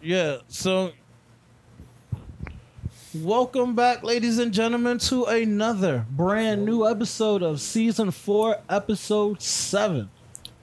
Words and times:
Yeah. 0.00 0.36
So, 0.46 0.92
welcome 3.12 3.74
back, 3.74 4.04
ladies 4.04 4.38
and 4.38 4.52
gentlemen, 4.52 4.98
to 4.98 5.24
another 5.24 6.06
brand 6.10 6.64
new 6.64 6.86
episode 6.86 7.42
of 7.42 7.60
season 7.60 8.12
four, 8.12 8.58
episode 8.68 9.42
seven. 9.42 10.08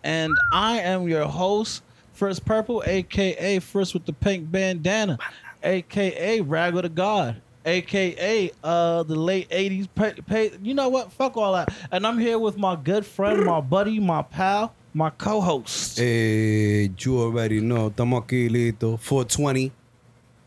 And 0.06 0.32
I 0.54 0.80
am 0.80 1.10
your 1.10 1.26
host, 1.26 1.84
First 2.14 2.46
Purple, 2.46 2.82
aka 2.86 3.60
First 3.60 3.94
with 3.94 4.06
the 4.06 4.14
Pink 4.14 4.50
Bandana, 4.50 5.18
aka 5.64 6.40
Rag 6.40 6.96
God, 6.96 7.42
aka 7.66 8.52
uh 8.64 9.04
the 9.04 9.16
late 9.16 9.50
'80s. 9.50 9.90
Pay, 9.94 10.14
pay, 10.26 10.52
you 10.64 10.74
know 10.74 10.88
what? 10.88 11.12
Fuck 11.12 11.36
all 11.36 11.52
that. 11.52 11.74
And 11.92 12.08
I'm 12.08 12.20
here 12.20 12.40
with 12.40 12.58
my 12.58 12.78
good 12.78 13.06
friend, 13.06 13.44
my 13.44 13.60
buddy, 13.60 14.00
my 14.00 14.22
pal, 14.22 14.74
my 14.96 15.10
co-host. 15.12 15.98
Hey, 16.00 16.90
you 17.00 17.20
already 17.20 17.60
know. 17.60 17.90
Estamos 17.90 18.24
aquí 18.24 18.50
listo. 18.50 18.98
420 19.00 19.72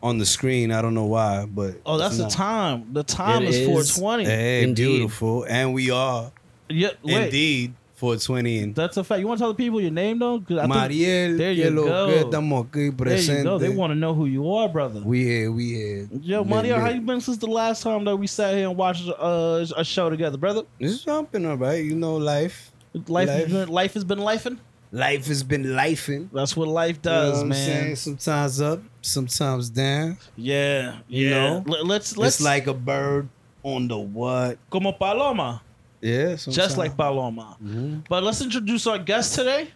on 0.01 0.17
the 0.17 0.25
screen. 0.25 0.71
I 0.71 0.81
don't 0.81 0.95
know 0.95 1.05
why, 1.05 1.45
but 1.45 1.75
Oh, 1.85 1.97
that's 1.97 2.17
the 2.17 2.27
time. 2.27 2.85
The 2.91 3.03
time 3.03 3.43
It 3.43 3.49
is 3.49 3.55
is. 3.57 3.67
420. 3.67 4.25
Hey, 4.25 4.63
Indeed. 4.63 4.85
beautiful, 4.85 5.45
and 5.47 5.73
we 5.73 5.91
are 5.91 6.31
Yeah, 6.67 6.89
wait. 7.03 7.25
indeed 7.25 7.73
420. 7.95 8.57
And 8.59 8.75
That's 8.75 8.97
a 8.97 9.03
fact. 9.03 9.19
You 9.19 9.27
want 9.27 9.37
to 9.37 9.43
tell 9.43 9.49
the 9.53 9.55
people 9.57 9.79
your 9.81 9.91
name 9.91 10.17
though? 10.19 10.39
'Cause 10.39 10.57
I 10.57 10.61
think- 10.61 10.73
Mariel, 10.73 11.37
there 11.37 11.51
you 11.51 11.69
go. 11.71 12.07
estamos 12.09 12.65
aquí 12.65 12.89
there 12.97 13.37
you 13.37 13.43
go. 13.43 13.57
They 13.59 13.69
want 13.69 13.91
to 13.91 13.95
know 13.95 14.15
who 14.15 14.25
you 14.25 14.51
are, 14.51 14.67
brother. 14.69 15.01
We 15.05 15.23
here, 15.25 15.51
we 15.51 15.65
here. 15.73 16.09
Yo, 16.23 16.39
Lit, 16.39 16.47
Mario, 16.49 16.79
how 16.79 16.89
you 16.89 17.01
been 17.01 17.21
since 17.21 17.37
the 17.37 17.47
last 17.47 17.83
time 17.83 18.03
that 18.05 18.15
we 18.15 18.25
sat 18.25 18.55
here 18.55 18.67
and 18.67 18.75
watched 18.77 19.07
uh, 19.07 19.63
a 19.77 19.83
show 19.83 20.09
together, 20.09 20.37
brother? 20.37 20.63
It's 20.79 21.03
jumping, 21.03 21.45
all 21.45 21.57
right. 21.57 21.83
You 21.85 21.95
know, 21.95 22.15
life. 22.15 22.71
Life, 23.07 23.29
Has, 23.29 23.39
Life. 23.39 23.51
been, 23.51 23.67
life 23.69 23.93
has 23.93 24.03
been 24.03 24.19
lifing. 24.19 24.57
Life 24.91 25.27
has 25.27 25.43
been 25.43 25.63
lifing. 25.63 26.29
That's 26.33 26.57
what 26.57 26.67
life 26.67 26.97
You 27.03 27.11
know 27.11 27.21
does, 27.29 27.37
what 27.39 27.47
man. 27.47 27.55
saying? 27.55 27.95
Sometimes 27.97 28.61
up, 28.61 28.81
sometimes 29.01 29.69
down. 29.69 30.17
Yeah, 30.35 30.97
You 31.07 31.29
yeah. 31.29 31.35
know? 31.35 31.63
Let- 31.67 31.85
let's 31.85 32.17
let's 32.17 32.35
it's 32.37 32.43
like 32.43 32.65
a 32.67 32.73
bird 32.73 33.29
on 33.63 33.87
the 33.87 33.97
what? 33.99 34.57
como 34.71 34.91
paloma, 34.93 35.61
Yeah, 36.01 36.35
just 36.35 36.77
like 36.77 36.97
paloma. 36.97 37.57
Mhm. 37.63 38.05
But 38.09 38.23
let's 38.23 38.41
introduce 38.41 38.87
our 38.87 38.97
guest 38.97 39.35
today. 39.35 39.67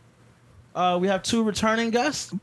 Uh, 0.74 0.98
we 1.00 1.08
have 1.08 1.22
two 1.22 1.44
returning 1.44 1.92
guests. 1.92 2.34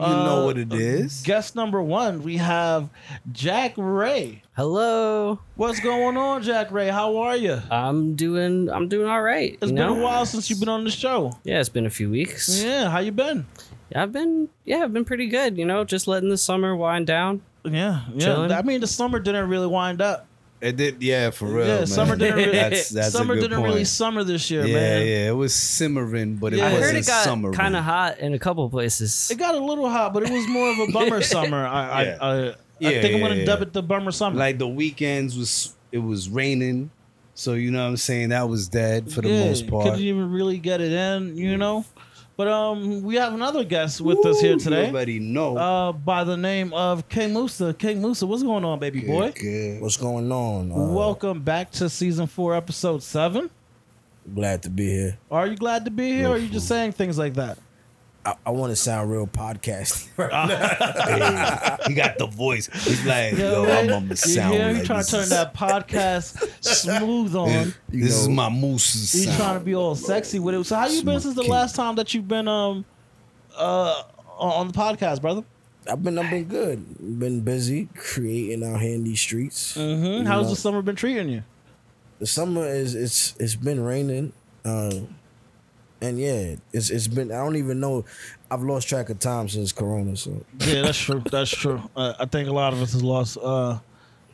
You 0.00 0.06
know 0.06 0.42
Uh, 0.42 0.44
what 0.46 0.58
it 0.58 0.72
is. 0.72 1.22
Guest 1.22 1.54
number 1.54 1.82
one, 1.82 2.22
we 2.22 2.38
have 2.38 2.88
Jack 3.32 3.74
Ray. 3.76 4.42
Hello. 4.56 5.38
What's 5.56 5.80
going 5.80 6.16
on, 6.16 6.42
Jack 6.42 6.70
Ray? 6.72 6.88
How 6.88 7.16
are 7.18 7.36
you? 7.36 7.60
I'm 7.70 8.14
doing 8.14 8.70
I'm 8.70 8.88
doing 8.88 9.06
all 9.08 9.20
right. 9.22 9.52
It's 9.60 9.62
you 9.62 9.68
been 9.68 9.74
know? 9.76 9.98
a 9.98 10.02
while 10.02 10.24
since 10.24 10.48
you've 10.48 10.60
been 10.60 10.68
on 10.70 10.84
the 10.84 10.90
show. 10.90 11.38
Yeah, 11.44 11.60
it's 11.60 11.68
been 11.68 11.86
a 11.86 11.90
few 11.90 12.08
weeks. 12.10 12.62
Yeah, 12.62 12.88
how 12.88 13.00
you 13.00 13.12
been? 13.12 13.46
I've 13.94 14.12
been 14.12 14.48
yeah, 14.64 14.78
I've 14.84 14.92
been 14.92 15.04
pretty 15.04 15.26
good, 15.26 15.58
you 15.58 15.64
know, 15.66 15.84
just 15.84 16.08
letting 16.08 16.30
the 16.30 16.38
summer 16.38 16.74
wind 16.74 17.06
down. 17.06 17.42
Yeah, 17.64 18.02
yeah. 18.14 18.24
Chilling. 18.24 18.52
I 18.52 18.62
mean, 18.62 18.80
the 18.80 18.86
summer 18.86 19.18
didn't 19.20 19.48
really 19.48 19.66
wind 19.66 20.00
up. 20.00 20.26
It 20.60 20.76
did, 20.76 21.02
yeah, 21.02 21.30
for 21.30 21.46
real. 21.46 21.66
yeah, 21.66 21.74
man. 21.78 21.86
summer 21.86 22.16
didn't 22.16 22.36
really. 22.36 22.52
That's 22.52 22.90
that's 22.90 23.12
summer 23.12 23.32
a 23.32 23.36
good 23.36 23.42
didn't 23.44 23.58
point. 23.60 23.70
really 23.72 23.84
summer 23.84 24.24
this 24.24 24.50
year, 24.50 24.66
yeah, 24.66 24.74
man. 24.74 25.06
yeah, 25.06 25.28
it 25.30 25.34
was 25.36 25.54
simmering, 25.54 26.36
but 26.36 26.52
it 26.52 26.58
Yeah. 26.58 26.66
I 26.68 26.72
wasn't 26.74 26.84
heard 26.92 26.96
it 26.96 27.06
got 27.06 27.24
summer. 27.24 27.52
kind 27.52 27.74
of 27.76 27.82
hot 27.84 28.18
in 28.18 28.34
a 28.34 28.38
couple 28.38 28.68
places. 28.68 29.30
It 29.30 29.38
got 29.38 29.54
a 29.54 29.58
little 29.58 29.88
hot, 29.88 30.12
but 30.12 30.22
it 30.22 30.30
was 30.30 30.46
more 30.48 30.70
of 30.70 30.78
a 30.80 30.92
bummer 30.92 31.22
summer. 31.34 31.66
I, 31.66 32.02
Yeah. 32.04 32.16
I, 32.20 32.26
I, 32.26 32.48
I 32.50 32.54
Yeah, 32.78 33.00
think 33.02 33.14
I'm 33.14 33.20
gonna 33.20 33.34
yeah. 33.36 33.44
dub 33.46 33.62
it 33.62 33.72
the 33.72 33.82
bummer 33.82 34.10
summer. 34.10 34.36
Like 34.36 34.58
the 34.58 34.68
weekends 34.68 35.34
was 35.36 35.74
it 35.92 35.98
was 35.98 36.28
raining, 36.28 36.90
so 37.34 37.54
you 37.54 37.70
know 37.70 37.82
what 37.82 37.88
I'm 37.88 37.96
saying 37.96 38.28
that 38.28 38.46
was 38.48 38.68
dead 38.68 39.10
for 39.10 39.22
the 39.22 39.30
most 39.30 39.66
part. 39.66 39.84
couldn't 39.84 40.00
even 40.00 40.30
really 40.30 40.58
get 40.58 40.82
it 40.82 40.92
in, 40.92 41.38
you 41.38 41.56
know. 41.56 41.86
But 42.40 42.48
um, 42.48 43.02
we 43.02 43.16
have 43.16 43.34
another 43.34 43.64
guest 43.64 44.00
with 44.00 44.24
us 44.24 44.40
here 44.40 44.56
today, 44.56 44.88
already 44.88 45.18
know. 45.18 45.58
uh, 45.58 45.92
by 45.92 46.24
the 46.24 46.38
name 46.38 46.72
of 46.72 47.06
King 47.06 47.34
Musa. 47.34 47.74
King 47.74 48.00
Musa, 48.00 48.26
what's 48.26 48.42
going 48.42 48.64
on, 48.64 48.78
baby 48.78 49.00
boy? 49.02 49.32
Good, 49.32 49.42
good. 49.42 49.82
What's 49.82 49.98
going 49.98 50.32
on? 50.32 50.72
Uh, 50.72 50.90
Welcome 50.90 51.42
back 51.42 51.70
to 51.72 51.90
season 51.90 52.26
four, 52.26 52.56
episode 52.56 53.02
seven. 53.02 53.50
glad 54.34 54.62
to 54.62 54.70
be 54.70 54.86
here. 54.88 55.18
Are 55.30 55.48
you 55.48 55.54
glad 55.54 55.84
to 55.84 55.90
be 55.90 56.12
here, 56.12 56.28
or 56.28 56.36
are 56.36 56.38
you 56.38 56.48
just 56.48 56.66
saying 56.66 56.92
things 56.92 57.18
like 57.18 57.34
that? 57.34 57.58
I, 58.24 58.34
I 58.46 58.50
want 58.50 58.70
to 58.70 58.76
sound 58.76 59.10
real 59.10 59.26
podcast. 59.26 60.08
Hey, 61.10 61.76
he 61.88 61.94
got 61.94 62.18
the 62.18 62.26
voice. 62.26 62.68
He's 62.84 63.04
like, 63.06 63.32
Yo, 63.32 63.62
yo, 63.62 63.64
man, 63.64 63.78
I'm 63.84 63.88
gonna 63.88 64.08
you 64.10 64.16
sound 64.16 64.54
hear? 64.54 64.72
like 64.74 64.84
trying 64.84 65.02
to 65.04 65.10
turn 65.10 65.20
is- 65.22 65.30
that 65.30 65.54
podcast 65.54 66.64
smooth 66.64 67.34
on. 67.36 67.48
This 67.48 67.74
You 67.90 68.04
is 68.04 68.28
my 68.28 68.48
moose. 68.50 69.12
He's 69.12 69.24
sound. 69.24 69.36
trying 69.38 69.58
to 69.58 69.64
be 69.64 69.74
all 69.74 69.94
sexy 69.94 70.38
with 70.38 70.54
it. 70.54 70.64
So 70.64 70.76
how 70.76 70.86
you 70.88 71.02
been 71.02 71.20
since 71.20 71.34
the 71.34 71.42
king. 71.42 71.50
last 71.50 71.74
time 71.76 71.94
that 71.96 72.12
you've 72.14 72.28
been 72.28 72.46
um 72.48 72.84
uh 73.56 74.02
on 74.38 74.66
the 74.68 74.72
podcast, 74.74 75.20
brother? 75.22 75.42
I've 75.90 76.02
been 76.04 76.18
I've 76.18 76.30
been 76.30 76.44
good. 76.44 77.18
Been 77.18 77.40
busy 77.40 77.88
creating 77.96 78.62
out 78.64 78.80
here 78.80 78.94
in 78.94 79.04
these 79.04 79.20
streets. 79.20 79.76
Mm-hmm. 79.76 80.26
How's 80.26 80.44
know, 80.44 80.50
the 80.50 80.56
summer 80.56 80.82
been 80.82 80.96
treating 80.96 81.28
you? 81.30 81.42
the 82.18 82.26
summer 82.26 82.66
is 82.66 82.94
it's 82.94 83.34
it's 83.40 83.54
been 83.56 83.82
raining. 83.82 84.32
Um, 84.66 85.14
and 86.00 86.18
yeah, 86.18 86.56
it's 86.72 86.90
it's 86.90 87.08
been 87.08 87.30
I 87.30 87.36
don't 87.36 87.56
even 87.56 87.80
know. 87.80 88.04
I've 88.50 88.62
lost 88.62 88.88
track 88.88 89.10
of 89.10 89.18
time 89.18 89.48
since 89.48 89.72
Corona. 89.72 90.16
So 90.16 90.44
Yeah, 90.60 90.82
that's 90.82 90.98
true. 90.98 91.22
That's 91.30 91.50
true. 91.50 91.82
Uh, 91.96 92.14
I 92.18 92.26
think 92.26 92.48
a 92.48 92.52
lot 92.52 92.72
of 92.72 92.82
us 92.82 92.92
has 92.92 93.02
lost 93.02 93.38
uh 93.42 93.78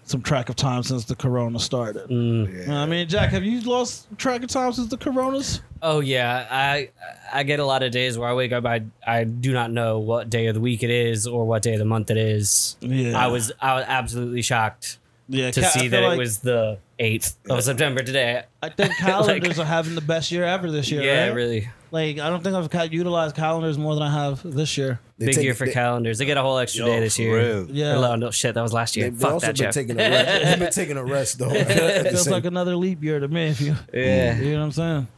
some 0.05 0.23
track 0.23 0.49
of 0.49 0.55
time 0.55 0.85
since 0.85 1.05
the 1.05 1.17
corona 1.17 1.59
started. 1.59 2.09
Mm. 2.09 2.61
You 2.61 2.67
know 2.69 2.77
I 2.77 2.87
mean, 2.87 3.09
Jack, 3.09 3.31
have 3.31 3.43
you 3.45 3.61
lost 3.63 4.07
track 4.19 4.45
of 4.45 4.49
time 4.51 4.73
since 4.73 4.89
the 4.89 4.97
coronas? 4.97 5.63
Oh 5.83 5.99
yeah, 6.01 6.47
I 6.51 6.91
I 7.33 7.43
get 7.43 7.59
a 7.59 7.65
lot 7.67 7.83
of 7.83 7.91
days 7.91 8.17
where 8.17 8.29
I 8.29 8.33
wake 8.35 8.53
up 8.53 8.65
I 8.65 8.85
I 9.07 9.25
do 9.25 9.53
not 9.53 9.73
know 9.73 9.99
what 9.99 10.31
day 10.31 10.47
of 10.47 10.55
the 10.55 10.61
week 10.61 10.83
it 10.85 10.91
is 10.91 11.27
or 11.27 11.45
what 11.45 11.63
day 11.63 11.73
of 11.73 11.81
the 11.81 11.85
month 11.85 12.11
it 12.11 12.17
is. 12.17 12.77
Yeah. 12.81 13.19
I 13.19 13.27
was 13.27 13.51
I 13.61 13.75
was 13.75 13.85
absolutely 13.89 14.43
shocked 14.43 14.99
Yeah, 15.29 15.51
to 15.51 15.63
see 15.65 15.89
that 15.89 16.03
like- 16.05 16.15
it 16.15 16.19
was 16.19 16.39
the 16.39 16.79
8th 16.99 17.37
of 17.51 17.63
September 17.63 18.03
today. 18.03 18.45
I 18.63 18.69
think 18.71 18.95
calendars 18.99 19.59
are 19.59 19.65
having 19.67 19.95
the 19.95 20.01
best 20.01 20.33
year 20.33 20.45
ever 20.45 20.71
this 20.71 20.91
year. 20.91 21.03
yeah, 21.03 21.27
right? 21.27 21.35
really. 21.35 21.69
Like 21.91 22.19
I 22.19 22.31
don't 22.31 22.43
think 22.43 22.75
I've 22.75 22.93
utilized 22.93 23.37
calendars 23.37 23.79
more 23.79 23.95
than 23.95 24.03
I 24.03 24.11
have 24.13 24.43
this 24.43 24.77
year. 24.79 24.99
they 25.19 25.27
Big 25.27 25.35
take- 25.37 25.45
year 25.45 25.55
for 25.55 25.67
they, 25.67 25.73
calendars. 25.73 26.19
They 26.19 26.25
get 26.25 26.37
a 26.37 26.43
whole 26.43 26.59
extra 26.59 26.87
Yo, 26.87 26.93
day 26.93 27.01
this 27.01 27.19
year. 27.19 27.37
real. 27.37 27.71
Yeah. 27.71 27.99
Or, 28.13 28.17
no, 28.17 28.31
shit, 28.31 28.55
that 28.55 28.63
was 28.63 28.73
last 28.73 28.95
They, 28.95 29.03
year. 29.03 29.11
they 29.11 29.17
Fuck 29.19 29.33
also 29.35 29.47
that, 29.47 29.57
been 29.57 29.65
Jeff. 29.65 29.75
taking 29.75 29.97
a 30.01 30.03
rest. 30.11 30.45
They've 30.45 30.59
been 30.59 30.73
taking 30.73 30.97
a 30.97 31.05
rest 31.05 31.39
though. 31.39 31.51
It 31.53 32.09
feels 32.09 32.25
same- 32.25 32.33
like 32.33 32.45
another 32.45 32.77
leap 32.77 33.03
year 33.03 33.21
to 33.21 33.29
me. 33.29 33.49
If 33.49 33.61
you, 33.61 33.77
yeah. 33.93 34.37
you 34.39 34.53
know 34.55 34.59
what 34.61 34.65
I'm 34.67 34.73
saying. 34.73 35.09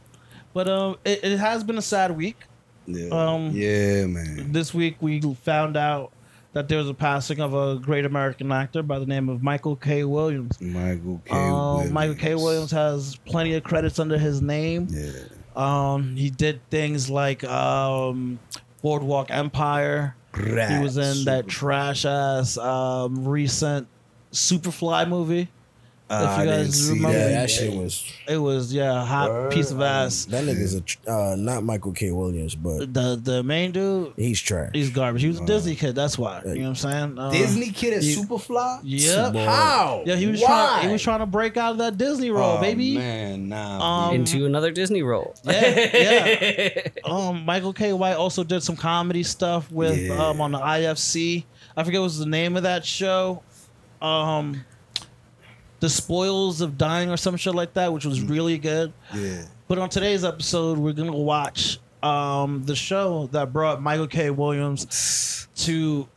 But 0.53 0.67
um, 0.69 0.97
it, 1.05 1.23
it 1.23 1.37
has 1.39 1.63
been 1.63 1.77
a 1.77 1.81
sad 1.81 2.15
week. 2.15 2.37
Yeah, 2.87 3.09
Um, 3.11 3.51
yeah, 3.51 4.05
man. 4.07 4.51
This 4.51 4.73
week 4.73 4.97
we 4.99 5.21
found 5.43 5.77
out 5.77 6.11
that 6.53 6.67
there 6.67 6.77
was 6.79 6.89
a 6.89 6.93
passing 6.93 7.39
of 7.39 7.53
a 7.53 7.75
great 7.79 8.05
American 8.05 8.51
actor 8.51 8.81
by 8.81 8.97
the 8.99 9.05
name 9.05 9.29
of 9.29 9.43
Michael 9.43 9.75
K. 9.75 10.03
Williams. 10.03 10.59
Michael 10.59 11.21
K. 11.25 11.31
Um, 11.35 11.51
Williams. 11.75 11.91
Michael 11.91 12.15
K. 12.15 12.35
Williams 12.35 12.71
has 12.71 13.15
plenty 13.25 13.53
of 13.53 13.63
credits 13.63 13.99
under 13.99 14.17
his 14.17 14.41
name. 14.41 14.87
Yeah, 14.89 15.11
Um, 15.55 16.15
he 16.15 16.29
did 16.29 16.67
things 16.69 17.09
like 17.09 17.43
um, 17.43 18.39
Boardwalk 18.81 19.29
Empire. 19.29 20.15
He 20.35 20.83
was 20.83 20.97
in 20.97 21.25
that 21.25 21.47
trash 21.47 22.05
ass 22.05 22.57
um, 22.57 23.27
recent 23.27 23.87
Superfly 24.31 25.07
movie. 25.09 25.49
Uh, 26.09 26.15
if 26.15 26.21
you 26.21 26.27
I 26.27 26.45
didn't 26.45 26.65
guys 26.65 26.73
see 26.87 26.93
remember- 26.93 27.17
yeah, 27.17 27.23
that. 27.25 27.31
that 27.33 27.49
shit 27.51 27.73
was 27.73 28.03
It 28.27 28.37
was 28.37 28.73
yeah, 28.73 29.01
a 29.01 29.05
hot 29.05 29.29
Word. 29.29 29.51
piece 29.51 29.69
of 29.69 29.79
ass. 29.81 30.25
that 30.25 30.43
nigga's 30.43 30.73
a 30.73 30.81
tr- 30.81 30.97
uh, 31.07 31.35
not 31.37 31.63
Michael 31.63 31.91
K. 31.91 32.09
Williams, 32.11 32.55
but 32.55 32.91
The 32.93 33.19
the 33.21 33.43
main 33.43 33.71
dude, 33.71 34.13
he's 34.15 34.41
trash. 34.41 34.71
he's 34.73 34.89
garbage. 34.89 35.21
He 35.21 35.27
was 35.27 35.39
a 35.39 35.45
Disney 35.45 35.75
kid. 35.75 35.93
That's 35.93 36.17
why. 36.17 36.41
You 36.45 36.55
know 36.55 36.61
what 36.61 36.67
I'm 36.69 36.75
saying? 36.75 37.19
Uh, 37.19 37.29
Disney 37.29 37.69
kid 37.71 37.93
at 37.93 38.01
you- 38.03 38.23
Superfly. 38.23 38.79
Yep. 38.83 39.33
Boy. 39.33 39.45
How? 39.45 40.01
Yeah, 40.05 40.15
he 40.15 40.25
was 40.25 40.41
Why? 40.41 40.47
trying. 40.47 40.87
He 40.87 40.91
was 40.93 41.01
trying 41.03 41.19
to 41.19 41.25
break 41.27 41.57
out 41.57 41.73
of 41.73 41.77
that 41.77 41.97
Disney 41.99 42.31
role, 42.31 42.57
oh, 42.57 42.61
baby. 42.61 42.97
Man, 42.97 43.49
nah. 43.49 44.07
Um, 44.09 44.15
Into 44.15 44.45
another 44.47 44.71
Disney 44.71 45.03
role. 45.03 45.35
Yeah, 45.45 45.89
yeah. 45.93 46.81
Um, 47.05 47.45
Michael 47.45 47.73
K. 47.73 47.93
White 47.93 48.15
also 48.15 48.43
did 48.43 48.61
some 48.63 48.75
comedy 48.75 49.21
stuff 49.23 49.71
with 49.71 49.97
Yeah. 49.99 50.13
um 50.29 50.41
on 50.41 50.51
the 50.53 50.59
IFC. 50.59 51.45
I 51.77 51.83
forget 51.83 51.99
what 52.01 52.05
was 52.05 52.17
the 52.19 52.25
name 52.25 52.57
of 52.57 52.63
that 52.63 52.83
show. 52.85 53.41
Um, 54.01 54.63
the 55.79 55.89
spoils 55.89 56.61
of 56.61 56.77
dying 56.77 57.09
or 57.09 57.17
some 57.17 57.35
shit 57.37 57.55
like 57.55 57.73
that, 57.73 57.91
which 57.93 58.05
was 58.05 58.21
really 58.21 58.57
good. 58.57 58.91
yeah. 59.13 59.43
But 59.67 59.77
on 59.77 59.89
today's 59.89 60.23
episode, 60.25 60.77
we're 60.77 60.93
gonna 60.93 61.11
watch 61.15 61.79
um 62.01 62.63
the 62.65 62.75
show 62.75 63.27
that 63.33 63.51
brought 63.53 63.81
Michael 63.81 64.07
K. 64.07 64.29
Williams 64.29 65.47
to 65.57 66.07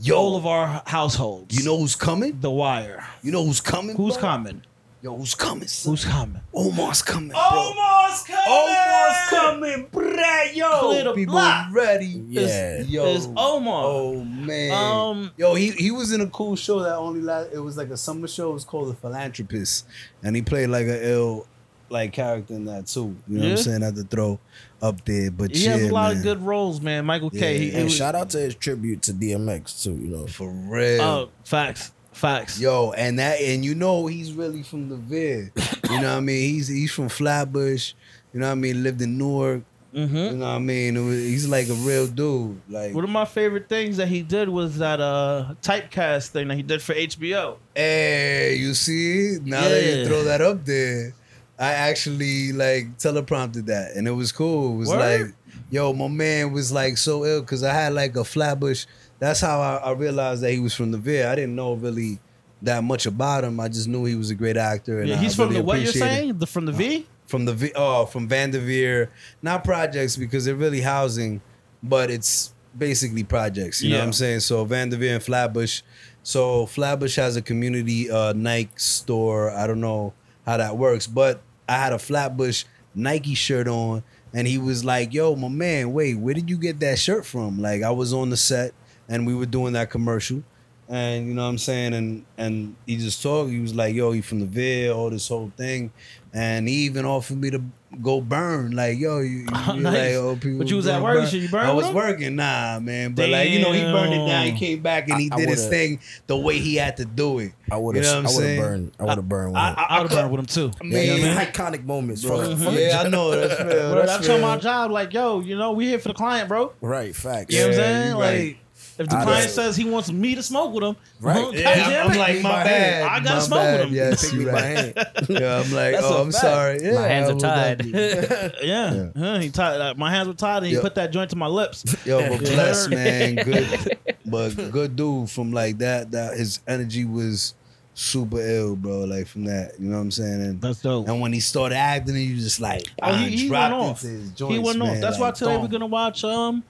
Yo, 0.00 0.16
all 0.16 0.36
of 0.36 0.46
our 0.46 0.82
households. 0.86 1.56
you 1.56 1.64
know 1.64 1.76
who's 1.78 1.94
coming? 1.94 2.40
The 2.40 2.50
Wire. 2.50 3.06
You 3.22 3.30
know 3.32 3.44
who's 3.44 3.60
coming? 3.60 3.96
Who's 3.96 4.14
bro? 4.14 4.22
coming? 4.22 4.62
Yo, 5.02 5.16
who's 5.16 5.34
coming? 5.34 5.66
son? 5.66 5.92
Who's 5.92 6.04
coming? 6.04 6.40
Omar's 6.54 7.02
coming, 7.02 7.30
bro. 7.30 7.40
Omar's 7.40 8.22
coming. 8.22 8.44
Omar's 8.48 9.28
coming, 9.30 9.86
bruh. 9.88 10.54
Yo, 10.54 10.80
Clear 10.80 11.04
the 11.04 11.12
people 11.14 11.32
block. 11.34 11.66
ready. 11.72 12.22
Yeah. 12.28 12.82
Yo, 12.82 13.06
Is 13.06 13.26
Omar. 13.36 13.82
Oh 13.84 14.22
man. 14.22 14.70
Um, 14.72 15.32
Yo, 15.36 15.54
he 15.54 15.72
he 15.72 15.90
was 15.90 16.12
in 16.12 16.20
a 16.20 16.28
cool 16.28 16.54
show 16.54 16.80
that 16.84 16.94
only 16.96 17.20
last. 17.20 17.50
It 17.52 17.58
was 17.58 17.76
like 17.76 17.90
a 17.90 17.96
summer 17.96 18.28
show. 18.28 18.50
It 18.50 18.54
was 18.54 18.64
called 18.64 18.90
The 18.90 18.94
Philanthropist, 18.94 19.86
and 20.22 20.36
he 20.36 20.42
played 20.42 20.68
like 20.68 20.86
a 20.86 21.10
ill, 21.10 21.48
like 21.88 22.12
character 22.12 22.54
in 22.54 22.64
that 22.66 22.86
too. 22.86 23.16
You 23.26 23.38
know 23.38 23.42
what 23.42 23.50
I'm 23.50 23.56
saying? 23.56 23.82
I 23.82 23.86
had 23.86 23.96
to 23.96 24.04
throw 24.04 24.38
up 24.80 25.04
there, 25.04 25.32
but 25.32 25.50
He 25.54 25.64
yeah, 25.64 25.72
has 25.78 25.90
a 25.90 25.92
lot 25.92 26.10
man. 26.10 26.16
of 26.18 26.22
good 26.22 26.42
roles, 26.42 26.80
man. 26.80 27.04
Michael 27.06 27.30
K. 27.30 27.54
Yeah. 27.54 27.58
He, 27.58 27.70
he 27.70 27.74
And 27.74 27.84
was- 27.84 27.96
shout 27.96 28.14
out 28.14 28.30
to 28.30 28.38
his 28.38 28.54
tribute 28.54 29.02
to 29.02 29.12
DMX 29.12 29.82
too. 29.82 29.94
You 29.94 30.08
know, 30.16 30.26
for 30.28 30.48
real. 30.48 31.02
Oh, 31.02 31.28
facts, 31.44 31.90
facts. 32.12 32.60
Yo, 32.60 32.92
and 32.92 33.18
that 33.18 33.40
and 33.40 33.64
you 33.64 33.74
know 33.74 34.06
he's 34.06 34.32
really 34.32 34.62
from 34.62 34.88
the 34.88 34.96
vid. 34.96 35.52
You 35.90 36.00
know 36.00 36.12
what 36.12 36.18
I 36.18 36.20
mean? 36.20 36.54
He's 36.54 36.68
he's 36.68 36.90
from 36.92 37.08
Flatbush. 37.10 37.92
You 38.32 38.40
know 38.40 38.46
what 38.46 38.52
I 38.52 38.54
mean? 38.54 38.82
Lived 38.82 39.02
in 39.02 39.18
Newark. 39.18 39.62
hmm 39.92 40.16
You 40.16 40.30
know 40.32 40.46
what 40.46 40.52
I 40.54 40.58
mean? 40.58 41.04
Was, 41.04 41.16
he's 41.18 41.46
like 41.48 41.68
a 41.68 41.74
real 41.74 42.06
dude. 42.06 42.62
Like, 42.70 42.94
One 42.94 43.04
of 43.04 43.10
my 43.10 43.26
favorite 43.26 43.68
things 43.68 43.98
that 43.98 44.08
he 44.08 44.22
did 44.22 44.48
was 44.48 44.78
that 44.78 45.00
uh 45.00 45.54
typecast 45.60 46.28
thing 46.28 46.48
that 46.48 46.54
he 46.56 46.62
did 46.62 46.80
for 46.80 46.94
HBO. 46.94 47.56
hey, 47.74 48.54
you 48.56 48.72
see? 48.72 49.38
Now 49.44 49.68
that 49.68 49.82
you 49.84 50.06
throw 50.06 50.22
that 50.24 50.40
up 50.40 50.64
there, 50.64 51.12
I 51.58 51.72
actually 51.74 52.52
like 52.52 52.96
teleprompted 52.98 53.66
that, 53.66 53.94
and 53.94 54.08
it 54.08 54.12
was 54.12 54.32
cool. 54.32 54.74
It 54.74 54.78
was 54.78 54.88
Word? 54.88 55.20
like, 55.20 55.34
yo, 55.70 55.92
my 55.92 56.08
man 56.08 56.52
was 56.52 56.72
like 56.72 56.96
so 56.96 57.26
ill 57.26 57.40
because 57.42 57.62
I 57.62 57.74
had 57.74 57.92
like 57.92 58.16
a 58.16 58.24
Flatbush. 58.24 58.86
That's 59.22 59.40
how 59.40 59.60
I, 59.60 59.76
I 59.76 59.92
realized 59.92 60.42
that 60.42 60.50
he 60.50 60.58
was 60.58 60.74
from 60.74 60.90
the 60.90 60.98
vid. 60.98 61.26
I 61.26 61.36
didn't 61.36 61.54
know 61.54 61.74
really 61.74 62.18
that 62.62 62.82
much 62.82 63.06
about 63.06 63.44
him. 63.44 63.60
I 63.60 63.68
just 63.68 63.86
knew 63.86 64.04
he 64.04 64.16
was 64.16 64.30
a 64.30 64.34
great 64.34 64.56
actor. 64.56 64.98
And 64.98 65.08
Yeah, 65.10 65.14
I 65.14 65.18
he's 65.18 65.36
from 65.36 65.50
really 65.50 65.60
the 65.60 65.64
what 65.64 65.80
you're 65.80 65.92
saying? 65.92 66.38
The 66.38 66.46
from 66.48 66.66
the 66.66 66.72
V? 66.72 67.06
from 67.26 67.44
the 67.44 67.52
V- 67.54 67.72
oh 67.76 68.06
from 68.06 68.26
Vanderveer, 68.28 69.10
not 69.40 69.62
projects 69.62 70.16
because 70.16 70.44
they're 70.44 70.56
really 70.56 70.80
housing, 70.80 71.40
but 71.84 72.10
it's 72.10 72.52
basically 72.76 73.22
projects. 73.22 73.80
You 73.80 73.90
know 73.90 73.98
what 73.98 74.06
I'm 74.06 74.12
saying? 74.12 74.40
So 74.40 74.64
Vanderveer 74.64 75.14
and 75.14 75.22
Flatbush. 75.22 75.82
So 76.24 76.66
Flatbush 76.66 77.14
has 77.14 77.36
a 77.36 77.42
community 77.42 78.10
uh, 78.10 78.32
Nike 78.32 78.70
store. 78.74 79.52
I 79.52 79.68
don't 79.68 79.80
know 79.80 80.14
how 80.44 80.56
that 80.56 80.76
works, 80.76 81.06
but 81.06 81.42
I 81.68 81.74
had 81.76 81.92
a 81.92 81.98
Flatbush 82.00 82.64
Nike 82.92 83.34
shirt 83.34 83.68
on, 83.68 84.02
and 84.34 84.48
he 84.48 84.58
was 84.58 84.84
like, 84.84 85.14
"Yo, 85.14 85.36
my 85.36 85.48
man, 85.48 85.92
wait, 85.92 86.14
where 86.18 86.34
did 86.34 86.50
you 86.50 86.58
get 86.58 86.80
that 86.80 86.98
shirt 86.98 87.24
from?" 87.24 87.60
Like 87.62 87.82
I 87.84 87.92
was 87.92 88.12
on 88.12 88.30
the 88.30 88.36
set, 88.36 88.72
and 89.12 89.26
we 89.26 89.34
were 89.34 89.46
doing 89.46 89.74
that 89.74 89.90
commercial. 89.90 90.42
And 90.88 91.26
you 91.28 91.32
know 91.34 91.44
what 91.44 91.48
I'm 91.48 91.58
saying, 91.58 91.94
and 91.94 92.24
and 92.36 92.74
he 92.86 92.96
just 92.96 93.22
talked. 93.22 93.50
He 93.50 93.60
was 93.60 93.74
like, 93.74 93.94
"Yo, 93.94 94.12
he 94.12 94.20
from 94.20 94.40
the 94.40 94.46
vid, 94.46 94.90
all 94.90 95.08
this 95.10 95.28
whole 95.28 95.50
thing," 95.56 95.90
and 96.34 96.68
he 96.68 96.74
even 96.86 97.06
offered 97.06 97.38
me 97.38 97.50
to 97.50 97.62
go 98.02 98.20
burn. 98.20 98.72
Like, 98.72 98.98
yo, 98.98 99.20
you, 99.20 99.28
you 99.38 99.46
Oh, 99.52 99.72
nice. 99.76 99.84
like, 99.84 100.14
oh, 100.16 100.34
people 100.36 100.58
But 100.58 100.68
you 100.68 100.76
was 100.76 100.86
at 100.88 101.00
work, 101.00 101.14
burn. 101.18 101.26
so 101.28 101.36
you 101.36 101.48
burned 101.48 101.68
I 101.68 101.72
was 101.72 101.90
working, 101.92 102.36
nah, 102.36 102.78
man. 102.80 103.12
But 103.14 103.28
like, 103.30 103.48
you 103.50 103.60
know, 103.60 103.72
he 103.72 103.80
burned 103.80 104.12
it 104.12 104.26
down. 104.26 104.46
He 104.46 104.52
came 104.58 104.80
back 104.82 105.08
and 105.08 105.18
he 105.20 105.30
I- 105.30 105.34
I 105.34 105.38
did 105.38 105.48
his 105.50 105.66
thing 105.68 106.00
the 106.26 106.36
way 106.36 106.58
he 106.58 106.74
had 106.76 106.96
to 106.98 107.04
do 107.06 107.38
it. 107.38 107.52
I 107.70 107.76
would 107.78 107.96
You 107.96 108.02
have. 108.02 108.24
know 108.24 108.30
what 108.30 108.42
I'm 108.42 108.42
I 108.42 108.44
would 108.44 108.48
have 108.56 108.58
burned. 108.64 108.92
I 108.98 109.02
would 109.04 109.16
have 109.16 109.28
burned. 109.28 109.52
With 109.52 109.56
I- 109.62 109.68
him. 109.70 109.74
I- 109.78 109.86
I 109.88 110.00
would 110.02 110.10
have 110.10 110.18
burned 110.20 110.30
with 110.32 110.40
him 110.40 110.46
too. 110.46 110.70
I 110.82 110.84
Yeah, 110.84 110.94
mean, 111.14 111.16
you 111.20 111.24
know, 111.34 111.40
I- 111.40 111.44
iconic 111.46 111.84
moments. 111.84 112.24
Bro, 112.24 112.44
From, 112.44 112.56
from 112.58 112.74
the 112.74 112.80
yeah, 112.82 113.02
I 113.04 113.08
know 113.08 113.30
that's 113.30 113.60
real. 113.60 113.68
Bro, 113.92 113.94
that's 114.06 114.12
that's 114.16 114.28
on 114.28 114.40
my 114.42 114.56
job. 114.58 114.90
Like, 114.90 115.12
yo, 115.14 115.40
you 115.40 115.56
know, 115.56 115.72
we 115.72 115.86
here 115.86 115.98
for 116.00 116.08
the 116.08 116.14
client, 116.14 116.48
bro. 116.48 116.72
Right, 116.82 117.14
facts. 117.16 117.54
You 117.54 117.60
know 117.60 117.66
what 117.68 117.74
I'm 117.78 117.80
saying? 117.80 118.14
Like, 118.14 118.20
right. 118.22 118.56
If 118.98 119.08
the 119.08 119.16
I 119.16 119.22
client 119.24 119.44
know. 119.46 119.50
says 119.52 119.76
he 119.76 119.84
wants 119.84 120.10
me 120.12 120.34
to 120.34 120.42
smoke 120.42 120.72
with 120.74 120.84
him, 120.84 120.96
Right. 121.20 121.36
well, 121.36 121.54
Yeah, 121.54 122.02
I'm, 122.04 122.10
I'm 122.12 122.18
like, 122.18 122.36
my 122.42 122.50
my 122.50 122.64
bad. 122.64 123.02
I 123.02 123.18
gotta 123.20 123.34
my 123.34 123.38
smoke 123.40 123.62
with 123.78 123.80
him. 123.88 123.94
Yes, 123.94 124.24
Pick 124.24 124.32
you 124.32 124.38
me 124.40 124.44
by 124.46 124.52
right. 124.52 124.62
hand. 124.76 124.94
Yeah, 125.28 125.56
I'm 125.64 125.72
like, 125.72 125.92
That's 125.92 126.04
oh, 126.04 126.22
I'm 126.22 126.32
fact. 126.32 126.42
sorry. 126.42 126.78
Yeah, 126.82 126.92
My 126.94 127.08
hands 127.08 127.30
are 127.30 127.38
tied. 127.38 127.78
definitely- 127.78 128.58
yeah, 128.68 128.94
Yeah. 128.94 129.08
Huh, 129.16 129.38
he 129.38 129.50
tied. 129.50 129.76
Like, 129.76 129.96
my 129.96 130.10
hands 130.10 130.28
were 130.28 130.34
tied, 130.34 130.58
and 130.58 130.66
he 130.66 130.74
Yeah. 130.74 130.80
put 130.80 130.94
that 130.96 131.12
joint 131.12 131.30
to 131.30 131.36
my 131.36 131.46
lips. 131.46 131.84
Yo, 132.06 132.28
but 132.28 132.38
bless 132.40 132.88
man, 132.88 133.36
good, 133.36 133.98
but 134.26 134.70
good 134.70 134.96
dude 134.96 135.30
from 135.30 135.52
like 135.52 135.78
that. 135.78 136.10
That 136.12 136.36
his 136.36 136.60
energy 136.68 137.04
was 137.04 137.54
super 137.94 138.40
ill, 138.40 138.74
bro. 138.74 139.00
Like 139.04 139.26
from 139.26 139.44
that, 139.44 139.72
you 139.78 139.88
know 139.88 139.96
what 139.96 140.02
I'm 140.02 140.10
saying? 140.10 140.40
And 140.42 140.60
That's 140.60 140.80
dope. 140.82 141.08
and 141.08 141.20
when 141.20 141.32
he 141.32 141.40
started 141.40 141.76
acting, 141.76 142.14
he 142.14 142.34
was 142.34 142.42
just 142.44 142.60
like, 142.60 142.86
Oh, 143.02 143.12
he, 143.14 143.36
he 143.36 143.50
went 143.50 143.74
off. 143.74 144.02
into 144.02 144.14
his 144.16 144.28
he 144.30 144.34
joints, 144.34 144.66
went 144.66 144.82
off. 144.82 144.88
man, 144.88 145.00
That's 145.00 145.18
like, 145.18 145.34
why 145.34 145.38
today 145.38 145.56
we're 145.58 145.68
gonna 145.68 145.86
watch 145.86 146.24
um 146.24 146.62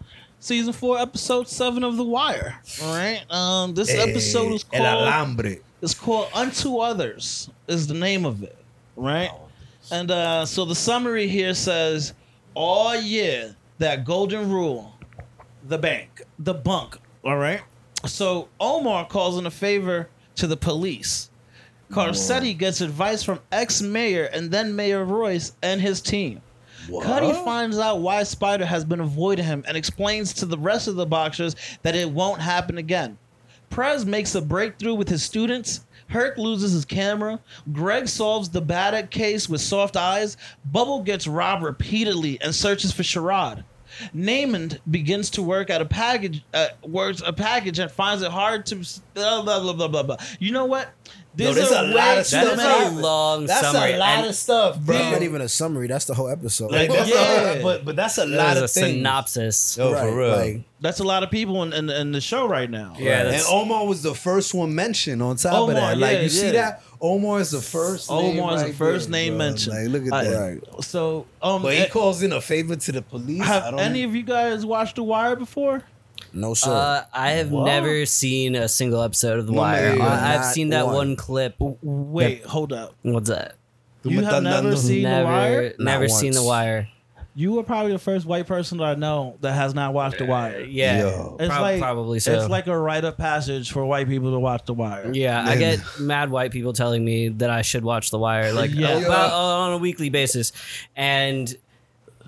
season 0.42 0.72
four, 0.72 0.98
episode 0.98 1.48
seven 1.48 1.84
of 1.84 1.96
The 1.96 2.02
Wire. 2.04 2.58
All 2.82 2.94
right. 2.94 3.22
Um, 3.30 3.74
this 3.74 3.90
episode 3.94 4.52
is 4.54 4.64
Eh, 4.72 4.78
El 4.78 4.84
called 4.84 5.08
Alambre. 5.38 5.60
it's 5.80 5.94
called 5.94 6.28
Unto 6.34 6.78
Others. 6.78 7.48
Is 7.68 7.86
the 7.86 7.94
name 7.94 8.26
of 8.26 8.42
it, 8.42 8.56
right? 8.96 9.30
And 9.90 10.10
uh, 10.10 10.44
so 10.46 10.64
the 10.64 10.74
summary 10.74 11.28
here 11.28 11.54
says, 11.54 12.12
all 12.54 12.94
year 12.96 13.56
that 13.78 14.04
golden 14.04 14.50
rule, 14.50 14.92
the 15.68 15.78
bank, 15.78 16.22
the 16.38 16.54
bunk." 16.54 16.98
All 17.24 17.36
right. 17.36 17.60
So 18.04 18.48
Omar 18.58 19.06
calls 19.06 19.38
in 19.38 19.46
a 19.46 19.50
favor 19.50 20.08
to 20.36 20.46
the 20.48 20.56
police. 20.56 21.30
Carcetti 21.90 22.56
gets 22.56 22.80
advice 22.80 23.22
from 23.22 23.38
ex-mayor 23.52 24.24
and 24.24 24.50
then 24.50 24.74
Mayor 24.74 25.04
Royce 25.04 25.52
and 25.62 25.80
his 25.80 26.00
team. 26.00 26.40
Cutty 27.02 27.32
finds 27.44 27.78
out 27.78 28.00
why 28.00 28.22
Spider 28.22 28.66
has 28.66 28.84
been 28.84 29.00
avoiding 29.00 29.44
him 29.44 29.64
and 29.66 29.76
explains 29.76 30.32
to 30.34 30.46
the 30.46 30.58
rest 30.58 30.88
of 30.88 30.96
the 30.96 31.06
boxers 31.06 31.54
that 31.82 31.94
it 31.94 32.10
won't 32.10 32.40
happen 32.40 32.78
again. 32.78 33.18
Prez 33.70 34.04
makes 34.04 34.34
a 34.34 34.42
breakthrough 34.42 34.94
with 34.94 35.08
his 35.08 35.22
students. 35.22 35.86
Herc 36.08 36.36
loses 36.36 36.72
his 36.72 36.84
camera. 36.84 37.40
Greg 37.72 38.06
solves 38.06 38.50
the 38.50 38.60
Braddock 38.60 39.10
case 39.10 39.48
with 39.48 39.62
soft 39.62 39.96
eyes. 39.96 40.36
Bubble 40.66 41.02
gets 41.02 41.26
robbed 41.26 41.62
repeatedly 41.62 42.38
and 42.42 42.54
searches 42.54 42.92
for 42.92 43.02
Sherrod. 43.02 43.64
Namond 44.14 44.78
begins 44.90 45.30
to 45.30 45.42
work 45.42 45.70
at 45.70 45.80
a 45.80 45.84
package, 45.84 46.42
uh, 46.54 46.68
works 46.82 47.22
a 47.24 47.32
package 47.32 47.78
and 47.78 47.90
finds 47.90 48.22
it 48.22 48.30
hard 48.30 48.66
to 48.66 48.76
blah 49.14 49.42
blah 49.42 49.60
blah 49.60 49.72
blah 49.72 49.88
blah. 49.88 50.02
blah. 50.02 50.16
You 50.38 50.52
know 50.52 50.64
what? 50.64 50.90
Yo, 51.34 51.52
there's 51.54 51.70
a 51.70 51.82
lot 51.82 52.18
of 52.18 52.26
stuff. 52.26 52.52
is 52.58 52.60
a 52.60 53.00
long 53.00 53.46
That's 53.46 53.60
summary. 53.70 53.92
a 53.94 53.96
lot 53.98 54.18
and 54.18 54.26
of 54.26 54.34
stuff, 54.34 54.78
bro. 54.80 54.98
That's 54.98 55.12
not 55.12 55.22
even 55.22 55.40
a 55.40 55.48
summary. 55.48 55.88
That's 55.88 56.04
the 56.04 56.12
whole 56.14 56.28
episode. 56.28 56.70
Like, 56.70 56.90
that's 56.90 57.08
Yeah. 57.14 57.52
a, 57.52 57.62
but 57.62 57.84
but 57.86 57.96
that's 57.96 58.18
a 58.18 58.26
that 58.26 58.28
lot 58.28 58.56
of 58.58 58.64
a 58.64 58.68
things. 58.68 58.96
synopsis. 58.98 59.76
Yo, 59.78 59.92
Right, 59.92 60.02
for 60.02 60.14
real. 60.16 60.28
like, 60.36 60.62
That's 60.80 61.00
a 61.00 61.04
lot 61.04 61.22
of 61.22 61.30
people 61.30 61.62
in, 61.62 61.72
in, 61.72 61.88
in 61.88 62.12
the 62.12 62.20
show 62.20 62.46
right 62.46 62.68
now. 62.68 62.96
Yeah, 62.98 63.28
and 63.30 63.42
Omar 63.48 63.86
was 63.86 64.02
the 64.02 64.14
first 64.14 64.52
one 64.52 64.74
mentioned 64.74 65.22
on 65.22 65.36
top 65.36 65.54
Omar, 65.54 65.70
of 65.70 65.74
that. 65.76 65.98
Like 65.98 66.12
yeah, 66.16 66.20
you 66.20 66.28
see 66.28 66.46
yeah. 66.46 66.52
that? 66.52 66.82
Omar 67.00 67.40
is 67.40 67.50
the 67.50 67.60
first 67.62 68.10
name 68.10 68.38
Omar 68.38 68.56
is 68.56 68.62
the 68.64 68.72
first 68.74 69.06
there, 69.10 69.12
name 69.22 69.32
bro. 69.32 69.38
mentioned. 69.38 69.92
Like 69.92 70.02
look 70.02 70.12
at 70.12 70.12
I- 70.12 70.24
that. 70.30 70.82
So, 70.84 71.26
um, 71.40 71.62
But 71.62 71.72
he 71.74 71.80
eh, 71.80 71.88
calls 71.88 72.22
in 72.22 72.32
a 72.32 72.40
favor 72.42 72.76
to 72.76 72.92
the 72.92 73.00
police. 73.02 73.40
I 73.40 73.44
have 73.46 73.70
don't 73.70 73.80
any 73.80 74.02
of 74.02 74.14
you 74.14 74.22
guys 74.22 74.66
watched 74.66 74.96
The 74.96 75.02
Wire 75.02 75.34
before? 75.36 75.82
No 76.32 76.54
sir. 76.54 76.70
Uh, 76.70 77.04
I 77.12 77.30
have 77.32 77.50
What? 77.50 77.64
never 77.66 78.06
seen 78.06 78.54
a 78.54 78.68
single 78.68 79.02
episode 79.02 79.38
of 79.38 79.46
The 79.46 79.52
Wire. 79.52 79.96
man, 79.96 80.00
I, 80.00 80.36
I've 80.38 80.44
seen 80.46 80.70
that 80.70 80.86
one. 80.86 80.94
one 80.94 81.16
clip. 81.16 81.54
Wait, 81.58 82.44
hold 82.44 82.72
up. 82.72 82.94
What's 83.02 83.28
that? 83.28 83.54
You 84.04 84.20
have 84.22 84.42
never 84.42 84.76
seen 84.76 85.04
The 85.04 85.22
Wire? 85.24 85.74
never 85.78 86.08
Not 86.08 86.10
seen 86.18 86.32
The. 86.32 86.42
Wire. 86.42 86.88
You 87.34 87.58
are 87.58 87.62
probably 87.62 87.92
the 87.92 87.98
first 87.98 88.26
white 88.26 88.46
person 88.46 88.76
that 88.76 88.84
I 88.84 88.94
know 88.94 89.38
that 89.40 89.52
has 89.54 89.74
not 89.74 89.94
watched 89.94 90.18
The 90.18 90.26
Wire. 90.26 90.60
Yeah, 90.60 90.98
Yo. 90.98 91.36
It's 91.40 91.48
prob- 91.48 91.62
like 91.62 91.80
probably 91.80 92.18
so. 92.20 92.38
It's 92.38 92.50
like 92.50 92.66
a 92.66 92.76
rite 92.76 93.04
of 93.04 93.16
passage 93.16 93.72
for 93.72 93.86
white 93.86 94.06
people 94.06 94.32
to 94.32 94.38
watch 94.38 94.66
The 94.66 94.74
Wire. 94.74 95.10
Yeah, 95.14 95.42
I 95.42 95.56
get 95.56 95.80
mad 95.98 96.30
white 96.30 96.50
people 96.50 96.74
telling 96.74 97.02
me 97.02 97.28
that 97.28 97.48
I 97.48 97.62
should 97.62 97.84
watch 97.84 98.10
The 98.10 98.18
Wire, 98.18 98.52
like 98.52 98.70
Yeah. 98.74 98.98
about, 98.98 99.32
on 99.32 99.72
a 99.72 99.78
weekly 99.78 100.10
basis, 100.10 100.52
and 100.94 101.54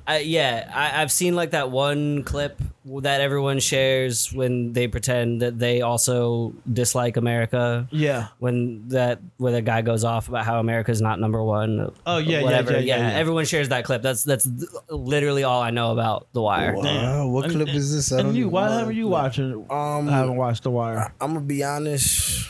I, 0.06 0.18
yeah, 0.18 0.70
I, 0.74 1.00
I've 1.00 1.10
seen 1.10 1.34
like 1.34 1.52
that 1.52 1.70
one 1.70 2.24
clip 2.24 2.60
that 2.84 3.22
everyone 3.22 3.58
shares 3.58 4.30
when 4.34 4.74
they 4.74 4.86
pretend 4.86 5.40
that 5.40 5.58
they 5.58 5.80
also 5.80 6.52
dislike 6.70 7.16
America. 7.16 7.88
Yeah. 7.90 8.28
When 8.38 8.86
that 8.90 9.20
where 9.38 9.52
the 9.52 9.62
guy 9.62 9.80
goes 9.80 10.04
off 10.04 10.28
about 10.28 10.44
how 10.44 10.60
America's 10.60 11.00
not 11.00 11.18
number 11.20 11.42
one. 11.42 11.90
Oh, 12.06 12.18
yeah, 12.18 12.38
yeah, 12.38 12.42
whatever. 12.44 12.72
yeah, 12.72 12.78
yeah, 12.80 13.08
yeah. 13.08 13.14
Everyone 13.16 13.46
shares 13.46 13.70
that 13.70 13.84
clip. 13.86 14.02
That's 14.02 14.24
that's 14.24 14.46
literally 14.90 15.42
all 15.44 15.62
I 15.62 15.70
know 15.70 15.92
about 15.92 16.26
The 16.34 16.42
Wire. 16.42 16.74
Wow, 16.76 16.82
Damn. 16.82 17.32
what 17.32 17.46
And- 17.46 17.54
clip 17.54 17.68
is 17.68 17.94
this? 17.94 18.12
I 18.12 18.18
And 18.18 18.28
don't 18.28 18.34
you, 18.36 18.50
why 18.50 18.66
know. 18.68 18.78
haven't 18.80 18.96
you 18.96 19.08
watching? 19.08 19.52
Um, 19.70 20.08
I 20.10 20.12
haven't 20.18 20.36
watched 20.36 20.64
The 20.64 20.70
Wire. 20.70 21.14
I'm 21.18 21.32
gonna 21.32 21.40
be 21.46 21.64
honest. 21.64 22.46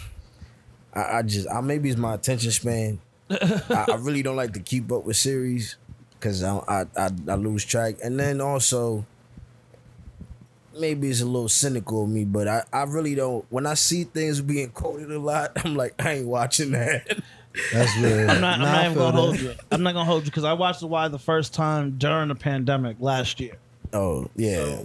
I, 0.93 1.19
I 1.19 1.23
just, 1.23 1.49
I 1.49 1.61
maybe 1.61 1.89
it's 1.89 1.99
my 1.99 2.15
attention 2.15 2.51
span. 2.51 2.99
I, 3.31 3.87
I 3.93 3.97
really 4.01 4.23
don't 4.23 4.37
like 4.37 4.53
to 4.55 4.61
keep 4.61 4.91
up 4.91 5.05
with 5.05 5.17
series 5.17 5.77
because 6.25 6.43
I, 6.43 6.57
I, 6.67 6.87
I 6.97 7.11
I 7.29 7.35
lose 7.35 7.67
track, 7.67 7.97
and 8.03 8.19
then 8.19 8.41
also 8.41 9.05
maybe 10.79 11.11
it's 11.11 11.21
a 11.21 11.27
little 11.27 11.51
cynical 11.51 12.05
of 12.05 12.09
me, 12.09 12.25
but 12.25 12.49
I, 12.49 12.63
I 12.73 12.85
really 12.85 13.15
don't. 13.15 13.45
When 13.51 13.67
I 13.67 13.75
see 13.75 14.05
things 14.05 14.41
being 14.41 14.71
quoted 14.71 15.11
a 15.11 15.19
lot, 15.19 15.53
I'm 15.65 15.75
like, 15.75 15.95
I 16.03 16.13
ain't 16.15 16.27
watching 16.27 16.71
that. 16.71 17.19
That's 17.73 17.95
real. 18.01 18.31
I'm 18.31 18.41
not. 18.41 18.55
I'm 18.55 18.61
not 18.63 18.85
even 18.87 18.99
gonna 18.99 19.21
hold 19.21 19.39
you. 19.39 19.55
I'm 19.71 19.83
not 19.83 19.93
gonna 19.93 20.07
hold 20.07 20.25
you 20.25 20.31
because 20.31 20.45
I 20.45 20.55
watched 20.55 20.81
The 20.81 20.87
Wire 20.87 21.11
the 21.11 21.19
first 21.19 21.53
time 21.53 21.99
during 21.99 22.29
the 22.29 22.35
pandemic 22.35 22.97
last 23.01 23.39
year. 23.39 23.59
Oh 23.93 24.31
yeah, 24.35 24.81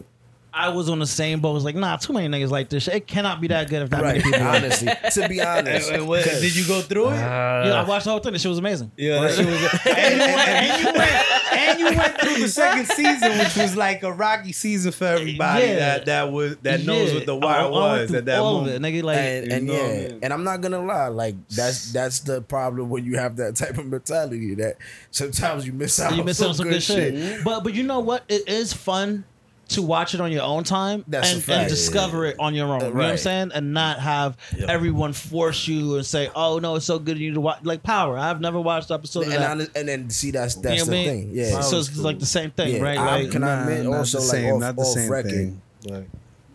I 0.53 0.69
was 0.69 0.89
on 0.89 0.99
the 0.99 1.05
same 1.05 1.39
boat. 1.41 1.51
I 1.51 1.53
was 1.53 1.63
like, 1.63 1.75
nah, 1.75 1.97
too 1.97 2.11
many 2.13 2.27
niggas 2.27 2.49
like 2.49 2.69
this 2.69 2.83
shit. 2.83 2.95
It 2.95 3.07
cannot 3.07 3.39
be 3.39 3.47
that 3.49 3.69
good 3.69 3.83
if 3.83 3.89
that 3.91 4.01
Right. 4.01 4.17
many 4.17 4.23
people. 4.23 4.39
like 4.39 4.63
it. 4.63 4.63
Honestly, 4.63 5.21
to 5.23 5.29
be 5.29 5.41
honest, 5.45 5.91
And 5.91 6.07
what- 6.07 6.23
did 6.25 6.55
you 6.55 6.65
go 6.67 6.81
through 6.81 7.09
it? 7.09 7.17
Uh, 7.17 7.63
yeah, 7.65 7.81
I 7.81 7.83
watched 7.87 8.05
the 8.05 8.11
whole 8.11 8.19
thing. 8.19 8.33
The 8.33 8.39
shit 8.39 8.49
was 8.49 8.57
amazing. 8.57 8.91
Yeah, 8.97 9.21
that 9.21 9.35
shit 9.35 9.45
was. 9.45 9.55
and, 9.85 10.13
you 10.13 10.19
went, 10.35 10.49
and 10.49 10.81
you 10.81 10.85
went, 10.93 11.53
and 11.53 11.79
you 11.79 11.85
went 11.97 12.19
through 12.19 12.35
the 12.43 12.47
second 12.49 12.87
season, 12.87 13.37
which 13.37 13.55
was 13.55 13.75
like 13.75 14.01
a 14.03 14.11
rocky 14.11 14.51
season 14.51 14.91
for 14.91 15.05
everybody 15.05 15.65
Yeah. 15.67 15.75
that 15.75 16.05
that 16.07 16.31
was 16.31 16.57
that 16.63 16.83
knows 16.83 17.09
Yeah. 17.09 17.15
what 17.17 17.25
the 17.27 17.35
I- 17.37 17.45
wire 17.45 17.59
I 17.59 17.63
went 17.63 17.73
was 17.73 18.09
through 18.09 18.17
at 18.19 18.25
that 18.25 18.39
all 18.39 18.59
moment. 18.61 18.85
It, 18.85 18.87
nigga, 18.93 19.03
like, 19.03 19.17
and, 19.17 19.51
and 19.51 19.67
You 19.67 19.73
know 19.73 19.79
what 19.79 19.89
I 19.91 19.93
yeah, 20.01 20.07
mean? 20.09 20.19
and 20.23 20.33
I'm 20.33 20.43
not 20.43 20.61
gonna 20.61 20.81
lie, 20.83 21.07
like 21.09 21.35
that's 21.49 21.91
that's 21.91 22.19
the 22.21 22.41
problem 22.41 22.89
when 22.89 23.05
you 23.05 23.17
have 23.17 23.35
that 23.37 23.55
type 23.55 23.77
of 23.77 23.85
mentality. 23.85 24.55
That 24.55 24.77
sometimes 25.11 25.65
you 25.67 25.73
miss 25.73 25.99
out. 25.99 26.15
you 26.15 26.23
miss 26.23 26.41
on 26.41 26.45
out 26.45 26.49
on 26.49 26.55
some 26.55 26.69
good 26.69 26.81
shit. 26.83 27.43
But 27.43 27.63
but 27.63 27.73
you 27.75 27.83
know 27.83 27.99
what? 27.99 28.23
It 28.27 28.47
is 28.49 28.73
fun 28.73 29.25
to 29.69 29.81
watch 29.81 30.13
it 30.15 30.21
on 30.21 30.31
your 30.31 30.43
own 30.43 30.63
time 30.63 31.05
That's 31.07 31.31
a 31.31 31.35
and, 31.35 31.43
fact. 31.43 31.59
and 31.61 31.69
discover 31.69 32.25
it 32.25 32.35
on 32.39 32.53
your 32.55 32.67
own. 32.67 32.79
You 32.81 32.87
know 32.87 32.93
what 32.93 33.03
I'm 33.03 33.09
Right. 33.11 33.19
saying? 33.19 33.51
And 33.53 33.73
not 33.73 33.99
have 33.99 34.35
everyone 34.67 35.13
force 35.13 35.67
you 35.67 35.95
and 35.95 36.05
say, 36.05 36.29
"Oh 36.35 36.59
no, 36.59 36.75
it's 36.75 36.85
so 36.85 36.99
good 36.99 37.17
you 37.17 37.29
need 37.29 37.35
to 37.35 37.41
watch." 37.41 37.59
Like 37.63 37.83
Power, 37.83 38.17
I've 38.17 38.41
never 38.41 38.59
watched 38.59 38.87
the 38.89 38.95
episode 38.95 39.27
of 39.27 39.33
And, 39.33 39.41
that. 39.61 39.67
I, 39.75 39.79
and 39.79 39.87
then 39.87 40.09
see 40.09 40.31
that's 40.31 40.55
that's 40.55 40.85
the 40.85 40.91
thing. 40.91 41.29
Yeah. 41.33 41.61
So 41.61 41.79
it's 41.79 41.95
like 41.97 42.19
the 42.19 42.25
same 42.25 42.51
thing, 42.51 42.75
Yeah, 42.77 42.81
right? 42.81 42.97
Like, 43.23 43.31
can 43.31 43.43
I 43.43 43.61
admit 43.61 43.85
not 43.85 43.97
also 43.97 44.17
the 44.19 44.23
like 44.25 44.31
same, 44.31 44.53
off, 44.55 44.59
not 44.61 44.75
the 44.75 44.81
off 44.81 44.87
same 44.93 45.11
record. 45.11 45.31
thing. 45.31 45.61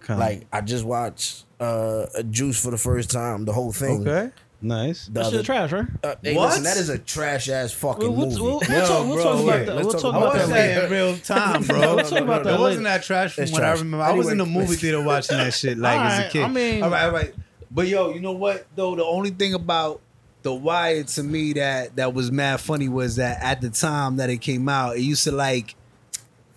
Kinda. 0.06 0.20
Like 0.20 0.46
I 0.52 0.60
just 0.60 0.84
watched 0.84 1.44
uh 1.60 2.06
Juice 2.30 2.60
for 2.62 2.70
the 2.70 2.76
first 2.78 3.10
time, 3.10 3.44
the 3.44 3.52
whole 3.52 3.72
thing. 3.72 4.06
okay, 4.06 4.30
nice. 4.64 5.06
The 5.06 5.12
that 5.12 5.24
other- 5.26 5.36
shit 5.38 5.46
trash, 5.46 5.72
right? 5.72 5.86
uh, 6.02 6.14
hey, 6.22 6.34
What? 6.34 6.48
listen, 6.48 6.62
that 6.64 6.76
is 6.76 6.88
a 6.88 6.98
trash 6.98 7.48
ass 7.48 7.72
fucking 7.72 8.02
We'll, 8.02 8.12
we'll, 8.12 8.26
movie. 8.26 8.40
we'll, 8.42 8.60
we'll 8.60 8.78
Yo, 8.78 8.86
talk, 8.86 9.06
we'll 9.06 9.14
bro, 9.16 9.22
talk 9.24 9.42
about 9.42 9.58
yeah, 9.58 9.64
that. 9.64 9.76
We'll 9.76 9.90
talk 9.92 10.00
talk 10.00 10.10
about 10.10 10.14
I 10.14 10.18
about 10.18 10.34
watched 10.34 10.38
that 10.38 10.48
that 10.48 10.54
that 10.54 10.68
later. 10.82 10.86
in 10.86 10.90
real 10.92 11.16
time, 11.18 11.62
bro. 11.62 11.94
We'll 11.96 12.04
talk 12.04 12.20
about 12.20 12.44
that 12.44 12.54
It 12.54 12.60
wasn't 12.60 12.84
that 12.84 13.02
trash 13.02 13.34
from 13.34 13.44
It's 13.44 13.52
what 13.52 13.62
I 13.62 13.66
trash. 13.66 13.78
remember. 13.80 14.04
I 14.04 14.12
was 14.12 14.30
in 14.30 14.38
the 14.38 14.44
Anyway, 14.44 14.60
movie 14.64 14.76
theater 14.76 15.02
watching 15.04 15.36
that 15.36 15.54
shit 15.54 15.78
like 15.78 16.00
as 16.00 16.12
a 16.12 16.14
Alright, 16.16 16.32
kid. 16.32 16.42
I 16.42 16.48
mean- 16.48 16.82
all 16.82 16.90
right, 16.90 17.04
all 17.04 17.10
right. 17.12 17.34
But 17.70 17.88
yo, 17.88 18.10
you 18.14 18.20
know 18.20 18.32
what 18.32 18.66
though? 18.76 18.94
The 18.96 19.04
only 19.04 19.30
thing 19.30 19.54
about 19.54 20.00
the 20.42 20.54
Wire 20.54 21.02
to 21.02 21.22
me 21.22 21.54
that 21.54 21.96
that 21.96 22.12
was 22.14 22.30
mad 22.30 22.60
funny 22.60 22.88
was 22.88 23.16
that 23.16 23.42
at 23.42 23.60
the 23.60 23.70
time 23.70 24.16
that 24.16 24.30
it 24.30 24.40
came 24.40 24.68
out, 24.68 24.96
it 24.96 25.00
used 25.00 25.24
to 25.24 25.32
like 25.32 25.74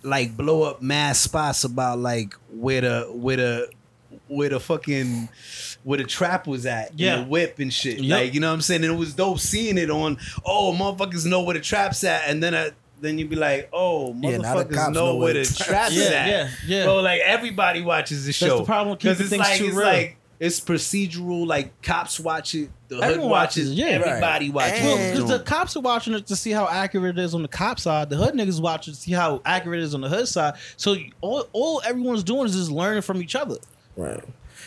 like 0.02 0.36
blow 0.36 0.62
up 0.62 0.80
mass 0.80 1.18
spots 1.20 1.64
about 1.64 1.98
like 1.98 2.34
where 2.52 2.82
the 2.82 3.00
where 3.12 3.36
the 3.36 3.68
where 4.28 4.48
the 4.50 4.60
fucking 4.60 5.28
where 5.88 5.96
the 5.96 6.04
trap 6.04 6.46
was 6.46 6.66
at, 6.66 6.92
Yeah. 7.00 7.16
yeah, 7.16 7.22
the 7.22 7.28
whip 7.30 7.58
and 7.60 7.72
shit. 7.72 7.98
Yep. 7.98 8.18
Like 8.20 8.34
you 8.34 8.40
know 8.40 8.48
what 8.48 8.54
I'm 8.56 8.60
saying. 8.60 8.84
And 8.84 8.92
it 8.92 8.96
was 8.96 9.14
dope 9.14 9.38
seeing 9.38 9.78
it 9.78 9.90
on. 9.90 10.18
Oh, 10.44 10.76
motherfuckers 10.78 11.24
know 11.24 11.42
where 11.44 11.54
the 11.54 11.60
trap's 11.60 12.04
at, 12.04 12.28
and 12.28 12.42
then 12.42 12.54
I, 12.54 12.72
then 13.00 13.18
you'd 13.18 13.30
be 13.30 13.36
like, 13.36 13.70
oh, 13.72 14.14
Yeah, 14.20 14.36
now 14.36 14.54
the 14.56 14.64
motherfuckers 14.64 14.74
cops 14.74 14.94
know, 14.94 15.16
where 15.16 15.32
the 15.32 15.44
trap's 15.46 15.96
Yeah, 15.96 16.04
at. 16.04 16.28
yeah, 16.28 16.50
yeah. 16.66 16.84
Bro, 16.84 17.00
like 17.00 17.22
everybody 17.22 17.80
watches 17.80 18.26
the 18.26 18.34
show. 18.34 18.58
the 18.58 18.64
problem 18.64 18.98
because 18.98 19.18
it's 19.18 19.30
like 19.34 19.60
it's 19.62 19.74
real. 19.74 19.86
like 19.86 20.16
it's 20.38 20.60
procedural. 20.60 21.46
Like 21.46 21.80
cops 21.80 22.20
watch 22.20 22.54
it, 22.54 22.68
the 22.88 22.96
hood 22.96 23.04
Everyone 23.04 23.30
watches 23.30 23.70
watches, 23.70 23.70
it, 23.70 23.74
yeah. 23.76 23.86
everybody 23.86 24.50
watches. 24.50 24.82
Well, 24.84 24.98
it. 24.98 25.12
because 25.14 25.28
the 25.30 25.38
cops 25.40 25.74
are 25.74 25.80
watching 25.80 26.12
it 26.12 26.26
to 26.26 26.36
see 26.36 26.50
how 26.50 26.68
accurate 26.68 27.18
it 27.18 27.22
is 27.24 27.34
on 27.34 27.40
the 27.40 27.48
cop 27.48 27.80
side. 27.80 28.10
The 28.10 28.16
hood 28.16 28.34
niggas 28.34 28.60
watching 28.60 28.92
to 28.92 29.00
see 29.00 29.12
how 29.12 29.40
accurate 29.46 29.80
it 29.80 29.84
is 29.84 29.94
on 29.94 30.02
the 30.02 30.08
hood 30.10 30.28
side. 30.28 30.54
So 30.76 30.96
all, 31.22 31.48
all 31.54 31.80
everyone's 31.86 32.24
doing 32.24 32.44
is 32.44 32.54
just 32.54 32.70
learning 32.70 33.00
from 33.02 33.22
each 33.22 33.34
other. 33.34 33.56
Right. 33.96 34.22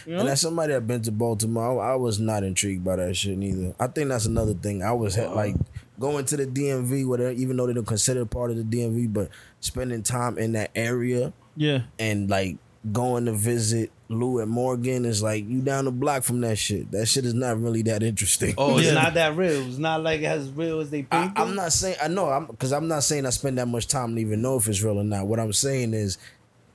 You? 0.05 0.17
And 0.17 0.29
as 0.29 0.41
somebody 0.41 0.73
that 0.73 0.87
been 0.87 1.01
to 1.03 1.11
Baltimore, 1.11 1.81
I, 1.81 1.93
I 1.93 1.95
was 1.95 2.19
not 2.19 2.43
intrigued 2.43 2.83
by 2.83 2.97
that 2.97 3.15
shit 3.15 3.37
neither. 3.37 3.73
I 3.79 3.87
think 3.87 4.09
that's 4.09 4.25
another 4.25 4.53
thing. 4.53 4.83
I 4.83 4.91
was 4.91 5.17
like 5.17 5.55
uh-huh. 5.55 5.63
going 5.99 6.25
to 6.25 6.37
the 6.37 6.47
DMV, 6.47 7.07
whatever, 7.07 7.31
even 7.31 7.57
though 7.57 7.67
they 7.67 7.73
don't 7.73 7.85
consider 7.85 8.21
it 8.21 8.29
part 8.29 8.51
of 8.51 8.57
the 8.57 8.63
DMV, 8.63 9.11
but 9.13 9.29
spending 9.59 10.03
time 10.03 10.37
in 10.37 10.53
that 10.53 10.71
area 10.75 11.33
yeah. 11.55 11.83
and 11.99 12.29
like 12.29 12.57
going 12.91 13.25
to 13.25 13.31
visit 13.31 13.91
Lou 14.09 14.39
and 14.39 14.49
Morgan 14.49 15.05
is 15.05 15.21
like 15.21 15.47
you 15.47 15.61
down 15.61 15.85
the 15.85 15.91
block 15.91 16.23
from 16.23 16.41
that 16.41 16.57
shit. 16.57 16.91
That 16.91 17.05
shit 17.07 17.25
is 17.25 17.33
not 17.33 17.61
really 17.61 17.83
that 17.83 18.03
interesting. 18.03 18.55
Oh, 18.57 18.77
it's 18.77 18.87
Yeah. 18.87 18.95
not 18.95 19.13
that 19.13 19.37
real. 19.37 19.67
It's 19.67 19.77
not 19.77 20.01
like 20.01 20.21
as 20.21 20.49
real 20.49 20.79
as 20.79 20.89
they 20.89 21.03
paint. 21.03 21.33
I'm 21.35 21.55
not 21.55 21.71
saying 21.73 21.97
I 22.03 22.07
know 22.07 22.27
I'm 22.29 22.47
because 22.47 22.73
I'm 22.73 22.87
not 22.87 23.03
saying 23.03 23.25
I 23.25 23.29
spend 23.29 23.57
that 23.57 23.67
much 23.67 23.87
time 23.87 24.15
to 24.15 24.21
even 24.21 24.41
know 24.41 24.57
if 24.57 24.67
it's 24.67 24.81
real 24.81 24.97
or 24.97 25.03
not. 25.03 25.27
What 25.27 25.39
I'm 25.39 25.53
saying 25.53 25.93
is, 25.93 26.17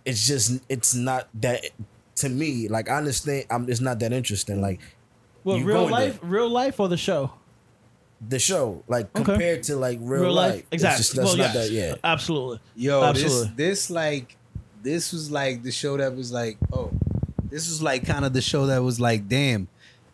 it's 0.04 0.26
just 0.26 0.62
it's 0.68 0.94
not 0.94 1.28
that 1.34 1.64
to 2.16 2.28
me. 2.28 2.68
Like 2.68 2.88
I 2.90 2.96
understand, 2.98 3.46
I'm 3.50 3.68
it's 3.68 3.80
not 3.80 3.98
that 4.00 4.12
interesting. 4.12 4.60
Like 4.60 4.80
Well, 5.44 5.58
You 5.58 5.64
real 5.64 5.76
going 5.82 5.90
life, 5.92 6.20
there. 6.20 6.30
real 6.30 6.48
life, 6.50 6.80
or 6.80 6.88
the 6.88 6.96
show. 6.96 7.30
the 8.28 8.38
show, 8.38 8.82
like 8.88 9.06
Okay. 9.14 9.24
compared 9.24 9.62
to 9.64 9.76
like 9.76 9.98
real, 10.00 10.32
life, 10.32 10.60
it's 10.70 10.82
exactly. 10.82 10.98
just- 10.98 11.14
that's 11.16 11.26
well, 11.28 11.36
not 11.36 11.54
yes. 11.54 11.54
that. 11.54 11.70
Yeah, 11.70 11.94
absolutely. 12.02 12.60
Yo, 12.74 13.02
Absolutely. 13.02 13.52
this 13.56 13.86
this 13.86 13.90
like 13.90 14.36
this 14.82 15.12
was 15.12 15.30
like 15.30 15.62
the 15.62 15.70
show 15.72 15.96
that 15.98 16.14
was 16.16 16.32
like, 16.32 16.56
oh, 16.72 16.90
this 17.50 17.68
was 17.68 17.82
like 17.82 18.06
kind 18.06 18.24
of 18.24 18.32
the 18.32 18.40
show 18.40 18.66
that 18.66 18.82
was 18.82 18.98
like, 19.00 19.28
damn, 19.28 19.68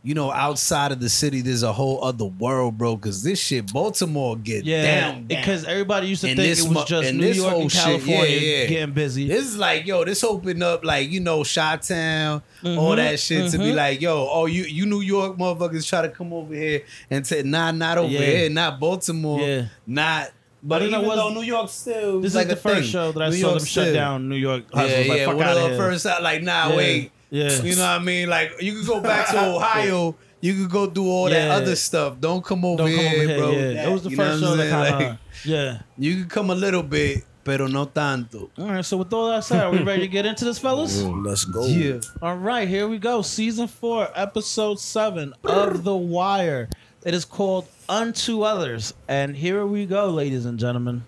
you 0.05 0.15
know, 0.15 0.33
outside 0.33 0.91
of 0.91 0.99
the 1.01 1.09
city, 1.09 1.43
there's 1.43 1.63
a 1.63 1.73
whole 1.73 2.03
other 2.03 2.25
world, 2.25 2.77
bro. 2.77 2.97
Because 2.97 3.23
this 3.23 3.39
shit, 3.41 3.73
Baltimore 3.73 4.37
get 4.37 4.65
Yeah, 4.65 5.13
down, 5.13 5.25
because 5.27 5.65
everybody 5.65 6.09
used 6.09 6.23
to 6.23 6.29
And 6.31 6.37
think 6.37 6.49
this 6.57 6.65
it 6.65 6.69
was 6.75 6.85
just 6.87 7.15
New 7.15 7.29
York 7.29 7.55
and 7.55 7.71
shit, 7.71 7.81
California 7.83 8.27
yeah, 8.37 8.57
yeah. 8.63 8.67
getting 8.67 8.95
busy. 8.95 9.29
This 9.29 9.45
is 9.47 9.57
like, 9.57 9.87
yo, 9.87 10.05
this 10.05 10.25
opened 10.25 10.63
up 10.63 10.85
like, 10.85 11.09
you 11.11 11.21
know, 11.21 11.45
Shot 11.45 11.83
Town, 11.83 12.43
all 12.65 12.71
Mhm, 12.93 12.97
that 12.97 13.21
shit 13.21 13.53
to 13.53 13.59
be 13.59 13.67
mhm. 13.67 13.75
like, 13.77 14.01
yo, 14.01 14.29
oh, 14.31 14.47
you 14.47 14.65
you 14.65 14.87
New 14.87 15.03
York 15.03 15.37
motherfuckers 15.39 15.89
try 15.89 16.03
to 16.03 16.09
come 16.09 16.33
over 16.33 16.53
here 16.55 16.83
and 17.09 17.25
say, 17.27 17.43
nah, 17.45 17.71
not 17.71 17.99
over 17.99 18.09
Yeah. 18.13 18.19
here, 18.21 18.51
not 18.51 18.81
Baltimore, 18.81 19.41
Yeah. 19.41 19.67
not. 19.87 20.31
But 20.65 20.83
even 20.83 21.05
was- 21.07 21.17
though 21.17 21.31
New 21.35 21.43
York 21.43 21.69
still, 21.71 22.21
this 22.21 22.35
like 22.35 22.47
is 22.47 22.51
the 22.55 22.57
first 22.57 22.83
thing. 22.83 22.91
show 22.91 23.13
that 23.13 23.23
I 23.23 23.29
New 23.31 23.37
saw 23.37 23.49
York 23.49 23.59
them 23.59 23.67
shut 23.67 23.95
down 23.95 24.29
New 24.29 24.37
York. 24.37 24.65
Yeah, 24.75 24.81
hustles. 24.81 25.07
like, 25.09 25.19
yeah. 25.19 25.27
fuck 25.27 25.41
out 25.41 25.57
of 25.57 25.63
the 25.63 25.69
here. 25.71 25.77
first, 25.79 26.05
like, 26.05 26.43
nah, 26.43 26.75
wait. 26.77 27.11
Yeah. 27.33 27.51
You 27.63 27.75
know 27.77 27.83
what 27.83 28.01
I 28.01 28.05
mean? 28.05 28.29
Like, 28.29 28.61
you 28.61 28.75
could 28.77 28.87
go 28.87 29.01
back 29.01 29.29
to 29.31 29.43
Ohio. 29.57 30.15
You 30.43 30.53
could 30.55 30.71
go 30.71 30.87
do 30.87 31.07
all 31.09 31.31
Yeah. 31.31 31.49
that 31.49 31.63
other 31.63 31.77
stuff. 31.77 32.21
Don't 32.21 32.45
come 32.45 32.63
over 32.65 32.77
Don't 32.85 32.89
here, 32.89 33.09
over 33.09 33.27
here. 33.27 33.39
bro. 33.39 33.51
yeah, 33.53 33.89
it 33.89 33.93
was 33.93 34.03
the 34.03 34.11
You 34.11 34.17
first 34.17 34.43
what 34.43 34.47
show 34.49 34.53
I'm 34.53 34.59
that 34.59 34.71
kind 34.71 34.95
of. 34.95 35.01
Like, 35.11 35.19
yeah. 35.47 35.79
you 35.97 36.17
could 36.19 36.29
come 36.31 36.51
a 36.51 36.55
little 36.55 36.83
bit, 36.83 37.25
pero 37.43 37.67
no 37.69 37.87
tanto. 37.87 38.51
All 38.59 38.67
right. 38.67 38.85
So 38.85 38.99
with 38.99 39.13
all 39.15 39.31
that 39.31 39.45
said, 39.45 39.63
are 39.65 39.71
we 39.71 39.83
ready 39.83 40.03
to 40.03 40.09
get 40.09 40.27
into 40.27 40.45
this, 40.45 40.59
fellas? 40.59 41.01
let's 41.03 41.45
go. 41.47 41.65
Yeah. 41.67 42.01
All 42.21 42.37
right, 42.37 42.69
here 42.69 42.87
we 42.87 42.99
go. 42.99 43.23
Season 43.23 43.67
four, 43.67 44.09
episode 44.15 44.79
seven 44.79 45.33
of 45.43 45.85
The 45.85 45.97
Wire. 45.97 46.69
It 47.05 47.15
is 47.15 47.25
called 47.25 47.67
Unto 47.89 48.43
Others. 48.43 48.95
And 49.09 49.35
here 49.37 49.65
we 49.67 49.87
go, 49.87 50.11
ladies 50.11 50.45
and 50.45 50.59
gentlemen. 50.59 51.03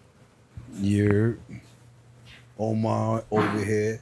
You're 0.81 1.37
Omar 2.59 3.25
over 3.31 3.65
here. 3.65 4.01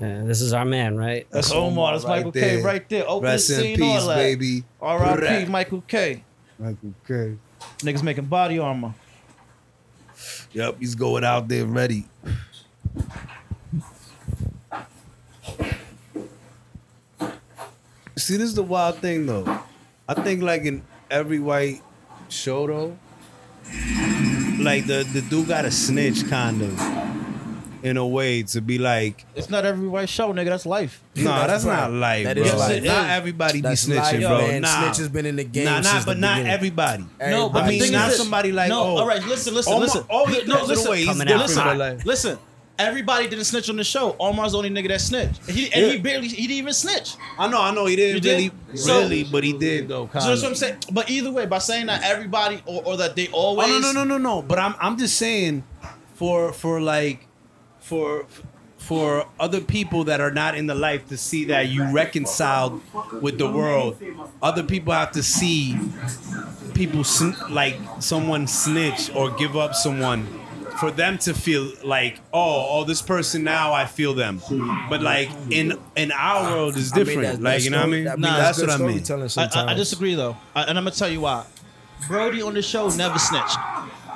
Yeah, 0.00 0.22
this 0.24 0.40
is 0.40 0.52
our 0.52 0.64
man, 0.64 0.96
right? 0.96 1.26
That's 1.30 1.50
Omar 1.50 1.70
Omar. 1.70 1.92
That's 1.92 2.04
right 2.04 2.16
Michael 2.16 2.32
K. 2.32 2.40
there. 2.40 2.62
right 2.64 2.88
there. 2.88 3.08
Open 3.08 3.24
Rest 3.24 3.50
in 3.50 3.76
peace, 3.76 4.02
all 4.02 4.08
that. 4.08 4.16
baby. 4.16 4.64
R.I.P. 4.80 5.50
Michael 5.50 5.82
K. 5.86 6.22
Michael 6.58 6.94
K. 7.06 7.36
Niggas 7.78 8.02
making 8.02 8.26
body 8.26 8.58
armor. 8.58 8.94
Yep, 10.52 10.76
he's 10.78 10.94
going 10.94 11.24
out 11.24 11.48
there 11.48 11.64
ready. 11.66 12.06
See, 18.16 18.36
this 18.36 18.48
is 18.48 18.54
the 18.54 18.62
wild 18.62 18.98
thing 18.98 19.26
though. 19.26 19.60
I 20.08 20.14
think 20.14 20.42
like 20.42 20.62
in 20.62 20.82
every 21.10 21.38
white 21.38 21.82
show 22.28 22.66
though, 22.66 22.98
like 24.58 24.86
the 24.86 25.08
the 25.12 25.24
dude 25.28 25.48
got 25.48 25.64
a 25.64 25.70
snitch 25.70 26.28
kind 26.28 26.62
of 26.62 27.27
in 27.82 27.96
a 27.96 28.06
way 28.06 28.42
to 28.42 28.60
be 28.60 28.78
like, 28.78 29.24
It's 29.36 29.48
not 29.50 29.64
every 29.64 29.86
white 29.88 30.08
show, 30.08 30.32
nigga. 30.32 30.46
That's 30.46 30.66
life. 30.66 31.02
no, 31.14 31.24
that's, 31.24 31.64
That's 31.64 31.64
not 31.64 31.92
life, 31.92 32.24
That 32.24 32.36
bro. 32.36 32.44
is 32.46 32.54
life. 32.54 32.82
Not 32.84 33.10
everybody 33.10 33.60
That's 33.60 33.86
be 33.86 33.92
snitching, 33.94 33.96
life, 33.98 34.20
bro. 34.20 34.38
man. 34.38 34.62
Nah, 34.62 34.82
Snitch 34.82 34.96
has 34.98 35.08
been 35.08 35.26
in 35.26 35.36
the 35.36 35.44
game 35.44 35.64
Nah, 35.66 35.80
nah, 35.80 35.90
since 35.92 36.04
but 36.04 36.14
the 36.14 36.20
not 36.20 36.34
beginning. 36.36 36.52
everybody. 36.52 37.04
No, 37.20 37.48
but 37.48 37.62
I 37.62 37.66
the 37.66 37.72
mean, 37.72 37.82
thing 37.82 37.92
not 37.92 38.04
is 38.06 38.14
this. 38.14 38.18
somebody 38.18 38.52
like, 38.52 38.68
no, 38.68 38.80
oh, 38.82 38.96
all 38.98 39.06
right, 39.06 39.24
listen, 39.24 39.54
listen, 39.54 39.72
Omar- 39.72 39.82
listen. 39.84 40.04
oh, 40.10 40.26
he 40.26 40.44
no, 40.44 40.56
throws 40.56 40.62
it 40.62 40.68
listen, 40.68 40.86
away. 40.88 40.98
He's 40.98 41.06
Coming 41.08 41.26
different, 41.28 41.56
out. 41.58 41.64
but 41.64 41.76
like- 41.78 42.04
listen. 42.04 42.38
Everybody 42.80 43.26
didn't 43.26 43.44
snitch 43.46 43.68
on 43.70 43.76
the 43.76 43.82
show. 43.82 44.14
Omar's 44.20 44.52
the 44.52 44.58
only 44.58 44.70
nigga 44.70 44.86
that 44.86 45.00
snitched. 45.00 45.40
And 45.48 45.56
he, 45.56 45.72
and 45.72 45.84
he 45.90 45.98
barely, 45.98 46.28
he 46.28 46.42
didn't 46.46 46.58
even 46.58 46.72
snitch. 46.72 47.16
I 47.36 47.48
know, 47.48 47.60
I 47.60 47.74
know, 47.74 47.86
he 47.86 47.96
didn't 47.96 48.14
You 48.14 48.20
did? 48.20 48.52
really, 48.68 48.76
So- 48.78 49.00
really, 49.00 49.24
but 49.24 49.42
he 49.42 49.52
did 49.52 49.88
though. 49.88 50.06
So 50.06 50.12
Kinda. 50.12 50.28
that's 50.28 50.42
what 50.42 50.48
I'm 50.50 50.54
saying. 50.54 50.76
But 50.92 51.10
either 51.10 51.32
way, 51.32 51.46
by 51.46 51.58
saying 51.58 51.86
that 51.86 52.04
everybody 52.04 52.62
or, 52.66 52.84
or 52.84 52.96
that 52.98 53.16
they 53.16 53.26
always 53.28 53.68
Oh 53.68 53.80
no, 53.80 53.90
no, 53.92 54.04
no, 54.04 54.16
no, 54.16 54.18
no. 54.18 54.42
But 54.42 54.60
I'm, 54.60 54.76
I'm 54.78 54.96
just 54.96 55.16
saying, 55.18 55.64
for, 56.14 56.52
for 56.52 56.80
like, 56.80 57.26
for, 57.88 58.26
for 58.76 59.26
other 59.40 59.60
people 59.60 60.04
that 60.04 60.20
are 60.20 60.30
not 60.30 60.54
in 60.56 60.66
the 60.66 60.74
life 60.74 61.08
to 61.08 61.16
see 61.16 61.46
that 61.46 61.68
you 61.68 61.90
reconciled 61.92 62.80
with 63.22 63.38
the 63.38 63.50
world, 63.50 63.96
other 64.42 64.62
people 64.62 64.92
have 64.92 65.12
to 65.12 65.22
see 65.22 65.78
people 66.74 67.02
sn- 67.04 67.34
like 67.50 67.76
someone 68.00 68.46
snitch 68.46 69.10
or 69.14 69.30
give 69.32 69.56
up 69.56 69.74
someone. 69.74 70.26
For 70.78 70.92
them 70.92 71.18
to 71.26 71.34
feel 71.34 71.72
like, 71.82 72.20
oh, 72.32 72.66
oh, 72.70 72.84
this 72.84 73.02
person 73.02 73.42
now 73.42 73.72
I 73.72 73.84
feel 73.86 74.14
them, 74.14 74.40
but 74.88 75.02
like 75.02 75.28
in 75.50 75.76
in 75.96 76.12
our 76.12 76.52
world 76.52 76.76
is 76.76 76.92
I 76.92 76.96
mean, 76.98 77.04
different. 77.04 77.32
that- 77.38 77.42
like 77.42 77.64
you 77.64 77.70
know 77.70 77.78
what 77.78 77.86
I 77.86 77.88
story- 77.90 78.04
mean? 78.04 78.20
Nah, 78.20 78.36
that's 78.36 78.58
good 78.60 78.68
what 78.68 78.80
I 78.80 78.86
mean. 78.86 79.04
storytelling 79.04 79.56
I. 79.58 79.70
I, 79.70 79.72
I 79.72 79.74
disagree 79.74 80.14
though, 80.14 80.36
I, 80.54 80.62
and 80.62 80.78
I'm 80.78 80.84
gonna 80.84 80.94
tell 80.94 81.08
you 81.08 81.22
why. 81.22 81.46
Bodie 82.08 82.42
on 82.42 82.54
the 82.54 82.62
show 82.62 82.88
never 82.90 83.18
snitched. 83.18 83.56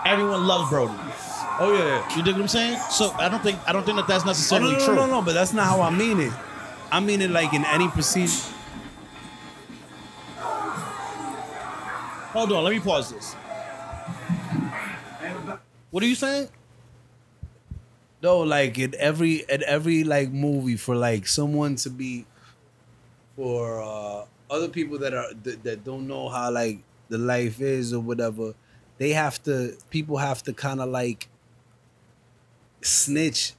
Everyone 0.07 0.47
loves 0.47 0.71
Bodie. 0.71 0.93
Oh 1.65 1.73
yeah. 1.73 2.17
You 2.17 2.25
dig 2.25 2.35
what 2.35 2.43
I'm 2.43 2.49
saying? 2.49 2.77
So 2.91 3.13
I 3.13 3.29
don't 3.29 3.41
think 3.43 3.57
I 3.69 3.73
don't 3.73 3.85
think 3.85 3.97
that 3.97 4.09
that's 4.09 4.25
Oh, 4.25 4.27
no, 4.27 4.31
necessarily 4.33 4.73
no, 4.73 4.79
no, 4.79 4.85
true. 4.85 4.95
no, 4.97 5.07
no, 5.07 5.23
but 5.23 5.33
that's 5.35 5.53
not 5.53 5.67
how 5.67 5.81
I 5.81 5.91
mean 5.91 6.19
it. 6.19 6.33
I 6.91 6.99
mean 6.99 7.23
it 7.23 7.31
like 7.31 7.53
in 7.55 7.65
any 7.67 7.87
procedure. 7.89 8.51
Hold 12.35 12.51
on, 12.53 12.65
let 12.65 12.73
me 12.73 12.81
pause 12.81 13.13
this. 13.13 13.35
What 15.93 16.03
are 16.03 16.07
you 16.07 16.17
saying? 16.17 16.49
No, 18.23 18.41
like 18.41 18.77
in 18.79 18.95
every 18.99 19.49
at 19.49 19.63
every 19.63 20.03
like 20.03 20.31
movie 20.33 20.77
for 20.77 20.97
like 20.97 21.29
someone 21.29 21.77
to 21.77 21.91
be 21.91 22.27
for 23.37 23.81
uh 23.83 24.25
other 24.51 24.69
people 24.69 24.99
that 24.99 25.15
are 25.15 25.33
that, 25.45 25.63
that 25.63 25.85
don't 25.85 26.09
know 26.09 26.29
how 26.29 26.51
like 26.51 26.81
the 27.09 27.19
life 27.19 27.61
is 27.61 27.93
or 27.93 28.01
whatever, 28.01 28.55
they 28.99 29.11
have 29.11 29.41
to 29.45 29.77
people 29.91 30.17
have 30.17 30.43
to 30.45 30.53
kind 30.53 30.81
of 30.81 30.89
like 30.89 31.29
snitch 32.83 33.55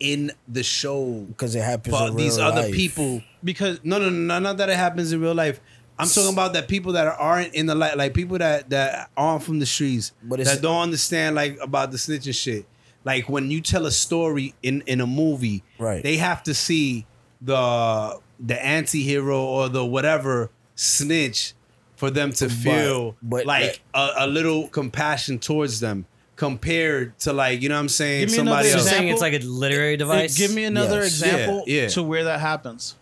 in 0.00 0.32
the 0.46 0.62
show 0.62 1.24
because 1.28 1.54
it 1.54 1.62
happens. 1.62 1.94
in 2.00 2.16
these 2.16 2.38
other 2.38 2.62
life. 2.62 2.74
people. 2.74 3.22
Because 3.42 3.80
No, 3.82 3.98
no, 3.98 4.08
no, 4.10 4.38
not 4.38 4.56
that 4.58 4.68
it 4.68 4.76
happens 4.76 5.12
in 5.12 5.20
real 5.20 5.34
life. 5.34 5.60
I'm 6.00 6.06
talking 6.08 6.32
about 6.32 6.52
that 6.52 6.68
people 6.68 6.92
that 6.92 7.06
aren't 7.18 7.54
in 7.54 7.66
the 7.66 7.74
light, 7.74 7.96
like 7.96 8.14
people 8.14 8.38
that 8.38 8.70
that 8.70 9.10
aren't 9.16 9.42
from 9.42 9.58
the 9.58 9.66
streets, 9.66 10.12
But 10.22 10.38
it's- 10.40 10.56
that 10.56 10.62
don't 10.62 10.80
understand 10.82 11.34
like 11.34 11.58
about 11.60 11.90
the 11.90 11.96
snitching 11.98 12.34
shit. 12.34 12.66
Like 13.04 13.28
when 13.28 13.50
you 13.50 13.60
tell 13.60 13.84
a 13.86 13.90
story 13.90 14.54
in 14.62 14.82
in 14.86 15.00
a 15.00 15.06
movie, 15.06 15.64
Right. 15.78 16.02
They 16.02 16.16
have 16.18 16.42
to 16.44 16.54
see 16.54 17.06
the 17.40 18.18
the 18.38 18.64
anti-hero 18.64 19.40
or 19.42 19.68
the 19.68 19.84
whatever 19.84 20.50
snitch 20.76 21.54
for 21.96 22.10
them 22.10 22.30
to 22.32 22.48
feel 22.48 23.16
but 23.20 23.46
like 23.46 23.80
a, 23.94 24.10
a 24.18 24.26
little 24.28 24.68
compassion 24.68 25.40
towards 25.40 25.80
them 25.80 26.06
compared 26.38 27.18
to 27.18 27.32
like 27.32 27.60
you 27.62 27.68
know 27.68 27.74
what 27.74 27.80
I'm 27.80 27.88
saying 27.88 28.20
Give 28.20 28.30
me 28.30 28.36
somebody 28.36 28.68
another 28.68 28.70
So 28.70 28.78
else. 28.78 28.96
saying 28.96 29.08
it's 29.08 29.20
like 29.20 29.34
a 29.34 29.38
literary 29.40 29.96
device. 29.96 30.38
give 30.38 30.54
me 30.54 30.62
another 30.64 31.00
Yes. 31.02 31.06
example 31.20 31.64
Yeah, 31.66 31.82
yeah. 31.82 31.88
to 31.88 32.02
where 32.04 32.22
that 32.24 32.38
happens. 32.38 32.94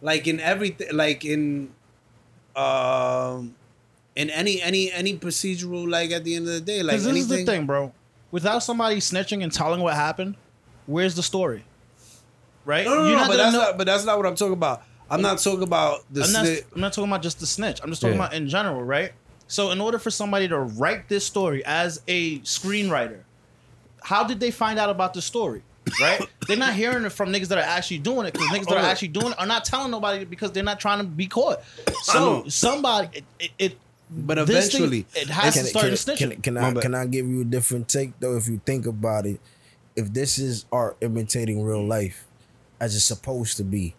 like 0.00 0.28
in 0.28 0.38
everything 0.38 0.86
like 0.96 1.24
in 1.24 1.70
um 2.54 3.54
in 4.14 4.30
any 4.30 4.62
any 4.62 4.92
any 4.92 5.16
procedural 5.18 5.88
like 5.90 6.10
at 6.12 6.22
the 6.22 6.36
end 6.36 6.46
of 6.46 6.54
the 6.54 6.60
day 6.60 6.82
like 6.84 6.92
Because 6.98 7.04
this 7.04 7.16
is 7.16 7.28
the 7.28 7.44
thing, 7.44 7.66
bro. 7.66 7.92
Without 8.30 8.60
somebody 8.62 8.96
snitching 8.96 9.42
and 9.42 9.52
telling 9.52 9.80
what 9.80 9.94
happened, 9.94 10.36
where's 10.86 11.14
the 11.16 11.22
story? 11.22 11.64
Right? 12.64 12.84
no 12.84 12.94
no, 12.94 13.02
no, 13.02 13.08
You're 13.08 13.18
no 13.18 13.22
but 13.24 13.26
gonna 13.30 13.36
that's 13.42 13.52
know- 13.54 13.58
not 13.60 13.78
but 13.78 13.86
that's 13.88 14.04
not 14.04 14.16
what 14.18 14.26
i'm 14.26 14.36
talking 14.36 14.52
about 14.52 14.84
i'm 15.10 15.20
not 15.20 15.38
talking 15.38 15.64
about 15.64 16.04
the 16.12 16.22
I'm 16.22 16.32
not, 16.32 16.44
sni- 16.46 16.64
I'm 16.76 16.80
not 16.80 16.92
talking 16.92 17.10
about 17.10 17.22
just 17.22 17.40
the 17.40 17.46
snitch. 17.46 17.80
I'm 17.82 17.90
just 17.90 18.00
talking 18.00 18.16
Yeah. 18.16 18.22
about 18.26 18.34
in 18.34 18.48
general, 18.48 18.82
right? 18.84 19.12
So, 19.52 19.70
in 19.70 19.82
order 19.82 19.98
for 19.98 20.10
somebody 20.10 20.48
to 20.48 20.58
write 20.60 21.10
this 21.10 21.26
story 21.26 21.62
as 21.66 22.00
a 22.08 22.38
screenwriter, 22.38 23.20
how 24.02 24.24
did 24.24 24.40
they 24.40 24.50
find 24.50 24.78
out 24.78 24.88
about 24.88 25.12
the 25.12 25.20
story? 25.20 25.62
Right? 26.00 26.26
they're 26.48 26.56
not 26.56 26.72
hearing 26.72 27.04
it 27.04 27.12
from 27.12 27.30
niggas 27.30 27.48
that 27.48 27.58
are 27.58 27.60
actually 27.60 27.98
doing 27.98 28.26
it 28.26 28.32
because 28.32 28.48
niggas 28.48 28.68
that 28.68 28.78
are 28.78 28.86
actually 28.86 29.08
doing 29.08 29.32
it 29.32 29.38
are 29.38 29.44
not 29.44 29.66
telling 29.66 29.90
nobody 29.90 30.24
because 30.24 30.52
they're 30.52 30.62
not 30.62 30.80
trying 30.80 31.00
to 31.00 31.04
be 31.04 31.26
caught. 31.26 31.60
So, 32.04 32.48
somebody, 32.48 33.18
it, 33.18 33.24
it, 33.38 33.50
it 33.58 33.78
but 34.08 34.46
this 34.46 34.72
thing- 34.72 34.84
eventually 34.84 35.06
it 35.14 35.28
has 35.28 35.52
Can, 35.52 35.64
to 35.64 35.68
start 35.68 35.82
can, 35.82 35.90
in 35.90 35.96
snitching. 35.98 36.42
can, 36.42 36.56
can 36.56 36.56
I 36.56 36.80
can 36.80 36.94
I 36.94 37.04
give 37.04 37.26
you 37.26 37.42
a 37.42 37.44
different 37.44 37.90
take 37.90 38.18
though? 38.20 38.38
If 38.38 38.48
you 38.48 38.58
think 38.64 38.86
about 38.86 39.26
it, 39.26 39.38
if 39.96 40.14
this 40.14 40.38
is 40.38 40.64
art 40.72 40.96
imitating 41.02 41.62
real 41.62 41.86
life, 41.86 42.26
as 42.80 42.96
it's 42.96 43.04
supposed 43.04 43.58
to 43.58 43.64
be, 43.64 43.96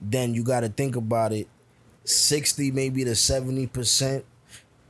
then 0.00 0.34
you 0.34 0.42
got 0.42 0.60
to 0.60 0.68
think 0.68 0.96
about 0.96 1.32
it. 1.32 1.46
Sixty, 2.02 2.72
maybe 2.72 3.04
to 3.04 3.14
seventy 3.14 3.68
percent 3.68 4.24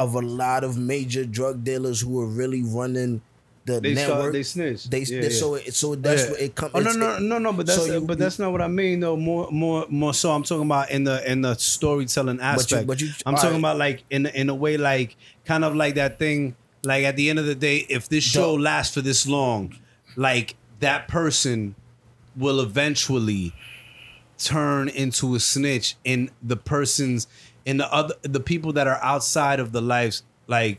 of 0.00 0.14
a 0.14 0.20
lot 0.20 0.64
of 0.64 0.76
major 0.76 1.24
drug 1.24 1.64
dealers 1.64 2.00
who 2.00 2.20
are 2.20 2.26
really 2.26 2.62
running 2.62 3.22
the 3.66 3.80
they 3.80 3.94
network. 3.94 4.18
start, 4.18 4.32
they 4.34 4.42
snitch 4.42 4.84
They, 4.90 4.98
Yeah, 5.00 5.20
they 5.22 5.28
yeah. 5.28 5.32
so 5.40 5.54
it, 5.54 5.72
so 5.74 5.94
that's 5.94 6.24
Yeah. 6.24 6.30
what 6.32 6.40
it 6.40 6.54
comes. 6.54 6.72
Oh 6.74 6.80
no 6.80 6.92
no 6.92 7.18
no 7.18 7.38
no! 7.38 7.52
But 7.52 7.66
that's 7.66 7.78
so 7.86 7.94
you- 7.94 8.00
but 8.02 8.18
that's 8.18 8.38
not 8.38 8.52
what 8.52 8.60
I 8.60 8.68
mean 8.68 9.00
though. 9.00 9.16
More 9.16 9.48
more 9.50 9.86
more 9.88 10.12
so, 10.12 10.32
I'm 10.32 10.42
talking 10.42 10.66
about 10.66 10.90
in 10.90 11.04
the 11.04 11.30
in 11.30 11.40
the 11.40 11.54
storytelling 11.54 12.40
aspect. 12.40 12.86
but 12.86 13.00
you- 13.00 13.10
I'm 13.24 13.36
talking 13.36 13.52
right. 13.52 13.58
about 13.60 13.78
like 13.78 14.04
in 14.10 14.26
in 14.26 14.50
a 14.50 14.54
way 14.54 14.76
like 14.76 15.16
kind 15.46 15.64
of 15.64 15.74
like 15.74 15.94
that 15.94 16.18
thing. 16.18 16.56
Like 16.82 17.04
at 17.04 17.16
the 17.16 17.30
end 17.30 17.38
of 17.38 17.46
the 17.46 17.54
day, 17.54 17.86
if 17.88 18.10
this 18.10 18.22
show 18.22 18.56
Duh. 18.58 18.62
lasts 18.64 18.92
for 18.92 19.00
this 19.00 19.26
long, 19.26 19.74
like 20.16 20.56
that 20.80 21.08
person 21.08 21.74
will 22.36 22.60
eventually 22.60 23.54
turn 24.36 24.88
into 24.88 25.34
a 25.34 25.40
snitch 25.40 25.96
in 26.04 26.30
the 26.42 26.56
person's 26.56 27.26
in 27.66 27.76
the 27.78 27.92
other 27.92 28.14
the 28.22 28.40
people 28.40 28.72
that 28.74 28.86
are 28.86 28.98
outside 29.02 29.60
of 29.60 29.72
the 29.72 29.80
life's 29.80 30.22
like 30.46 30.78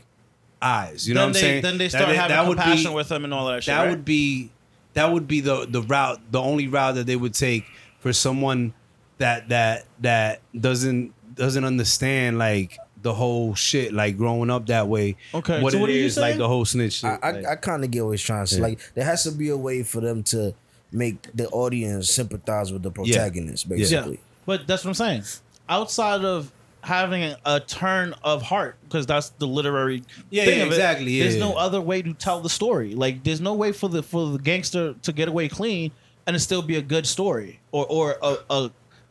eyes. 0.62 1.06
You 1.08 1.14
know 1.14 1.20
then 1.20 1.28
what 1.28 1.28
I'm 1.28 1.32
they 1.34 1.40
saying? 1.40 1.62
then 1.62 1.78
they 1.78 1.88
start 1.88 2.06
that- 2.08 2.16
having 2.16 2.36
that 2.36 2.48
would 2.48 2.58
be- 2.88 2.94
with 2.94 3.08
them 3.08 3.24
and 3.24 3.34
all 3.34 3.46
that 3.48 3.62
shit. 3.64 3.74
that 3.74 3.82
right? 3.82 3.90
would 3.90 4.04
be 4.04 4.50
that 4.94 5.12
would 5.12 5.26
be 5.28 5.40
the 5.40 5.66
the 5.66 5.82
route 5.82 6.20
the 6.30 6.40
only 6.40 6.68
route 6.68 6.94
that 6.94 7.06
they 7.06 7.16
would 7.16 7.34
take 7.34 7.64
for 8.00 8.12
someone 8.12 8.72
that 9.18 9.48
that 9.50 9.84
that 10.00 10.40
doesn't 10.58 11.12
doesn't 11.34 11.64
understand 11.64 12.38
like 12.38 12.78
the 13.02 13.12
whole 13.12 13.54
shit 13.54 13.92
like 13.92 14.16
growing 14.16 14.50
up 14.50 14.66
that 14.66 14.88
way 14.88 15.16
Okay, 15.34 15.62
what 15.62 15.72
so 15.72 15.78
it 15.78 15.80
what 15.82 15.90
are 15.90 15.92
you 15.92 16.06
is 16.06 16.16
like 16.16 16.38
the 16.38 16.48
whole 16.48 16.64
snitch 16.64 16.94
shit. 16.94 17.10
I, 17.10 17.18
I, 17.22 17.30
like- 17.32 17.46
I 17.46 17.56
kind 17.56 17.84
of 17.84 17.90
get 17.90 18.04
what 18.04 18.12
he's 18.12 18.22
trying 18.22 18.44
to 18.44 18.50
say. 18.50 18.56
Yeah. 18.58 18.62
Like 18.68 18.80
there 18.94 19.04
has 19.04 19.22
to 19.24 19.30
be 19.32 19.50
a 19.50 19.56
way 19.56 19.82
for 19.82 20.00
them 20.00 20.22
to 20.24 20.54
make 20.90 21.22
the 21.34 21.46
audience 21.50 22.10
sympathize 22.10 22.72
with 22.72 22.82
the 22.82 22.90
protagonist, 22.90 23.66
Yeah. 23.68 23.76
basically. 23.76 24.20
But 24.46 24.66
that's 24.66 24.82
what 24.84 24.90
I'm 24.90 24.94
saying. 24.94 25.22
Outside 25.68 26.24
of 26.24 26.50
having 26.82 27.34
a 27.44 27.60
turn 27.60 28.14
of 28.22 28.42
heart, 28.42 28.76
because 28.84 29.06
that's 29.06 29.30
the 29.30 29.46
literary 29.46 30.02
Yeah, 30.30 30.44
thing 30.44 30.58
yeah, 30.58 30.64
of 30.64 30.70
it, 30.70 30.74
exactly, 30.74 31.10
yeah, 31.12 31.22
there's 31.24 31.34
yeah. 31.36 31.40
no 31.48 31.54
other 31.54 31.80
way 31.80 32.02
to 32.02 32.12
tell 32.14 32.40
the 32.40 32.48
story. 32.48 32.94
Like 32.94 33.24
there's 33.24 33.40
no 33.40 33.54
way 33.54 33.72
for 33.72 33.88
the 33.88 34.02
for 34.02 34.30
the 34.30 34.38
gangster 34.38 34.94
to 35.02 35.12
get 35.12 35.28
away 35.28 35.48
clean 35.48 35.90
and 36.26 36.36
it 36.36 36.40
still 36.40 36.62
be 36.62 36.76
a 36.76 36.82
good 36.82 37.06
story 37.06 37.60
or 37.72 37.86
or 37.88 38.16
a, 38.22 38.36
a 38.50 38.70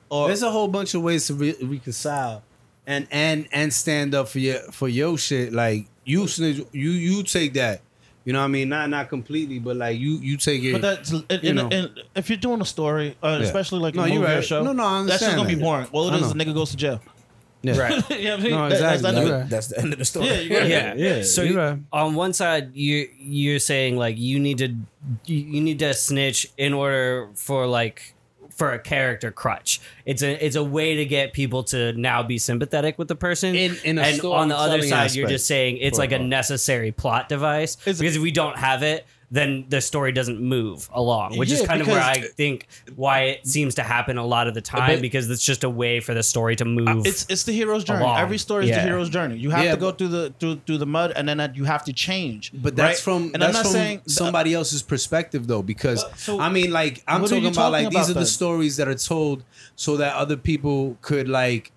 or 0.10 0.28
there's 0.28 0.44
a 0.44 0.52
whole 0.52 0.68
bunch 0.68 0.94
of 0.94 1.02
ways 1.02 1.28
to 1.28 1.34
re- 1.34 1.56
reconcile 1.62 2.44
and 2.88 3.08
and 3.12 3.48
and 3.52 3.74
stand 3.74 4.14
up 4.16 4.28
for 4.28 4.40
your 4.40 4.60
for 4.72 4.88
your 4.88 5.18
shit 5.18 5.52
like 5.54 5.86
you 6.06 6.28
snitch 6.28 6.58
you 6.72 6.92
you 6.92 7.24
take 7.24 7.54
that 7.54 7.82
you 8.26 8.34
know 8.34 8.40
what 8.40 8.46
I 8.46 8.50
mean 8.50 8.70
not 8.70 8.90
not 8.90 9.10
completely 9.10 9.60
but 9.60 9.76
like 9.78 9.98
you 10.00 10.18
you 10.20 10.36
take 10.38 10.64
it 10.64 10.74
But 10.74 10.82
that's 10.82 11.12
in, 11.12 11.24
you 11.42 11.54
know. 11.54 11.68
in, 11.70 11.90
if 12.16 12.30
you're 12.30 12.38
doing 12.38 12.62
a 12.62 12.66
story, 12.66 13.16
uh, 13.24 13.38
Yeah. 13.40 13.46
especially 13.48 13.80
like 13.80 13.96
No, 13.96 14.04
a 14.04 14.08
you're 14.08 14.20
movie 14.22 14.34
or 14.34 14.42
show. 14.42 14.64
No, 14.64 14.72
no, 14.74 14.84
I 14.84 15.04
That's 15.04 15.22
just 15.22 15.36
gonna 15.36 15.48
be 15.48 15.56
boring. 15.56 15.88
Well, 15.92 16.10
it 16.14 16.22
is. 16.22 16.34
The 16.34 16.40
nigga 16.40 16.54
goes 16.54 16.72
to 16.72 16.78
jail. 16.78 17.02
Yeah. 17.68 17.78
Right. 17.78 18.10
you 18.12 18.24
know 18.26 18.32
what 18.32 18.40
I 18.40 18.44
mean? 18.44 18.52
No, 18.52 18.70
That- 18.70 18.80
that's 18.80 18.96
exactly. 18.96 19.02
not 19.02 19.14
You're 19.16 19.24
good. 19.26 19.42
right. 19.42 19.50
That's 19.50 19.68
the 19.68 19.80
end 19.80 19.94
of 19.94 20.00
the 20.00 20.06
story. 20.06 20.28
Yeah, 20.28 20.40
you're 20.40 20.60
right. 20.62 20.70
yeah, 20.70 20.94
Yeah, 20.96 21.24
So 21.36 21.42
you're 21.44 21.58
right. 21.58 21.80
on 21.92 22.16
one 22.16 22.34
side, 22.34 22.76
you 22.76 23.10
you're 23.20 23.60
saying 23.60 23.98
like 23.98 24.18
you 24.18 24.40
need 24.40 24.58
to 24.60 24.68
you, 25.26 25.38
you 25.38 25.62
need 25.62 25.80
to 25.80 25.94
snitch 25.94 26.48
in 26.58 26.74
order 26.74 27.30
for 27.36 27.66
like 27.68 28.14
for 28.52 28.72
a 28.72 28.80
character 28.80 29.32
crutch. 29.32 29.82
It's 30.06 30.22
a 30.24 30.32
it's 30.46 30.56
a 30.56 30.64
way 30.64 30.96
to 30.96 31.06
get 31.06 31.34
people 31.34 31.64
to 31.66 31.92
now 31.94 32.24
be 32.24 32.38
sympathetic 32.38 32.98
with 32.98 33.10
the 33.10 33.16
person. 33.16 33.54
In- 33.56 33.78
in 33.84 33.98
a 33.98 34.02
and 34.02 34.22
on 34.24 34.48
the 34.48 34.56
other 34.58 34.78
storytelling 34.82 34.90
side, 35.10 35.16
you're 35.16 35.26
aspect. 35.26 35.30
just 35.36 35.48
saying 35.48 35.78
it's 35.82 35.98
like 35.98 36.14
a 36.14 36.20
necessary 36.20 36.92
plot 36.94 37.28
device 37.28 37.76
It's- 37.82 37.98
because 38.00 38.16
if 38.16 38.22
we 38.22 38.32
don't 38.32 38.58
have 38.58 38.82
it. 38.84 39.06
Then 39.32 39.66
the 39.70 39.82
story 39.82 40.12
doesn't 40.12 40.40
move 40.40 40.88
along, 40.94 41.38
which 41.38 41.52
is 41.52 41.62
kind 41.66 41.82
of 41.82 41.88
where 41.88 42.00
I 42.02 42.20
think 42.22 42.68
why 42.96 43.22
it 43.24 43.48
seems 43.48 43.76
to 43.76 43.84
happen 43.84 44.18
a 44.18 44.26
lot 44.26 44.48
of 44.48 44.54
the 44.54 44.62
time 44.62 45.02
because 45.02 45.30
it's 45.30 45.44
just 45.44 45.64
a 45.64 45.70
way 45.70 46.00
for 46.00 46.14
the 46.14 46.22
story 46.24 46.56
to 46.58 46.64
uh, 46.64 46.68
move. 46.68 47.08
It's 47.08 47.26
it's 47.30 47.44
the 47.44 47.52
hero's 47.52 47.84
journey. 47.84 48.04
along. 48.04 48.20
Every 48.20 48.38
story 48.38 48.66
is 48.66 48.70
Yeah. 48.70 48.78
the 48.84 48.88
hero's 48.90 49.10
journey. 49.10 49.38
You 49.38 49.50
have 49.50 49.66
Yeah, 49.66 49.72
to 49.72 49.78
go 49.78 49.92
through 49.92 50.10
the 50.10 50.34
through 50.40 50.62
through 50.68 50.78
the 50.78 50.86
mud, 50.86 51.12
and 51.16 51.28
then 51.28 51.52
you 51.56 51.64
have 51.66 51.84
to 51.86 51.94
change. 51.94 52.52
But 52.54 52.76
that's 52.76 53.00
right? 53.00 53.04
from 53.04 53.32
and 53.34 53.42
that's 53.42 53.48
I'm 53.48 53.54
not 53.54 53.64
from 53.64 53.72
saying 53.72 54.02
somebody 54.08 54.54
else's 54.54 54.84
perspective 54.84 55.48
though, 55.48 55.64
because 55.64 56.04
But- 56.04 56.20
so 56.20 56.40
I 56.40 56.50
mean, 56.50 56.72
like 56.72 57.04
I'm 57.08 57.22
what 57.22 57.30
talking 57.30 57.46
about 57.48 57.72
talking 57.72 57.86
like 57.86 57.90
these 57.94 58.10
about 58.10 58.18
are 58.18 58.20
the 58.22 58.26
stories 58.28 58.78
that 58.78 58.88
are 58.88 58.96
told 58.96 59.44
so 59.76 59.98
that 59.98 60.14
other 60.16 60.38
people 60.38 60.98
could 61.02 61.28
like 61.28 61.72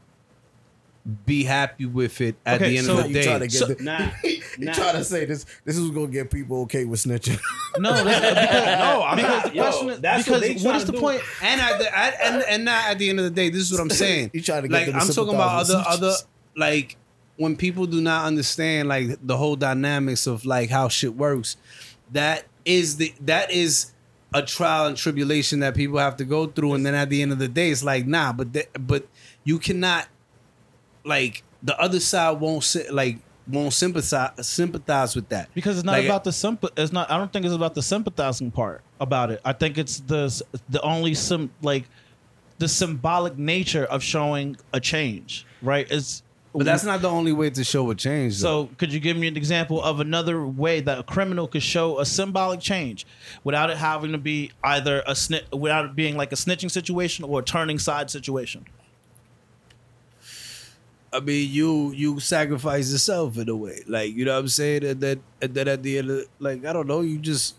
be 1.25 1.43
happy 1.45 1.87
with 1.87 2.21
it 2.21 2.37
at 2.45 2.57
Okay, 2.61 2.71
the 2.71 2.79
end 2.79 2.87
so 2.87 2.99
of 2.99 3.03
the 3.05 3.09
you 3.09 3.15
day. 3.15 3.23
trying 3.25 3.41
to 3.41 3.47
get 3.47 3.53
So- 3.59 3.67
the- 3.67 3.83
nah, 3.83 4.11
you 4.25 4.41
nah. 4.59 4.73
trying 4.75 4.95
to 4.97 5.05
say 5.05 5.25
this? 5.25 5.47
This 5.65 5.77
is 5.79 5.91
gonna 5.91 6.09
get 6.09 6.31
people 6.31 6.61
okay 6.63 6.85
with 6.85 7.01
snitching. 7.03 7.39
no, 7.79 7.93
that's, 8.05 8.21
because, 8.21 8.79
No, 8.79 9.03
I'm 9.05 9.17
because 9.17 9.31
not. 9.31 9.45
the 9.53 9.55
Yo, 9.57 9.63
question 9.63 9.89
is- 9.91 10.01
that's 10.01 10.25
because 10.25 10.41
what, 10.41 10.47
they 10.47 10.53
what 10.55 10.63
trying 10.63 10.77
is 10.77 10.85
to 10.85 10.87
the 10.87 10.93
do. 10.93 11.01
point? 11.01 11.23
And 11.43 11.61
at 11.61 11.79
the 11.79 11.99
at, 11.99 12.15
and 12.23 12.43
and 12.43 12.65
not 12.65 12.85
at 12.91 12.99
the 12.99 13.09
end 13.09 13.19
of 13.21 13.25
the 13.25 13.31
day, 13.31 13.49
this 13.49 13.63
is 13.63 13.73
what 13.73 13.81
I'm 13.81 13.91
saying. 13.91 14.31
You 14.35 14.43
trying 14.43 14.63
to 14.63 14.69
get 14.69 14.75
like 14.75 14.87
them 14.87 14.95
to 14.97 15.01
I'm 15.01 15.09
talking 15.09 15.35
about 15.35 15.61
other 15.61 15.79
with 15.79 15.87
other 15.87 16.13
like 16.57 16.97
when 17.37 17.57
people 17.57 17.87
do 17.87 18.01
not 18.01 18.27
understand 18.27 18.89
like 18.89 19.19
the 19.27 19.37
whole 19.37 19.57
dynamics 19.57 20.27
of 20.27 20.45
like 20.45 20.69
how 20.71 20.89
shit 20.89 21.15
works. 21.15 21.57
That 22.13 22.45
is 22.65 22.97
the 22.97 23.15
that 23.23 23.51
is 23.51 23.93
a 24.35 24.43
trial 24.43 24.87
and 24.87 24.97
tribulation 24.97 25.61
that 25.61 25.75
people 25.75 25.99
have 25.99 26.17
to 26.19 26.25
go 26.25 26.47
through, 26.49 26.75
and 26.75 26.85
then 26.85 26.95
at 26.95 27.09
the 27.09 27.23
end 27.23 27.33
of 27.33 27.39
the 27.39 27.49
day, 27.49 27.71
it's 27.71 27.83
like 27.83 28.07
nah, 28.07 28.33
but 28.35 28.53
th- 28.53 28.69
but 28.79 29.07
you 29.45 29.59
cannot 29.59 30.07
like 31.09 31.43
the 31.63 31.79
other 31.81 32.01
side 32.01 32.39
won't 32.39 32.63
sit 32.63 32.93
like 32.93 33.19
won't 33.51 33.73
sympathize 33.73 34.47
sympathize 34.47 35.17
with 35.17 35.29
that 35.31 35.49
Because 35.55 35.79
it's 35.79 35.85
not 35.85 35.93
Like, 35.93 36.05
about 36.05 36.23
the 36.25 36.33
symp- 36.33 36.67
It's 36.77 36.93
not. 36.93 37.11
I 37.11 37.17
don't 37.17 37.33
think 37.33 37.47
it's 37.47 37.55
about 37.55 37.75
the 37.75 37.83
sympathizing 37.83 38.51
part 38.51 38.83
about 39.01 39.31
it. 39.31 39.41
I 39.45 39.53
think 39.55 39.79
it's 39.79 40.01
the 40.01 40.43
the 40.69 40.81
only 40.83 41.15
sim 41.15 41.51
like 41.63 41.85
the 42.59 42.69
symbolic 42.69 43.39
nature 43.39 43.85
of 43.85 44.03
showing 44.03 44.57
a 44.73 44.81
change. 44.81 45.47
Right? 45.63 45.87
It's 45.91 46.23
But 46.53 46.65
that's 46.65 46.85
not 46.85 47.01
the 47.03 47.09
only 47.09 47.33
way 47.33 47.51
to 47.51 47.65
show 47.65 47.89
a 47.91 47.95
change. 47.95 48.41
Though. 48.41 48.67
So, 48.67 48.75
could 48.79 48.93
you 48.93 49.01
give 49.01 49.17
me 49.17 49.29
an 49.29 49.37
example 49.37 49.83
of 49.83 50.01
another 50.01 50.45
way 50.45 50.81
that 50.81 50.99
a 50.99 51.03
criminal 51.03 51.47
could 51.47 51.63
show 51.63 52.01
a 52.01 52.05
symbolic 52.07 52.61
change 52.61 53.07
without 53.45 53.71
it 53.71 53.77
having 53.77 54.13
to 54.13 54.19
be 54.19 54.51
either 54.65 55.03
a 55.07 55.15
snitch, 55.15 55.45
without 55.53 55.85
it 55.85 55.95
being 55.97 56.17
like 56.17 56.33
a 56.33 56.37
snitching 56.37 56.71
situation 56.71 57.25
or 57.25 57.41
a 57.41 57.43
turning 57.45 57.79
side 57.79 58.11
situation? 58.11 58.67
I 61.19 61.21
mean, 61.21 61.51
you 61.51 61.93
you 61.93 62.21
sacrifice 62.21 62.91
yourself 62.93 63.37
in 63.39 63.49
a 63.49 63.57
way, 63.57 63.83
like 63.87 64.15
you 64.15 64.25
know 64.25 64.35
what 64.35 64.41
I'm 64.41 64.49
saying, 64.49 64.85
and 64.85 65.01
then 65.01 65.21
and 65.43 65.53
then 65.55 65.69
at 65.69 65.83
the 65.83 65.99
end, 65.99 66.11
of, 66.11 66.25
like 66.39 66.65
I 66.65 66.73
don't 66.73 66.87
know, 66.87 67.01
you 67.03 67.19
just 67.19 67.57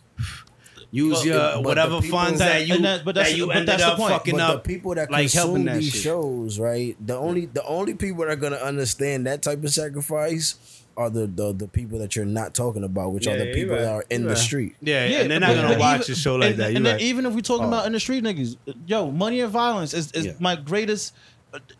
use 0.91 1.13
Well, 1.17 1.25
your 1.25 1.37
but 1.39 1.63
whatever 1.65 2.01
funds 2.01 2.39
that- 2.39 2.59
that, 2.59 2.67
you 2.67 2.75
and 2.75 2.85
that- 2.85 3.05
but 3.05 3.13
that's- 3.15 3.31
that 3.33 3.37
you 3.37 3.45
but 3.47 3.57
ended 3.57 3.69
that's 3.69 3.83
the 3.83 3.89
up 3.89 3.97
point. 3.97 4.11
fucking 4.13 4.35
But 4.35 4.41
up. 4.41 4.63
the 4.63 4.67
people 4.69 4.95
that 4.95 5.11
like 5.11 5.31
helping 5.31 5.65
consume 5.65 5.65
that 5.65 5.79
these 5.81 5.91
shit. 5.93 6.01
shows, 6.01 6.59
right? 6.59 6.95
The 7.05 7.15
only 7.15 7.45
the 7.45 7.63
only 7.65 7.93
people 7.93 8.25
that 8.25 8.31
are 8.31 8.35
gonna 8.35 8.55
understand 8.55 9.27
that 9.27 9.43
type 9.43 9.63
of 9.63 9.69
sacrifice 9.71 10.55
are 10.97 11.09
the 11.11 11.27
the, 11.27 11.53
the 11.53 11.67
people 11.67 11.99
that 11.99 12.15
you're 12.15 12.25
not 12.25 12.55
talking 12.55 12.83
about, 12.83 13.13
which 13.13 13.27
Yeah, 13.27 13.33
are 13.33 13.37
the 13.37 13.45
yeah, 13.47 13.53
people 13.53 13.75
you're 13.75 13.85
that 13.85 13.93
are 13.93 14.05
in 14.09 14.21
You're 14.21 14.29
the 14.29 14.35
right. 14.35 14.43
street. 14.43 14.75
Yeah, 14.81 15.05
yeah, 15.05 15.17
and 15.19 15.31
they're 15.31 15.39
not 15.39 15.49
but- 15.49 15.55
gonna 15.61 15.67
but 15.69 15.79
watch 15.79 16.01
even- 16.01 16.13
a 16.13 16.15
show 16.15 16.35
like 16.35 16.49
and, 16.51 16.59
that. 16.59 16.65
And 16.67 16.73
You're 16.77 16.83
then 16.85 16.93
right. 16.95 17.01
even 17.03 17.25
if 17.27 17.33
we're 17.35 17.41
talking 17.41 17.65
Oh. 17.65 17.69
about 17.69 17.85
in 17.85 17.91
the 17.93 17.99
street 17.99 18.23
niggas, 18.23 18.57
yo, 18.87 19.11
money 19.11 19.41
and 19.41 19.51
violence 19.51 19.93
is, 19.93 20.11
is 20.13 20.25
Yeah. 20.25 20.31
my 20.39 20.55
greatest 20.55 21.13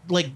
like 0.07 0.27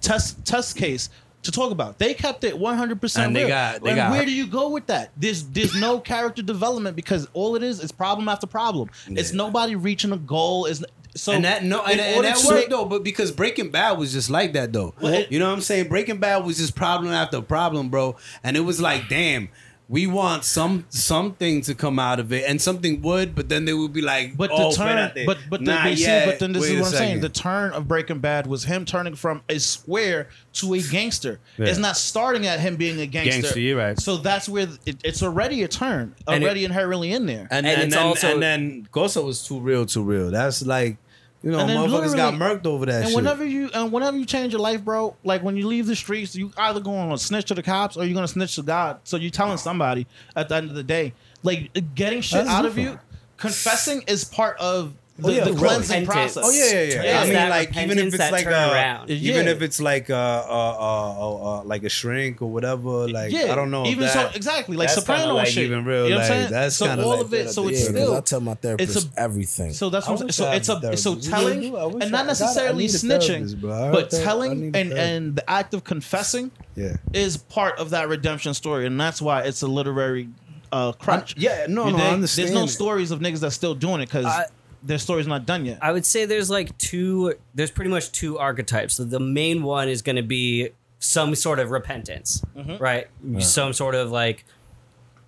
test 0.00 0.44
test 0.44 0.76
case 0.76 1.10
to 1.42 1.50
talk 1.50 1.72
about. 1.72 1.98
They 1.98 2.14
kept 2.14 2.44
it 2.44 2.58
100 2.58 3.00
percent 3.00 3.32
they 3.34 3.48
got- 3.48 3.82
they 3.82 3.90
and 3.90 3.96
got- 3.96 4.10
where 4.10 4.24
do 4.24 4.32
you 4.32 4.46
go 4.46 4.68
with 4.70 4.86
that? 4.88 5.10
There's 5.16 5.44
there's 5.44 5.74
no 5.74 5.98
character 6.00 6.42
development 6.42 6.96
because 6.96 7.28
all 7.32 7.56
it 7.56 7.62
is 7.62 7.82
is 7.82 7.92
problem 7.92 8.28
after 8.28 8.46
problem. 8.46 8.90
It's 9.08 9.32
nobody 9.32 9.74
reaching 9.74 10.12
a 10.12 10.18
goal. 10.18 10.66
Is 10.66 10.84
so 11.16 11.32
and 11.32 11.44
that 11.44 11.64
no, 11.64 11.82
and, 11.82 12.00
and 12.00 12.24
that 12.24 12.36
to- 12.36 12.46
worked 12.46 12.70
though. 12.70 12.84
But 12.84 13.02
because 13.02 13.32
Breaking 13.32 13.70
Bad 13.70 13.98
was 13.98 14.12
just 14.12 14.30
like 14.30 14.52
that 14.52 14.72
though. 14.72 14.94
Well, 15.00 15.24
you 15.30 15.38
know 15.38 15.48
what 15.48 15.54
I'm 15.54 15.60
saying? 15.62 15.88
Breaking 15.88 16.18
Bad 16.18 16.44
was 16.44 16.58
just 16.58 16.74
problem 16.76 17.12
after 17.12 17.40
problem, 17.40 17.88
bro. 17.88 18.16
And 18.44 18.56
it 18.56 18.60
was 18.60 18.80
like, 18.80 19.08
damn, 19.08 19.48
we 19.90 20.06
want 20.06 20.44
some 20.44 20.84
something 20.88 21.60
to 21.62 21.74
come 21.74 21.98
out 21.98 22.20
of 22.20 22.32
it, 22.32 22.44
and 22.48 22.62
something 22.62 23.02
would, 23.02 23.34
but 23.34 23.48
then 23.48 23.64
they 23.64 23.74
would 23.74 23.92
be 23.92 24.00
like, 24.00 24.36
But 24.36 24.50
oh, 24.52 24.70
the 24.70 24.76
turn, 24.76 24.86
espérate, 24.96 25.26
but 25.26 25.38
but 25.50 25.60
the, 25.64 25.66
not 25.66 25.82
but, 25.84 25.98
see, 25.98 26.22
but 26.24 26.38
then 26.38 26.52
this 26.52 26.62
Wait 26.62 26.74
is 26.76 26.80
what 26.80 26.86
I'm 26.92 26.92
saying. 26.98 27.20
The 27.20 27.28
turn 27.28 27.72
of 27.72 27.88
Breaking 27.88 28.20
Bad 28.20 28.46
was 28.46 28.62
him 28.64 28.84
turning 28.84 29.16
from 29.16 29.42
a 29.48 29.58
square 29.58 30.28
to 30.54 30.74
a 30.74 30.80
gangster. 30.80 31.40
Yeah. 31.58 31.66
It's 31.66 31.78
not 31.78 31.96
starting 31.96 32.46
at 32.46 32.60
him 32.60 32.76
being 32.76 33.00
a 33.00 33.06
gangster. 33.06 33.42
Gangster, 33.42 33.60
you're 33.60 33.78
right. 33.78 33.98
So 33.98 34.16
that's 34.16 34.48
where 34.48 34.68
it, 34.86 34.96
it's 35.02 35.24
already 35.24 35.64
a 35.64 35.68
turn, 35.68 36.14
And 36.28 36.42
it- 36.44 36.46
already 36.46 36.64
inherently 36.64 37.12
in 37.12 37.26
there. 37.26 37.48
and, 37.50 37.66
And 37.66 37.66
and, 37.66 37.82
it's 37.82 37.94
then, 37.96 38.06
also- 38.06 38.32
and 38.34 38.42
then 38.42 38.88
Gosa 38.92 39.24
was 39.24 39.44
too 39.44 39.58
real, 39.58 39.86
too 39.86 40.04
real. 40.04 40.30
That's 40.30 40.64
like, 40.64 40.98
you 41.42 41.50
know, 41.50 41.58
motherfuckers 41.58 42.14
got 42.14 42.34
murked 42.34 42.66
over 42.66 42.86
that 42.86 42.96
and 43.02 43.06
shit. 43.08 43.16
whenever 43.16 43.44
you 43.44 43.70
and 43.72 43.90
whenever 43.90 44.16
you 44.16 44.26
change 44.26 44.52
your 44.52 44.60
life, 44.60 44.84
bro, 44.84 45.16
like 45.24 45.42
when 45.42 45.56
you 45.56 45.66
leave 45.66 45.86
the 45.86 45.96
streets, 45.96 46.36
you 46.36 46.52
either 46.58 46.80
going 46.80 47.10
to 47.10 47.18
snitch 47.18 47.46
to 47.46 47.54
the 47.54 47.62
cops 47.62 47.96
or 47.96 48.04
you're 48.04 48.14
gonna 48.14 48.28
snitch 48.28 48.56
to 48.56 48.62
God. 48.62 49.00
So 49.04 49.16
you're 49.16 49.30
telling 49.30 49.56
somebody 49.56 50.06
at 50.36 50.48
the 50.48 50.56
end 50.56 50.68
of 50.68 50.76
the 50.76 50.82
day, 50.82 51.14
like 51.42 51.70
getting 51.94 52.20
shit 52.20 52.44
That's 52.44 52.50
out 52.50 52.66
of 52.66 52.76
you, 52.76 52.98
confessing 53.38 54.02
is 54.06 54.24
part 54.24 54.58
of 54.58 54.92
the, 55.22 55.28
Oh, 55.28 55.30
yeah, 55.30 55.44
the 55.44 55.52
really. 55.52 55.66
cleansing 55.68 56.06
process. 56.06 56.44
Oh 56.44 56.50
yeah, 56.50 56.64
yeah, 56.64 56.80
yeah. 56.82 57.02
Yeah, 57.02 57.20
I 57.20 57.24
mean, 57.26 57.50
like 57.50 57.76
even 57.76 57.98
if 57.98 58.14
it's 58.14 58.18
like 58.32 58.46
a, 58.46 58.48
turnaround. 58.48 59.08
even 59.10 59.46
Yeah. 59.46 59.52
if 59.52 59.62
it's 59.62 59.80
like 59.80 60.08
a, 60.10 60.14
a, 60.14 60.18
a, 60.18 61.14
a, 61.20 61.60
a 61.60 61.62
like 61.64 61.82
a 61.84 61.88
shrink 61.88 62.42
or 62.42 62.50
whatever. 62.50 63.08
Like 63.08 63.32
yeah, 63.32 63.52
I 63.52 63.54
don't 63.54 63.70
know. 63.70 63.86
Even 63.86 64.04
that- 64.04 64.12
so, 64.12 64.30
exactly 64.36 64.76
like 64.76 64.88
Soprano 64.90 65.20
kinda 65.22 65.34
like 65.34 65.46
shit. 65.48 65.64
even 65.64 65.84
real, 65.84 66.04
You 66.04 66.10
know 66.10 66.16
what 66.16 66.24
I'm 66.24 66.30
like, 66.30 66.38
saying? 66.38 66.50
that's 66.50 66.76
so 66.76 66.86
kinda 66.86 67.04
all 67.04 67.10
like 67.10 67.20
of 67.20 67.34
it. 67.34 67.50
So 67.50 67.68
it's 67.68 67.80
the 67.82 67.88
end. 67.88 67.96
Still 67.98 68.14
I 68.16 68.20
tell 68.20 68.40
my 68.40 68.54
therapist 68.54 68.96
it's 68.96 69.04
a- 69.16 69.20
everything. 69.20 69.72
So 69.72 69.90
that's 69.90 70.06
I 70.08 70.10
what 70.12 70.20
I'm 70.22 70.30
saying. 70.30 70.32
So 70.32 70.44
had 70.76 70.84
a 70.84 70.92
it's 70.92 71.00
a 71.00 71.02
so 71.02 71.14
telling 71.16 71.60
do? 71.60 71.76
I 71.76 71.84
wish 71.86 72.02
and 72.02 72.10
not 72.12 72.24
I 72.24 72.24
gotta- 72.24 72.24
I 72.24 72.24
necessarily 72.26 72.86
snitching, 72.86 73.26
therapist, 73.28 73.60
bro. 73.60 73.72
I 73.72 73.80
heard 73.86 73.92
but 73.92 74.10
telling 74.10 74.76
and 74.76 74.92
and 74.92 75.36
the 75.36 75.48
act 75.50 75.74
of 75.74 75.84
confessing 75.84 76.50
Yeah. 76.76 76.96
is 77.12 77.36
part 77.36 77.78
of 77.78 77.90
that 77.90 78.08
redemption 78.08 78.54
story, 78.54 78.86
and 78.86 78.98
that's 79.00 79.20
why 79.22 79.42
it's 79.42 79.62
a 79.62 79.66
literary 79.66 80.28
uh, 80.72 80.92
crutch. 80.92 81.34
yeah, 81.36 81.66
no, 81.68 81.86
You 81.88 81.96
no, 81.96 81.98
I 81.98 82.10
understand 82.10 82.48
There's 82.48 82.54
no 82.54 82.66
stories 82.66 83.10
of 83.10 83.18
niggas 83.18 83.40
that's 83.40 83.56
still 83.56 83.74
doing 83.74 84.00
it 84.02 84.06
because 84.06 84.24
I- 84.26 84.46
their 84.82 84.98
story's 84.98 85.26
not 85.26 85.46
done 85.46 85.64
yet. 85.66 85.78
I 85.82 85.92
would 85.92 86.06
say 86.06 86.24
there's 86.24 86.50
like 86.50 86.76
two. 86.78 87.34
There's 87.54 87.70
pretty 87.70 87.90
much 87.90 88.12
two 88.12 88.38
archetypes. 88.38 88.94
So 88.94 89.04
the 89.04 89.20
main 89.20 89.62
one 89.62 89.88
is 89.88 90.02
going 90.02 90.16
to 90.16 90.22
be 90.22 90.70
some 90.98 91.34
sort 91.34 91.58
of 91.58 91.70
repentance, 91.70 92.42
mm-hmm. 92.56 92.76
right? 92.82 93.06
Some 93.42 93.72
sort 93.72 93.94
of 93.94 94.10
like 94.10 94.44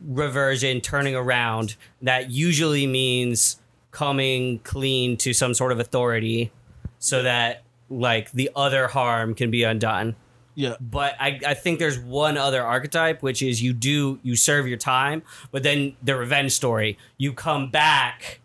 reversion, 0.00 0.80
turning 0.80 1.14
around. 1.14 1.76
That 2.00 2.30
usually 2.30 2.86
means 2.86 3.60
coming 3.90 4.58
clean 4.60 5.16
to 5.18 5.32
some 5.32 5.54
sort 5.54 5.72
of 5.72 5.80
authority, 5.80 6.52
so 6.98 7.22
that 7.22 7.62
like 7.88 8.32
the 8.32 8.50
other 8.56 8.88
harm 8.88 9.34
can 9.34 9.50
be 9.50 9.64
undone. 9.64 10.16
yeah, 10.54 10.76
But 10.80 11.14
I, 11.20 11.40
I 11.46 11.54
think 11.54 11.78
there's 11.78 11.98
one 11.98 12.36
other 12.36 12.62
archetype, 12.62 13.22
which 13.22 13.42
is 13.42 13.62
you 13.62 13.72
do 13.72 14.18
you 14.22 14.36
serve 14.36 14.66
your 14.66 14.78
time, 14.78 15.22
but 15.50 15.62
then 15.62 15.96
the 16.02 16.16
revenge 16.16 16.52
story, 16.52 16.98
you 17.16 17.32
come 17.32 17.70
back 17.70 18.40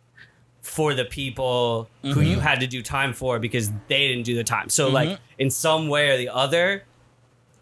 for 0.77 0.93
the 0.93 1.05
people 1.05 1.89
who 2.03 2.21
you 2.21 2.39
had 2.39 2.59
to 2.59 2.67
do 2.67 2.83
time 2.83 3.11
for 3.11 3.39
because 3.39 3.71
they 3.87 4.07
didn't 4.07 4.25
do 4.25 4.35
the 4.35 4.43
time. 4.43 4.69
So 4.69 4.89
like 4.89 5.17
in 5.39 5.49
some 5.49 5.87
way 5.89 6.09
or 6.11 6.17
the 6.17 6.29
other, 6.29 6.83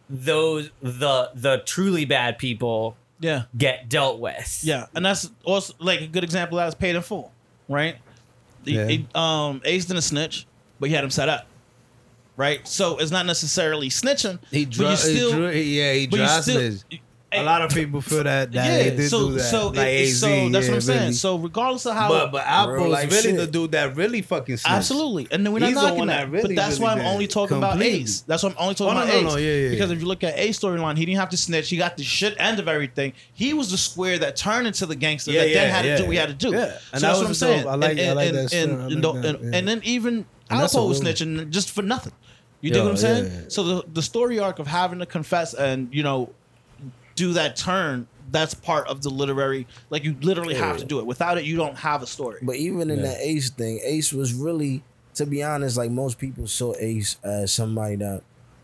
those 0.10 0.70
the 0.82 1.32
the 1.34 1.64
truly 1.66 2.04
bad 2.04 2.38
people 2.38 2.98
yeah, 3.22 3.44
get 3.58 3.88
dealt 3.88 4.20
with. 4.20 4.60
yeah, 4.64 4.88
and 4.94 5.06
that's 5.06 5.32
also 5.46 5.74
like 5.80 6.02
a 6.02 6.08
good 6.08 6.26
example. 6.26 6.58
That's 6.58 6.76
paid 6.76 6.96
in 6.98 7.02
full, 7.02 7.32
right? 7.70 7.96
Yeah. 8.66 8.86
he- 8.88 9.08
um, 9.16 9.62
Ace 9.64 9.86
didn't 9.86 10.02
snitch, 10.02 10.46
but 10.82 10.90
he 10.90 10.96
had 10.96 11.04
him 11.06 11.10
set 11.10 11.30
up, 11.30 11.48
right? 12.36 12.68
So 12.68 12.98
it's 12.98 13.12
not 13.12 13.26
necessarily 13.26 13.88
snitching. 13.88 14.40
He 14.52 14.66
but 14.66 14.74
dro- 14.74 14.86
you 14.86 14.92
he 14.92 14.98
still, 14.98 15.32
dro- 15.32 15.50
yeah, 15.52 15.94
he 15.94 16.08
but 16.08 16.20
you 16.20 16.26
drops 16.26 16.42
still- 16.44 16.60
this. 16.60 16.84
A 17.40 17.44
lot 17.44 17.62
of 17.62 17.72
people 17.74 18.02
feel 18.02 18.24
that 18.24 18.52
that 18.52 18.66
yeah, 18.66 18.84
he 18.92 18.98
did 18.98 19.10
so 19.10 19.30
do 19.30 19.34
that. 19.36 19.44
so 19.44 19.68
like 19.70 19.88
it- 19.88 20.02
AZ, 20.10 20.20
so 20.20 20.28
that's 20.28 20.66
yeah, 20.66 20.72
what 20.72 20.76
I'm 20.76 20.82
saying. 20.82 21.00
really. 21.02 21.14
So 21.14 21.38
regardless 21.38 21.86
of 21.86 21.94
how, 21.96 22.10
but 22.10 22.32
but 22.32 22.70
Real 22.70 22.90
life 22.90 23.10
really 23.12 23.22
shit. 23.24 23.38
the 23.38 23.48
dude 23.48 23.72
that 23.72 23.96
really 23.96 24.22
fucking 24.22 24.58
snitched. 24.58 24.76
Absolutely, 24.76 25.28
and 25.32 25.46
then 25.46 25.54
we're 25.54 25.60
not 25.60 25.68
He's 25.70 25.76
knocking 25.76 26.08
that. 26.08 26.26
that 26.26 26.32
really, 26.32 26.56
but 26.56 26.62
that's 26.62 26.80
really 26.80 26.96
why 26.96 27.02
I'm 27.02 27.06
only 27.06 27.28
talking 27.28 27.60
Completely. 27.60 27.88
about 27.90 28.02
Ace. 28.02 28.22
That's 28.22 28.44
why 28.44 28.50
I'm 28.50 28.56
only 28.58 28.76
talking 28.76 28.98
Oh, 28.98 29.02
about 29.04 29.08
no, 29.08 29.14
Ace. 29.20 29.24
no, 29.34 29.38
yeah, 29.38 29.54
yeah, 29.56 29.70
because 29.72 29.92
if 29.92 30.00
you 30.00 30.06
look 30.06 30.24
at 30.24 30.38
Ace 30.38 30.60
storyline, 30.60 30.98
he 30.98 31.06
didn't 31.06 31.20
have 31.20 31.30
to 31.30 31.38
snitch. 31.38 31.70
He 31.70 31.78
got 31.78 31.98
the 31.98 32.04
shit 32.04 32.36
end 32.40 32.60
of 32.60 32.68
everything. 32.68 33.14
He 33.34 33.54
was 33.54 33.72
the 33.72 33.78
square 33.78 34.18
that 34.20 34.36
turned 34.36 34.68
into 34.68 34.86
the 34.86 34.96
gangster 34.96 35.32
Yeah, 35.32 35.42
that 35.46 35.54
then 35.54 35.70
had 35.72 35.82
to 35.84 35.98
do 35.98 36.04
what 36.06 36.12
he 36.12 36.18
had 36.18 36.30
to 36.30 36.36
do. 36.36 36.52
Yeah, 36.52 36.66
so 36.72 36.80
and 36.94 37.02
that's 37.02 37.18
what 37.20 37.28
I'm 37.28 37.34
saying. 37.34 37.68
I 37.68 37.76
like- 37.76 37.82
like 37.82 37.98
that 37.98 38.08
and. 38.08 38.20
I 38.20 38.24
and, 38.24 38.34
like 38.34 38.92
and, 38.92 39.04
that, 39.04 39.26
and, 39.42 39.52
yeah. 39.54 39.58
and 39.60 39.68
then 39.68 39.82
even 39.84 40.26
And 40.50 40.60
that's 40.60 40.76
a 40.76 40.78
Alpo 40.78 40.90
was 40.90 41.02
snitching 41.02 41.50
just 41.50 41.72
for 41.72 41.82
nothing. 41.82 42.14
You 42.62 42.72
dig 42.72 42.82
what 42.82 42.92
I'm 42.92 42.98
saying? 42.98 43.50
So 43.50 43.64
the 43.64 43.84
the 43.94 44.02
story 44.02 44.40
arc 44.40 44.58
of 44.60 44.66
having 44.68 44.98
to 45.00 45.06
confess 45.06 45.54
and 45.54 45.88
you 45.94 46.02
know 46.02 46.30
do 47.16 47.34
that 47.34 47.56
turn. 47.56 48.08
That's 48.32 48.54
part 48.54 48.88
of 48.88 49.02
the 49.04 49.10
literary. 49.10 49.68
Like 49.90 50.04
you 50.04 50.16
literally 50.22 50.56
have 50.56 50.78
to 50.78 50.86
do 50.86 51.00
it. 51.00 51.06
Without 51.06 51.38
it, 51.38 51.46
you 51.46 51.56
don't 51.58 51.78
have 51.78 52.02
a 52.02 52.08
story. 52.08 52.40
But 52.42 52.56
even 52.56 52.90
in 52.90 53.02
that 53.04 53.18
Ace 53.22 53.50
thing, 53.50 53.80
Ace 53.84 54.12
was 54.12 54.34
really, 54.34 54.84
to 55.16 55.26
be 55.26 55.44
honest, 55.44 55.78
like 55.78 55.92
most 55.92 56.18
people 56.18 56.48
saw 56.48 56.74
Ace 56.80 57.18
as 57.24 57.52
somebody 57.54 57.98
that 57.98 58.24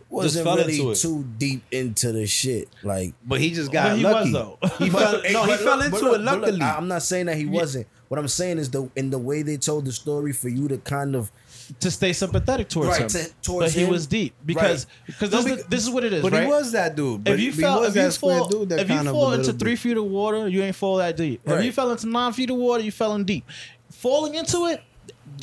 wasn't 0.09 0.43
fell 0.45 0.57
really 0.57 0.75
it. 0.77 0.95
too 0.95 1.23
deep 1.37 1.63
into 1.71 2.11
the 2.11 2.25
shit. 2.25 2.67
Like, 2.83 3.13
But 3.25 3.39
he 3.39 3.51
just 3.51 3.71
got 3.71 3.91
But 3.91 3.97
he 3.97 4.03
lucky. 4.03 4.31
was, 4.31 4.33
though. 4.33 4.57
He 4.83 4.89
fell, 4.89 5.11
no, 5.13 5.21
he 5.21 5.33
but 5.33 5.59
fell 5.59 5.77
look- 5.77 5.85
into 5.85 5.91
but 5.91 6.01
look- 6.01 6.01
it 6.01 6.01
but 6.01 6.21
look, 6.21 6.41
luckily. 6.41 6.61
I- 6.61 6.75
I'm 6.77 6.87
not 6.87 7.03
saying 7.03 7.27
that 7.27 7.37
he 7.37 7.45
wasn't. 7.45 7.87
What 8.09 8.19
I'm 8.19 8.27
saying 8.27 8.57
is 8.57 8.69
the 8.71 8.89
in 8.97 9.09
the 9.11 9.19
way 9.19 9.41
they 9.41 9.55
told 9.57 9.85
the 9.85 9.93
story 9.93 10.33
for 10.33 10.49
you 10.49 10.67
to 10.67 10.77
kind 10.79 11.15
of 11.15 11.31
to 11.79 11.89
stay 11.91 12.12
sympathetic 12.13 12.67
towards 12.69 12.89
Right, 12.89 13.01
him. 13.01 13.07
to- 13.10 13.31
towards 13.41 13.73
but 13.73 13.79
he 13.81 13.86
was 13.88 14.07
deep 14.07 14.34
because 14.45 14.88
because 15.05 15.31
No, 15.31 15.41
this, 15.41 15.60
is, 15.60 15.65
this 15.67 15.84
is 15.84 15.89
what 15.89 16.03
it 16.03 16.13
is. 16.13 16.21
but 16.21 16.31
right? 16.34 16.43
he 16.43 16.47
was 16.49 16.71
that 16.73 16.95
dude. 16.95 17.23
But 17.23 17.34
if 17.34 17.39
you 17.39 17.53
fell, 17.53 17.84
if 17.84 17.95
you 17.95 18.12
fall, 18.12 18.47
dude 18.47 18.69
that 18.69 18.79
if 18.79 18.89
you 18.89 18.95
kind 18.95 19.07
of 19.07 19.13
a 19.15 19.17
fall 19.17 19.34
into 19.34 19.53
three 19.53 19.75
feet 19.75 19.97
of 19.97 20.05
water, 20.05 20.47
you 20.47 20.62
ain't 20.63 20.75
fall 20.75 20.97
that 20.97 21.15
deep. 21.17 21.41
If 21.45 21.63
you 21.63 21.71
fell 21.71 21.91
into 21.91 22.07
nine 22.07 22.34
feet 22.34 22.49
of 22.49 22.57
water, 22.57 22.84
you 22.84 22.91
fell 22.91 23.15
in 23.15 23.23
deep. 23.23 23.45
Falling 23.89 24.36
into 24.36 24.65
it, 24.67 24.81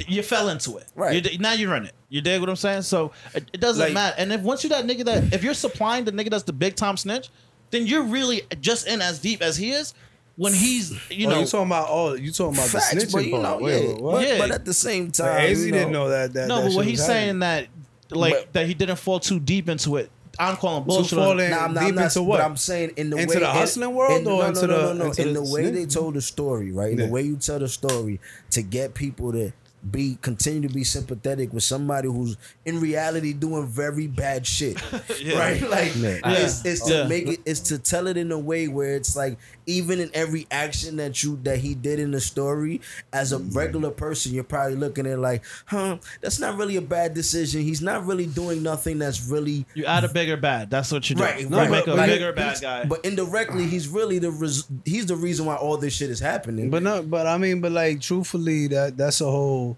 you 0.06 0.22
fell 0.22 0.48
into 0.48 0.76
it. 0.78 0.86
Right. 0.94 1.30
You, 1.32 1.38
now 1.38 1.52
you 1.52 1.70
run 1.70 1.84
it. 1.86 1.92
You 2.08 2.20
dig 2.20 2.40
what 2.40 2.48
I'm 2.48 2.56
saying? 2.56 2.82
So 2.82 3.12
it, 3.34 3.48
it 3.52 3.60
doesn't 3.60 3.82
Like- 3.82 3.92
matter. 3.94 4.14
And 4.18 4.32
if 4.32 4.40
once 4.40 4.64
you 4.64 4.70
that 4.70 4.84
nigga 4.86 5.04
that 5.04 5.32
if 5.32 5.44
you're 5.44 5.54
supplying 5.54 6.04
the 6.04 6.12
nigga 6.12 6.30
that's 6.30 6.42
the 6.44 6.52
big 6.52 6.74
time 6.74 6.96
snitch, 6.96 7.28
then 7.70 7.86
you're 7.86 8.02
really 8.02 8.42
just 8.60 8.86
in 8.88 9.00
as 9.02 9.18
deep 9.18 9.42
as 9.42 9.56
he 9.56 9.70
is. 9.72 9.94
When 10.38 10.53
he's 10.55 10.92
you 11.11 11.27
oh, 11.27 11.31
know 11.31 11.40
you 11.40 11.46
talking 11.46 11.66
about 11.66 11.87
oh, 11.90 12.14
you 12.14 12.31
talking 12.33 12.55
about 12.59 12.68
facts, 12.70 12.94
the 12.94 13.01
snitching 13.01 13.12
but 13.12 13.24
you 13.27 13.38
know, 13.38 13.59
Wait, 13.61 13.83
yeah, 13.83 13.88
wait, 13.92 14.01
what? 14.01 14.12
But, 14.12 14.29
Yeah. 14.29 14.38
but 14.38 14.51
at 14.53 14.64
the 14.64 14.72
same 14.72 15.11
time, 15.11 15.27
Like, 15.35 15.42
AZ 15.51 15.66
you 15.66 15.72
didn't 15.72 15.92
know 15.92 16.09
that. 16.09 16.33
that 16.33 16.46
no, 16.48 16.57
that 16.57 16.62
but 16.62 16.68
shit 16.70 16.77
what 16.77 16.83
was 16.85 16.87
he's 16.87 17.01
happening. 17.01 17.16
saying 17.24 17.38
that 17.40 17.66
like 18.11 18.33
But- 18.35 18.53
that 18.55 18.66
he 18.66 18.74
didn't 18.74 18.96
fall 18.96 19.18
too 19.20 19.40
deep 19.40 19.68
into 19.68 19.96
it. 19.96 20.11
I'm 20.38 20.57
calling 20.57 20.85
bullshit. 20.85 21.18
on 21.18 21.24
falling- 21.24 21.46
it. 21.46 21.51
Nah, 21.51 21.64
I'm 21.64 21.74
not, 21.74 21.81
Deep 21.81 21.88
I'm 21.88 21.94
not, 21.96 22.05
into 22.05 22.22
what? 22.22 22.37
But 22.38 22.44
I'm 22.46 22.57
saying 22.57 22.92
in 22.96 23.11
the 23.11 23.16
Into 23.16 23.35
way 23.35 23.40
the 23.40 23.48
hustling 23.48 23.92
world 23.92 24.20
in, 24.20 24.27
or 24.29 24.42
no, 24.42 24.46
into 24.46 24.66
no, 24.68 24.77
no, 24.77 24.87
the- 24.88 24.94
no, 24.94 24.98
no. 25.01 25.05
into 25.11 25.22
in 25.22 25.35
the 25.35 25.40
the 25.42 25.53
way 25.53 25.70
they 25.70 25.85
told 25.87 26.14
the 26.14 26.20
story, 26.20 26.70
right? 26.70 26.92
In 26.92 26.98
Yeah. 27.01 27.07
the 27.07 27.11
way 27.12 27.22
you 27.22 27.35
tell 27.37 27.59
the 27.59 27.66
story 27.68 28.20
to 28.53 28.62
get 28.62 28.94
people 28.94 29.33
to 29.33 29.53
be 29.90 30.18
continue 30.22 30.66
to 30.68 30.74
be 30.74 30.84
sympathetic 30.84 31.52
with 31.52 31.62
somebody 31.62 32.08
who's 32.08 32.36
in 32.64 32.80
reality 32.80 33.32
doing 33.32 33.66
very 33.66 34.06
bad 34.06 34.46
shit, 34.46 34.80
right? 35.34 35.58
Like 35.68 35.92
it's, 35.94 36.64
it's 36.64 36.86
to 36.86 36.94
Yeah. 36.94 37.06
make 37.06 37.28
it, 37.28 37.40
it's 37.44 37.60
to 37.60 37.78
tell 37.78 38.06
it 38.06 38.16
in 38.16 38.32
a 38.32 38.38
way 38.38 38.68
where 38.68 38.94
it's 38.94 39.16
like 39.16 39.38
even 39.66 40.00
in 40.00 40.10
every 40.14 40.46
action 40.50 40.96
that 40.96 41.22
you 41.22 41.38
that 41.42 41.58
he 41.58 41.74
did 41.74 42.00
in 42.00 42.10
the 42.10 42.20
story, 42.20 42.80
as 43.12 43.32
a 43.32 43.38
mm-hmm. 43.38 43.56
regular 43.56 43.90
person, 43.90 44.32
you're 44.32 44.44
probably 44.44 44.76
looking 44.76 45.06
at 45.06 45.12
it 45.12 45.18
like, 45.18 45.44
huh, 45.66 45.98
that's 46.20 46.40
not 46.40 46.56
really 46.56 46.76
a 46.76 46.82
bad 46.82 47.14
decision. 47.14 47.62
He's 47.62 47.82
not 47.82 48.06
really 48.06 48.26
doing 48.26 48.62
nothing 48.62 48.98
that's 48.98 49.26
really 49.28 49.66
You 49.74 49.84
add 49.84 50.04
a 50.04 50.08
bigger 50.08 50.36
bad. 50.36 50.70
That's 50.70 50.90
what 50.90 51.08
you 51.08 51.16
do. 51.16 51.22
Right, 51.22 51.48
right, 51.48 51.70
make 51.70 51.86
a 51.86 51.96
but- 51.96 52.06
bigger 52.06 52.32
bad 52.32 52.60
guy. 52.60 52.84
But 52.84 53.04
indirectly, 53.04 53.66
he's 53.66 53.88
really 53.88 54.18
the 54.18 54.30
res- 54.30 54.68
he's 54.84 55.06
the 55.06 55.16
reason 55.16 55.46
why 55.46 55.56
all 55.56 55.76
this 55.76 55.94
shit 55.94 56.10
is 56.10 56.20
happening. 56.20 56.70
But 56.70 56.82
no, 56.82 57.02
but 57.02 57.26
I 57.26 57.38
mean, 57.38 57.60
but 57.60 57.72
like 57.72 58.00
truthfully, 58.00 58.68
that 58.68 58.96
that's 58.96 59.20
a 59.20 59.30
whole 59.30 59.77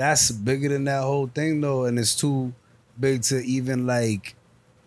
that's 0.00 0.30
bigger 0.30 0.70
than 0.70 0.84
that 0.84 1.02
whole 1.02 1.26
thing 1.26 1.60
though, 1.60 1.84
and 1.84 1.98
it's 1.98 2.16
too 2.16 2.54
big 2.98 3.20
to 3.24 3.36
even 3.44 3.86
like 3.86 4.34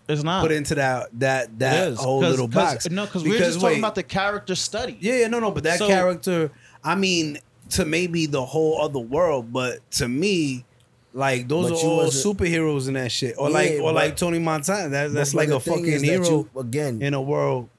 it's 0.07 0.23
not. 0.23 0.41
put 0.41 0.51
into 0.51 0.73
that 0.75 1.07
that 1.19 1.59
that 1.59 1.59
that 1.59 1.87
is. 1.89 1.99
whole 1.99 2.21
'Cause- 2.21 2.31
little 2.31 2.47
'cause- 2.47 2.73
box. 2.73 2.89
No, 2.89 3.05
because 3.05 3.23
we're 3.23 3.37
just 3.37 3.61
talking 3.61 3.77
about 3.77 3.93
the 3.95 4.01
character 4.03 4.55
study. 4.55 4.97
Yeah, 4.99 5.17
yeah, 5.19 5.27
no, 5.27 5.39
no, 5.39 5.51
but 5.51 5.63
that 5.65 5.77
So- 5.77 5.87
character, 5.87 6.51
I 6.83 6.95
mean, 6.95 7.37
to 7.69 7.85
maybe 7.85 8.25
the 8.25 8.43
whole 8.43 8.81
other 8.81 8.99
world, 8.99 9.53
but 9.53 9.79
to 9.91 10.07
me, 10.07 10.65
like 11.13 11.47
those 11.47 11.69
are 11.71 11.75
all 11.87 12.05
superheroes 12.07 12.87
in 12.87 12.95
that 12.95 13.11
shit, 13.11 13.35
or 13.37 13.49
Yeah, 13.49 13.53
like, 13.53 13.71
or 13.73 13.81
but- 13.83 13.95
like 13.95 14.17
Tony 14.17 14.39
Montana. 14.39 14.89
That, 14.89 15.13
that's 15.13 15.35
like 15.35 15.49
a 15.49 15.59
fucking 15.59 16.03
hero 16.03 16.27
you- 16.27 16.59
again, 16.59 17.03
in 17.03 17.13
a 17.13 17.21
world. 17.21 17.69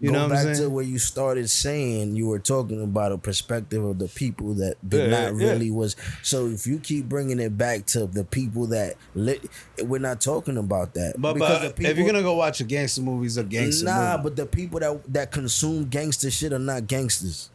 You 0.00 0.10
go 0.10 0.16
know 0.16 0.22
what 0.28 0.30
back 0.30 0.46
I'm 0.46 0.54
to 0.56 0.70
where 0.70 0.84
you 0.84 0.98
started 0.98 1.50
saying 1.50 2.14
you 2.14 2.28
were 2.28 2.38
talking 2.38 2.82
about 2.84 3.10
a 3.10 3.18
perspective 3.18 3.84
of 3.84 3.98
the 3.98 4.06
people 4.06 4.54
that 4.54 4.76
did 4.88 5.10
Yeah, 5.10 5.30
not 5.30 5.40
yeah. 5.40 5.48
really 5.50 5.70
was. 5.72 5.96
So 6.22 6.46
if 6.46 6.68
you 6.68 6.78
keep 6.78 7.08
bringing 7.08 7.40
it 7.40 7.58
back 7.58 7.84
to 7.86 8.06
the 8.06 8.22
people 8.22 8.66
that 8.68 8.94
lit, 9.16 9.42
we're 9.82 9.98
not 9.98 10.20
talking 10.20 10.56
about 10.56 10.94
that. 10.94 11.14
But, 11.18 11.34
Because 11.34 11.62
but 11.66 11.76
the 11.76 11.90
if 11.90 11.96
you're 11.96 12.06
gonna 12.06 12.22
go 12.22 12.34
watch 12.34 12.60
a 12.60 12.64
gangster 12.64 13.02
movie, 13.02 13.26
it's 13.26 13.38
a 13.38 13.42
gangster 13.44 13.86
nah, 13.86 14.12
movie. 14.18 14.22
but 14.22 14.36
the 14.36 14.46
people 14.46 14.78
that 14.80 15.12
that 15.12 15.30
consume 15.32 15.86
gangster 15.88 16.30
shit 16.30 16.52
are 16.52 16.58
not 16.60 16.86
gangsters. 16.86 17.50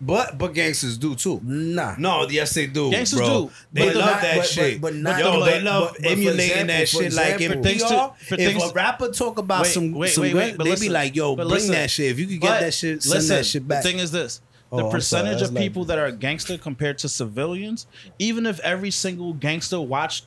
But 0.00 0.38
but 0.38 0.52
gangsters 0.54 0.96
do 0.98 1.14
too. 1.16 1.40
Nah, 1.42 1.94
No, 1.98 2.28
yes 2.28 2.54
they 2.54 2.66
do. 2.66 2.90
Gangsters 2.90 3.18
bro. 3.20 3.28
do. 3.46 3.50
They 3.72 3.86
But 3.86 3.96
love 3.96 4.06
not- 4.10 4.22
that 4.22 4.36
but- 4.36 4.46
shit. 4.46 4.80
but- 4.80 4.92
but 4.92 4.96
not 4.96 5.20
Yo, 5.20 5.40
the- 5.40 5.44
they 5.46 5.52
but- 5.52 5.62
love 5.64 5.92
but- 5.94 6.02
but 6.02 6.10
emulating 6.12 6.40
example- 6.40 6.66
that 6.66 6.88
for 6.88 7.02
shit. 7.02 7.12
Like 7.14 7.26
in 7.34 7.34
example- 7.42 7.62
things 7.64 7.82
to- 7.82 7.88
PR, 7.88 8.24
for 8.28 8.34
if 8.34 8.40
things 8.52 8.62
a 8.64 8.72
rapper 8.74 9.08
talk 9.10 9.38
about 9.38 9.62
Wait, 9.62 9.72
some, 9.72 9.92
wait, 9.92 10.10
some 10.12 10.22
wait, 10.22 10.32
good, 10.32 10.38
wait, 10.38 10.56
but 10.58 10.64
they 10.64 10.70
listen, 10.70 10.86
be 10.88 10.92
like, 10.92 11.16
"Yo, 11.16 11.34
but 11.36 11.42
bring 11.48 11.54
listen, 11.54 11.72
that 11.82 11.90
shit. 11.90 12.10
If 12.10 12.18
you 12.18 12.26
could 12.26 12.40
get 12.40 12.60
that 12.60 12.74
shit, 12.74 13.02
send 13.02 13.14
listen, 13.14 13.36
that 13.36 13.46
shit 13.46 13.68
back." 13.68 13.82
The 13.82 13.88
thing 13.88 13.98
is 13.98 14.12
this: 14.12 14.40
Oh, 14.72 14.78
the 14.78 14.84
I'm 14.84 14.90
percentage 14.90 15.38
that's 15.38 15.48
of 15.48 15.54
like- 15.54 15.62
people 15.62 15.84
that 15.86 15.98
are 15.98 16.10
gangster 16.10 16.56
compared 16.56 16.98
to 16.98 17.08
civilians, 17.08 17.86
even 18.18 18.46
if 18.46 18.60
every 18.60 18.90
single 18.90 19.32
gangster 19.32 19.80
watched 19.80 20.26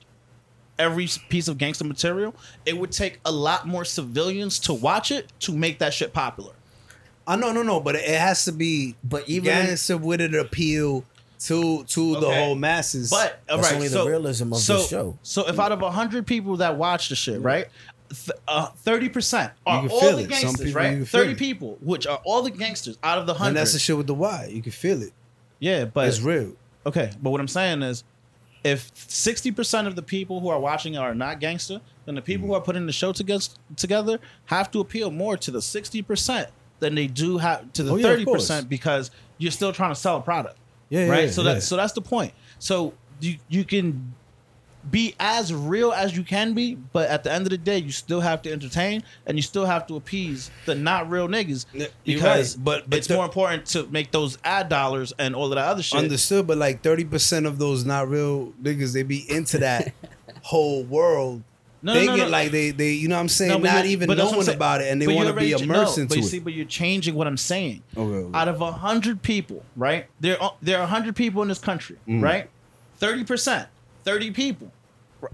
every 0.79 1.07
piece 1.29 1.47
of 1.47 1.57
gangster 1.57 1.85
material, 1.85 2.35
it 2.65 2.77
would 2.77 2.91
take 2.91 3.19
a 3.25 3.31
lot 3.31 3.67
more 3.67 3.85
civilians 3.85 4.59
to 4.59 4.73
watch 4.73 5.11
it 5.11 5.31
to 5.39 5.53
make 5.53 5.79
that 5.79 5.93
shit 5.93 6.13
popular. 6.13 6.53
I 7.25 7.35
no, 7.37 7.51
no, 7.53 7.63
no, 7.63 7.79
but 7.79 7.95
it 7.95 8.19
has 8.19 8.45
to 8.45 8.51
be, 8.51 8.95
But 9.03 9.29
even 9.29 9.45
gangster 9.45 9.97
with 9.97 10.19
an 10.19 10.35
appeal 10.35 11.05
to 11.45 11.83
to 11.83 12.19
the 12.19 12.33
whole 12.33 12.55
masses. 12.55 13.09
But 13.09 13.41
all 13.49 13.57
That's 13.57 13.69
right, 13.69 13.75
only 13.75 13.87
the 13.89 14.05
realism 14.05 14.53
of 14.53 14.59
so, 14.59 14.77
the 14.77 14.83
show. 14.87 15.17
So 15.23 15.47
if 15.47 15.59
out 15.59 15.71
of 15.71 15.81
hundred 15.81 16.25
people 16.25 16.57
that 16.57 16.77
watch 16.77 17.09
the 17.09 17.15
shit, 17.15 17.41
right, 17.41 17.67
Uh, 18.47 18.67
thirty 18.67 19.09
percent 19.09 19.51
are 19.65 19.87
all 19.89 20.15
the 20.15 20.23
it. 20.23 20.29
Gangsters, 20.29 20.57
people 20.57 20.81
right? 20.81 21.07
Thirty 21.07 21.31
it. 21.31 21.37
people, 21.37 21.77
which 21.81 22.05
are 22.05 22.21
all 22.23 22.43
the 22.43 22.51
gangsters 22.51 22.97
out 23.03 23.17
of 23.17 23.25
the 23.25 23.33
and 23.33 23.39
hundred. 23.39 23.59
that's 23.59 23.73
the 23.73 23.79
shit 23.79 23.97
with 23.97 24.07
the 24.07 24.13
why. 24.13 24.49
You 24.51 24.61
can 24.61 24.71
feel 24.71 25.01
it. 25.01 25.13
Yeah, 25.59 25.85
but 25.85 26.07
It's 26.07 26.21
real. 26.21 26.55
Okay, 26.85 27.11
but 27.21 27.29
what 27.29 27.39
I'm 27.39 27.47
saying 27.47 27.81
is, 27.81 28.03
if 28.63 28.91
sixty 28.95 29.51
percent 29.51 29.87
of 29.87 29.95
the 29.95 30.01
people 30.01 30.39
who 30.39 30.49
are 30.49 30.59
watching 30.59 30.97
are 30.97 31.15
not 31.15 31.39
gangster, 31.39 31.81
then 32.05 32.15
the 32.15 32.21
people 32.21 32.45
mm. 32.45 32.49
who 32.49 32.55
are 32.55 32.61
putting 32.61 32.85
the 32.85 32.91
show 32.91 33.13
together 33.13 33.45
together 33.75 34.19
have 34.45 34.69
to 34.71 34.79
appeal 34.79 35.09
more 35.09 35.37
to 35.37 35.51
the 35.51 35.61
sixty 35.61 36.01
percent 36.01 36.49
than 36.79 36.95
they 36.95 37.07
do 37.07 37.37
have 37.37 37.71
to 37.73 37.83
the 37.83 37.93
Oh, 37.93 37.95
yeah, 37.95 38.03
thirty 38.03 38.25
percent 38.25 38.69
because 38.69 39.11
you're 39.37 39.51
still 39.51 39.73
trying 39.73 39.91
to 39.91 39.95
sell 39.95 40.17
a 40.17 40.21
product. 40.21 40.57
Yeah, 40.89 41.05
yeah, 41.05 41.11
right. 41.11 41.23
yeah, 41.25 41.31
so 41.31 41.41
yeah. 41.41 41.53
that 41.53 41.63
so 41.63 41.75
that's 41.75 41.93
the 41.93 42.01
point. 42.01 42.33
So 42.59 42.93
you 43.19 43.37
you 43.47 43.63
can 43.63 44.13
be 44.91 45.15
as 45.19 45.53
real 45.53 45.91
as 45.93 46.15
you 46.15 46.23
can 46.23 46.53
be, 46.53 46.75
but 46.75 47.09
at 47.09 47.23
the 47.23 47.31
end 47.31 47.45
of 47.45 47.49
the 47.51 47.57
day, 47.57 47.77
you 47.77 47.91
still 47.91 48.19
have 48.21 48.41
to 48.41 48.51
entertain 48.51 49.01
and 49.25 49.37
you 49.37 49.41
still 49.41 49.65
have 49.65 49.87
to 49.87 49.95
appease 49.95 50.51
the 50.65 50.75
not 50.75 51.09
real 51.09 51.27
niggas 51.27 51.65
because 52.03 52.55
right, 52.57 52.63
but- 52.63 52.89
but 52.89 52.97
it's 52.99 53.07
the- 53.07 53.15
more 53.15 53.25
important 53.25 53.65
to 53.67 53.87
make 53.87 54.11
those 54.11 54.37
ad 54.43 54.67
dollars 54.69 55.13
and 55.17 55.35
all 55.35 55.45
of 55.45 55.55
that 55.55 55.65
other 55.67 55.81
shit. 55.83 55.99
Understood, 55.99 56.47
but 56.47 56.57
like 56.57 56.81
thirty 56.83 57.05
percent 57.05 57.45
of 57.45 57.59
those 57.59 57.85
not 57.85 58.09
real 58.09 58.53
niggas, 58.61 58.93
they 58.93 59.03
be 59.03 59.25
into 59.31 59.57
that 59.59 59.93
whole 60.41 60.83
world. 60.83 61.43
No, 61.85 61.93
they 61.93 62.05
no, 62.05 62.15
get 62.15 62.23
no. 62.25 62.29
like 62.29 62.51
they 62.51 62.71
they 62.71 62.91
you 62.91 63.07
know 63.07 63.15
what 63.15 63.21
I'm 63.21 63.29
saying, 63.29 63.51
No, 63.51 63.57
not 63.57 63.85
even 63.85 64.07
but 64.07 64.15
that's 64.17 64.29
what 64.31 64.39
I'm 64.39 64.45
knowing 64.45 64.55
about 64.55 64.81
it, 64.81 64.91
and 64.91 65.01
they 65.01 65.07
want 65.07 65.27
to 65.27 65.33
be 65.33 65.51
immersed 65.51 65.97
into 65.97 66.09
but 66.09 66.17
you 66.17 66.23
it. 66.23 66.27
see, 66.27 66.39
but 66.39 66.53
you're 66.53 66.65
changing 66.65 67.13
what 67.15 67.27
I'm 67.27 67.37
saying. 67.37 67.83
Okay, 67.95 68.01
okay. 68.25 68.37
Out 68.37 68.47
of 68.47 68.59
hundred 68.75 69.21
people, 69.21 69.63
right? 69.75 70.07
There, 70.19 70.41
are, 70.41 70.55
there 70.61 70.79
are 70.79 70.87
hundred 70.87 71.15
people 71.15 71.41
in 71.41 71.47
this 71.49 71.59
country, 71.59 71.97
Mm. 72.07 72.21
right? 72.21 72.49
Thirty 72.97 73.23
percent, 73.25 73.67
thirty 74.05 74.31
people 74.31 74.71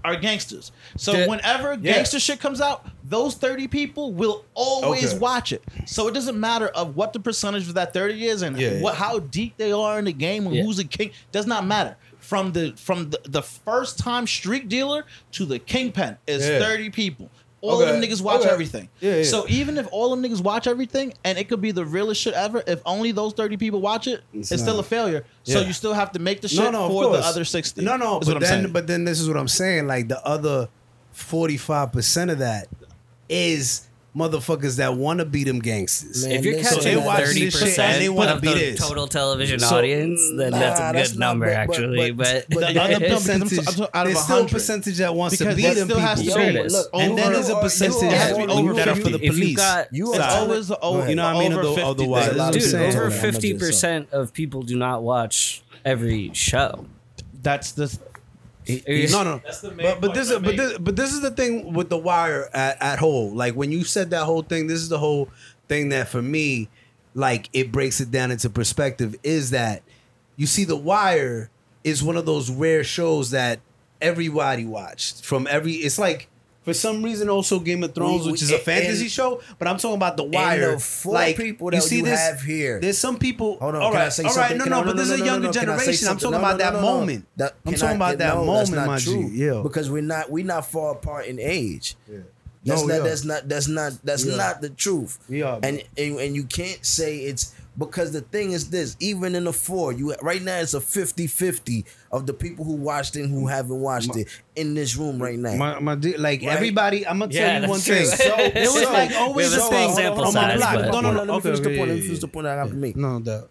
are 0.04 0.16
gangsters. 0.16 0.72
So 0.96 1.12
Yeah. 1.12 1.26
whenever 1.26 1.72
Yeah. 1.74 1.94
gangster 1.94 2.20
shit 2.20 2.40
comes 2.40 2.60
out, 2.60 2.86
those 3.04 3.34
thirty 3.34 3.68
people 3.68 4.12
will 4.12 4.44
always 4.54 5.10
Okay. 5.10 5.18
watch 5.18 5.52
it. 5.52 5.62
So 5.86 6.08
it 6.08 6.14
doesn't 6.14 6.38
matter 6.38 6.68
of 6.68 6.96
what 6.96 7.12
the 7.12 7.20
percentage 7.20 7.68
of 7.68 7.74
that 7.74 7.92
thirty 7.92 8.26
is 8.26 8.42
and 8.42 8.58
Yeah. 8.58 8.80
what 8.80 8.94
how 8.96 9.18
deep 9.18 9.56
they 9.56 9.72
are 9.72 9.98
in 9.98 10.04
the 10.04 10.12
game 10.12 10.46
and 10.46 10.54
Yeah. 10.54 10.62
who's 10.62 10.78
a 10.78 10.84
king 10.84 11.10
does 11.32 11.46
not 11.46 11.66
matter. 11.66 11.96
From 12.18 12.52
the 12.52 12.74
from 12.76 13.10
the, 13.10 13.20
the 13.24 13.42
first 13.42 13.98
time 13.98 14.26
street 14.26 14.68
dealer 14.68 15.04
to 15.32 15.44
the 15.46 15.58
kingpin 15.58 16.18
is 16.26 16.46
Yeah. 16.46 16.58
thirty 16.58 16.90
people. 16.90 17.30
All 17.62 17.82
of 17.82 17.86
them 17.88 18.00
niggas 18.00 18.22
watch 18.22 18.40
Okay. 18.40 18.48
everything. 18.50 18.88
Yeah, 19.00 19.16
yeah. 19.16 19.22
So 19.24 19.44
even 19.48 19.76
if 19.76 19.86
all 19.92 20.08
them 20.14 20.22
niggas 20.22 20.40
watch 20.42 20.66
everything, 20.66 21.12
and 21.24 21.36
it 21.36 21.48
could 21.50 21.60
be 21.60 21.72
the 21.72 21.84
realest 21.84 22.20
shit 22.22 22.32
ever, 22.32 22.62
if 22.66 22.80
only 22.86 23.12
those 23.12 23.34
thirty 23.34 23.58
people 23.58 23.80
watch 23.82 24.06
it, 24.06 24.22
it's, 24.32 24.50
It's 24.50 24.62
still 24.62 24.78
a 24.78 24.82
failure. 24.82 25.24
So 25.42 25.60
Yeah. 25.60 25.66
you 25.66 25.72
still 25.74 25.92
have 25.92 26.12
to 26.12 26.18
make 26.18 26.40
the 26.40 26.48
shit 26.48 26.58
no, 26.60 26.70
no, 26.70 26.88
for 26.88 27.12
the 27.16 27.18
other 27.22 27.44
sixty. 27.44 27.82
No, 27.82 27.96
no, 27.98 28.20
but 28.20 28.40
then, 28.40 28.42
saying. 28.62 28.72
but 28.72 28.86
then 28.86 29.04
this 29.04 29.20
is 29.20 29.28
what 29.28 29.36
I'm 29.36 29.48
saying. 29.48 29.86
Like 29.86 30.08
the 30.08 30.24
other 30.26 30.68
forty 31.12 31.58
five 31.58 31.92
percent 31.92 32.30
of 32.30 32.38
that 32.38 32.68
is 33.28 33.86
motherfuckers 34.16 34.76
that 34.78 34.94
want 34.96 35.20
to 35.20 35.24
be 35.24 35.44
them 35.44 35.60
gangsters. 35.60 36.26
Man, 36.26 36.32
If 36.36 36.44
you're 36.44 36.60
catching 36.60 36.82
they 36.82 36.96
watch 36.96 37.20
thirty 37.20 37.44
this 37.44 37.54
shit 37.54 37.62
and 37.62 37.70
percent 37.70 37.98
they 38.00 38.08
wanna 38.08 38.32
of 38.34 38.40
be 38.40 38.48
the 38.48 38.54
this. 38.54 38.80
total 38.80 39.06
television 39.06 39.60
So- 39.60 39.76
audience, 39.76 40.20
then 40.36 40.50
that's 40.50 40.80
a 40.80 40.92
that's 40.92 41.10
good 41.12 41.18
not- 41.20 41.26
number, 41.28 41.46
but- 41.46 41.52
actually. 41.54 42.10
but- 42.10 42.16
But, 42.20 42.46
but 42.50 42.60
The 42.74 42.80
other 42.80 42.94
other 42.96 42.98
because 43.00 43.30
I'm 43.30 43.40
percentage, 43.40 43.50
t- 43.50 43.64
I'm 43.68 43.74
t- 43.74 43.86
out 43.94 44.06
there's 44.06 44.18
still 44.20 44.44
a 44.44 44.48
percentage 44.48 44.96
that 44.98 45.14
wants 45.14 45.38
Because 45.38 45.52
to 45.52 45.56
be 45.56 45.62
there 45.62 45.74
them 45.74 45.88
still 45.88 45.98
has 46.00 46.18
to 46.22 46.30
Sure 46.30 46.38
be 46.38 46.42
it 46.44 46.56
is. 46.66 46.72
Look, 46.72 46.88
and 46.92 47.18
then 47.18 47.32
there's 47.32 47.48
a 47.48 47.52
you 47.52 47.58
percentage 47.60 48.02
are- 48.02 48.16
has 48.16 48.32
to 48.32 48.36
be 48.38 48.46
that 48.46 48.52
over 48.52 48.74
that 48.74 48.88
are 48.88 48.94
for 48.96 49.08
the 49.10 49.14
If 49.16 49.22
you've 49.22 49.34
police. 49.34 49.56
got- 49.56 49.88
You 49.92 50.10
It's 50.14 50.18
are- 50.18 50.38
always 50.38 50.66
Go 50.68 50.78
over. 50.82 51.08
You 51.08 51.14
know 51.14 51.24
what 51.24 51.36
I 51.36 51.38
mean? 51.38 51.52
over 51.52 51.62
50. 51.62 51.82
of 51.82 51.96
the 51.96 52.02
This 52.02 52.08
wise. 52.10 52.28
is- 52.30 52.36
lot 52.36 52.48
of 52.48 52.60
dude, 52.60 52.70
shit. 52.70 52.74
over 52.74 53.04
I'm 53.04 53.10
not 53.10 53.20
fifty 53.20 53.48
just- 53.52 53.60
percent 53.64 54.08
of 54.12 54.32
people 54.32 54.62
do 54.62 54.76
not 54.76 55.02
watch 55.04 55.62
every 55.84 56.30
show. 56.34 56.86
That's 57.42 57.70
the 57.72 57.96
No, 59.12 59.22
no. 59.24 59.40
That's 59.44 59.60
the 59.60 59.70
main 59.72 59.86
but 59.86 60.00
but 60.00 60.14
this 60.14 60.30
is 60.30 60.38
but 60.38 60.56
this 60.56 60.78
but 60.78 60.96
this 60.96 61.12
is 61.12 61.20
the 61.20 61.30
thing 61.30 61.72
with 61.72 61.88
the 61.88 61.98
wire 61.98 62.48
at, 62.54 62.80
at 62.80 62.98
whole. 62.98 63.34
Like 63.34 63.54
when 63.54 63.72
you 63.72 63.84
said 63.84 64.10
that 64.10 64.24
whole 64.24 64.42
thing, 64.42 64.66
this 64.66 64.78
is 64.78 64.88
the 64.88 64.98
whole 64.98 65.28
thing 65.68 65.90
that 65.90 66.08
for 66.08 66.22
me, 66.22 66.68
like 67.14 67.48
it 67.52 67.70
breaks 67.70 68.00
it 68.00 68.10
down 68.10 68.30
into 68.30 68.48
perspective. 68.48 69.16
Is 69.22 69.50
that 69.50 69.82
you 70.36 70.46
see 70.46 70.64
the 70.64 70.76
wire 70.76 71.50
is 71.84 72.02
one 72.02 72.16
of 72.16 72.24
those 72.26 72.50
rare 72.50 72.84
shows 72.84 73.32
that 73.32 73.60
everybody 74.00 74.64
watched 74.64 75.24
from 75.24 75.46
every. 75.50 75.72
It's 75.72 75.98
like. 75.98 76.28
For 76.62 76.74
some 76.74 77.02
reason, 77.02 77.30
also 77.30 77.58
Game 77.58 77.82
of 77.84 77.94
Thrones, 77.94 78.26
We- 78.26 78.32
which 78.32 78.42
is 78.42 78.50
a 78.52 78.58
fantasy 78.58 79.02
and- 79.04 79.10
show, 79.10 79.40
but 79.58 79.66
I'm 79.66 79.78
talking 79.78 79.96
about 79.96 80.16
the 80.18 80.24
Wire. 80.24 80.72
the 80.72 80.78
four 80.78 81.14
like 81.14 81.36
people 81.36 81.70
that 81.70 81.90
you 81.90 82.04
have 82.04 82.42
here. 82.42 82.78
There's 82.80 82.98
some 82.98 83.18
people. 83.18 83.56
Hold 83.60 83.76
on, 83.76 83.82
all 83.82 83.92
right, 83.92 84.12
say 84.12 84.24
all 84.24 84.34
right, 84.34 84.54
no, 84.56 84.64
Can 84.64 84.70
no, 84.72 84.84
but 84.84 84.94
this 84.96 85.06
is 85.08 85.12
a 85.12 85.16
no, 85.16 85.24
no, 85.24 85.30
younger 85.32 85.46
no, 85.46 85.52
generation. 85.52 86.08
I'm 86.08 86.16
talking 86.18 86.32
No, 86.32 86.38
about 86.38 86.58
no, 86.58 86.64
that 86.64 86.72
no, 86.74 86.80
no. 86.82 86.86
moment. 86.98 87.26
That- 87.36 87.54
I'm 87.64 87.72
talking 87.74 87.88
I- 87.88 87.92
about 87.94 88.18
that 88.18 88.34
no, 88.34 88.44
moment, 88.44 88.86
my 88.86 88.98
true. 88.98 89.30
G. 89.30 89.36
Yeah. 89.44 89.60
because 89.62 89.90
we're 89.90 90.02
not 90.02 90.30
we're 90.30 90.44
not 90.44 90.70
far 90.70 90.92
apart 90.92 91.26
in 91.26 91.38
age. 91.40 91.96
That's 92.62 92.82
No, 92.82 92.88
not 92.88 92.94
yeah. 92.96 93.00
that's 93.08 93.24
not 93.24 93.48
that's 93.48 93.68
not 93.68 93.92
that's 94.04 94.24
Yeah. 94.26 94.36
not 94.36 94.60
the 94.60 94.68
truth. 94.68 95.18
Yeah, 95.30 95.58
and, 95.62 95.82
and 95.96 96.20
and 96.20 96.36
you 96.36 96.44
can't 96.44 96.84
say 96.84 97.20
it's 97.20 97.54
because 97.80 98.12
the 98.12 98.20
thing 98.20 98.52
is 98.52 98.70
this, 98.70 98.96
even 99.00 99.34
in 99.34 99.42
the 99.44 99.52
four, 99.52 99.92
you 99.92 100.14
right 100.22 100.40
now 100.40 100.58
it's 100.60 100.74
a 100.74 100.78
50-50 100.80 101.84
of 102.12 102.26
the 102.26 102.32
people 102.32 102.64
who 102.64 102.74
watched 102.74 103.16
it 103.16 103.22
and 103.22 103.30
who 103.32 103.48
haven't 103.48 103.80
watched 103.80 104.14
it 104.14 104.28
in 104.54 104.74
this 104.74 104.96
room 104.96 105.20
right 105.20 105.38
now. 105.38 105.56
My, 105.56 105.80
my 105.80 105.94
di- 105.96 106.16
like 106.16 106.42
Right? 106.42 106.50
everybody, 106.56 107.04
I'm 107.04 107.18
gonna 107.18 107.32
tell 107.32 107.42
Yeah, 107.42 107.62
you 107.62 107.68
one 107.68 107.80
true. 107.80 107.96
thing. 107.96 108.06
So- 108.06 108.34
it 108.38 108.54
was 108.72 108.82
so- 108.84 108.92
like 108.92 109.10
always 109.16 109.52
have 109.52 109.62
a 109.62 109.66
a 109.66 109.68
thing 109.70 109.92
sample 109.94 110.24
on 110.26 110.34
my 110.34 110.40
size, 110.40 110.58
block. 110.58 110.74
but- 110.74 110.90
No, 110.92 111.00
no, 111.00 111.00
no. 111.00 111.08
on, 111.08 111.16
let 111.16 111.26
me 111.26 111.32
Okay, 111.32 111.42
finish 111.42 111.60
the 111.60 111.76
point. 111.76 111.88
Let 111.88 111.94
me 111.96 112.00
finish 112.02 112.20
the 112.20 112.28
point 112.28 112.46
I 112.46 112.54
got 112.56 112.68
to 112.68 112.74
make. 112.74 112.94
No, 112.96 113.18
that. 113.18 113.48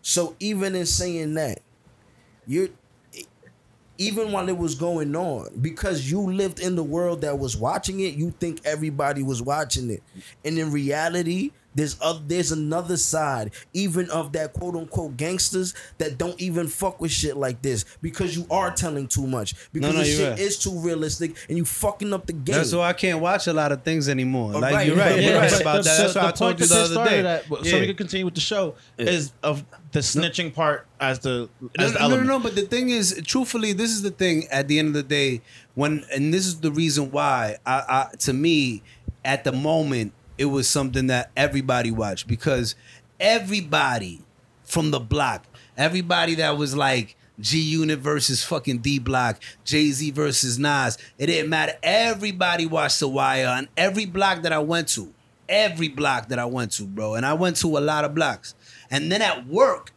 So 0.00 0.36
even 0.40 0.74
in 0.74 0.86
saying 0.86 1.34
that, 1.34 1.58
you're 2.46 2.68
even 4.00 4.30
while 4.30 4.48
it 4.48 4.56
was 4.56 4.76
going 4.76 5.16
on, 5.16 5.48
because 5.60 6.08
you 6.08 6.20
lived 6.20 6.60
in 6.60 6.76
the 6.76 6.84
world 6.84 7.22
that 7.22 7.36
was 7.36 7.56
watching 7.56 7.98
it, 7.98 8.14
you 8.14 8.30
think 8.38 8.60
everybody 8.64 9.24
was 9.24 9.42
watching 9.42 9.90
it. 9.90 10.02
And 10.44 10.56
in 10.56 10.70
reality, 10.70 11.50
There's 11.74 11.96
other, 12.00 12.20
there's 12.26 12.50
another 12.50 12.96
side, 12.96 13.52
even 13.72 14.10
of 14.10 14.32
that 14.32 14.52
quote 14.52 14.74
unquote 14.74 15.16
gangsters 15.16 15.74
that 15.98 16.18
don't 16.18 16.40
even 16.40 16.66
fuck 16.66 17.00
with 17.00 17.12
shit 17.12 17.36
like 17.36 17.62
this 17.62 17.84
because 18.02 18.36
you 18.36 18.46
are 18.50 18.72
telling 18.72 19.06
too 19.06 19.26
much 19.26 19.54
because 19.72 19.92
no, 19.94 19.98
the 20.00 20.04
shit 20.04 20.30
right. 20.30 20.38
is 20.38 20.58
too 20.58 20.76
realistic 20.80 21.36
and 21.48 21.56
you 21.56 21.64
fucking 21.64 22.12
up 22.12 22.26
the 22.26 22.32
game. 22.32 22.56
That's 22.56 22.74
why 22.74 22.88
I 22.88 22.92
can't 22.94 23.20
watch 23.20 23.46
a 23.46 23.52
lot 23.52 23.70
of 23.70 23.82
things 23.82 24.08
anymore. 24.08 24.52
Oh, 24.56 24.58
like 24.58 24.74
right, 24.74 24.86
you're 24.86 24.96
right, 24.96 25.12
right, 25.12 25.22
you're 25.22 25.38
right. 25.38 25.52
right 25.52 25.60
about 25.60 25.76
the- 25.76 25.82
that. 25.84 25.96
so 25.96 26.02
That's 26.02 26.14
what 26.16 26.24
I 26.24 26.30
the 26.30 26.36
told 26.36 26.60
you 26.60 26.66
the 26.66 27.00
other 27.00 27.10
day. 27.10 27.26
at, 27.26 27.44
so 27.46 27.58
Yeah. 27.62 27.80
we 27.80 27.86
can 27.86 27.96
continue 27.96 28.24
with 28.24 28.34
the 28.34 28.40
show 28.40 28.74
is 28.96 29.32
of 29.42 29.64
the 29.92 30.00
snitching 30.00 30.52
part 30.54 30.86
as 31.00 31.20
the 31.20 31.48
No, 31.60 31.70
as 31.78 31.92
the 31.92 31.98
no, 32.00 32.16
no, 32.16 32.22
no, 32.22 32.38
but 32.40 32.54
the 32.56 32.62
thing 32.62 32.90
is, 32.90 33.20
truthfully, 33.24 33.72
this 33.72 33.90
is 33.90 34.02
the 34.02 34.10
thing. 34.10 34.48
At 34.48 34.68
the 34.68 34.78
end 34.78 34.88
of 34.88 34.94
the 34.94 35.02
day, 35.02 35.42
when 35.74 36.04
and 36.12 36.34
this 36.34 36.46
is 36.46 36.60
the 36.60 36.72
reason 36.72 37.10
why 37.10 37.58
I, 37.64 38.08
I 38.12 38.16
to 38.20 38.32
me, 38.32 38.82
at 39.24 39.44
the 39.44 39.52
moment, 39.52 40.12
it 40.38 40.46
was 40.46 40.68
something 40.68 41.08
that 41.08 41.30
everybody 41.36 41.90
watched 41.90 42.26
because 42.26 42.74
everybody 43.20 44.22
from 44.64 44.90
the 44.90 45.00
block, 45.00 45.44
everybody 45.76 46.36
that 46.36 46.56
was 46.56 46.76
like 46.76 47.16
G 47.40 47.60
Unit 47.60 47.98
versus 47.98 48.42
fucking 48.42 48.78
D 48.78 48.98
Block, 48.98 49.40
Jay 49.64 49.90
Z 49.90 50.10
versus 50.12 50.58
Nas, 50.58 50.98
it 51.18 51.26
didn't 51.26 51.50
matter. 51.50 51.74
Everybody 51.82 52.66
watched 52.66 53.00
The 53.00 53.08
Wire 53.08 53.48
on 53.48 53.68
every 53.76 54.06
block 54.06 54.42
that 54.42 54.52
I 54.52 54.58
went 54.58 54.88
to, 54.88 55.12
every 55.48 55.88
block 55.88 56.28
that 56.28 56.38
I 56.38 56.44
went 56.44 56.72
to, 56.72 56.84
bro, 56.84 57.14
and 57.14 57.24
I 57.26 57.34
went 57.34 57.56
to 57.58 57.78
a 57.78 57.80
lot 57.80 58.04
of 58.04 58.14
blocks, 58.14 58.54
and 58.90 59.10
then 59.10 59.22
at 59.22 59.46
work 59.46 59.92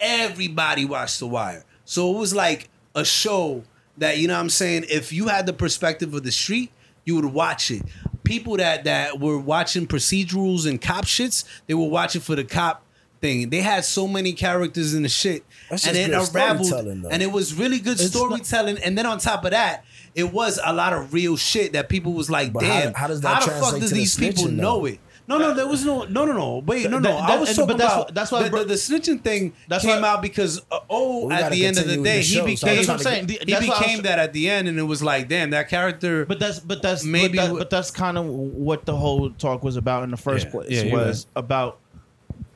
everybody 0.00 0.84
watched 0.84 1.20
The 1.20 1.26
Wire. 1.26 1.64
So 1.84 2.14
it 2.14 2.18
was 2.18 2.34
like 2.34 2.68
a 2.94 3.04
show 3.04 3.64
that, 3.98 4.18
you 4.18 4.28
know 4.28 4.34
what 4.34 4.40
I'm 4.40 4.50
saying, 4.50 4.86
if 4.88 5.12
you 5.12 5.28
had 5.28 5.46
the 5.46 5.52
perspective 5.52 6.14
of 6.14 6.22
the 6.22 6.32
street, 6.32 6.70
you 7.04 7.16
would 7.16 7.24
watch 7.26 7.70
it. 7.70 7.82
People 8.28 8.58
that 8.58 8.84
that 8.84 9.18
were 9.18 9.38
watching 9.38 9.86
procedurals 9.86 10.66
and 10.68 10.80
cop 10.80 11.06
shits, 11.06 11.44
they 11.66 11.74
were 11.74 11.88
watching 11.88 12.20
for 12.20 12.36
the 12.36 12.44
cop 12.44 12.84
thing. 13.20 13.48
They 13.50 13.62
had 13.62 13.84
so 13.84 14.06
many 14.06 14.32
characters 14.34 14.92
in 14.94 15.02
the 15.02 15.08
shit. 15.08 15.44
That's 15.70 15.86
and 15.86 15.96
just 15.96 16.34
it 16.34 16.38
unraveled. 16.38 17.06
And 17.10 17.22
it 17.22 17.32
was 17.32 17.54
really 17.54 17.78
good 17.78 18.00
It's 18.00 18.14
not- 18.14 18.26
storytelling. 18.44 18.78
and 18.78 18.96
then 18.98 19.06
on 19.06 19.18
top 19.18 19.44
of 19.44 19.52
that, 19.52 19.84
it 20.14 20.32
was 20.32 20.60
a 20.64 20.72
lot 20.72 20.92
of 20.92 21.12
real 21.12 21.36
shit 21.36 21.72
that 21.72 21.88
people 21.88 22.12
was 22.12 22.28
like, 22.30 22.52
But 22.52 22.60
damn, 22.60 22.92
how 22.94 23.06
does 23.06 23.20
that 23.22 23.42
how 23.42 23.46
the 23.46 23.52
fuck 23.60 23.80
does 23.80 23.90
the 23.90 23.96
these 23.96 24.16
people 24.16 24.44
snitching, 24.44 24.52
know 24.56 24.84
it? 24.84 24.98
No, 25.28 25.36
no, 25.36 25.52
there 25.54 25.66
was 25.66 25.84
no, 25.84 26.04
no, 26.04 26.24
no, 26.24 26.32
no. 26.32 26.58
Wait, 26.64 26.88
no, 26.90 26.98
no. 26.98 27.10
That- 27.12 27.30
I 27.30 27.36
was 27.38 27.50
and- 27.50 27.58
talking 27.58 27.68
but 27.68 27.78
that's 27.78 27.92
about 27.94 28.06
why- 28.06 28.12
that's 28.14 28.32
why 28.32 28.42
the, 28.44 28.50
the, 28.58 28.64
the 28.64 28.74
snitching 28.74 29.22
thing 29.22 29.52
That's 29.68 29.84
came 29.84 30.00
why- 30.00 30.08
out 30.08 30.22
because 30.22 30.62
uh, 30.72 30.80
oh, 30.88 31.30
at 31.30 31.52
the 31.52 31.66
end 31.66 31.76
of 31.78 31.86
the 31.86 31.96
day, 31.96 32.02
the 32.02 32.10
he 32.16 32.22
show, 32.22 32.40
so 32.40 32.46
became. 32.46 32.76
That's 32.76 32.88
what 32.88 32.94
I'm 32.94 33.00
saying. 33.00 33.26
The- 33.26 33.38
he 33.46 33.52
that's 33.52 33.68
was- 33.68 33.78
became 33.78 34.02
that 34.02 34.18
at 34.18 34.32
the 34.32 34.48
end, 34.50 34.68
and 34.68 34.78
it 34.78 34.82
was 34.84 35.02
like, 35.02 35.28
damn, 35.28 35.50
that 35.50 35.68
character. 35.68 36.24
But 36.24 36.40
that's 36.40 36.58
but 36.60 36.80
that's 36.82 37.04
Maybe 37.04 37.36
but, 37.36 37.46
that, 37.48 37.58
but 37.58 37.70
that's 37.70 37.90
kind 37.90 38.16
of 38.16 38.24
what 38.26 38.86
the 38.86 38.96
whole 38.96 39.30
talk 39.30 39.62
was 39.62 39.76
about 39.76 40.02
in 40.04 40.10
the 40.10 40.16
first 40.16 40.46
Yeah, 40.46 40.50
place 40.52 40.70
yeah, 40.70 40.82
you're 40.84 40.96
was 40.98 41.26
about 41.36 41.78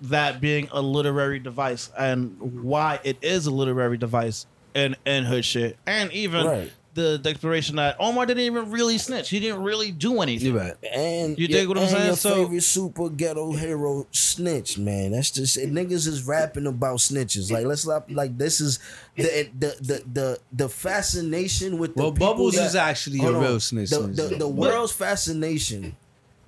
that 0.03 0.41
being 0.41 0.69
a 0.73 0.81
literary 0.83 1.39
device 1.39 1.91
and 1.99 2.37
why 2.63 2.99
it 3.05 3.19
is 3.23 3.47
a 3.47 3.51
literary 3.51 3.97
device 3.99 4.47
in 4.75 4.97
in 5.07 5.25
hood 5.25 5.45
shit 5.45 5.77
and 5.87 6.11
even 6.13 6.47
Right. 6.47 6.73
The 6.95 7.17
declaration 7.19 7.77
that 7.77 7.97
Omar 7.99 8.27
didn't 8.27 8.43
even 8.45 8.71
really 8.71 8.99
snitch 8.99 9.31
he 9.31 9.41
didn't 9.41 9.63
really 9.63 9.91
do 9.93 10.21
anything 10.21 10.53
You're 10.53 10.61
right. 10.61 10.75
And 10.93 11.39
You 11.39 11.49
dig 11.49 11.67
what 11.67 11.79
I'm 11.79 11.85
and 11.85 11.91
saying? 11.93 12.07
Your 12.07 12.17
So- 12.17 12.35
favorite 12.45 12.63
super 12.63 13.09
ghetto 13.09 13.53
hero 13.53 14.07
snitch, 14.11 14.77
man. 14.79 15.13
That's 15.13 15.31
just 15.31 15.57
it. 15.57 15.73
Niggas 15.73 16.07
is 16.07 16.25
rapping 16.25 16.67
about 16.67 16.99
snitches. 16.99 17.51
Like 17.51 17.65
let's 17.67 17.87
not 17.87 18.11
like 18.11 18.37
this 18.37 18.61
is 18.61 18.79
the 19.17 19.49
the 19.59 19.77
the 19.81 20.03
the, 20.13 20.39
the 20.53 20.69
fascination 20.69 21.79
with 21.79 21.95
the 21.95 22.03
Well, 22.03 22.13
people 22.13 22.27
Bubbles 22.29 22.55
that- 22.57 22.67
is 22.67 22.77
actually 22.77 23.19
a 23.21 23.23
Hold 23.23 23.37
on. 23.37 23.43
real 23.43 23.61
snitch, 23.61 23.91
The, 23.91 24.03
snitch, 24.05 24.17
the, 24.31 24.37
the 24.37 24.49
world's 24.49 24.93
fascination 24.93 25.97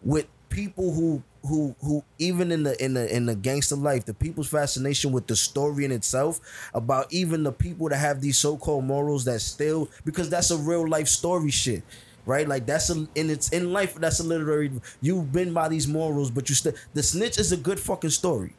with 0.02 0.26
people 0.50 0.92
who 0.92 1.22
who 1.46 1.74
who 1.80 2.02
even 2.18 2.50
in 2.50 2.62
the 2.62 2.83
in 2.85 2.94
the 2.94 3.14
in 3.14 3.26
the 3.26 3.35
gangster 3.35 3.76
life, 3.76 4.04
the 4.04 4.14
people's 4.14 4.48
fascination 4.48 5.12
with 5.12 5.26
the 5.26 5.37
story 5.37 5.85
in 5.85 5.92
itself 5.92 6.40
about 6.74 7.12
even 7.12 7.42
the 7.42 7.52
people 7.52 7.88
that 7.88 7.98
have 7.98 8.20
these 8.20 8.38
so-called 8.38 8.85
morals 8.85 9.24
that 9.26 9.40
still 9.40 9.88
because 10.04 10.30
that's 10.30 10.50
a 10.50 10.57
real 10.57 10.88
life 10.88 11.09
story 11.09 11.50
shit. 11.50 11.83
Right, 12.26 12.48
like 12.48 12.64
that's 12.64 12.88
a 12.88 13.07
in 13.14 13.28
it's 13.28 13.50
in 13.50 13.72
life. 13.74 13.96
That's 13.96 14.18
a 14.20 14.22
literary. 14.24 14.72
You've 15.02 15.30
been 15.30 15.52
by 15.52 15.68
these 15.68 15.87
morals, 15.87 16.30
but 16.30 16.48
you 16.48 16.54
still 16.54 16.72
the 16.94 17.02
snitch 17.02 17.38
is 17.38 17.52
a 17.52 17.57
good 17.59 17.78
fucking 17.78 18.11
story. 18.11 18.54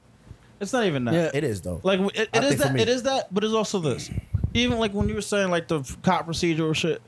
it's 0.60 0.72
not 0.72 0.86
even 0.86 1.06
that 1.06 1.14
Yeah. 1.16 1.32
It 1.34 1.44
is 1.44 1.62
though. 1.62 1.82
like 1.84 2.00
it, 2.14 2.30
it 2.32 2.44
is 2.44 2.58
that 2.58 2.80
it 2.80 2.88
is 2.88 3.04
that 3.04 3.34
but 3.34 3.44
it's 3.44 3.54
also 3.54 3.80
this 3.80 4.12
even 4.54 4.78
like 4.78 4.94
when 4.94 5.10
you 5.10 5.16
were 5.16 5.22
saying 5.22 5.50
like 5.50 5.68
the 5.68 5.82
cop 6.04 6.28
procedural 6.28 6.76
shit 6.76 7.02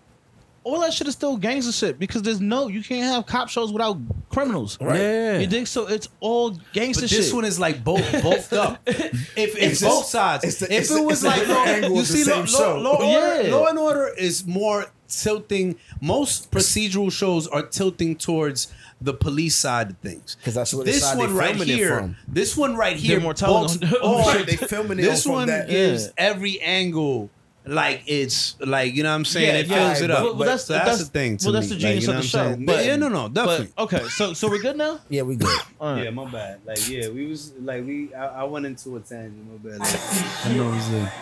all 0.68 0.80
that 0.82 0.94
shit 0.94 1.08
is 1.08 1.14
still 1.14 1.38
gangster 1.38 1.72
shit 1.72 1.98
because 2.00 2.22
there's 2.22 2.42
no 2.42 2.68
you 2.68 2.84
can't 2.84 3.04
have 3.04 3.26
cop 3.26 3.50
shows 3.50 3.72
without 3.72 3.98
criminals 4.30 4.78
Right. 4.82 5.00
Yeah. 5.00 5.38
you 5.40 5.48
dig 5.48 5.68
so 5.68 5.88
it's 5.88 6.10
all 6.20 6.52
gangster 6.74 7.04
But 7.04 7.10
shit 7.10 7.20
this 7.20 7.34
one 7.34 7.46
is 7.46 7.60
like 7.60 7.84
both 7.84 8.06
both 8.24 8.52
up. 8.54 8.80
If 8.86 8.98
it's, 9.36 9.56
It's 9.58 9.82
both 9.82 10.00
just- 10.02 10.12
sides, 10.12 10.44
it's 10.44 10.60
the- 10.60 10.66
if 10.74 10.82
it's 10.82 10.92
it 10.92 10.96
the- 10.96 11.04
was 11.04 11.14
it's 11.14 11.24
a 11.24 11.28
like 11.28 11.40
different 11.40 11.60
law, 11.60 11.66
angle 11.74 11.92
you 11.96 12.02
of 12.02 12.08
the 12.08 12.14
see, 12.14 12.30
law, 12.30 12.36
same 12.38 12.46
show. 12.48 12.78
law, 12.80 12.92
law, 13.00 13.14
order, 13.16 13.42
Yeah. 13.44 13.56
law 13.56 13.66
and 13.68 13.80
Order 13.80 14.08
is 14.18 14.46
more 14.46 14.88
tilting. 15.08 15.78
Most 16.02 16.52
procedural 16.52 17.12
shows 17.12 17.48
are 17.48 17.62
tilting 17.62 18.16
towards 18.18 18.68
the 19.00 19.14
police 19.14 19.56
side 19.56 19.92
of 19.92 19.98
things. 20.00 20.36
'Cause 20.44 20.56
that's 20.56 20.74
what 20.74 20.86
the 20.86 20.92
this 20.92 21.02
side 21.04 21.18
they 21.18 21.22
one 21.28 21.34
right 21.36 21.56
filming 21.56 21.70
it 21.70 21.76
here. 21.78 21.98
from. 21.98 22.16
This 22.28 22.58
one 22.58 22.76
right 22.76 22.98
here. 22.98 23.20
more 23.20 23.34
telling 23.34 23.68
bolts 23.68 23.78
on- 23.82 23.94
all- 24.02 24.26
Right, 24.34 24.46
they 24.46 24.58
filming 24.58 25.00
it 25.00 25.04
This 25.04 25.24
from 25.24 25.32
one 25.34 25.48
that- 25.48 25.70
gives 25.70 26.06
Yeah. 26.06 26.12
every 26.18 26.60
angle. 26.62 27.30
Like 27.70 28.04
it's 28.08 28.56
like 28.60 28.94
you 28.96 29.04
know 29.04 29.10
what 29.10 29.16
I'm 29.16 29.26
saying 29.26 29.48
Yeah, 29.48 29.60
it 29.62 29.68
yeah. 29.68 29.88
fills 29.88 30.02
it 30.02 30.12
up. 30.12 30.24
Well, 30.24 30.34
well, 30.36 30.40
that's- 30.46 30.66
so 30.66 30.74
that's, 30.74 30.86
that's- 30.86 31.04
the 31.06 31.12
thing. 31.12 31.38
To 31.38 31.46
well, 31.46 31.54
that's 31.54 31.70
me. 31.70 31.76
the 31.76 31.80
genius 31.82 32.08
like, 32.08 32.14
you 32.14 32.18
of 32.18 32.22
the 32.24 32.28
show, 32.28 32.56
but- 32.66 32.86
yeah, 32.86 32.96
no, 32.96 33.08
no, 33.10 33.28
definitely. 33.30 33.70
But, 33.76 33.84
okay, 33.84 34.04
so 34.10 34.34
so 34.34 34.50
we're 34.50 34.62
good 34.62 34.78
now. 34.78 35.00
Yeah, 35.10 35.24
we 35.24 35.36
good. 35.36 35.50
All 35.80 35.94
right. 35.94 36.04
Yeah, 36.06 36.10
my 36.12 36.26
bad. 36.30 36.60
Like, 36.66 36.90
yeah, 36.90 37.10
we 37.10 37.26
was 37.28 37.54
like 37.62 37.86
we. 37.86 38.14
I, 38.14 38.42
I 38.42 38.44
went 38.46 38.66
into 38.66 38.96
a 38.96 39.00
tangent. 39.00 39.46
My 39.52 39.58
bad. 39.72 39.80
Like, 39.80 40.46
I 40.46 40.54
know 40.56 40.74
it's 40.74 40.90
like, 40.92 41.14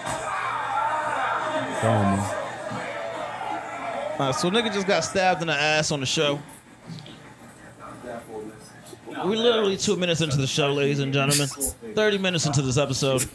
Go 1.81 1.89
on, 1.89 2.17
man. 2.17 2.41
Uh, 4.17 4.31
so 4.31 4.49
nigga 4.49 4.71
just 4.73 4.87
got 4.87 5.03
stabbed 5.03 5.41
in 5.41 5.47
the 5.47 5.53
ass 5.53 5.91
on 5.91 5.99
the 5.99 6.05
show. 6.05 6.39
We 9.23 9.37
literally 9.37 9.77
two 9.77 9.95
minutes 9.95 10.19
into 10.21 10.35
the 10.37 10.47
show, 10.47 10.73
ladies 10.73 10.99
and 10.99 11.13
gentlemen. 11.13 11.47
Thirty 11.95 12.17
minutes 12.17 12.45
into 12.45 12.61
this 12.61 12.77
episode. 12.77 13.25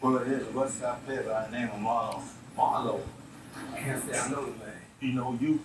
Well, 0.00 0.16
it 0.16 0.28
is 0.28 0.54
West 0.54 0.80
Side 0.80 1.04
player 1.04 1.22
by 1.24 1.46
the 1.46 1.52
name 1.52 1.68
of 1.68 1.78
Marlo. 1.78 2.22
Marlo. 2.56 3.00
Can't 3.76 4.02
say 4.10 4.18
I 4.18 4.30
know 4.30 4.46
the 4.46 4.52
man. 4.52 4.80
You 5.00 5.12
know 5.12 5.38
you. 5.40 5.60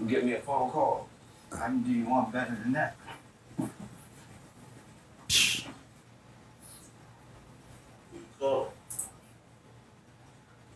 You 0.00 0.06
get 0.06 0.24
me 0.24 0.32
a 0.32 0.40
phone 0.40 0.70
call. 0.70 1.08
I 1.52 1.66
can 1.66 1.82
do 1.82 1.90
you 1.92 2.08
one 2.08 2.30
better 2.30 2.56
than 2.62 2.72
that. 2.72 2.96
So, 8.40 8.72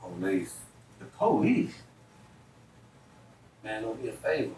police. 0.01 0.55
The 0.99 1.07
police? 1.07 1.75
Man, 3.65 3.83
don't 3.83 4.01
be 4.01 4.09
a 4.09 4.13
favor. 4.13 4.55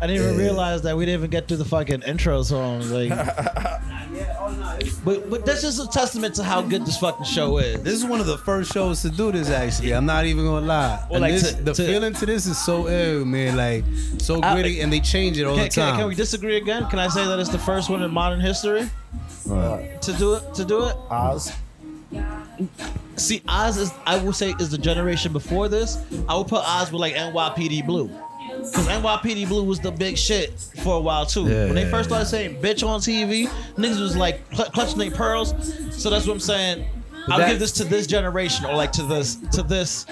I 0.00 0.06
didn't 0.06 0.24
even 0.26 0.36
realize 0.38 0.82
that 0.82 0.96
we 0.96 1.06
didn't 1.06 1.20
even 1.20 1.30
get 1.30 1.48
to 1.48 1.56
the 1.56 1.64
fucking 1.64 2.02
intro 2.02 2.42
song. 2.42 2.80
Like, 2.90 3.08
but 5.04 5.30
but 5.30 5.46
that's 5.46 5.62
just 5.62 5.80
a 5.82 5.86
testament 5.88 6.34
to 6.34 6.44
how 6.44 6.60
good 6.60 6.84
this 6.84 6.98
fucking 6.98 7.24
show 7.24 7.58
is. 7.58 7.82
This 7.82 7.94
is 7.94 8.04
one 8.04 8.20
of 8.20 8.26
the 8.26 8.36
first 8.38 8.72
shows 8.72 9.00
to 9.02 9.10
do 9.10 9.32
this. 9.32 9.48
Actually, 9.48 9.92
I'm 9.94 10.04
not 10.06 10.26
even 10.26 10.44
gonna 10.44 10.66
lie. 10.66 11.06
And 11.10 11.20
like, 11.22 11.32
this- 11.32 11.54
to- 11.54 11.62
the 11.62 11.72
to- 11.72 11.86
feeling 11.86 12.12
to 12.14 12.26
this 12.26 12.44
is 12.46 12.58
so 12.62 12.88
ill, 12.88 13.24
man. 13.24 13.56
Like 13.56 13.84
so 14.18 14.40
I- 14.42 14.54
gritty, 14.54 14.80
and 14.80 14.92
they 14.92 15.00
change 15.00 15.38
it 15.38 15.44
all 15.44 15.54
Can, 15.54 15.64
the 15.64 15.70
can, 15.70 15.88
time. 15.88 15.98
can 16.00 16.08
we 16.08 16.14
disagree 16.14 16.56
again? 16.56 16.86
Can 16.90 16.98
I 16.98 17.08
say 17.08 17.24
that 17.26 17.38
it's 17.38 17.48
the 17.50 17.58
first 17.58 17.88
one 17.88 18.02
in 18.02 18.10
modern 18.10 18.40
history 18.40 18.88
to 19.44 20.14
do 20.18 20.34
it? 20.34 20.54
To 20.54 20.64
do 20.64 20.84
it? 20.84 20.96
Oz. 21.10 21.52
See, 23.16 23.42
Oz 23.48 23.78
is 23.78 23.92
I 24.06 24.18
would 24.18 24.34
say 24.34 24.54
is 24.60 24.70
the 24.70 24.78
generation 24.78 25.32
before 25.32 25.68
this. 25.68 25.98
I 26.28 26.36
would 26.36 26.48
put 26.48 26.62
Oz 26.64 26.92
with 26.92 27.00
like 27.00 27.14
NYPD 27.14 27.86
Blue. 27.86 28.10
Cause 28.58 28.88
NYPD 28.88 29.48
Blue 29.48 29.64
was 29.64 29.80
the 29.80 29.90
big 29.90 30.16
shit 30.18 30.52
for 30.82 30.96
a 30.96 31.00
while 31.00 31.26
too. 31.26 31.46
Yeah, 31.46 31.66
when 31.66 31.74
they 31.74 31.88
first 31.88 32.08
started 32.08 32.26
saying 32.26 32.60
"bitch" 32.60 32.86
on 32.86 33.00
TV, 33.00 33.46
niggas 33.76 34.00
was 34.00 34.16
like 34.16 34.40
cl- 34.54 34.70
clutching 34.70 34.98
their 34.98 35.10
pearls. 35.10 35.50
So 35.92 36.10
that's 36.10 36.26
what 36.26 36.34
I'm 36.34 36.40
saying. 36.40 36.86
I'll 37.28 37.38
that- 37.38 37.50
give 37.50 37.58
this 37.58 37.72
to 37.72 37.84
this 37.84 38.06
generation, 38.06 38.66
or 38.66 38.74
like 38.74 38.92
to 38.92 39.02
this 39.02 39.36
to 39.52 39.62
this 39.62 40.06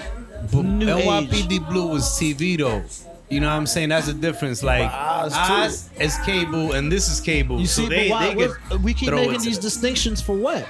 new 0.53 0.89
age. 0.95 1.05
NYPD 1.05 1.69
Blue 1.69 1.87
was 1.87 2.03
TV 2.19 2.57
though. 2.57 2.83
You 3.29 3.39
know 3.39 3.47
what 3.47 3.53
I'm 3.55 3.65
saying? 3.65 3.89
That's 3.89 4.05
the 4.07 4.13
difference. 4.13 4.61
Like 4.63 4.89
Oz. 4.91 5.33
Oz 5.35 5.89
is 5.99 6.17
cable, 6.19 6.73
and 6.73 6.91
this 6.91 7.09
is 7.09 7.19
cable. 7.19 7.59
You 7.59 7.65
so 7.65 7.83
see, 7.83 7.89
they, 7.89 8.09
but 8.09 8.35
why 8.35 8.47
they 8.69 8.77
we 8.77 8.93
keep 8.93 9.11
making 9.11 9.41
these 9.41 9.55
the- 9.57 9.63
distinctions 9.63 10.21
for 10.21 10.35
what? 10.35 10.67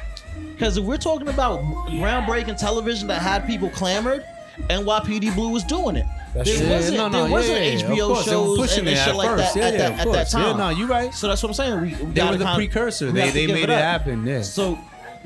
Because 0.53 0.77
if 0.77 0.85
we're 0.85 0.97
talking 0.97 1.27
about 1.27 1.59
groundbreaking 1.89 2.57
television 2.57 3.07
that 3.09 3.21
had 3.21 3.45
people 3.45 3.69
clamored, 3.69 4.23
NYPD 4.69 5.35
Blue 5.35 5.49
was 5.49 5.63
doing 5.65 5.97
it. 5.97 6.05
That's 6.35 6.49
There 6.49 6.57
true. 6.59 6.69
wasn't- 6.75 6.97
no, 6.97 7.07
no, 7.07 7.11
there 7.19 7.27
yeah, 7.27 7.31
wasn't 7.31 7.57
yeah, 7.57 7.63
yeah. 7.63 7.77
HBO 7.85 7.91
of 7.91 8.13
course, 8.13 8.25
they 8.25 8.35
were 8.35 8.41
shows 8.43 8.57
pushing 8.57 8.79
and- 8.79 8.87
and 8.89 8.97
shit 8.99 9.15
like 9.15 9.29
first. 9.29 9.53
that 9.53 9.59
yeah, 9.59 9.65
at 9.67 9.73
yeah, 9.73 9.77
that- 9.79 9.85
of 9.87 9.91
at 9.93 9.97
that 9.97 10.03
course. 10.05 10.33
Yeah, 10.33 10.41
time. 10.43 10.57
no, 10.57 10.69
you 10.69 10.85
right. 10.85 11.13
So 11.13 11.27
that's 11.29 11.41
what 11.41 11.49
I'm 11.49 11.53
saying. 11.53 11.81
We, 11.81 11.87
we 11.87 12.11
They 12.11 12.23
were 12.23 12.31
the 12.31 12.37
kinda- 12.39 12.55
precursor. 12.55 13.11
They 13.11 13.29
they 13.31 13.47
made 13.47 13.63
it 13.63 13.69
up. 13.69 13.79
happen. 13.81 14.25
Yeah. 14.27 14.41
So 14.41 14.77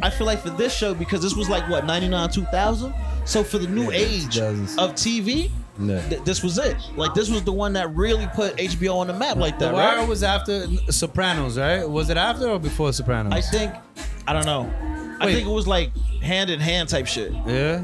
I 0.04 0.10
feel 0.12 0.28
like 0.28 0.42
for 0.42 0.52
this 0.52 0.74
show 0.74 0.94
because 0.94 1.22
this 1.22 1.36
was 1.36 1.50
like 1.50 1.68
what 1.68 1.86
99 1.86 2.30
2000. 2.30 2.94
So 3.26 3.44
for 3.44 3.58
the 3.58 3.68
new 3.68 3.90
age 3.92 4.38
of 4.38 4.94
TV, 4.96 5.50
Yeah. 5.80 6.00
th- 6.10 6.22
this 6.26 6.44
was 6.44 6.58
it. 6.58 6.76
Like 6.96 7.14
this 7.16 7.30
was 7.30 7.44
the 7.44 7.52
one 7.54 7.74
that 7.74 7.94
really 7.96 8.28
put 8.36 8.56
HBO 8.58 8.98
on 9.00 9.08
the 9.08 9.14
map 9.14 9.38
like 9.38 9.58
The 9.60 9.66
that, 9.66 9.74
Wire 9.74 9.98
right? 9.98 10.08
was 10.08 10.22
after 10.24 10.68
Sopranos, 10.90 11.58
right? 11.58 11.90
Was 11.90 12.10
it 12.10 12.18
after 12.18 12.48
or 12.50 12.60
before 12.60 12.94
Sopranos? 12.94 13.34
I 13.34 13.42
think 13.42 13.74
I 14.28 14.34
don't 14.34 14.46
know. 14.46 14.72
I 15.22 15.34
think 15.34 15.48
it 15.48 15.52
was 15.52 15.68
like 15.68 15.92
hand 16.22 16.50
in 16.50 16.60
hand 16.60 16.88
type 16.90 17.08
shit. 17.08 17.34
Yeah. 17.48 17.82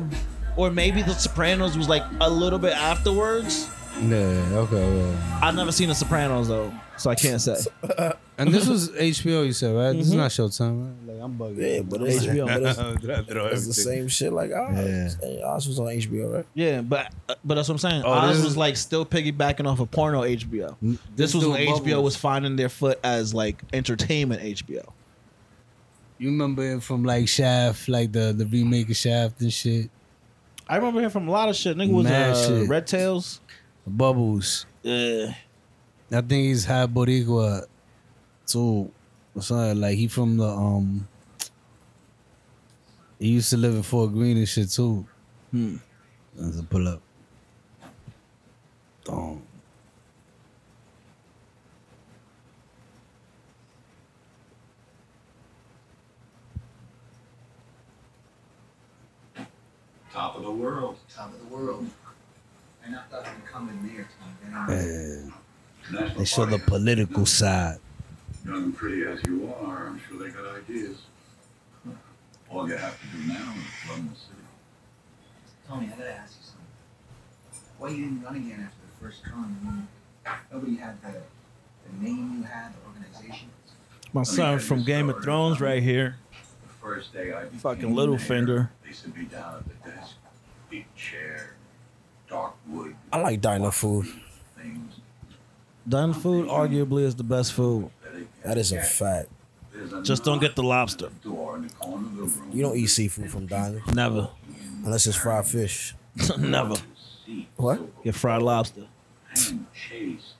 Or 0.58 0.72
maybe 0.72 1.01
The 1.01 1.14
Sopranos 1.14 1.78
was 1.78 1.89
like 1.89 2.03
a 2.22 2.30
little 2.30 2.60
bit 2.60 2.74
afterwards. 2.74 3.70
Yeah. 4.01 4.16
Okay. 4.18 4.76
okay. 4.76 5.18
I've 5.41 5.56
never 5.56 5.72
seen 5.72 5.89
The 5.89 5.95
Sopranos 5.95 6.47
though, 6.47 6.74
so 6.97 7.10
I 7.10 7.16
can't 7.16 7.41
say. 7.41 7.58
And 8.38 8.53
this 8.53 8.68
was 8.68 8.89
HBO, 8.89 9.45
you 9.45 9.53
said, 9.53 9.74
right? 9.74 9.93
This 9.93 10.08
is 10.08 10.14
Mhm. 10.14 10.18
not 10.18 10.30
Showtime, 10.30 10.84
right? 11.08 11.14
Like 11.16 11.24
I'm 11.24 11.38
bugging. 11.38 11.76
Yeah, 11.76 11.82
but 11.84 12.01
it's, 12.01 12.26
HBO. 12.26 12.45
but 12.47 12.64
it's, 12.64 13.28
Did 13.28 13.38
it's 13.38 13.66
the 13.68 13.74
same 13.74 14.10
shit 14.10 14.34
like 14.34 14.51
Oz. 14.51 15.18
Hey, 15.22 15.41
Oz 15.41 15.66
was 15.70 15.80
on 15.80 15.86
HBO, 15.86 16.34
right? 16.34 16.45
Yeah, 16.53 16.82
but 16.82 17.14
but 17.45 17.56
that's 17.56 17.70
what 17.70 17.76
I'm 17.76 17.80
saying. 17.80 18.03
Oh, 18.06 18.12
Oz 18.12 18.36
this 18.36 18.43
was 18.45 18.58
like 18.58 18.76
still 18.76 19.06
piggybacking 19.06 19.66
off 19.66 19.80
of 19.80 19.89
porno 19.89 20.24
HBO. 20.24 20.76
This 20.82 20.97
This 21.16 21.34
was 21.34 21.45
when 21.47 21.62
doing 21.66 21.76
HBO 21.82 22.03
was 22.03 22.18
finding 22.18 22.58
their 22.58 22.68
foot 22.68 22.99
as 23.06 23.34
like 23.34 23.62
entertainment 23.72 24.41
HBO. 24.41 24.84
You 26.18 26.32
remember 26.32 26.64
it 26.76 26.84
from 26.84 27.06
like 27.06 27.30
Shaft, 27.30 27.88
like 27.88 28.12
the 28.12 28.34
the 28.38 28.45
remake 28.47 28.89
of 28.89 28.97
Shaft 28.97 29.39
and 29.39 29.53
shit. 29.53 29.89
I 30.68 30.78
remember 30.78 31.01
him 31.01 31.09
from 31.11 31.28
a 31.28 31.32
lot 31.32 31.49
of 31.49 31.55
shit. 31.55 31.78
Nigga 31.78 31.91
was 31.91 32.05
Mad 32.05 32.32
uh, 32.32 32.47
shit. 32.47 32.70
Red 32.70 32.88
Tails. 32.88 33.41
Bubbles. 33.86 34.66
Yeah. 34.82 35.34
I 36.11 36.22
think 36.22 36.47
he's 36.47 36.66
half 36.66 36.89
Boricua 36.89 37.66
too. 38.47 38.91
Or 39.36 39.41
something 39.41 39.80
like 39.80 39.97
he 39.97 40.07
from 40.07 40.38
the 40.38 40.47
um. 40.47 41.07
He 43.20 43.30
used 43.30 43.49
to 43.51 43.57
live 43.57 43.76
in 43.76 43.84
Fort 43.84 44.11
Greene 44.11 44.38
and 44.38 44.47
shit 44.47 44.70
too. 44.70 45.05
Hmm. 45.51 45.78
As 46.39 46.59
a 46.59 46.63
pull 46.63 46.88
up. 46.88 47.01
Um, 49.07 49.41
Top 60.16 60.38
of 60.38 60.43
the 60.43 60.51
world. 60.51 60.95
top 61.13 61.34
of 61.34 61.39
the 61.39 61.53
world. 61.53 61.86
And 62.86 62.95
I 62.95 63.01
thought 63.11 63.26
I'd 63.26 63.45
come 63.45 63.68
in 63.68 63.86
there 63.93 64.07
time. 64.18 64.68
man, 64.68 65.34
National 65.91 66.20
they 66.20 66.24
show 66.24 66.45
the 66.45 66.57
Party. 66.57 66.63
political 66.72 67.26
side. 67.26 67.80
Young 68.45 68.63
and 68.63 68.78
pretty 68.78 69.03
as 69.03 69.22
you 69.26 69.53
are, 69.59 69.88
I'm 69.88 69.99
sure 70.07 70.18
they 70.24 70.30
got 70.30 70.45
ideas. 70.55 70.99
All 72.49 72.66
you 72.70 72.78
have 72.78 72.97
to 73.01 73.07
do 73.07 73.28
now 73.28 73.53
is 73.57 73.89
run 73.89 74.09
the 74.09 74.16
city. 74.16 74.39
Tony, 75.68 75.88
I 75.93 75.97
gotta 75.97 76.16
ask 76.16 76.36
you 76.39 76.45
something. 76.45 77.68
Why 77.78 77.89
you 77.89 78.05
didn't 78.05 78.24
run 78.24 78.36
again 78.38 78.61
after 78.66 78.78
the 78.88 79.05
first 79.05 79.22
term? 79.26 79.43
I 79.43 79.66
mean, 79.66 79.88
nobody 80.49 80.78
had 80.78 81.01
the, 81.01 81.11
the 81.11 82.05
name 82.05 82.38
you 82.38 82.43
had, 82.43 82.72
the 82.72 82.88
organization. 82.88 83.49
My 84.13 84.24
son 84.24 84.59
from 84.59 84.84
Game 84.86 85.09
of 85.09 85.22
Thrones 85.22 85.59
right 85.59 85.84
here. 85.84 86.16
The 86.86 86.91
first 86.95 87.13
day 87.13 87.33
I 87.33 87.45
became 87.45 87.59
Fucking 87.59 87.95
mayor, 87.95 88.07
Littlefinger. 88.07 88.69
They 88.86 88.91
sit 88.91 89.17
me 89.17 89.25
down 89.25 89.55
at 89.55 89.83
the 89.83 89.89
desk, 89.89 90.15
big 90.69 90.86
chair, 90.95 91.55
dark 92.29 92.53
wood. 92.67 92.95
I 93.11 93.19
like 93.21 93.41
diner 93.41 93.71
food. 93.71 94.05
Things. 94.55 94.93
Done 95.89 96.13
food 96.13 96.47
arguably 96.47 97.03
is 97.03 97.15
the 97.15 97.23
best 97.23 97.53
food. 97.53 97.89
That 98.43 98.59
is 98.59 98.71
a 98.71 98.81
fact. 98.81 99.29
Just 100.03 100.23
don't 100.23 100.39
get 100.39 100.55
the 100.55 100.61
lobster. 100.61 101.09
the 101.23 101.29
Door 101.29 101.55
in 101.57 101.67
the 101.67 101.73
of 101.86 102.15
the 102.17 102.23
room. 102.23 102.49
You 102.53 102.61
don't 102.61 102.77
eat 102.77 102.88
seafood 102.88 103.31
from 103.31 103.47
diners 103.47 103.81
Never. 103.91 104.29
unless 104.83 105.07
it's 105.07 105.17
fried 105.17 105.45
fish. 105.47 105.95
Never. 106.38 106.75
What? 107.55 108.03
Get 108.03 108.13
fried 108.13 108.43
lobster. 108.43 108.86
hand 109.33 109.65
chased 109.73 110.36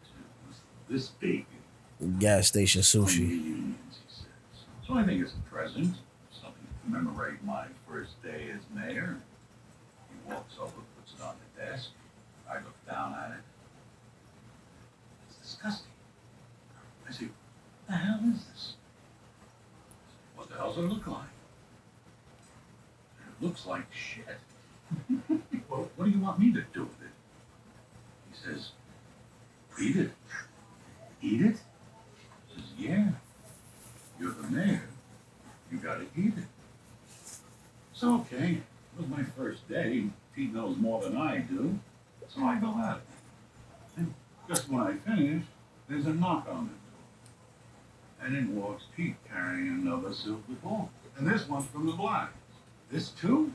this 0.88 1.08
big. 1.10 1.46
Gas 2.20 2.48
station 2.48 2.82
sushi. 2.82 3.20
reunions, 3.30 3.76
he 3.90 4.14
says. 4.14 4.26
So 4.88 4.94
I 4.94 5.04
think 5.06 5.24
it's 5.24 5.34
a 5.34 5.50
present, 5.50 5.74
something 5.76 5.94
to 5.94 6.05
commemorate 6.86 7.44
my 7.44 7.66
first 7.88 8.22
day 8.24 8.50
as 8.54 8.62
mayor. 8.74 9.18
He 10.10 10.32
walks 10.32 10.56
over, 10.60 10.72
puts 10.98 11.14
it 11.18 11.24
on 11.24 11.36
the 11.56 11.62
desk. 11.66 11.90
I 12.50 12.56
look 12.56 12.86
down 12.88 13.14
at 13.14 13.32
it. 13.32 13.44
It's 15.28 15.38
disgusting. 15.40 15.92
I 17.08 17.12
say, 17.12 17.26
what 17.26 17.88
the 17.88 17.94
hell 17.94 18.20
is 18.34 18.46
this? 18.46 18.74
What 20.36 20.50
the 20.50 20.56
hell 20.56 20.74
does 20.74 20.86
it 20.86 20.88
look 20.88 21.08
like? 21.08 21.22
It 23.20 23.46
looks 23.46 23.66
like 23.66 23.86
shit. 23.92 24.26
well, 25.70 25.90
what 25.96 26.06
do 26.06 26.12
you 26.12 26.20
want 26.20 26.40
me 26.40 26.54
to 26.54 26.64
do 26.74 26.84
with 26.84 27.02
it? 27.02 27.12
He 28.32 28.38
says, 28.38 28.70
eat 29.82 29.96
it. 29.96 30.12
Eat 31.22 31.42
it? 31.42 31.58
He 32.48 32.62
says, 32.62 32.70
yeah. 32.78 33.10
You're 34.20 34.34
the 34.34 34.48
mayor. 34.50 34.88
You 35.72 35.78
gotta 35.80 36.06
eat 36.16 36.34
it. 36.38 36.46
Okay. 38.06 38.62
It 38.62 39.02
was 39.02 39.08
my 39.08 39.24
first 39.24 39.68
day. 39.68 40.06
Pete 40.36 40.54
knows 40.54 40.78
more 40.78 41.02
than 41.02 41.18
I 41.18 41.40
do. 41.40 41.80
So 42.28 42.44
I 42.44 42.60
go 42.60 42.76
at 42.78 42.98
it. 42.98 43.04
And 43.98 44.14
just 44.48 44.70
when 44.70 44.84
I 44.84 44.94
finish, 44.94 45.44
there's 45.90 46.06
a 46.06 46.14
knock 46.14 46.48
on 46.48 46.66
the 46.66 46.74
door. 46.74 48.22
And 48.22 48.38
in 48.38 48.56
walks 48.56 48.84
Pete 48.96 49.16
carrying 49.28 49.70
another 49.70 50.14
silver 50.14 50.54
ball. 50.64 50.92
And 51.18 51.28
this 51.28 51.50
one's 51.50 51.66
from 51.66 51.88
the 51.88 51.94
blacks. 51.94 52.34
This 52.92 53.10
too? 53.10 53.52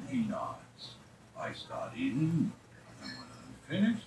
And 0.00 0.08
he 0.08 0.28
nods. 0.30 0.94
I 1.38 1.52
start 1.52 1.92
eating. 1.94 2.52
And 3.02 3.12
when 3.18 3.26
I'm 3.36 3.54
finished, 3.68 4.06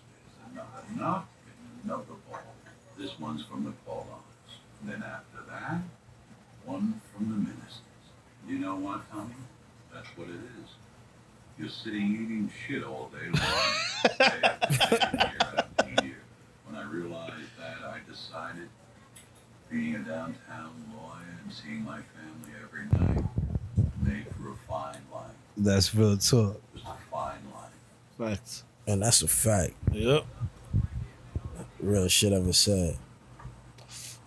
there's 0.55 0.65
another 0.65 0.99
knock 0.99 1.27
and 1.45 1.85
another 1.85 2.15
ball. 2.29 2.39
This 2.97 3.19
one's 3.19 3.45
from 3.45 3.65
the. 3.65 3.73
And 4.83 4.91
then 4.91 5.03
after 5.03 5.37
that, 5.49 5.81
one 6.65 6.99
from 7.13 7.29
the 7.29 7.35
ministers. 7.35 7.79
You 8.47 8.59
know 8.59 8.75
what, 8.75 9.09
Tommy? 9.09 9.33
That's 9.93 10.07
what 10.17 10.27
it 10.29 10.33
is. 10.33 10.69
You're 11.59 11.69
sitting 11.69 12.01
eating 12.13 12.51
shit 12.67 12.83
all 12.83 13.09
day 13.11 13.25
long. 13.25 14.17
day 14.17 14.47
after 14.47 14.95
day, 14.95 15.29
year 15.29 15.37
after 15.57 16.03
year. 16.05 16.17
When 16.67 16.75
I 16.75 16.83
realized 16.89 17.33
that, 17.59 17.77
I 17.87 17.99
decided 18.09 18.69
being 19.69 19.95
a 19.95 19.99
downtown 19.99 20.71
lawyer 20.95 21.37
and 21.43 21.53
seeing 21.53 21.83
my 21.83 21.99
family 21.99 22.53
every 22.63 22.85
night 22.99 23.23
made 24.03 24.25
for 24.35 24.51
a 24.51 24.55
fine 24.67 25.01
life. 25.13 25.31
That's 25.57 25.93
real 25.93 26.17
talk. 26.17 26.59
Just 26.73 26.85
a 26.85 27.11
fine 27.11 27.37
life. 27.53 27.71
Facts. 28.17 28.63
And 28.87 29.01
that's 29.03 29.21
a 29.21 29.27
fact. 29.27 29.73
Yep. 29.91 30.25
Real 31.79 32.07
shit 32.07 32.33
ever 32.33 32.53
said. 32.53 32.97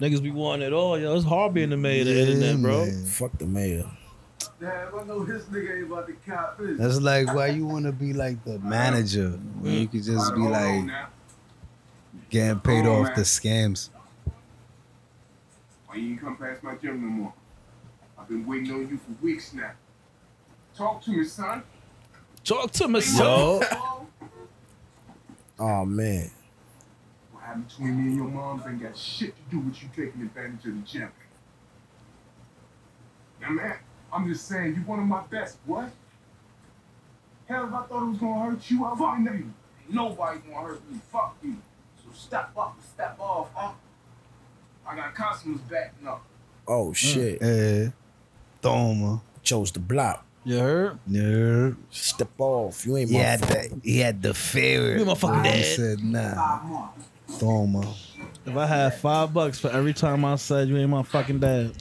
Niggas 0.01 0.23
be 0.23 0.31
wanting 0.31 0.67
it 0.67 0.73
all, 0.73 0.99
yo. 0.99 1.17
It's 1.17 1.25
hard 1.25 1.55
being 1.55 1.71
the 1.71 1.77
mayor 1.77 2.03
of 2.03 2.07
the 2.07 2.21
internet, 2.21 2.61
bro. 2.63 2.85
man. 2.85 3.05
Fuck 3.07 3.39
the 3.39 3.47
mayor. 3.47 3.85
Damn, 4.59 4.99
I 4.99 5.05
know 5.05 5.25
this 5.25 5.45
nigga 5.45 5.77
ain't 5.77 5.93
about 5.93 6.07
to 6.07 6.15
cop 6.27 6.59
this. 6.59 6.79
That's 6.79 7.01
like 7.01 7.33
why 7.35 7.49
you 7.49 7.67
want 7.67 7.85
to 7.85 7.93
be 7.93 8.15
like 8.15 8.43
the 8.45 8.59
manager 8.61 9.31
where 9.61 9.73
you 9.73 9.87
could 9.87 10.03
just 10.03 10.35
be 10.35 10.41
like 10.41 10.85
now. 10.85 11.09
getting 12.31 12.61
paid 12.61 12.87
off 12.87 13.15
the 13.15 13.21
scams. 13.23 13.91
Why 15.87 15.97
you 15.97 16.13
ain't 16.13 16.21
come 16.21 16.37
past 16.37 16.63
my 16.63 16.75
gym 16.77 17.03
no 17.03 17.09
more? 17.09 17.35
I've 18.19 18.29
been 18.29 18.47
waiting 18.47 18.73
on 18.73 18.89
you 18.89 18.97
for 18.97 19.13
weeks 19.23 19.53
now. 19.53 19.73
Talk 20.75 21.03
to 21.05 21.11
me, 21.11 21.25
son. 21.25 21.63
Talk 22.43 22.71
to 22.73 22.89
me, 22.89 23.01
son. 23.01 23.63
Oh 25.59 25.85
man. 25.85 26.31
What 27.33 27.45
happened 27.45 27.69
between 27.69 27.97
me 27.97 28.09
and 28.09 28.17
your 28.17 28.29
moms 28.29 28.63
ain't 28.67 28.83
got 28.83 28.97
shit 28.97 29.35
to 29.37 29.43
do 29.51 29.61
with 29.61 29.83
you 29.83 29.89
taking 29.95 30.23
advantage 30.23 30.65
of 30.67 30.75
the 30.75 30.81
gym. 30.81 31.11
Now, 33.41 33.51
man, 33.51 33.77
I'm 34.13 34.29
just 34.29 34.47
saying, 34.49 34.75
you 34.77 34.81
one 34.83 34.99
of 35.01 35.07
my 35.07 35.23
best, 35.31 35.59
what? 35.67 35.91
Hell, 37.47 37.67
if 37.67 37.73
I 37.75 37.83
thought 37.83 38.03
it 38.03 38.07
was 38.11 38.19
gonna 38.19 38.51
hurt 38.51 38.71
you, 38.71 38.85
I 38.85 38.97
fucking 38.97 39.25
you. 39.25 39.53
Nobody 39.89 40.41
gonna 40.51 40.67
hurt 40.67 40.91
me. 40.91 40.99
Fuck 41.13 41.37
you. 41.43 41.57
So 42.03 42.11
step 42.15 42.51
up 42.59 42.75
and 42.77 42.85
step 42.85 43.17
off, 43.21 43.49
huh? 43.55 43.73
I 44.89 44.97
got 44.97 45.15
customers 45.15 45.61
backing 45.63 46.09
up. 46.09 46.23
Oh 46.67 46.93
shit. 46.93 47.41
eh, 47.43 47.91
toma. 48.63 49.21
Chose 49.43 49.71
the 49.71 49.79
block. 49.81 50.25
You 50.45 50.59
heard? 50.59 50.99
Yeah. 51.07 51.71
Step 51.91 52.31
off. 52.39 52.85
You 52.87 52.97
ain't 52.97 53.11
He 53.11 53.17
my 53.17 53.23
had 53.23 53.41
fault. 53.41 53.51
the 53.53 53.81
he 53.85 53.99
had 53.99 54.23
the 54.23 54.35
fear. 54.35 54.97
You 54.99 55.05
my 55.05 55.15
fucking 55.15 55.45
He 55.45 55.51
dad. 55.63 55.65
said 55.77 56.05
nah. 56.05 56.35
Five 56.35 56.65
more. 56.65 56.91
Toma. 57.39 57.95
If 58.45 58.57
I 58.57 58.67
had 58.67 58.95
five 58.95 59.33
bucks 59.35 59.59
for 59.61 59.71
every 59.71 59.93
time 59.93 60.25
I 60.25 60.37
said 60.37 60.69
you 60.69 60.77
ain't 60.77 60.91
my 60.91 61.03
fucking 61.03 61.41
dad, 61.41 61.73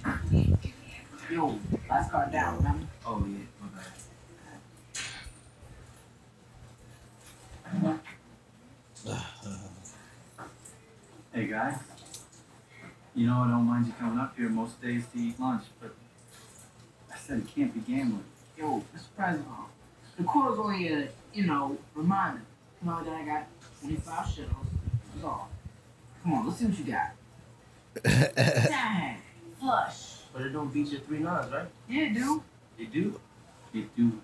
Yo, 1.35 1.59
Last 1.89 2.11
card 2.11 2.31
down, 2.31 2.55
remember? 2.55 2.87
Oh, 3.05 3.21
yeah, 3.27 3.39
my 3.59 3.67
bad. 7.83 7.99
Hey 11.33 11.47
guys, 11.47 11.75
you 13.13 13.27
know 13.27 13.39
I 13.39 13.49
don't 13.49 13.65
mind 13.65 13.87
you 13.87 13.93
coming 13.99 14.17
up 14.17 14.37
here 14.37 14.47
most 14.47 14.81
days 14.81 15.03
to 15.11 15.19
eat 15.19 15.37
lunch, 15.37 15.65
but 15.81 15.93
I 17.13 17.17
said 17.17 17.39
it 17.39 17.53
can't 17.53 17.73
be 17.73 17.81
gambling. 17.81 18.23
Yo, 18.57 18.81
Mr. 18.95 19.03
President, 19.17 19.45
the 20.17 20.23
quarter's 20.23 20.57
only 20.57 20.87
a, 20.87 21.09
you 21.33 21.45
know, 21.47 21.77
reminder. 21.95 22.43
You 22.81 22.89
know 22.89 23.03
that 23.03 23.13
I 23.13 23.25
got 23.25 23.47
25 23.81 24.25
shittles. 24.27 24.67
That's 25.13 25.25
all. 25.25 25.49
Come 26.23 26.33
on, 26.33 26.47
let's 26.47 26.59
see 26.59 26.65
what 26.67 26.79
you 26.79 26.85
got. 26.85 27.11
Dang, 28.69 29.17
flush. 29.59 30.14
But 30.35 30.47
it 30.47 30.49
don't 30.49 30.73
beat 30.73 30.87
your 30.91 30.99
three 30.99 31.19
nines, 31.19 31.49
right? 31.49 31.67
Yeah, 31.87 32.09
dude. 32.09 32.41
They 32.77 32.83
do. 32.83 33.21
They 33.73 33.85
do. 33.95 34.21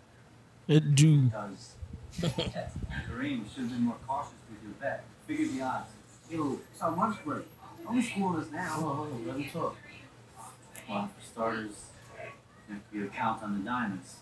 It 0.68 0.94
do. 0.94 1.14
It 1.14 1.32
does. 1.32 1.76
Kareem, 2.20 3.40
you 3.40 3.46
should 3.48 3.64
have 3.64 3.70
been 3.70 3.84
more 3.84 3.96
cautious 4.06 4.34
with 4.50 4.62
your 4.62 4.74
bet. 4.74 5.06
Figure 5.26 5.48
the 5.48 5.62
odds. 5.62 5.90
Yo, 6.30 6.60
it's 6.70 6.82
our 6.82 6.92
lunch 6.92 7.16
break. 7.24 7.46
Don't 7.86 7.96
be 7.96 8.02
schooling 8.02 8.42
us 8.42 8.52
now. 8.52 8.66
Hold 8.66 8.92
on, 8.92 8.98
hold 8.98 9.12
on, 9.14 9.28
let 9.28 9.38
me 9.38 9.50
talk. 9.54 9.78
Well, 10.90 11.10
for 11.18 11.26
starters, 11.26 11.86
you 12.68 12.74
have 12.76 12.90
to 12.92 12.98
be 12.98 13.04
a 13.06 13.08
count 13.08 13.42
on 13.44 13.58
the 13.58 13.64
diamonds. 13.64 14.18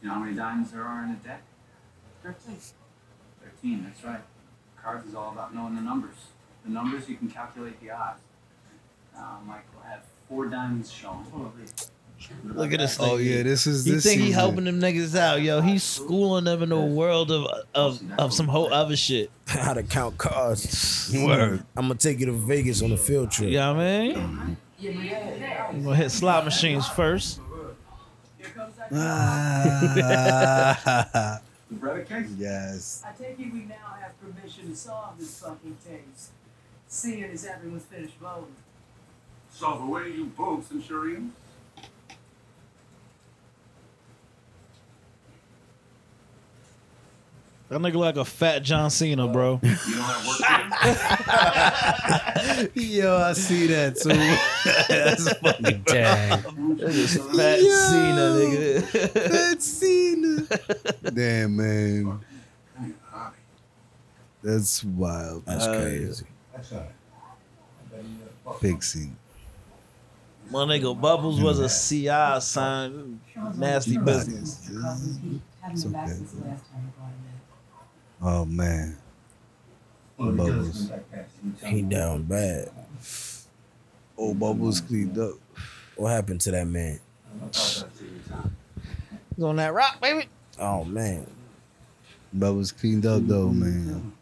You 0.00 0.08
know 0.08 0.14
how 0.14 0.20
many 0.20 0.34
diamonds 0.34 0.72
there 0.72 0.84
are 0.84 1.04
in 1.04 1.10
a 1.10 1.16
deck? 1.16 1.42
13. 2.22 2.56
13, 3.60 3.84
that's 3.84 4.02
right. 4.02 4.22
Cards 4.82 5.06
is 5.06 5.14
all 5.14 5.32
about 5.32 5.54
knowing 5.54 5.76
the 5.76 5.82
numbers. 5.82 6.16
The 6.64 6.70
numbers, 6.70 7.10
you 7.10 7.16
can 7.16 7.28
calculate 7.28 7.78
the 7.82 7.90
odds. 7.90 8.20
Now, 9.14 9.40
Michael, 9.46 9.82
I 9.84 9.90
have 9.90 10.04
four 10.28 10.46
diamonds 10.46 10.90
shown. 10.90 11.24
Look 12.44 12.72
at 12.72 12.78
this 12.78 12.96
thing. 12.96 13.06
Oh 13.10 13.16
yeah, 13.16 13.42
this 13.42 13.66
is 13.66 13.86
You 13.86 13.96
this 13.96 14.04
think 14.04 14.20
he 14.20 14.26
season. 14.28 14.40
helping 14.40 14.64
them 14.64 14.80
niggas 14.80 15.14
out, 15.14 15.42
yo? 15.42 15.60
He's 15.60 15.82
schooling 15.82 16.44
them 16.44 16.62
in 16.62 16.72
a 16.72 16.86
world 16.86 17.30
of 17.30 17.46
of, 17.74 18.00
of 18.18 18.32
some 18.32 18.48
whole 18.48 18.72
other 18.72 18.96
shit. 18.96 19.30
How 19.46 19.74
to 19.74 19.82
count 19.82 20.16
cards. 20.16 21.12
Word. 21.14 21.62
I'm 21.76 21.88
gonna 21.88 21.96
take 21.98 22.20
you 22.20 22.26
to 22.26 22.32
Vegas 22.32 22.80
on 22.82 22.92
a 22.92 22.96
field 22.96 23.30
trip. 23.30 23.50
You 23.50 23.58
know 23.58 23.74
what 23.74 23.82
I 23.82 24.00
mean? 24.00 24.56
Yeah, 24.78 25.66
I'm 25.68 25.84
gonna 25.84 25.96
hit 25.96 26.10
slot 26.10 26.44
machines 26.46 26.88
first. 26.88 27.40
Ah, 28.92 31.40
The 31.70 31.76
bread 31.76 32.06
yes. 32.36 33.02
I 33.04 33.10
take 33.20 33.40
it 33.40 33.52
we 33.52 33.64
now 33.64 33.96
have 34.00 34.12
permission 34.20 34.70
to 34.70 34.76
solve 34.76 35.18
this 35.18 35.40
fucking 35.40 35.76
case, 35.84 36.30
seeing 36.86 37.24
as 37.24 37.46
everyone's 37.46 37.84
finished 37.84 38.14
voting. 38.20 38.54
So 39.56 39.78
the 39.78 39.86
way 39.86 40.10
you 40.10 40.26
vote, 40.36 40.64
Centurion? 40.68 41.32
That 47.68 47.80
nigga 47.80 47.94
like 47.94 48.16
a 48.16 48.24
fat 48.24 48.62
John 48.62 48.90
Cena, 48.90 49.26
bro. 49.26 49.58
You 49.62 49.70
don't 49.70 49.78
have 50.04 50.26
work 50.26 50.38
to 52.64 52.70
do? 52.74 52.80
Yo, 52.82 53.16
I 53.16 53.32
see 53.32 53.66
that 53.68 53.96
too. 53.96 54.10
That's 54.94 55.32
funny. 55.38 55.74
bro. 55.78 55.94
Dang. 55.94 56.42
fat 56.76 57.60
Cena, 57.60 58.24
nigga. 58.36 58.82
Fat 59.30 59.62
Cena. 59.62 60.46
Damn 61.14 61.56
man, 61.56 62.20
that's 64.42 64.84
wild. 64.84 65.46
That's 65.46 65.64
Uh, 65.64 65.80
crazy. 65.80 66.26
That's 66.54 66.72
all 66.72 66.80
right. 66.80 68.60
Big 68.60 68.82
Cena. 68.82 69.10
My 70.54 70.60
nigga 70.66 70.98
Bubbles 70.98 71.40
was 71.40 71.58
a 71.58 71.68
CI 71.68 72.40
sign. 72.40 73.20
Nasty 73.56 73.98
business. 73.98 74.70
It's 75.68 75.84
okay. 75.84 76.16
Oh 78.22 78.44
man, 78.44 78.96
Bubbles. 80.16 80.92
He 81.66 81.82
down 81.82 82.22
bad. 82.22 82.70
Oh, 84.16 84.32
Bubbles 84.32 84.80
cleaned 84.80 85.18
up. 85.18 85.34
What 85.96 86.10
happened 86.10 86.40
to 86.42 86.52
that 86.52 86.68
man? 86.68 87.00
He's 87.52 87.84
on 89.42 89.56
that 89.56 89.74
rock, 89.74 90.00
baby. 90.00 90.28
Oh 90.60 90.84
man. 90.84 91.26
Bubbles 92.32 92.70
cleaned 92.70 93.06
up 93.06 93.26
though, 93.26 93.48
man. 93.48 94.12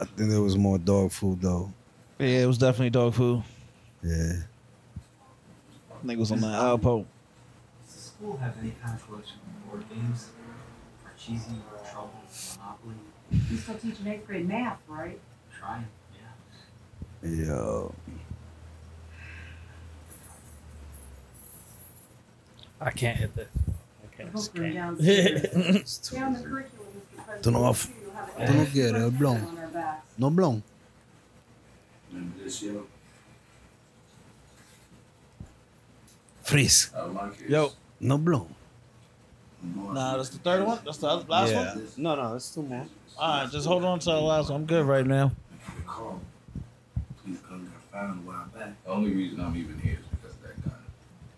I 0.00 0.04
think 0.04 0.30
there 0.30 0.42
was 0.42 0.56
more 0.56 0.78
dog 0.78 1.12
food 1.12 1.40
though. 1.40 1.72
Yeah, 2.18 2.42
it 2.42 2.46
was 2.46 2.58
definitely 2.58 2.90
dog 2.90 3.14
food. 3.14 3.44
Yeah. 4.02 4.32
Nigga 6.04 6.18
was 6.18 6.30
on 6.32 6.40
that 6.42 6.54
Alpo. 6.60 7.04
Does 7.84 7.94
the 7.94 8.00
school 8.00 8.36
have 8.36 8.56
any 8.60 8.72
kind 8.82 8.94
of 8.94 9.06
collection 9.06 9.36
of 9.44 9.70
board 9.70 9.84
games? 9.88 10.28
Parcheesi, 11.04 11.56
Trouble, 11.90 12.10
Monopoly? 12.58 12.94
You 13.50 13.56
still 13.56 13.74
teaching 13.76 14.06
eighth 14.06 14.26
grade 14.26 14.46
math, 14.46 14.78
right? 14.88 15.18
Try 15.58 15.80
it, 17.22 17.28
yeah. 17.28 17.46
Yo. 17.46 17.94
I 22.80 22.90
can't 22.90 23.16
hit 23.16 23.34
this. 23.34 23.48
I 23.56 24.06
The 24.16 24.16
can't. 24.16 24.32
book 24.32 24.50
room 24.54 24.70
scan. 24.70 24.74
downstairs. 24.74 25.98
Down 26.12 26.32
the 26.34 26.40
curriculum, 26.40 26.86
Mr. 27.16 27.24
President. 27.24 27.44
Turn 27.44 27.54
off. 27.56 27.90
You'll 28.02 28.12
have 28.12 28.28
Tú 28.48 28.54
no 28.54 28.60
an 28.60 28.66
quieres, 28.66 28.92
extra 28.94 29.10
blon. 29.18 29.48
on 29.48 29.58
our 29.58 29.66
backs. 29.68 30.06
No 30.18 30.30
blon. 30.30 30.62
Remember 32.12 32.44
this, 32.44 32.62
yo? 32.62 32.86
Freeze. 36.46 36.92
Uh, 36.94 37.08
my. 37.08 37.28
Yo. 37.48 37.72
No 37.98 38.18
blon. 38.18 38.46
Nah, 39.74 40.16
that's 40.16 40.28
the 40.28 40.38
third 40.38 40.64
one. 40.64 40.78
That's 40.84 40.98
the 40.98 41.08
other, 41.08 41.26
last 41.26 41.52
one. 41.52 41.88
No, 41.96 42.14
no, 42.14 42.36
it's 42.36 42.54
two 42.54 42.62
more. 42.62 42.86
All 43.18 43.42
right, 43.42 43.50
just 43.50 43.66
hold 43.66 43.84
on 43.84 43.98
to 43.98 44.04
the 44.04 44.20
last 44.20 44.50
one. 44.50 44.60
I'm 44.60 44.66
good 44.66 44.86
right 44.86 45.04
now. 45.04 45.32
Call, 45.88 46.20
please 47.24 47.38
come 47.48 47.64
get 47.64 47.72
found 47.90 48.20
a 48.20 48.30
while 48.30 48.46
back. 48.54 48.74
The 48.84 48.90
only 48.90 49.10
reason 49.10 49.40
I'm 49.40 49.56
even 49.56 49.76
here 49.80 49.98
is 50.00 50.06
because 50.06 50.36
of 50.36 50.42
that 50.42 50.64
gun. 50.64 50.78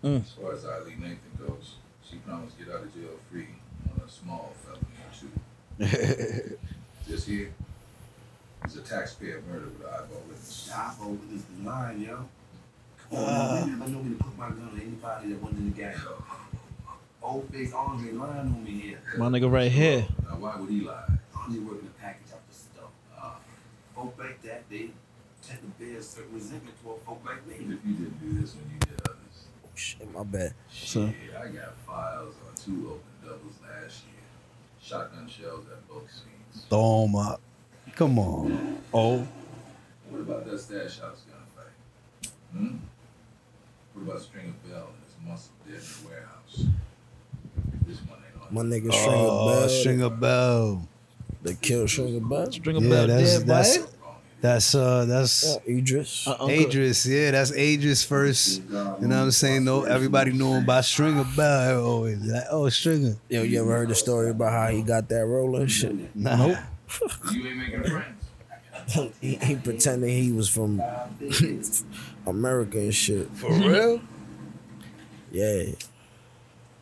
Mm. 0.03 0.21
As 0.21 0.31
far 0.31 0.53
as 0.53 0.63
Ilene 0.63 0.99
Nathan 0.99 1.47
goes, 1.47 1.75
she 2.07 2.17
promised 2.17 2.59
to 2.59 2.65
get 2.65 2.75
out 2.75 2.83
of 2.83 2.93
jail 2.93 3.09
free 3.31 3.47
on 3.91 4.01
a 4.05 4.09
small 4.09 4.53
felony 4.63 4.85
or 5.07 6.45
two. 6.45 6.57
This 7.07 7.25
here 7.25 7.51
is 8.63 8.75
a 8.77 8.81
taxpayer 8.81 9.41
murder 9.49 9.65
with 9.65 9.79
an 9.81 9.87
eyeball 9.87 10.21
witness. 10.27 10.69
I 10.71 10.93
vote 10.99 11.09
with 11.09 11.31
this 11.31 11.65
line, 11.65 12.01
yo. 12.01 12.29
Come 13.09 13.19
on, 13.19 13.25
uh, 13.25 13.83
I 13.85 13.87
know 13.87 14.03
me 14.03 14.15
to 14.17 14.23
put 14.23 14.37
my 14.37 14.49
gun 14.49 14.69
on 14.71 14.79
anybody 14.79 15.29
that 15.33 15.41
wasn't 15.41 15.59
in 15.59 15.71
the 15.71 15.77
gang. 15.77 15.95
Old 17.21 17.49
face 17.51 17.73
Andre 17.73 18.11
lying 18.13 18.39
on 18.39 18.63
me 18.63 18.71
here. 18.71 18.99
My 19.17 19.27
nigga 19.27 19.51
right 19.51 19.71
here. 19.71 20.07
Now, 20.23 20.37
why 20.37 20.55
would 20.57 20.69
he 20.69 20.81
lie? 20.81 21.05
Andre 21.35 21.59
working 21.59 21.85
the 21.87 21.93
package 22.01 22.31
out 22.33 22.41
the 22.47 22.55
stuff. 22.55 22.89
Uh, 23.17 23.31
folk 23.95 24.15
like 24.17 24.41
that, 24.43 24.63
they 24.69 24.89
tend 25.45 25.59
to 25.61 25.67
bear 25.83 25.97
a 25.97 26.01
certain 26.01 26.33
resentment 26.33 26.75
toward 26.81 27.01
folk 27.01 27.21
like 27.25 27.45
me. 27.47 27.55
if 27.55 27.61
you 27.85 27.93
didn't 27.93 28.19
do 28.21 28.41
this 28.41 28.55
when 28.55 28.65
you 28.73 28.79
did 28.79 29.01
others. 29.01 29.45
Oh, 29.65 29.69
shit, 29.75 30.13
my 30.13 30.23
bad. 30.23 30.53
So- 30.71 31.07
Shit, 31.07 31.15
I 31.37 31.47
got 31.47 31.75
files 31.85 32.35
on 32.47 32.55
two 32.55 32.87
open 32.89 33.01
doubles 33.27 33.55
last 33.61 34.03
year. 34.05 34.15
Shotgun 34.81 35.27
shells 35.27 35.65
at 35.71 35.87
both 35.89 36.09
scenes. 36.09 36.65
Toma. 36.69 37.37
Come 37.95 38.17
on. 38.19 38.81
Oh. 38.93 39.27
What 40.09 40.21
about 40.21 40.45
that 40.49 40.57
stash 40.59 40.99
house 40.99 41.23
gunfight? 41.29 42.29
Hmm? 42.53 42.77
What 43.99 44.11
about 44.15 44.21
Stringer 44.21 44.53
Bell 44.69 44.87
and 44.93 45.03
his 45.03 45.27
muscle 45.27 45.51
dead 45.67 45.75
in 45.75 45.81
the 45.81 46.09
warehouse? 46.09 46.65
This 47.87 47.97
one 48.07 48.19
ain't 48.25 48.51
My 48.51 48.61
nigga 48.61 48.93
Stringer 48.93 49.17
Oh, 49.17 49.47
Bell. 49.59 49.69
Stringer 49.69 50.09
Bell. 50.09 50.87
They 51.43 51.53
killed 51.55 51.89
Stringer 51.89 52.19
Bell. 52.19 52.51
Stringer 52.51 52.79
Yeah, 52.81 52.89
Bell 52.89 53.07
that's 53.07 53.37
dead, 53.39 53.47
that's 53.47 53.77
boy. 53.77 53.85
that's 54.41 54.75
uh 54.75 55.05
that's 55.05 55.57
Yeah, 55.67 55.77
Idris. 55.77 56.27
Uh, 56.27 56.31
Uncle- 56.31 56.49
Idris. 56.49 57.05
Yeah, 57.05 57.31
that's 57.31 57.51
Idris 57.51 58.03
first. 58.03 58.61
You 58.63 58.69
know 58.69 58.93
what 58.95 59.03
I'm 59.13 59.31
saying? 59.31 59.63
No, 59.65 59.83
everybody 59.83 60.31
knew 60.31 60.53
him 60.53 60.65
by 60.65 60.81
Stringer 60.81 61.25
Bell. 61.35 61.83
Always 61.85 62.19
like, 62.25 62.43
oh 62.51 62.69
Stringer. 62.69 63.15
Yo, 63.29 63.43
you 63.43 63.61
ever 63.61 63.71
heard 63.71 63.89
the 63.89 63.95
story 63.95 64.29
about 64.31 64.51
how 64.51 64.67
he 64.69 64.81
got 64.81 65.09
that 65.09 65.25
roller 65.25 65.61
and 65.61 65.71
shit? 65.71 66.15
Nah. 66.15 66.35
Nope. 66.47 66.57
You 67.33 67.47
ain't 67.47 67.57
making 67.57 67.83
friends. 67.83 68.15
he, 69.21 69.35
he 69.35 69.55
pretended 69.55 70.09
he 70.09 70.31
was 70.31 70.49
from 70.49 70.81
America 72.29 72.77
and 72.79 72.93
shit. 72.93 73.29
For 73.35 73.51
real? 73.51 74.01
Yeah. 75.31 75.63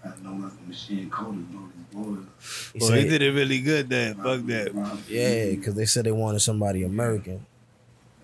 I 0.05 0.07
know 0.23 0.31
nothing 0.35 0.67
machine 0.69 1.09
coders 1.09 1.51
know 1.51 1.67
these 1.75 1.85
boys. 1.91 2.25
He 2.71 2.79
Well, 2.79 2.91
he 2.93 3.01
said, 3.01 3.09
did 3.09 3.21
it 3.23 3.31
really 3.31 3.59
good 3.59 3.89
then. 3.89 4.15
Fuck 4.15 4.45
that. 4.45 5.03
yeah, 5.09 5.49
because 5.49 5.75
they 5.75 5.83
said 5.85 6.05
they 6.05 6.13
wanted 6.13 6.39
somebody 6.39 6.83
American. 6.83 7.45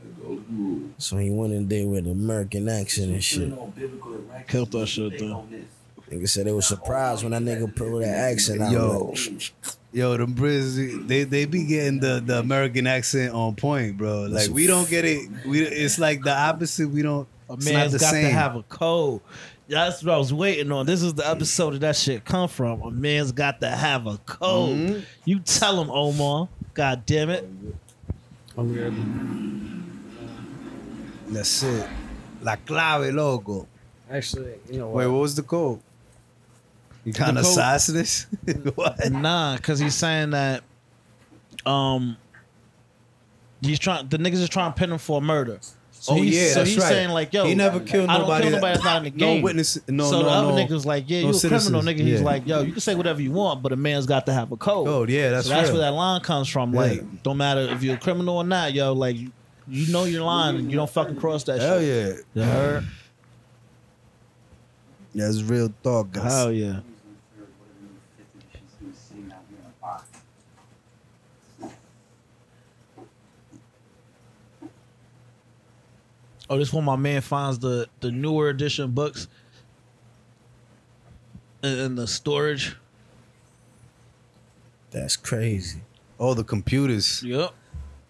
The 0.02 0.22
golden 0.22 0.46
rule. 0.58 0.90
So 0.98 1.18
he 1.18 1.30
went 1.30 1.52
in 1.52 1.68
there 1.68 1.86
with 1.88 2.06
an 2.06 2.12
American 2.12 2.70
accent 2.70 3.12
and 3.12 3.22
shit. 3.22 3.52
Killed 4.48 4.72
that 4.72 4.88
shit, 4.88 5.20
though. 5.20 5.46
Nigga 6.14 6.30
said 6.30 6.46
they 6.46 6.52
was 6.52 6.68
surprised 6.68 7.24
when 7.24 7.32
that 7.32 7.42
nigga 7.42 7.76
pulled 7.76 8.04
that 8.04 8.16
accent 8.32 8.62
out. 8.62 8.72
Yo. 8.72 9.14
Yo, 9.92 10.18
them 10.18 10.34
Brits, 10.34 11.08
they 11.08 11.24
they 11.24 11.46
be 11.46 11.66
getting 11.66 12.00
the, 12.00 12.22
the 12.26 12.40
American 12.40 12.88
accent 12.88 13.34
on 13.34 13.56
point, 13.56 13.98
bro. 13.98 14.24
Like 14.24 14.50
we 14.50 14.66
don't 14.66 14.90
get 14.90 15.06
it. 15.06 15.30
We 15.46 15.62
it's 15.62 16.00
like 16.00 16.24
the 16.24 16.36
opposite. 16.36 16.90
We 16.90 17.04
don't. 17.04 17.28
A 17.50 17.54
It's 17.54 17.66
not 17.66 17.74
man's 17.74 17.92
the 17.92 18.00
got 18.00 18.12
to 18.12 18.30
have 18.30 18.56
a 18.56 18.64
code. 18.64 19.22
That's 19.68 20.04
what 20.04 20.16
I 20.16 20.18
was 20.18 20.34
waiting 20.34 20.72
on. 20.72 20.86
This 20.86 21.02
is 21.04 21.14
the 21.14 21.28
episode 21.30 21.74
that 21.74 21.82
that 21.82 21.96
shit 21.96 22.26
come 22.26 22.50
from. 22.50 22.82
A 22.82 22.92
man's 22.92 23.32
got 23.32 23.62
to 23.62 23.70
have 23.70 24.08
a 24.08 24.18
code. 24.26 24.78
Mhm. 24.78 25.06
You 25.26 25.40
tell 25.40 25.80
him, 25.82 25.90
Omar. 25.92 26.50
God 26.74 27.06
damn 27.06 27.30
it. 27.30 27.48
That's 31.30 31.64
it. 31.64 31.88
La 32.42 32.56
clave, 32.56 33.14
loco. 33.14 33.68
Actually, 34.12 34.56
you 34.70 34.80
know 34.80 34.90
Wait, 34.90 35.08
what 35.08 35.22
was 35.22 35.36
the 35.36 35.44
code? 35.44 35.80
Kind 37.14 37.38
of 37.38 37.44
assassinist? 37.44 38.28
what? 38.76 39.12
Nah, 39.12 39.58
because 39.58 39.80
he's 39.80 39.96
saying 39.96 40.30
that 40.32 40.64
um 41.66 42.16
he's 43.62 43.80
trying 43.80 44.08
the 44.08 44.18
niggas 44.18 44.36
is 44.42 44.50
trying 44.50 44.72
to 44.74 44.80
pin 44.80 44.92
him 44.92 44.98
for 44.98 45.22
murder. 45.22 45.60
So 45.92 46.14
oh 46.14 46.16
he's, 46.16 46.36
yeah, 46.36 46.48
so 46.50 46.54
that's 46.60 46.70
he's 46.72 46.80
right. 46.80 46.88
saying 46.90 47.10
like, 47.12 47.34
yo, 47.34 47.46
he 47.46 47.56
never 47.56 47.80
killed 47.80 48.10
I 48.10 48.14
don't 48.18 48.24
nobody. 48.24 48.44
kill 48.44 48.52
that- 48.52 48.58
nobody 48.58 48.74
that's 48.74 48.84
not 48.86 48.98
in 48.98 49.04
the 49.06 49.10
game. 49.10 49.38
No 49.38 49.44
witness. 49.44 49.80
No, 49.88 50.04
so 50.10 50.20
no, 50.20 50.24
the 50.26 50.30
other 50.32 50.48
no. 50.50 50.56
niggas 50.56 50.86
like, 50.86 51.06
yeah, 51.08 51.22
no 51.22 51.30
you 51.32 51.38
a 51.38 51.40
criminal 51.40 51.82
nigga. 51.82 52.00
He's 52.00 52.20
Yeah. 52.20 52.26
like, 52.26 52.46
yo, 52.48 52.62
you 52.62 52.72
can 52.74 52.82
say 52.82 52.96
whatever 52.96 53.22
you 53.22 53.32
want, 53.32 53.62
but 53.64 53.72
a 53.72 53.78
man's 53.78 54.06
got 54.06 54.26
to 54.26 54.34
have 54.34 54.52
a 54.52 54.58
code. 54.58 54.86
Code, 54.86 55.10
yeah, 55.10 55.30
that's 55.30 55.48
so 55.48 55.54
that's 55.54 55.70
real. 55.70 55.80
where 55.80 55.90
that 55.90 55.96
line 55.96 56.20
comes 56.22 56.50
from. 56.50 56.74
Yeah. 56.74 56.80
Like, 56.82 57.24
don't 57.24 57.38
matter 57.38 57.62
if 57.62 57.84
you're 57.84 57.96
a 57.96 58.00
criminal 58.00 58.36
or 58.38 58.44
not, 58.44 58.74
yo. 58.74 58.92
Like, 58.92 59.16
you, 59.16 59.32
you 59.70 59.94
know 59.94 60.04
your 60.04 60.24
line 60.24 60.56
and 60.58 60.70
you 60.70 60.76
don't 60.76 60.90
fucking 60.90 61.16
cross 61.16 61.46
that 61.46 61.62
Hell 61.62 61.80
shit. 61.80 62.26
yeah. 62.34 62.46
Heard? 62.46 62.86
That's 65.16 65.42
real 65.44 65.74
talk, 65.84 66.12
guys. 66.12 66.24
Hell 66.34 66.52
yeah. 66.52 66.80
Oh, 76.50 76.58
this 76.58 76.74
one 76.74 76.84
my 76.84 76.96
man 76.96 77.22
finds 77.22 77.60
the 77.60 77.88
the 78.02 78.12
newer 78.12 78.50
edition 78.50 78.92
books 78.92 79.28
in, 81.62 81.80
in 81.80 81.96
the 81.96 82.08
storage. 82.08 82.76
That's 84.92 85.16
crazy. 85.16 85.82
Oh, 86.20 86.34
the 86.34 86.44
computers. 86.44 87.24
Yep. 87.24 87.52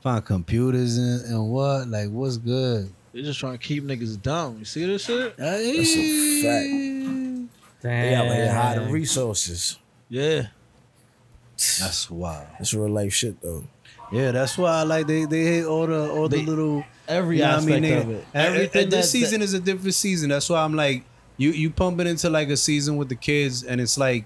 Find 0.01 0.25
computers 0.25 0.97
and, 0.97 1.21
and 1.25 1.49
what? 1.49 1.87
Like, 1.87 2.09
what's 2.09 2.37
good? 2.37 2.91
They're 3.13 3.23
just 3.23 3.39
trying 3.39 3.53
to 3.57 3.57
keep 3.63 3.83
niggas 3.83 4.21
dumb. 4.21 4.57
You 4.59 4.65
see 4.65 4.85
this 4.85 5.05
shit? 5.05 5.37
That's 5.37 5.61
a 5.63 6.41
fact. 6.43 7.83
They 7.83 8.15
out 8.15 8.25
here 8.25 8.51
hiding 8.53 8.91
resources. 8.91 9.77
Yeah. 10.09 10.47
That's 11.79 12.09
wild. 12.09 12.47
That's 12.57 12.73
real 12.73 12.89
life 12.89 13.13
shit 13.13 13.41
though. 13.41 13.63
Yeah, 14.11 14.31
that's 14.31 14.57
why 14.57 14.79
I 14.79 14.83
like 14.83 15.07
they 15.07 15.25
they 15.25 15.43
hate 15.43 15.63
all 15.65 15.87
the 15.87 16.11
all 16.11 16.27
the 16.27 16.37
They- 16.37 16.45
little 16.45 16.83
Every 17.07 17.37
you 17.37 17.41
know 17.41 17.49
what 17.49 17.53
I 17.55 17.57
aspect 17.57 17.81
mean? 17.81 17.93
of 17.93 18.09
it. 18.09 18.25
and- 18.33 18.45
and- 18.47 18.55
Everything 18.55 18.83
and 18.83 18.91
this 18.91 19.05
that- 19.05 19.17
season 19.17 19.41
is 19.41 19.53
a 19.53 19.59
different 19.59 19.93
season. 19.93 20.29
That's 20.29 20.49
why 20.49 20.63
I'm 20.63 20.73
like 20.75 21.03
you 21.37 21.49
you 21.51 21.69
pumping 21.69 22.07
into 22.07 22.29
like 22.29 22.49
a 22.49 22.57
season 22.57 22.97
with 22.97 23.09
the 23.09 23.15
kids, 23.15 23.63
and 23.63 23.81
it's 23.81 23.97
like 23.97 24.25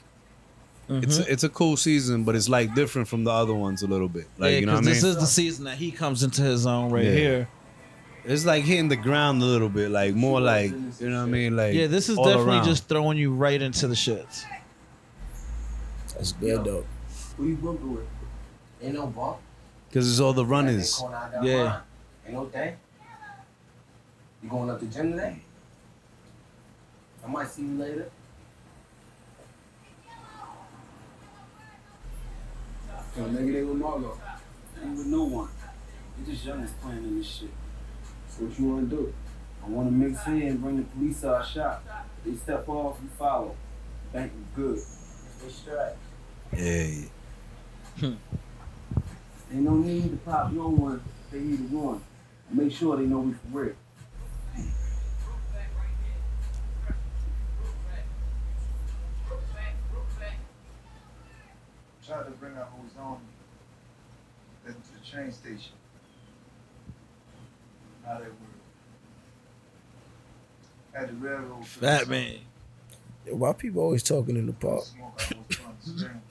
it's 0.90 1.18
Mhm. 1.20 1.28
it's 1.28 1.44
a 1.44 1.50
cool 1.50 1.76
season, 1.76 2.24
but 2.24 2.36
it's 2.36 2.48
like 2.50 2.74
different 2.76 3.08
from 3.08 3.24
the 3.24 3.32
other 3.32 3.54
ones 3.54 3.82
a 3.84 3.88
little 3.88 4.08
bit. 4.08 4.28
Like 4.38 4.52
yeah, 4.54 4.58
you 4.60 4.66
know 4.68 4.74
what 4.74 4.78
I 4.80 4.82
mean? 4.82 4.94
this 4.94 5.04
is 5.04 5.16
the 5.16 5.26
season 5.26 5.66
that 5.66 5.78
he 5.78 5.92
comes 5.92 6.24
into 6.24 6.42
his 6.44 6.66
own 6.66 6.92
right 6.92 7.04
Yeah. 7.06 7.12
here. 7.12 7.48
it's 8.26 8.46
like 8.46 8.64
hitting 8.66 8.90
the 8.90 8.96
ground 8.98 9.42
a 9.42 9.46
little 9.46 9.70
bit, 9.70 9.90
like 9.90 10.14
more 10.14 10.42
like 10.42 10.72
you 11.00 11.10
know 11.10 11.18
what 11.22 11.24
I 11.24 11.32
mean? 11.32 11.56
Like 11.56 11.74
Yeah, 11.74 11.88
this 11.88 12.10
is 12.10 12.18
definitely 12.18 12.56
around. 12.58 12.66
just 12.66 12.88
throwing 12.90 13.18
you 13.18 13.34
right 13.34 13.62
into 13.62 13.88
the 13.88 13.96
shits. 13.96 14.44
That's 16.14 16.34
good 16.34 16.64
though. 16.64 16.86
Who 17.38 17.48
you 17.48 17.56
bumping 17.56 17.94
with? 17.96 18.06
Ain't 18.82 18.94
no 18.96 19.08
bump. 19.08 19.38
because 19.90 20.10
it's 20.12 20.20
all 20.20 20.34
the 20.34 20.46
runners. 20.46 20.96
Going 21.00 21.14
out 21.14 21.44
Yeah. 21.44 21.80
Line. 22.28 22.36
Ain't 22.36 22.44
no 22.44 22.50
thing. 22.50 22.78
You 24.44 24.50
going 24.50 24.70
up 24.70 24.80
the 24.80 24.86
gym 24.86 25.12
today? 25.12 25.38
I 27.24 27.28
might 27.28 27.48
see 27.48 27.64
you 27.64 27.78
later. 27.78 28.12
So 33.16 33.24
nigga, 33.24 33.54
they 33.54 33.64
with 33.64 33.80
Marlo. 33.82 34.18
Ain't 34.82 34.98
with 34.98 35.08
no 35.08 35.24
one. 35.24 35.50
You 36.20 36.32
just 36.32 36.46
young 36.46 36.60
and 36.60 36.82
playing 36.82 37.00
in 37.00 37.18
this 37.18 37.28
shit. 37.28 37.50
So 38.30 38.46
what 38.46 38.60
you 38.60 38.66
wanna 38.66 38.86
do? 38.86 39.14
I 39.66 39.70
wanna 39.70 39.92
mix 39.92 40.26
in 40.28 40.42
and 40.44 40.62
bring 40.62 40.78
the 40.78 40.84
police 40.84 41.22
to 41.22 41.34
our 41.36 41.46
shop. 41.46 41.84
They 42.24 42.36
step 42.36 42.70
off, 42.70 42.98
you 43.02 43.10
follow. 43.18 43.56
Bank 44.14 44.32
is 44.32 44.56
good. 44.56 44.80
Stay 44.80 45.50
straight. 45.50 45.96
Yeah, 46.54 48.10
Ain't 49.52 49.64
no 49.64 49.76
need 49.76 50.12
to 50.12 50.18
pop 50.18 50.52
no 50.52 50.70
one. 50.70 51.02
They 51.32 51.40
either 51.40 51.76
one. 51.76 52.02
Make 52.52 52.72
sure 52.72 52.96
they 52.98 53.04
know 53.04 53.20
we 53.20 53.34
for 53.34 53.48
real. 53.52 53.76
Tried 62.06 62.24
to 62.24 62.32
bring 62.32 62.56
out 62.56 62.72
who 62.76 62.84
was 62.84 62.94
on 62.98 63.20
them 64.66 64.76
to 64.76 65.00
the 65.00 65.06
train 65.06 65.32
station. 65.32 65.74
How 68.06 68.20
they 68.20 68.26
were. 68.26 68.32
At 70.96 71.08
the 71.10 71.14
railroad. 71.16 71.68
Fat 71.68 72.08
man. 72.08 72.38
Why 73.30 73.52
people 73.52 73.82
always 73.82 74.04
talking 74.04 74.38
in 74.38 74.46
the 74.46 74.54
park? 74.54 74.86
Smoke 74.86 75.22
out 75.22 75.34
was 75.50 75.60
on 75.60 75.76
the 75.84 76.00
strings. 76.00 76.24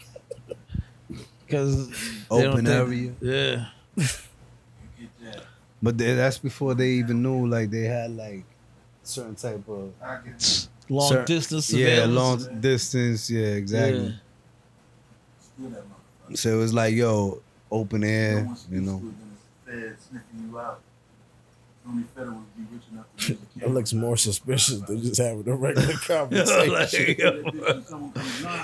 Because 1.46 1.90
open 2.28 2.66
area. 2.66 3.12
Yeah. 3.20 3.66
You 5.86 5.92
get 5.92 5.98
that. 5.98 5.98
But 5.98 5.98
they, 5.98 6.14
that's 6.14 6.38
before 6.38 6.74
they 6.74 6.90
even 6.90 7.22
knew 7.22 7.46
like 7.46 7.70
they 7.70 7.84
had 7.84 8.10
like 8.16 8.44
certain 9.02 9.34
type 9.34 9.68
of 9.68 9.92
I 10.02 10.16
get 10.24 10.38
that. 10.38 10.68
Long 10.88 11.08
Sir- 11.08 11.24
distance 11.24 11.72
yeah 11.72 11.86
surveillance. 12.06 12.14
long 12.48 12.60
distance. 12.60 13.30
Yeah, 13.30 13.46
exactly. 13.46 14.06
Yeah. 14.06 14.12
Still 15.40 15.70
that 15.70 15.82
motherfucker. 16.30 16.38
So 16.38 16.54
it 16.54 16.58
was 16.58 16.74
like 16.74 16.94
yo, 16.94 17.40
open 17.70 18.04
air, 18.04 18.44
one 18.44 18.56
you 18.70 18.80
know. 18.82 18.96
it 18.96 19.00
than 19.00 19.14
the 19.64 19.88
Fed 19.90 19.96
sniffing 20.00 20.48
you 20.50 20.58
out. 20.58 20.80
Only 21.88 22.04
federals 22.16 22.42
be 22.56 22.64
rich 22.72 22.82
enough 22.92 23.06
to 23.16 23.28
use 23.32 23.38
a 23.56 23.58
That 23.60 23.70
looks 23.70 23.92
more 23.92 24.16
suspicious 24.16 24.80
than 24.80 25.02
just 25.02 25.20
having 25.20 25.48
a 25.48 25.54
regular 25.54 25.86
Like, 25.92 26.00
conversation. 26.02 27.16
yo. 27.18 28.62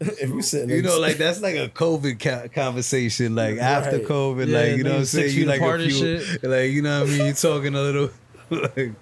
Someone 0.00 0.08
comes 0.08 0.18
knocking. 0.18 0.28
if 0.28 0.34
you 0.34 0.42
said 0.42 0.70
You 0.70 0.82
know, 0.82 0.98
like 1.00 1.16
that's 1.16 1.40
like 1.40 1.56
a 1.56 1.68
COVID 1.68 2.20
ca- 2.20 2.48
conversation. 2.48 3.34
Like 3.34 3.58
after 3.58 3.98
COVID, 4.00 4.48
Yeah, 4.48 4.58
like 4.58 4.76
you 4.76 4.84
know 4.84 4.90
what 4.92 4.98
I'm 5.00 5.04
saying. 5.06 5.34
You 5.34 5.46
feet 5.46 5.46
like 5.46 5.60
a 5.60 5.78
few, 5.78 5.90
shit. 5.90 6.44
like 6.44 6.70
you 6.70 6.82
know 6.82 7.00
what 7.00 7.08
I 7.08 7.12
mean. 7.12 7.24
you're 7.26 7.34
talking 7.34 7.74
a 7.74 7.80
little, 7.82 8.10
like 8.50 8.76
And 8.76 8.94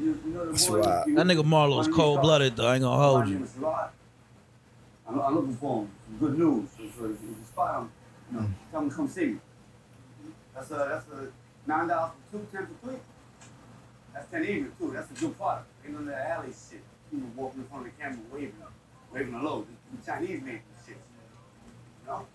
you, 0.00 0.20
you 0.24 0.32
know 0.32 0.44
the 0.46 0.50
That's 0.52 0.68
right. 0.68 1.04
That 1.14 1.26
nigga 1.26 1.44
Marlo's 1.44 1.88
cold 1.88 2.20
blooded 2.22 2.56
though. 2.56 2.66
I 2.66 2.74
ain't 2.74 2.82
gonna 2.82 3.02
hold 3.02 3.28
you. 3.28 3.48
I'm, 5.08 5.20
I'm 5.20 5.34
looking 5.34 5.56
for 5.56 5.82
him. 5.82 5.90
Some 6.06 6.18
good 6.18 6.38
news. 6.38 6.68
So, 6.76 6.82
so 6.98 7.04
if 7.06 7.10
you 7.22 7.36
spot 7.44 7.82
him, 7.82 7.90
you 8.32 8.40
know, 8.40 8.46
tell 8.72 8.80
him 8.82 8.90
come 8.90 9.08
see 9.08 9.26
me. 9.26 9.36
That's 10.54 10.70
a 10.70 10.74
that's 10.74 11.06
a 11.12 11.28
nine 11.66 11.88
dollars 11.88 12.12
for 12.30 12.38
two, 12.38 12.46
ten 12.52 12.66
for 12.66 12.86
three. 12.88 12.96
That's 14.14 14.30
ten 14.30 14.42
even 14.44 14.72
too. 14.78 14.90
That's 14.92 15.10
a 15.10 15.14
good 15.14 15.36
product. 15.36 15.66
Ain't 15.84 15.94
none 15.94 16.02
of 16.02 16.08
that 16.08 16.30
alley 16.30 16.48
shit. 16.48 16.80
You 17.12 17.18
know, 17.20 17.26
walking 17.36 17.60
in 17.60 17.66
front 17.68 17.86
of 17.86 17.92
the 17.96 18.02
camera 18.02 18.18
waving 18.32 18.54
up, 18.62 18.72
waving 19.16 19.34
a 19.34 19.42
load. 19.42 19.66
The 19.92 20.12
Chinese 20.12 20.42
making 20.42 20.60
shit. 20.86 20.96
You 22.02 22.10
know? 22.10 22.26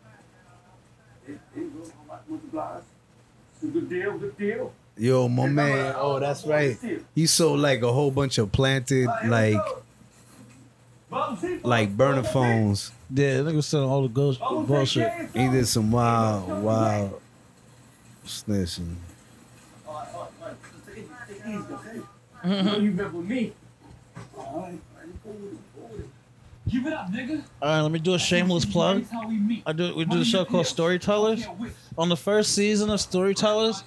There 1.28 1.40
there 1.54 1.64
you 1.64 1.70
go. 1.70 1.84
How 1.84 2.16
about 2.16 2.32
multipliers? 2.32 2.84
It's 3.56 3.64
a 3.64 3.68
good 3.68 3.90
deal, 3.90 4.18
good 4.18 4.38
deal. 4.38 4.74
yo, 4.98 5.28
my 5.28 5.48
man. 5.48 5.94
Oh, 5.98 6.20
that's 6.20 6.46
right. 6.46 6.78
He 7.14 7.28
sold 7.28 7.60
like 7.60 7.84
a 7.84 7.92
whole 7.92 8.12
bunch 8.12 8.38
of 8.40 8.52
planted, 8.52 9.08
like 9.26 9.62
like 11.64 11.96
burner 11.96 12.24
phones. 12.24 12.92
Yeah, 13.14 13.40
nigga 13.40 13.56
was 13.56 13.66
selling 13.68 13.90
all 13.90 14.04
the 14.04 14.08
ghost 14.08 14.40
bullshit. 14.40 15.12
He 15.34 15.50
did 15.50 15.68
some 15.68 15.92
wild, 15.92 16.64
wild 16.64 17.22
snitching. 18.26 18.96
You 22.44 22.64
know 22.64 22.80
been 22.80 23.14
with 23.14 23.26
me. 23.28 23.54
All 24.36 24.44
right, 24.44 24.56
all 24.56 24.64
right, 24.64 25.24
go 25.24 25.30
with 25.30 25.44
it, 25.44 25.44
go 25.44 25.46
with 25.46 25.54
it. 25.54 25.61
Give 26.72 26.86
it 26.88 26.94
up, 26.94 27.12
nigga. 27.12 27.44
All 27.62 27.70
right, 27.70 27.82
let 27.82 27.92
me 27.92 28.00
do 28.00 28.14
a 28.14 28.20
shameless 28.20 28.64
plug. 28.66 29.06
We. 29.28 29.62
I 29.66 29.74
do. 29.74 29.94
We 29.96 30.06
do 30.06 30.22
a 30.22 30.26
show 30.26 30.46
called 30.46 30.66
Storytellers. 30.68 31.46
On 31.98 32.08
the 32.08 32.16
first 32.16 32.56
season 32.56 32.90
of 32.90 33.02
Storytellers, 33.02 33.84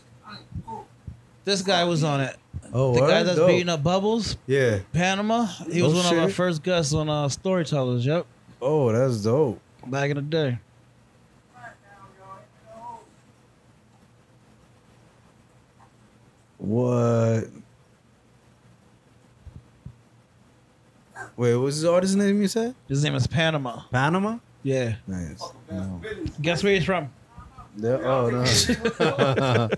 this 1.45 1.62
guy 1.62 1.85
was 1.85 2.05
on 2.05 2.20
it. 2.20 2.37
Oh, 2.72 2.93
The 2.95 3.01
guy 3.01 3.22
that's 3.22 3.39
Dope. 3.39 3.49
beating 3.49 3.68
up 3.68 3.82
Bubbles, 3.82 4.37
Yeah. 4.47 4.80
Panama. 4.93 5.47
He 5.70 5.80
was 5.80 5.93
Oh, 5.95 5.97
one 5.97 6.07
of 6.07 6.18
our 6.18 6.28
shit. 6.28 6.35
first 6.37 6.62
guests 6.62 6.93
on 6.93 7.09
uh, 7.09 7.28
Storytellers. 7.28 8.05
Yep, 8.05 8.26
Oh, 8.61 8.93
that's 8.93 9.22
dope. 9.22 9.61
back 9.87 10.11
in 10.11 10.16
the 10.16 10.22
day. 10.22 10.59
What? 16.59 17.45
Wait, 21.37 21.57
what's 21.57 21.76
his 21.76 21.85
artist 21.85 22.16
name 22.16 22.41
you 22.41 22.49
said? 22.49 22.74
His 22.89 23.03
name 23.03 23.14
is 23.16 23.26
Panama. 23.26 23.82
Panama? 23.91 24.39
Yeah. 24.62 24.95
Nice. 25.07 25.43
No. 25.70 26.01
Guess 26.41 26.62
where 26.62 26.74
he's 26.74 26.85
from? 26.85 27.11
Yeah, 27.76 27.99
oh, 28.05 28.30
no. 28.30 28.45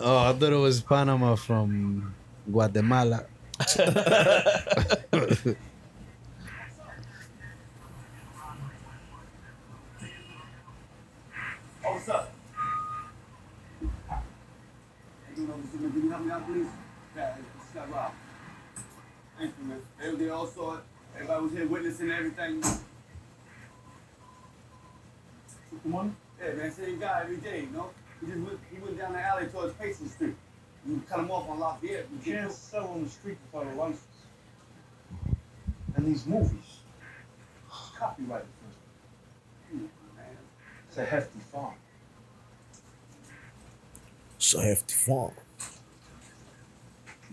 oh, 0.00 0.18
I 0.18 0.32
thought 0.32 0.52
it 0.52 0.56
was 0.56 0.80
Panama 0.80 1.36
from 1.36 2.12
Guatemala. 2.50 3.24
Oh, 11.84 11.92
what's 11.92 12.08
up? 12.08 12.32
man. 15.36 15.92
Can 15.92 16.02
you 16.02 16.10
help 16.10 16.22
me 16.24 16.30
out, 16.30 16.46
please? 16.46 16.66
Yeah, 17.16 17.34
it's 17.56 17.72
got 17.72 17.90
Rob. 17.92 18.12
Thank 19.38 19.54
you, 20.08 20.12
man. 20.12 20.18
They, 20.18 20.24
they 20.24 20.30
all 20.30 20.46
saw 20.46 20.74
it. 20.74 20.80
Everybody 21.14 21.42
was 21.42 21.52
here 21.52 21.66
witnessing 21.66 22.10
everything. 22.10 22.62
Come 25.82 25.94
on. 25.94 26.16
Yeah, 26.40 26.52
man. 26.54 26.72
Same 26.72 26.98
guy 26.98 27.20
every 27.22 27.36
day, 27.38 27.60
you 27.60 27.70
know? 27.70 27.90
He 28.20 28.26
just 28.26 28.38
went, 28.38 28.58
he 28.72 28.80
went 28.80 28.98
down 28.98 29.12
the 29.12 29.20
alley 29.20 29.46
towards 29.46 29.74
Payson 29.74 30.08
Street. 30.08 30.34
You 30.86 31.02
cut 31.08 31.20
him 31.20 31.30
off 31.30 31.48
on 31.48 31.60
Lafayette. 31.60 32.06
You 32.12 32.32
can't 32.32 32.52
sell 32.52 32.88
on 32.88 33.04
the 33.04 33.10
street 33.10 33.38
without 33.52 33.72
a 33.72 33.76
license. 33.76 34.02
And 35.94 36.06
these 36.06 36.26
movies, 36.26 36.80
it's 37.66 37.98
copyrighted 37.98 38.46
first. 38.64 38.78
Come 39.70 39.90
man. 40.16 40.26
It's 40.88 40.96
a 40.96 41.04
hefty 41.04 41.40
farm. 41.52 41.74
So 44.38 44.60
hefty 44.60 44.94
farm. 44.94 45.32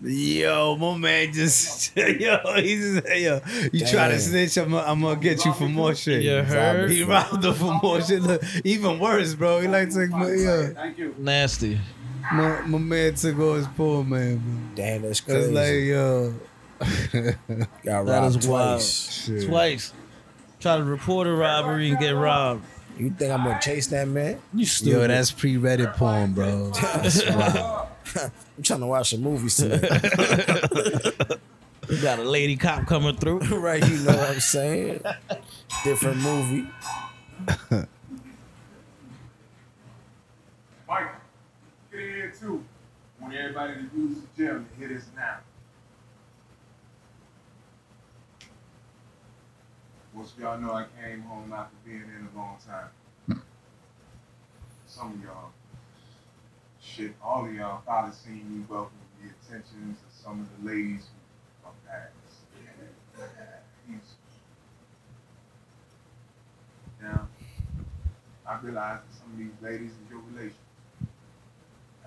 Yo, 0.02 0.76
my 0.76 0.96
man 0.98 1.32
just 1.32 1.96
yo, 1.96 2.06
he 2.56 2.76
just 2.76 3.08
yo, 3.16 3.40
you 3.72 3.86
try 3.86 4.08
to 4.08 4.18
snitch, 4.20 4.56
I'm, 4.58 4.74
I'm 4.74 5.00
gonna 5.00 5.18
get 5.18 5.44
you 5.44 5.52
for 5.54 5.68
more 5.68 5.94
shit. 5.94 6.22
You 6.22 6.42
heard? 6.42 6.90
He 6.90 7.02
robbed 7.02 7.42
her 7.44 7.54
for 7.54 7.78
more 7.82 8.02
shit. 8.02 8.20
Look, 8.22 8.42
even 8.64 8.98
worse, 8.98 9.34
bro. 9.34 9.60
He 9.60 9.68
like 9.68 9.88
took 9.90 10.10
my 10.10 10.30
yo, 10.32 10.72
Thank 10.74 10.98
you. 10.98 11.14
Nasty. 11.16 11.80
my, 12.30 12.60
my 12.66 12.78
man 12.78 13.14
took 13.14 13.38
all 13.38 13.54
his 13.54 13.66
poor 13.68 14.04
man, 14.04 14.36
bro. 14.36 14.54
Damn, 14.84 15.02
that's 15.02 15.20
It's 15.20 15.20
crazy. 15.22 15.52
like 15.52 15.84
yo, 15.84 16.34
Got 17.82 18.04
That 18.06 18.18
robbed 18.20 18.36
is 18.36 18.46
wild. 18.48 18.80
twice. 18.80 19.24
shit. 19.24 19.48
Twice. 19.48 19.92
Try 20.60 20.76
to 20.76 20.84
report 20.84 21.26
a 21.26 21.32
robbery 21.32 21.88
and 21.90 21.98
get 21.98 22.10
robbed. 22.10 22.64
You 22.98 23.10
think 23.10 23.32
I'm 23.32 23.44
gonna 23.44 23.58
chase 23.62 23.86
that 23.88 24.08
man? 24.08 24.38
You 24.52 24.66
stupid. 24.66 24.92
Yo, 24.92 25.06
that's 25.06 25.30
pre-Reddit 25.30 25.94
porn, 25.96 26.32
bro. 26.34 26.72
That's 28.56 28.58
wild. 28.58 28.58
I'm 28.58 28.62
trying 28.62 28.80
to 28.80 28.86
watch 28.86 29.10
some 29.10 29.22
movies 29.22 29.56
tonight. 29.56 31.40
You 31.88 32.02
got 32.02 32.18
a 32.18 32.24
lady 32.24 32.56
cop 32.56 32.86
coming 32.86 33.16
through. 33.16 33.38
right, 33.58 33.86
you 33.86 33.98
know 33.98 34.16
what 34.16 34.30
I'm 34.30 34.40
saying? 34.40 35.02
Different 35.84 36.16
movie. 36.18 36.66
Mike, 40.88 41.06
get 41.92 42.00
in 42.00 42.08
here 42.08 42.32
too. 42.38 42.64
I 43.20 43.22
want 43.22 43.34
everybody 43.34 43.74
to 43.74 43.82
use 43.96 44.18
the 44.18 44.26
gym 44.36 44.66
to 44.66 44.80
hit 44.80 44.88
this 44.88 45.06
now. 45.14 45.38
Most 50.12 50.34
of 50.34 50.40
y'all 50.40 50.58
know 50.58 50.72
I 50.72 50.86
came 51.00 51.22
home 51.22 51.52
after 51.52 51.76
being 51.84 51.98
in 51.98 52.28
a 52.34 52.36
long 52.36 52.56
time. 52.66 52.88
Hmm. 53.26 53.38
Some 54.86 55.12
of 55.12 55.22
y'all, 55.22 55.50
shit, 56.96 57.12
all 57.22 57.44
of 57.44 57.52
y'all 57.52 57.82
probably 57.84 58.12
seen 58.12 58.44
me 58.48 58.64
welcome 58.68 58.96
the 59.20 59.28
attentions 59.28 59.98
of 59.98 60.24
some 60.24 60.40
of 60.40 60.64
the 60.64 60.72
ladies 60.72 61.02
who 61.62 61.68
are 61.68 61.74
past. 61.86 62.12
Now, 67.02 67.28
I 68.48 68.58
realize 68.62 69.00
that 69.00 69.18
some 69.18 69.32
of 69.32 69.38
these 69.38 69.52
ladies 69.62 69.90
is 69.90 70.10
your 70.10 70.20
relation. 70.32 70.56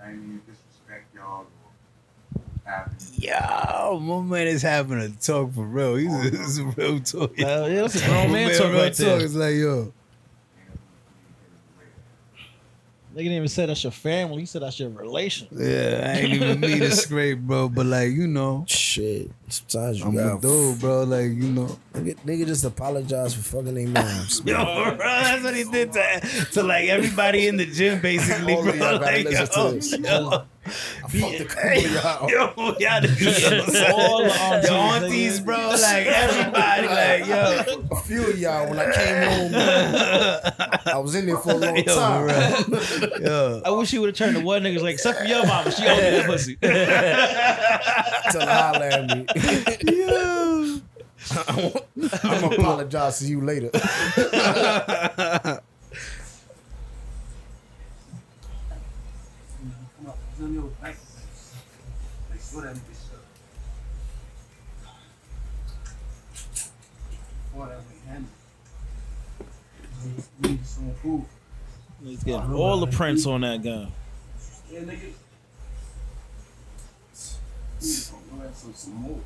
I 0.01 0.09
ain't 0.09 0.21
mean 0.27 0.41
to 0.45 0.51
disrespect 0.51 1.13
y'all 1.13 1.45
or 1.45 2.41
have 2.65 2.91
Yo, 3.17 3.99
my 3.99 4.21
man 4.21 4.47
is 4.47 4.61
having 4.61 4.99
a 4.99 5.09
talk 5.09 5.53
for 5.53 5.63
real. 5.63 5.95
He's 5.95 6.13
a, 6.13 6.37
he's 6.37 6.59
a 6.59 6.65
real 6.65 6.99
talk. 6.99 7.37
Hell 7.37 7.69
yeah, 7.69 7.81
that's 7.81 8.01
a 8.01 8.05
grown 8.05 8.31
man 8.31 8.57
talk 8.57 8.71
real 8.71 8.81
right 8.81 8.93
there. 8.93 9.21
It's 9.21 9.35
like 9.35 9.55
yo, 9.55 9.93
They 13.13 13.23
didn't 13.23 13.37
even 13.37 13.47
say 13.47 13.65
that's 13.65 13.83
your 13.83 13.91
family. 13.91 14.41
He 14.41 14.45
said 14.45 14.61
that's 14.61 14.79
your 14.79 14.89
relation. 14.89 15.47
yeah, 15.51 16.03
I 16.15 16.19
ain't 16.19 16.33
even 16.33 16.59
mean 16.59 16.79
to 16.79 16.91
scrape, 16.91 17.39
bro. 17.39 17.67
But 17.67 17.87
like 17.87 18.11
you 18.11 18.27
know, 18.27 18.65
Shit. 18.67 19.31
Sometimes 19.47 19.99
you 19.99 20.05
I'm 20.05 20.15
got 20.15 20.37
a 20.37 20.41
dude, 20.41 20.79
bro. 20.79 21.03
Like 21.03 21.25
you 21.25 21.49
know. 21.49 21.77
Nigga, 21.93 22.15
nigga 22.19 22.45
just 22.45 22.63
apologize 22.65 23.33
for 23.33 23.41
fucking 23.41 23.73
their 23.73 23.87
moms. 23.87 24.41
Yo, 24.45 24.55
bro, 24.63 24.97
that's 24.97 25.43
what 25.43 25.55
he 25.55 25.63
did 25.63 25.91
to, 25.93 26.21
to 26.53 26.63
like 26.63 26.87
everybody 26.87 27.47
in 27.47 27.57
the 27.57 27.65
gym, 27.65 27.99
basically, 28.01 28.53
bro. 28.53 28.69
of 28.69 28.75
y'all 28.77 28.99
gotta 28.99 29.17
Like, 29.17 29.25
listen 29.25 30.03
to 30.03 30.09
oh, 30.09 30.09
yo, 30.09 30.29
yo, 30.31 30.45
I 31.03 31.07
fucked 31.07 31.39
a 31.41 31.45
couple 31.45 31.69
of 31.71 31.91
y'all. 31.91 32.29
yo, 32.29 32.53
y'all 32.55 33.01
niggas, 33.01 33.91
All 33.91 34.23
the 34.23 34.31
aunties, 34.33 34.69
the 34.69 34.73
aunties, 34.75 35.39
nigga. 35.39 35.45
bro, 35.45 35.69
like 35.69 36.07
everybody, 36.07 36.87
like 36.87 37.25
yo, 37.27 37.83
A 37.91 38.01
few 38.01 38.27
of 38.27 38.37
y'all, 38.39 38.69
when 38.69 38.79
I 38.79 38.91
came 38.91 39.29
home, 39.29 39.51
I 40.85 40.97
was 40.97 41.15
in 41.15 41.25
there 41.25 41.37
for 41.37 41.51
a 41.51 41.55
long 41.55 41.75
yo, 41.77 41.83
time. 41.83 42.27
bro. 42.69 42.79
yo. 43.21 43.61
I 43.65 43.69
wish 43.71 43.93
you 43.93 44.01
would 44.01 44.09
have 44.09 44.15
turned 44.17 44.35
to 44.37 44.41
one 44.43 44.61
nigga's 44.63 44.83
like, 44.83 44.93
except 44.95 45.19
for 45.19 45.25
your 45.25 45.45
mama, 45.45 45.71
she 45.71 45.87
owed 45.87 45.97
me 45.97 46.09
that 46.11 46.25
pussy. 46.25 46.55
Tell 48.31 48.47
her 48.47 48.53
holler 48.53 48.85
at 48.85 49.07
me. 49.07 49.25
Yo. 50.07 50.81
I'm 51.47 51.71
gonna 52.41 52.55
apologize 52.55 53.19
to 53.19 53.25
you 53.27 53.41
later. 53.41 53.69
Some 70.63 70.93
food. 70.95 71.25
He's 72.03 72.23
getting 72.23 72.53
all 72.53 72.79
the 72.79 72.87
prints 72.87 73.25
on 73.25 73.41
that 73.41 73.61
gun. 73.61 73.91
Yeah, 74.71 74.79
nigga. 74.81 75.11
Please, 77.79 78.11
go 78.11 78.41
have 78.41 78.55
some, 78.55 78.73
some 78.73 78.93
more. 78.95 79.19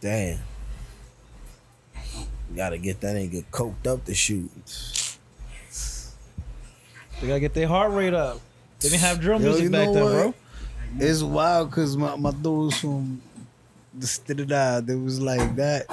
Damn. 0.00 0.38
Gotta 2.54 2.78
get 2.78 3.00
that 3.00 3.16
nigga 3.16 3.44
coked 3.50 3.86
up 3.86 4.04
to 4.06 4.14
shoot. 4.14 4.50
They 7.20 7.26
gotta 7.26 7.40
get 7.40 7.54
their 7.54 7.68
heart 7.68 7.92
rate 7.92 8.14
up. 8.14 8.40
They 8.80 8.90
didn't 8.90 9.00
have 9.00 9.20
drill 9.20 9.40
Yo, 9.40 9.46
music 9.46 9.64
you 9.64 9.70
back 9.70 9.88
know 9.88 9.94
then, 9.94 10.04
what? 10.04 10.12
bro. 10.12 10.34
It's 10.98 11.22
wild 11.22 11.70
because 11.70 11.96
my, 11.96 12.16
my 12.16 12.30
dudes 12.30 12.78
from 12.80 13.20
the 13.94 14.06
state 14.06 14.40
of 14.40 14.48
that, 14.48 14.86
they 14.86 14.94
was 14.94 15.20
like 15.20 15.56
that. 15.56 15.86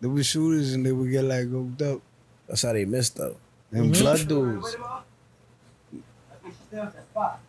They 0.00 0.08
were 0.08 0.22
shooters 0.22 0.74
and 0.74 0.84
they 0.84 0.92
would 0.92 1.10
get 1.10 1.24
like 1.24 1.48
hooked 1.48 1.82
up. 1.82 2.00
That's 2.48 2.62
how 2.62 2.72
they 2.72 2.84
missed 2.84 3.16
though. 3.16 3.36
Mm-hmm. 3.72 3.82
And 3.82 3.92
blood 3.92 4.28
dudes. 4.28 4.64
Wait 4.64 4.74
a 4.74 4.78
minute. 4.78 6.04
That 6.30 6.44
bitch 6.44 6.52
stay 6.68 6.78
at 6.78 6.94
that 6.94 7.04
spot. 7.04 7.40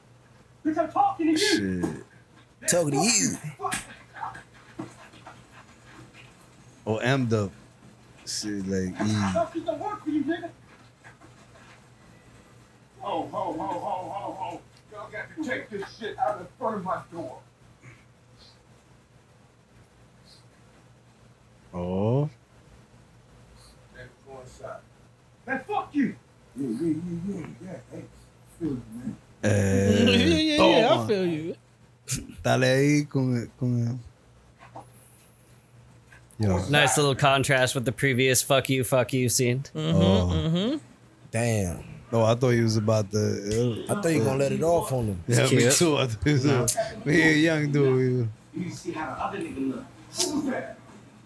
Bitch, 0.66 0.78
I'm 0.78 0.92
talking 0.92 1.26
to 1.26 1.32
you. 1.32 1.38
Shit. 1.38 2.70
Talking 2.70 2.92
to 2.92 2.98
you. 2.98 3.38
Or 6.86 7.04
M 7.04 7.26
Dub. 7.26 7.52
Shit, 8.26 8.68
like, 8.68 8.90
E. 8.90 9.14
Fuck, 9.34 9.56
it 9.56 9.66
don't 9.66 9.80
work 9.80 10.04
for 10.04 10.10
you, 10.10 10.24
nigga. 10.24 10.50
Ho, 13.08 13.22
ho, 13.32 13.54
ho, 13.54 13.68
ho, 13.68 13.96
ho, 14.10 14.34
ho. 14.34 14.62
Y'all 14.92 15.10
got 15.10 15.34
to 15.34 15.50
take 15.50 15.70
this 15.70 15.86
shit 15.98 16.20
out 16.20 16.42
in 16.42 16.48
front 16.60 16.76
of 16.76 16.84
my 16.84 17.02
door. 17.10 17.40
Oh. 21.74 22.30
Then 23.96 24.08
go 24.28 24.42
inside. 24.42 24.82
Man, 25.46 25.62
fuck 25.66 25.90
you. 25.94 26.18
Yeah, 26.58 26.68
yeah, 26.68 26.88
yeah, 26.88 26.96
yeah, 27.30 27.46
yeah. 27.64 27.78
Hey, 27.94 28.04
feel 28.60 28.70
you, 28.72 28.82
man. 28.94 29.16
Eh, 29.42 30.04
yeah, 30.04 30.58
yeah, 30.58 30.80
yeah, 30.80 31.02
I 31.02 31.08
feel 31.08 31.26
you. 31.26 31.56
Dale 32.44 32.68
ahí 32.68 33.10
con, 33.10 33.50
con 33.58 34.00
Yo. 36.40 36.68
Nice 36.70 36.98
little 36.98 37.16
contrast 37.16 37.74
with 37.74 37.86
the 37.86 37.94
previous 37.94 38.42
"fuck 38.42 38.70
you, 38.70 38.84
fuck 38.84 39.14
you" 39.14 39.30
scene. 39.30 39.64
Mm-hmm, 39.74 40.76
oh. 40.76 40.80
Damn. 41.32 41.97
Oh, 42.12 42.24
I 42.24 42.36
thought 42.36 42.52
he 42.52 42.62
was 42.62 42.78
about 42.78 43.12
to. 43.12 43.86
I 43.90 43.94
thought 43.96 44.08
you 44.14 44.24
gonna 44.24 44.38
let 44.38 44.52
it 44.54 44.64
off 44.64 44.92
on 44.94 45.08
him. 45.08 45.24
Yeah, 45.28 45.50
me 45.50 45.70
too. 45.72 45.98
I 45.98 46.08
thought 46.08 46.24
he 46.26 46.34
was. 46.34 46.46
a- 46.46 46.68
We 47.04 47.22
a 47.22 47.32
young 47.34 47.72
dude. 47.72 48.30
You 48.54 48.70
see 48.72 48.92
how 48.94 49.14
the 49.14 49.24
other 49.24 49.38
nigga 49.40 49.72
look. 49.76 49.86
Who's 50.16 50.46
that? 50.46 50.78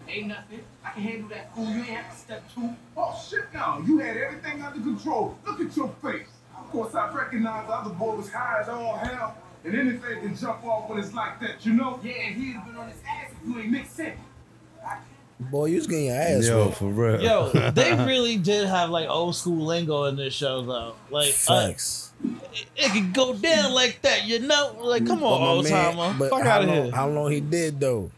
Ain't 0.08 0.26
nothing. 0.26 0.60
I 0.84 0.90
can 0.90 1.02
handle 1.02 1.28
that 1.28 1.54
fool. 1.54 1.64
You 1.66 1.76
ain't 1.78 1.86
have 1.86 2.12
to 2.12 2.18
step 2.20 2.54
two. 2.54 2.70
Oh, 2.96 3.14
shit, 3.28 3.44
now 3.54 3.80
You 3.86 3.98
had 3.98 4.16
everything 4.16 4.60
under 4.62 4.80
control. 4.80 5.38
Look 5.46 5.60
at 5.60 5.76
your 5.76 5.88
face. 6.02 6.26
Of 6.58 6.68
course, 6.70 6.94
I 6.94 7.12
recognize 7.14 7.66
the 7.68 7.72
other 7.74 7.90
boy 7.94 8.16
was 8.16 8.30
high 8.32 8.60
as 8.60 8.68
all 8.68 8.96
hell, 8.96 9.36
and 9.64 9.74
anything 9.74 10.20
can 10.20 10.36
jump 10.36 10.64
off 10.64 10.90
when 10.90 10.98
it's 10.98 11.14
like 11.14 11.38
that, 11.40 11.64
you 11.64 11.74
know? 11.74 12.00
Yeah, 12.02 12.12
and 12.26 12.34
he'd 12.34 12.52
have 12.54 12.66
been 12.66 12.76
on 12.76 12.88
his 12.88 12.98
ass 13.08 13.30
if 13.40 13.48
you 13.48 13.58
ain't 13.60 13.70
mixed 13.70 13.98
in. 14.00 14.12
Boy, 15.50 15.66
you 15.66 15.76
was 15.76 15.86
getting 15.86 16.06
your 16.06 16.16
ass 16.16 16.46
Yo, 16.46 16.64
whooped. 16.64 16.76
for 16.78 16.86
real. 16.86 17.22
Yo, 17.22 17.48
they 17.72 17.92
really 18.06 18.36
did 18.36 18.66
have 18.66 18.90
like 18.90 19.08
old 19.08 19.34
school 19.36 19.64
lingo 19.64 20.04
in 20.04 20.16
this 20.16 20.34
show 20.34 20.62
though. 20.62 20.94
Like 21.10 21.34
uh, 21.48 21.72
it, 21.72 22.66
it 22.76 22.92
could 22.92 23.12
go 23.12 23.34
down 23.34 23.72
like 23.74 24.00
that, 24.02 24.24
you 24.26 24.38
know? 24.40 24.76
Like, 24.80 25.06
come 25.06 25.22
on, 25.22 25.40
my 25.40 25.46
old 25.48 25.64
man- 25.64 25.94
timer. 25.94 26.16
but 26.18 26.30
Fuck 26.30 26.42
out 26.46 26.62
of 26.64 26.68
here. 26.70 26.90
How 26.92 27.08
long 27.08 27.30
he 27.30 27.40
did 27.40 27.80
though? 27.80 28.10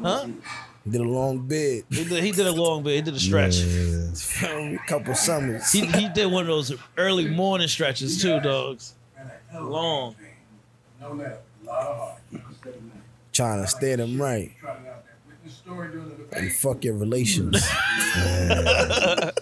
Huh? 0.00 0.26
He 0.84 0.90
did 0.90 1.00
a 1.00 1.04
long 1.04 1.38
bid. 1.40 1.84
He 1.90 2.04
did, 2.04 2.22
he 2.22 2.30
did 2.30 2.46
a 2.46 2.52
long 2.52 2.82
bit. 2.82 2.94
He 2.94 3.02
did 3.02 3.14
a 3.14 3.18
stretch. 3.18 3.56
a 4.42 4.78
couple 4.86 5.14
summers. 5.14 5.72
He, 5.72 5.84
he 5.86 6.08
did 6.10 6.30
one 6.30 6.42
of 6.42 6.48
those 6.48 6.72
early 6.96 7.28
morning 7.28 7.66
stretches 7.68 8.20
too, 8.22 8.38
dogs. 8.40 8.94
Long. 9.54 10.14
No 11.00 11.12
letter, 11.12 11.38
a 11.62 11.66
lot 11.66 11.86
of 11.86 11.96
heart. 11.96 12.20
Trying 13.32 13.62
to 13.62 13.68
stare 13.68 13.96
them 13.98 14.20
right 14.20 14.52
and 15.68 16.52
fuck 16.52 16.84
your 16.84 16.94
relations. 16.94 17.62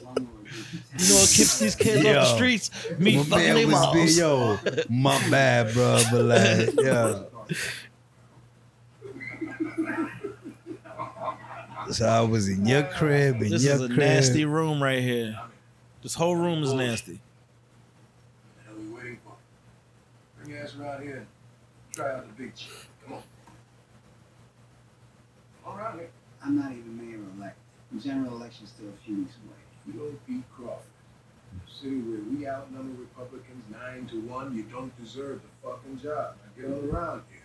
You 0.96 1.08
know 1.08 1.16
what 1.16 1.28
keeps 1.28 1.58
these 1.58 1.74
kids 1.74 2.06
off 2.06 2.14
the 2.14 2.24
streets? 2.36 2.70
Me 3.00 3.16
fucking 3.18 3.30
man 3.30 3.54
their 3.56 3.66
was 3.66 3.86
being, 3.92 4.04
moms. 4.04 4.16
yo, 4.18 4.58
my 4.88 5.18
bad, 5.28 5.74
bro, 5.74 6.00
but 6.10 6.22
like, 6.24 6.68
yeah. 6.80 7.22
So 11.90 12.06
I 12.06 12.20
was 12.20 12.48
in 12.48 12.64
your 12.64 12.84
crib, 12.84 13.42
in 13.42 13.50
This 13.50 13.64
your 13.64 13.74
is 13.74 13.80
a 13.82 13.86
crib. 13.88 13.98
nasty 13.98 14.44
room 14.44 14.80
right 14.82 15.02
here. 15.02 15.36
This 16.02 16.14
whole 16.14 16.36
room 16.36 16.62
is 16.62 16.72
nasty. 16.72 17.20
What 18.64 18.76
the 18.76 18.82
we 18.82 18.94
waiting 18.94 19.18
for? 19.24 19.32
Bring 20.38 20.54
your 20.54 20.62
ass 20.64 20.76
around 20.80 21.02
here 21.02 21.16
and 21.16 21.26
try 21.92 22.12
out 22.14 22.26
the 22.26 22.32
big 22.42 22.52
shit. 22.56 22.70
Come 23.04 23.14
on. 23.14 23.22
Come 25.64 25.72
on 25.74 25.78
around 25.80 25.98
here. 25.98 26.08
I'm 26.44 26.56
not 26.58 26.72
even 26.72 26.96
mayor 26.96 27.20
elect. 27.38 27.56
The 27.92 28.00
general 28.00 28.36
election's 28.36 28.70
still 28.70 28.88
a 28.88 29.04
few 29.04 29.16
weeks 29.18 29.34
away. 29.46 29.56
You 29.86 29.92
don't 29.94 30.26
beat 30.26 30.44
Crawford. 30.54 30.82
A 31.66 31.70
city 31.70 31.98
where 32.00 32.18
we 32.20 32.46
outnumber 32.48 33.00
Republicans 33.00 33.64
nine 33.70 34.06
to 34.08 34.20
one, 34.22 34.54
you 34.56 34.64
don't 34.64 34.92
deserve 35.02 35.40
the 35.42 35.68
fucking 35.68 36.00
job. 36.00 36.34
Now 36.58 36.62
get 36.68 36.70
on 36.78 36.90
around 36.90 37.22
here. 37.30 37.40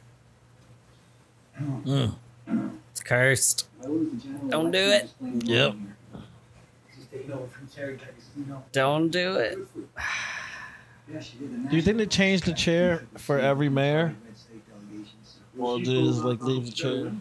Mm. 1.86 2.16
It's 2.92 3.02
cursed. 3.02 3.68
If 3.80 3.86
I 3.86 3.90
lose 3.90 4.12
the 4.12 4.18
general 4.18 4.48
Don't 4.48 4.72
do 4.72 4.78
it. 4.80 4.94
I'll 4.94 5.02
just 5.02 5.20
blame 5.20 5.42
Yep. 5.46 5.70
Wagner. 5.74 5.96
She's 6.96 7.06
taking 7.12 7.32
over 7.32 7.48
from 7.48 7.68
Terry 7.68 7.98
D'Agostino. 7.98 8.64
Don't 8.72 9.10
do 9.10 9.36
it. 9.38 9.58
Yeah, 11.12 11.20
she 11.22 11.38
did 11.40 11.52
the 11.66 11.70
Do 11.70 11.76
you 11.76 11.82
think 11.82 11.98
they 11.98 12.04
national- 12.06 12.10
changed 12.26 12.46
the 12.46 12.54
chair 12.54 13.08
for 13.18 13.40
every 13.40 13.68
mayor? 13.68 14.16
Red 14.26 14.38
state 14.38 14.62
delegations. 14.70 15.40
Or 15.58 15.80
just 15.80 16.24
like 16.24 16.40
leave 16.44 16.66
the 16.68 16.72
chair? 16.72 17.12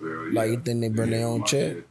Like 0.00 0.50
you 0.50 0.60
think 0.60 0.80
they 0.80 0.88
bring 0.88 1.10
their 1.10 1.26
own 1.26 1.44
chair? 1.44 1.84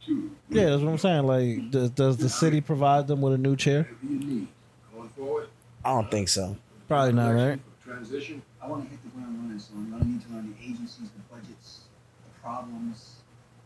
Yeah, 0.48 0.70
that's 0.70 0.82
what 0.82 0.90
I'm 0.90 0.98
saying. 0.98 1.26
Like, 1.26 1.70
does, 1.70 1.90
does 1.90 2.16
the 2.16 2.28
city 2.28 2.60
provide 2.60 3.06
them 3.06 3.20
with 3.20 3.34
a 3.34 3.38
new 3.38 3.54
chair? 3.56 3.82
Whatever 3.82 4.14
you 4.14 4.18
need. 4.18 4.48
Going 4.92 5.08
forward, 5.10 5.48
I 5.84 5.90
don't 5.90 6.10
think 6.10 6.28
so. 6.28 6.56
Probably 6.88 7.12
not, 7.12 7.30
right? 7.30 7.60
transition. 7.84 8.42
I 8.62 8.66
want 8.68 8.84
to 8.84 8.90
hit 8.90 9.02
the 9.02 9.10
ground 9.10 9.38
running, 9.38 9.58
so 9.58 9.72
I'm 9.74 9.90
going 9.90 10.02
to 10.02 10.08
need 10.08 10.22
to 10.26 10.28
learn 10.32 10.54
the 10.54 10.64
agencies, 10.64 11.10
the 11.14 11.22
budgets, 11.30 11.86
the 12.26 12.40
problems, 12.40 13.22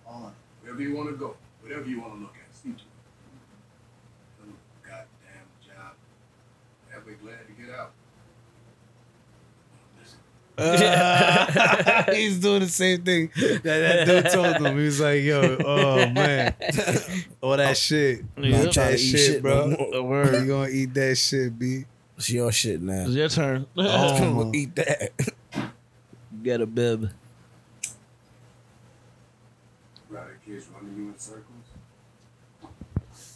all 0.07 0.29
of 0.29 0.33
it. 0.33 0.37
Wherever 0.63 0.83
you 0.83 0.95
want 0.95 1.09
to 1.09 1.17
go, 1.17 1.37
whatever 1.63 1.89
you 1.89 2.01
want 2.01 2.15
to 2.15 2.21
look 2.21 2.35
at, 2.37 2.55
see 2.55 2.71
to 2.71 2.77
it. 2.77 2.85
Little 4.41 4.61
goddamn 4.85 5.49
job. 5.65 5.97
That 6.93 7.07
we 7.07 7.15
glad 7.15 7.47
to 7.49 7.53
get 7.57 7.75
out. 7.75 7.93
Uh, 10.57 11.47
Listen, 12.07 12.15
He's 12.15 12.39
doing 12.39 12.61
the 12.61 12.69
same 12.69 13.03
thing 13.03 13.31
that 13.37 13.63
that 13.65 14.07
dude 14.07 14.33
told 14.33 14.57
him. 14.65 14.79
He 14.79 14.85
was 14.85 15.01
like, 15.01 15.23
"Yo, 15.23 15.57
oh 15.65 16.09
man, 16.11 16.55
all 17.41 17.57
that 17.57 17.77
shit, 17.77 18.21
Yeah. 18.37 18.63
Eat 18.63 18.73
trying 18.73 18.91
that 18.93 18.99
to 18.99 19.03
eat 19.03 19.11
shit, 19.11 19.21
shit 19.21 19.43
bro. 19.43 19.67
no 19.67 19.77
more. 19.77 20.03
Word. 20.05 20.43
You 20.43 20.47
gonna 20.47 20.69
eat 20.71 20.95
that 20.95 21.17
shit, 21.17 21.59
b? 21.59 21.85
It's 22.17 22.31
your 22.31 22.53
shit 22.53 22.81
now. 22.81 23.07
It's 23.07 23.15
your 23.15 23.29
turn. 23.29 23.67
Oh. 23.77 24.53
Eat 24.55 24.77
that. 24.77 25.11
Get 26.43 26.61
a 26.61 26.67
bib. 26.67 27.11
Right, 30.09 30.25
kids 30.47 30.67
running 30.73 30.97
you 30.97 31.09
in 31.09 31.19
circles. 31.19 31.45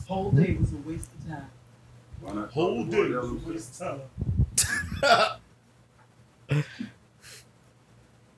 Whole 0.06 0.30
day 0.30 0.56
was 0.60 0.72
a 0.72 0.76
waste 0.76 1.08
of 1.18 1.28
time. 1.28 1.50
Why 2.20 2.32
not? 2.32 2.50
Whole 2.52 2.84
day 2.84 3.08
to 3.08 3.20
was 3.20 3.30
one 3.30 3.42
a 3.44 3.48
waste 3.52 3.82
of 3.82 4.02
time. 6.50 6.80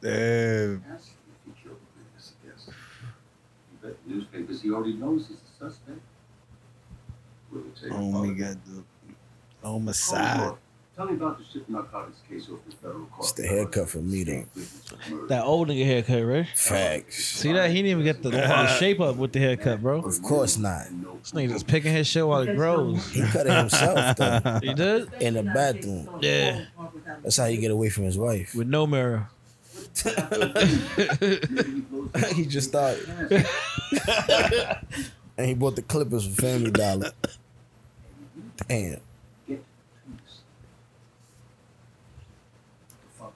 Him 0.02 0.84
if 0.88 1.02
he 1.44 1.62
killed 1.62 1.76
the 1.76 2.02
witness, 2.02 2.32
I 2.44 2.48
guess. 2.48 2.66
You 2.68 3.88
bet 3.88 3.96
the 4.06 4.14
newspapers 4.14 4.62
he 4.62 4.70
already 4.70 4.94
knows 4.94 5.28
he's 5.28 5.36
a 5.38 5.64
suspect. 5.70 6.00
Will 7.52 7.60
it 7.60 7.76
take 7.80 7.92
Oh, 7.92 8.22
we 8.22 8.34
got 8.34 8.56
the 8.64 8.82
homicide. 9.62 10.40
Oh, 10.40 10.58
Tell 10.96 11.06
me 11.06 11.14
about 11.14 11.38
the 11.38 11.44
ship 11.50 11.66
narcotics 11.66 12.18
case 12.28 12.48
off 12.52 12.58
the 12.68 12.76
federal 12.76 13.06
court. 13.06 13.20
It's 13.20 13.32
the 13.32 13.46
haircut 13.46 13.88
for 13.88 13.98
me, 13.98 14.22
though. 14.22 14.44
That 15.28 15.44
old 15.44 15.68
nigga 15.68 15.86
haircut, 15.86 16.26
right? 16.26 16.46
Facts. 16.54 17.24
See 17.24 17.52
that? 17.54 17.70
He 17.70 17.76
didn't 17.76 17.90
even 17.92 18.04
get 18.04 18.22
the, 18.22 18.28
the 18.30 18.66
shape 18.78 19.00
up 19.00 19.16
with 19.16 19.32
the 19.32 19.38
haircut, 19.38 19.80
bro. 19.80 20.00
Of 20.02 20.20
course 20.20 20.58
not. 20.58 20.88
This 21.22 21.32
nigga 21.32 21.50
just 21.52 21.66
picking 21.66 21.94
his 21.94 22.06
shit 22.06 22.26
while 22.26 22.42
it 22.46 22.54
grows. 22.54 23.08
He 23.12 23.22
cut 23.22 23.46
it 23.46 23.52
himself 23.56 24.16
though. 24.16 24.58
He 24.62 24.74
did? 24.74 25.10
In 25.20 25.34
the 25.34 25.42
bathroom. 25.42 26.06
Yeah. 26.20 26.66
That's 27.22 27.38
how 27.38 27.46
you 27.46 27.60
get 27.62 27.70
away 27.70 27.88
from 27.88 28.04
his 28.04 28.18
wife. 28.18 28.54
With 28.54 28.68
no 28.68 28.86
mirror. 28.86 29.30
he 32.34 32.46
just 32.46 32.68
started. 32.68 33.08
and 35.36 35.46
he 35.46 35.54
bought 35.54 35.76
the 35.76 35.82
clippers 35.82 36.26
for 36.26 36.42
Family 36.42 36.70
Dollar. 36.70 37.10
Damn. 38.68 39.00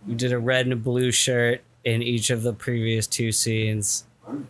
We 0.06 0.14
did 0.14 0.32
a 0.32 0.38
red 0.38 0.66
and 0.66 0.82
blue 0.84 1.10
shirt 1.12 1.62
in 1.84 2.02
each 2.02 2.28
of 2.30 2.42
the 2.42 2.52
previous 2.52 3.06
two 3.06 3.32
scenes. 3.32 4.04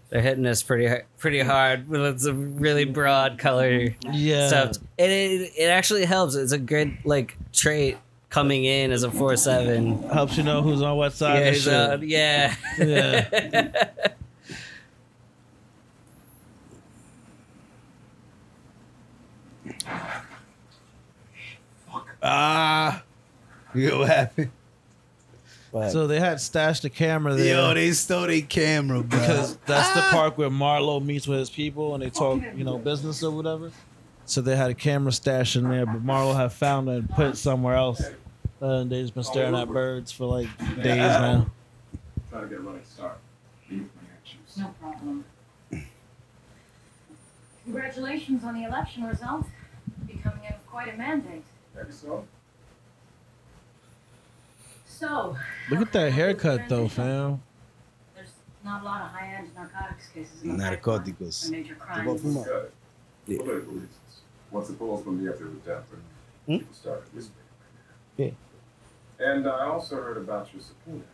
They're 0.09 0.23
hitting 0.23 0.47
us 0.47 0.63
pretty 0.63 1.03
pretty 1.19 1.41
hard. 1.41 1.89
with 1.89 2.01
It's 2.01 2.25
a 2.27 2.33
really 2.33 2.85
broad 2.85 3.39
color 3.39 3.95
Yeah. 4.13 4.47
stuff. 4.49 4.77
And 4.99 5.11
it 5.13 5.53
it 5.57 5.67
actually 5.69 6.05
helps. 6.05 6.35
It's 6.37 6.53
a 6.53 6.59
good 6.59 6.97
like 7.05 7.37
trait 7.53 7.99
coming 8.35 8.65
in 8.65 8.91
as 8.91 9.05
a 9.05 9.11
four 9.13 9.37
seven. 9.37 10.03
Helps 10.11 10.37
you 10.37 10.43
know 10.43 10.61
who's 10.61 10.83
on 10.83 10.97
what 10.97 11.13
side 11.13 11.35
Yeah, 11.39 11.39
of 11.39 11.45
the 11.47 11.53
he's, 11.53 11.69
uh, 11.69 11.99
yeah. 12.03 12.55
Yeah. 12.79 14.09
Ah, 22.23 23.03
you 23.75 23.91
know 23.91 23.99
what 24.01 24.09
happened? 24.09 24.51
But 25.73 25.91
So 25.91 26.07
they 26.07 26.21
had 26.21 26.41
stashed 26.41 26.83
the 26.83 26.91
camera 26.91 27.35
there. 27.35 27.57
Yo, 27.57 27.75
they 27.75 27.91
stole 27.93 28.27
their 28.29 28.41
camera, 28.43 29.03
bro. 29.03 29.19
because 29.21 29.57
that's 29.67 29.93
the 29.95 30.01
park 30.17 30.39
where 30.39 30.49
Marlo 30.49 31.05
meets 31.05 31.27
with 31.27 31.41
his 31.41 31.51
people 31.51 31.95
and 31.95 32.03
they 32.03 32.11
talk, 32.11 32.41
you 32.57 32.65
know, 32.65 32.79
business 32.79 33.23
or 33.23 33.33
whatever. 33.33 33.73
So 34.25 34.41
they 34.41 34.57
had 34.57 34.71
a 34.71 34.75
camera 34.75 35.13
stashed 35.13 35.57
in 35.57 35.69
there, 35.69 35.85
but 35.85 36.05
Marlo 36.05 36.35
had 36.35 36.53
found 36.53 36.89
it 36.89 36.93
and 36.93 37.11
put 37.11 37.27
it 37.27 37.37
somewhere 37.37 37.75
else. 37.75 38.03
And 38.65 38.91
they 38.91 39.03
just 39.03 39.13
been 39.13 39.23
staring 39.25 39.55
at 39.55 39.69
birds 39.69 40.11
for 40.11 40.25
like 40.25 40.49
days 40.83 40.97
now. 40.97 41.47
Try 42.31 42.41
to 42.41 42.47
get 42.47 42.59
a 42.59 42.63
running 42.63 42.83
start. 42.85 43.19
My 43.71 43.77
actions. 44.19 44.57
No 44.57 44.75
problem. 44.81 45.23
Congratulations 47.65 48.43
on 48.43 48.55
the 48.55 48.65
election 48.67 49.05
result. 49.05 49.45
Becoming 50.07 50.39
a, 50.49 50.55
quite 50.67 50.95
a 50.95 50.97
mandate. 50.97 51.45
Maybe 51.77 51.93
so. 51.93 52.25
So, 54.87 55.37
Look 55.71 55.81
at 55.83 55.93
that 55.93 56.13
haircut 56.13 56.63
though, 56.71 56.89
fam. 56.89 57.43
there's 58.15 58.31
not 58.65 58.81
a 58.81 58.85
lot 58.87 59.03
of 59.03 59.09
high-end 59.09 59.51
narcotics 59.55 60.09
cases 60.09 60.43
in 60.43 60.57
the 60.57 60.65
pipeline 60.65 60.79
Narcóticos. 61.03 61.51
major 61.51 61.75
crimes. 61.75 62.23
from 62.23 62.37
it. 62.39 62.73
Yeah. 63.27 63.39
Political 63.39 63.73
reasons. 63.73 63.91
Once 64.51 64.69
the 64.69 64.75
polls 64.75 65.05
gonna 65.05 65.19
be 65.19 65.29
up 65.29 65.37
there 65.39 65.49
death, 65.67 65.85
Hmm? 66.47 66.53
people 66.59 66.73
started 66.75 67.05
whispering. 67.13 67.45
Yeah. 68.17 68.31
And 69.19 69.47
I 69.47 69.67
also 69.67 69.97
heard 69.97 70.17
about 70.17 70.53
your 70.53 70.63
subpoenas. 70.63 71.05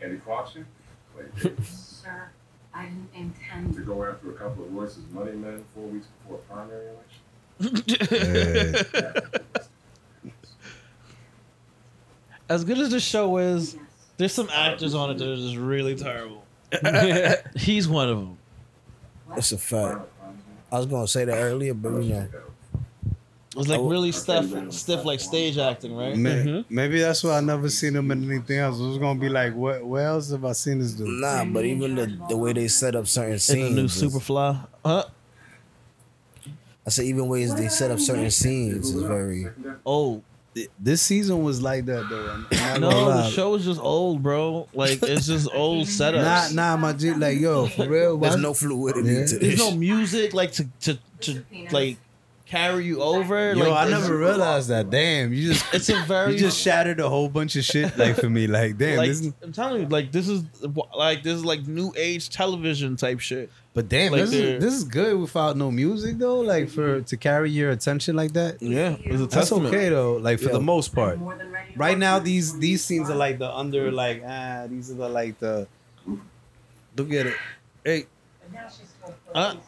Andy 0.00 0.16
Krawczyk, 0.18 0.64
Clay 1.14 1.24
Davis, 1.42 2.00
Sir, 2.02 2.30
I 2.74 2.84
didn't 2.84 3.08
intend 3.14 3.74
to 3.74 3.82
go 3.82 4.04
after 4.04 4.30
a 4.30 4.34
couple 4.34 4.64
of 4.64 4.72
Royce's 4.74 5.04
money 5.12 5.32
men 5.32 5.64
four 5.74 5.84
weeks 5.84 6.06
before 6.22 6.38
a 6.38 6.42
primary 6.52 6.86
election. 6.88 7.20
As 12.48 12.64
good 12.64 12.78
as 12.78 12.90
the 12.90 13.00
show 13.00 13.38
is, 13.38 13.74
yes. 13.74 13.84
there's 14.16 14.34
some 14.34 14.50
actors 14.52 14.94
on 14.94 15.10
it 15.10 15.18
that 15.18 15.28
are 15.28 15.36
just 15.36 15.56
really 15.56 15.94
terrible. 15.94 16.44
He's 17.56 17.88
one 17.88 18.08
of 18.08 18.18
them. 18.18 18.38
It's 19.36 19.52
a 19.52 19.58
fact. 19.58 20.00
I 20.70 20.76
was 20.76 20.86
gonna 20.86 21.06
say 21.06 21.24
that 21.24 21.36
earlier, 21.36 21.74
but 21.74 22.02
you 22.02 22.14
know, 22.14 22.28
It 23.52 23.56
was 23.58 23.68
like 23.68 23.80
really 23.82 24.12
stiff, 24.12 24.72
stiff 24.72 25.04
like 25.04 25.20
stage 25.20 25.58
acting, 25.58 25.94
right? 25.94 26.16
May- 26.16 26.30
mm-hmm. 26.44 26.74
Maybe 26.74 27.00
that's 27.00 27.22
why 27.22 27.36
I 27.36 27.40
never 27.42 27.68
seen 27.68 27.94
him 27.94 28.10
in 28.10 28.24
anything 28.30 28.58
else. 28.58 28.80
It 28.80 28.86
was 28.86 28.96
gonna 28.96 29.20
be 29.20 29.28
like, 29.28 29.54
what? 29.54 29.84
Where 29.84 30.06
else 30.06 30.30
have 30.30 30.44
I 30.46 30.52
seen 30.52 30.78
this 30.78 30.92
dude? 30.92 31.06
nah. 31.20 31.44
But 31.44 31.66
even 31.66 31.94
the 31.94 32.18
the 32.30 32.36
way 32.36 32.54
they 32.54 32.68
set 32.68 32.96
up 32.96 33.06
certain 33.06 33.38
scenes. 33.38 33.76
In 33.76 33.84
the 33.84 33.88
scenes, 33.88 34.02
new 34.02 34.08
is- 34.08 34.14
Superfly. 34.14 34.66
Huh? 34.84 35.04
I 36.86 36.90
say 36.90 37.04
even 37.04 37.28
ways 37.28 37.54
they 37.54 37.68
set 37.68 37.90
up 37.90 37.98
certain 38.00 38.30
scenes 38.30 38.90
is 38.90 39.02
very. 39.02 39.46
Oh 39.86 40.22
This 40.80 41.00
season 41.02 41.42
was 41.44 41.62
like 41.62 41.84
that 41.86 42.08
though. 42.08 42.78
No, 42.78 43.06
the 43.06 43.28
show 43.30 43.54
is 43.54 43.64
just 43.64 43.80
old, 43.80 44.22
bro. 44.22 44.66
Like 44.74 45.02
it's 45.02 45.26
just 45.26 45.48
old 45.52 45.86
setups. 45.98 46.54
Nah, 46.54 46.70
nah, 46.70 46.76
my 46.76 46.92
G, 46.92 47.12
like 47.14 47.38
yo, 47.38 47.66
for 47.66 47.86
real. 47.88 48.16
There's 48.18 48.36
no 48.36 48.52
fluidity 48.54 49.12
Yeah. 49.12 49.26
to 49.26 49.38
There's 49.38 49.58
no 49.58 49.72
music 49.76 50.32
like 50.34 50.52
to 50.52 50.66
to 50.80 50.98
to 51.20 51.44
like 51.70 51.98
carry 52.52 52.84
you 52.84 53.00
over. 53.02 53.54
Yo, 53.54 53.70
like, 53.70 53.86
I 53.86 53.90
never 53.90 54.16
realized 54.18 54.68
that. 54.68 54.90
Damn, 54.90 55.32
you 55.32 55.52
just 55.52 55.64
It's 55.74 55.88
a 55.88 56.00
very 56.04 56.32
you 56.34 56.38
just 56.38 56.58
shattered 56.60 57.00
a 57.00 57.08
whole 57.08 57.28
bunch 57.28 57.56
of 57.56 57.64
shit 57.64 57.96
like 57.96 58.16
for 58.16 58.28
me. 58.28 58.46
Like, 58.46 58.76
damn, 58.76 58.98
like 58.98 59.08
this 59.08 59.20
is, 59.20 59.32
I'm 59.42 59.52
telling 59.52 59.82
you, 59.82 59.88
like 59.88 60.12
this 60.12 60.28
is 60.28 60.44
like 60.94 61.22
this 61.22 61.34
is 61.34 61.44
like 61.44 61.66
new 61.66 61.92
age 61.96 62.28
television 62.28 62.96
type 62.96 63.20
shit. 63.20 63.50
but 63.74 63.88
damn, 63.88 64.12
like 64.12 64.20
this 64.22 64.32
is 64.34 64.60
this 64.62 64.74
is 64.74 64.84
good 64.84 65.18
without 65.18 65.56
no 65.56 65.70
music 65.70 66.18
though. 66.18 66.40
Like 66.40 66.68
for 66.68 67.00
to 67.00 67.16
carry 67.16 67.50
your 67.50 67.70
attention 67.70 68.16
like 68.16 68.32
that. 68.34 68.60
Yeah, 68.60 68.96
it's 69.00 69.14
a 69.16 69.18
That's 69.26 69.34
testament. 69.34 69.74
okay 69.74 69.88
though. 69.88 70.16
Like 70.16 70.38
for 70.38 70.46
Yeah. 70.52 70.52
the 70.60 70.60
most 70.74 70.94
part. 70.94 71.18
More 71.18 71.34
than 71.36 71.50
ready 71.50 71.72
to 71.72 71.78
Right 71.78 71.96
now, 71.98 72.18
these 72.18 72.58
these 72.58 72.84
scenes 72.84 73.08
are 73.08 73.16
like 73.26 73.38
the 73.38 73.50
under 73.50 73.90
like 73.90 74.22
ah 74.26 74.66
these 74.68 74.90
are 74.90 74.94
the 74.94 75.08
like 75.08 75.38
the 75.38 75.66
look 76.96 77.10
at 77.12 77.26
it. 77.32 77.36
Hey, 77.84 78.04
And 79.34 79.58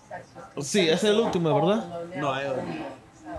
now 0.57 0.62
she's 0.62 0.70
supposed 0.70 0.72
to 0.72 0.78
Ah, 0.78 0.82
be 0.82 0.88
sí, 0.88 0.88
es 0.88 1.05
el 1.05 1.20
último, 1.20 1.55
¿verdad? 1.55 2.16
No, 2.16 2.28
I- 2.28 2.44
So, 3.22 3.30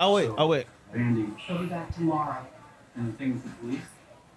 Oh 0.00 0.14
wait, 0.14 0.30
oh 0.36 0.46
wait. 0.46 0.66
Randy, 0.92 1.26
She'll 1.46 1.58
be 1.58 1.66
back 1.66 1.94
tomorrow. 1.94 2.46
and 2.96 3.12
the 3.12 3.16
thing 3.18 3.32
with 3.34 3.44
the 3.44 3.50
police, 3.60 3.80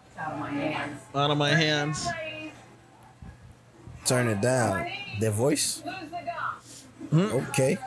It's 0.09 0.17
out 0.19 0.33
of 0.33 0.39
my 0.39 0.49
hands. 0.49 1.01
Out 1.15 1.31
of 1.31 1.37
my 1.37 1.49
hands. 1.49 2.07
Turn 4.05 4.27
it 4.27 4.41
down. 4.41 4.87
Their 5.19 5.31
voice? 5.31 5.83
Okay. 7.13 7.77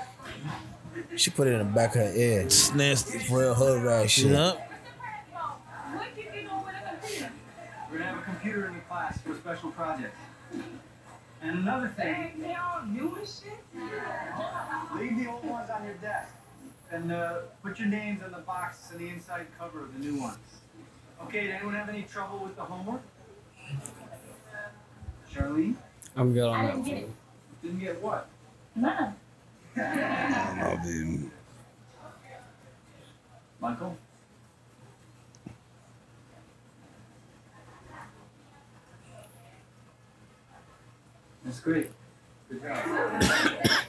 She 1.16 1.30
put 1.30 1.46
it 1.48 1.52
in 1.52 1.58
the 1.58 1.64
back 1.64 1.94
of 1.96 2.02
her 2.02 2.12
ear. 2.14 2.42
It's 2.42 2.72
nasty. 2.74 3.18
Real 3.30 3.54
hood 3.54 3.82
rat 3.82 4.08
shit. 4.10 4.30
Yeah. 4.30 4.52
we're 7.90 7.98
gonna 7.98 8.10
have 8.10 8.18
a 8.18 8.22
computer 8.22 8.66
in 8.68 8.74
the 8.74 8.80
class 8.80 9.18
for 9.20 9.32
a 9.32 9.36
special 9.36 9.70
project. 9.72 10.14
And 11.42 11.58
another 11.58 11.88
thing, 11.88 12.34
They 12.40 12.54
all 12.54 12.82
new 12.86 13.16
and 13.16 13.26
shit? 13.26 13.64
leave 14.96 15.18
the 15.18 15.28
old 15.30 15.44
ones 15.44 15.68
on 15.70 15.84
your 15.84 15.94
desk. 15.94 16.32
And 16.92 17.10
uh, 17.10 17.38
put 17.62 17.78
your 17.78 17.88
names 17.88 18.22
on 18.22 18.30
the 18.32 18.38
box 18.38 18.90
on 18.92 18.98
the 18.98 19.08
inside 19.08 19.46
cover 19.58 19.82
of 19.82 19.92
the 19.94 19.98
new 19.98 20.20
ones. 20.20 20.38
Okay, 21.24 21.42
did 21.46 21.50
anyone 21.56 21.74
have 21.74 21.88
any 21.88 22.02
trouble 22.02 22.38
with 22.40 22.54
the 22.54 22.62
homework? 22.62 23.00
Charlene? 25.32 25.74
I'm 26.16 26.32
good 26.32 26.44
on 26.48 26.64
that. 26.66 26.84
didn't 26.84 26.84
get. 27.00 27.08
Didn't 27.62 27.80
get 27.80 28.02
what? 28.02 28.28
None. 28.76 29.14
I 29.76 30.78
mean, 30.84 31.30
Michael? 33.60 33.96
That's 41.44 41.60
great. 41.60 41.90
Good 42.48 42.62
job. 42.62 43.82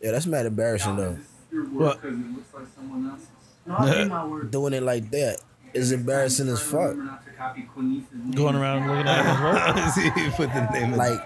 Yeah, 0.00 0.10
that's 0.12 0.26
mad 0.26 0.46
embarrassing 0.46 0.96
though. 0.96 1.12
This 1.12 1.20
is 1.20 1.26
your 1.52 1.64
What? 1.66 1.80
work 1.80 2.02
because 2.02 2.18
it 2.18 2.34
looks 2.36 2.54
like 2.54 2.64
someone 2.74 3.10
else's. 3.10 3.28
No, 3.66 3.76
I 3.76 4.02
do 4.02 4.08
my 4.08 4.24
work. 4.26 4.50
Doing 4.50 4.72
it 4.74 4.82
like 4.82 5.10
that 5.12 5.38
is 5.74 5.92
embarrassing 5.92 6.48
as 6.48 6.60
fuck. 6.60 6.80
Remember 6.90 7.04
not 7.04 7.24
to 7.24 7.30
copy 7.32 7.62
Quinice's 7.62 8.12
name. 8.12 8.30
Going 8.32 8.56
around 8.56 8.88
looking 8.88 9.06
at 9.06 9.24
his 9.24 9.40
work. 9.40 10.14
See, 10.16 10.30
put 10.36 10.52
the 10.52 10.68
name 10.72 10.92
in. 10.92 10.96
Like, 10.98 11.20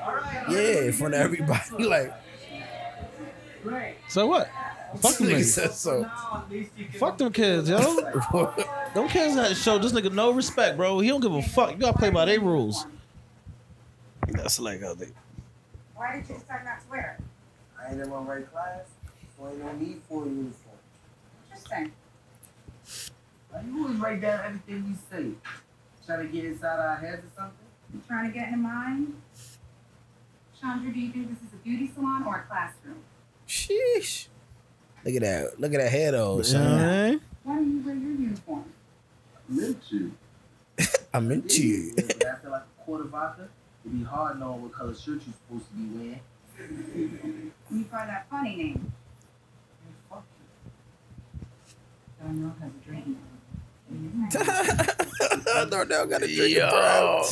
yeah, 0.50 0.80
in 0.84 0.92
front 0.92 1.14
of 1.14 1.20
everybody. 1.20 1.84
Like, 1.84 2.12
Great. 3.62 3.96
So 4.08 4.26
what? 4.26 4.48
Fuck 4.94 5.18
them 5.18 5.26
nigga 5.28 5.36
niggas. 5.36 5.72
so. 5.72 6.00
Now 6.02 6.44
at 6.44 6.50
least 6.50 6.70
you 6.76 6.86
can. 6.86 7.00
Fuck 7.00 7.18
them 7.18 7.32
kids, 7.32 7.68
yo. 7.68 7.78
Them 8.94 9.08
kids 9.08 9.34
had 9.34 9.48
to 9.48 9.54
show 9.54 9.78
this 9.78 9.92
nigga 9.92 10.12
no 10.12 10.30
respect, 10.30 10.76
bro. 10.76 11.00
He 11.00 11.08
don't 11.08 11.20
give 11.20 11.34
a 11.34 11.42
fuck. 11.42 11.72
You 11.72 11.76
gotta 11.76 11.98
play 11.98 12.10
by 12.10 12.24
their 12.24 12.40
rules. 12.40 12.86
That's 14.28 14.58
like 14.58 14.82
how 14.82 14.94
they. 14.94 15.08
Why 15.94 16.16
did 16.16 16.28
you 16.28 16.34
decide 16.36 16.64
not 16.64 16.80
to 16.82 16.90
wear 16.90 17.18
it? 17.18 17.24
I 17.78 17.92
ain't 17.92 18.00
in 18.00 18.08
my 18.08 18.16
right 18.18 18.50
class, 18.50 18.86
so 19.36 19.48
ain't 19.48 19.58
no 19.58 19.72
need 19.72 20.00
for 20.08 20.24
a 20.24 20.26
uniform. 20.26 20.76
Interesting. 21.50 21.92
Why 23.50 23.60
you 23.62 23.82
always 23.82 23.98
write 23.98 24.20
down 24.20 24.44
everything 24.44 24.84
we 24.84 24.94
say? 25.10 25.30
Trying 26.06 26.26
to 26.26 26.32
get 26.32 26.44
inside 26.44 26.78
our 26.78 26.96
heads 26.96 27.24
or 27.24 27.30
something? 27.36 27.66
You 27.92 28.00
trying 28.06 28.32
to 28.32 28.38
get 28.38 28.48
into 28.48 28.58
mind? 28.58 29.20
Chandra, 30.60 30.92
do 30.92 30.98
you 30.98 31.12
think 31.12 31.28
this 31.28 31.38
is 31.48 31.52
a 31.54 31.56
beauty 31.56 31.90
salon 31.94 32.24
or 32.24 32.36
a 32.36 32.42
classroom? 32.42 33.02
Sheesh. 33.46 34.28
Look 35.06 35.14
at 35.14 35.22
that. 35.22 35.60
Look 35.60 35.72
at 35.72 35.80
that 35.80 35.90
hair 35.92 36.10
though, 36.10 36.42
son. 36.42 36.80
Yeah. 36.80 37.16
Why 37.44 37.54
don't 37.54 37.70
you 37.70 37.86
wear 37.86 37.94
your 37.94 38.10
uniform? 38.10 38.64
I'm 39.48 39.58
into. 39.60 40.12
I'm 41.14 41.30
into 41.30 41.64
you. 41.64 41.94
After 42.26 42.50
like 42.50 42.62
a 42.62 42.82
quarter 42.82 43.04
of 43.04 43.10
vodka, 43.10 43.48
it'd 43.84 43.96
be 43.96 44.04
hard 44.04 44.40
knowing 44.40 44.62
what 44.62 44.72
color 44.72 44.92
shirt 44.92 45.22
you're 45.24 45.34
supposed 45.60 45.68
to 45.68 45.74
be 45.76 45.96
wearing. 45.96 47.52
You 47.70 47.84
find 47.84 48.08
that 48.08 48.26
funny 48.28 48.56
name. 48.56 48.92
Fuck 50.10 50.24
Darnell 52.20 52.56
has 52.60 52.70
a 52.72 52.84
dream. 52.84 53.16
Darnell 55.70 56.06
got 56.06 56.22
a 56.24 56.26
drink 56.26 56.56
Yo. 56.56 57.22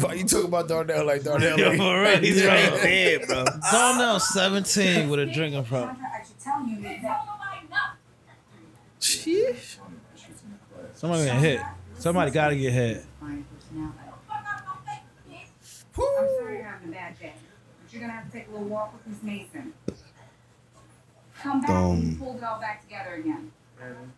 Why 0.00 0.14
you 0.14 0.24
talking 0.24 0.46
about 0.46 0.68
Darnell 0.68 1.04
like 1.06 1.22
Darnell? 1.24 1.58
Yo, 1.58 1.68
like- 1.70 1.78
for 1.78 2.02
real, 2.02 2.18
he's 2.18 2.44
right 2.44 2.72
there, 2.82 3.26
bro. 3.26 3.44
Darnell 3.70 4.20
17 4.20 5.08
with 5.08 5.20
a 5.20 5.26
drinking 5.26 5.64
problem. 5.64 5.96
I 6.00 6.24
should 6.24 6.38
tell 6.38 6.66
you 6.66 6.80
that 6.82 7.26
Sheesh. 9.00 9.78
Somebody 10.94 11.26
gonna 11.26 11.40
hit. 11.40 11.60
Somebody 11.98 12.30
gotta 12.30 12.56
get 12.56 12.72
hit. 12.72 13.04
fine. 13.20 13.44
I'm 16.00 16.28
sorry 16.38 16.54
you're 16.56 16.62
having 16.64 16.88
a 16.88 16.92
bad 16.92 17.18
day, 17.18 17.32
but 17.82 17.92
you're 17.92 18.00
gonna 18.00 18.12
have 18.12 18.26
to 18.26 18.32
take 18.32 18.48
a 18.48 18.50
little 18.52 18.66
walk 18.68 18.92
with 18.92 19.06
Miss 19.06 19.22
Mason. 19.22 19.72
Come 21.42 21.60
back 21.60 21.68
when 21.70 21.76
um. 21.78 21.96
you 21.96 22.02
Dumb. 22.10 22.18
pulled 22.18 22.36
it 22.36 22.44
all 22.44 22.60
back 22.60 22.82
together 22.82 23.14
again. 23.14 23.50
Man, 23.80 24.12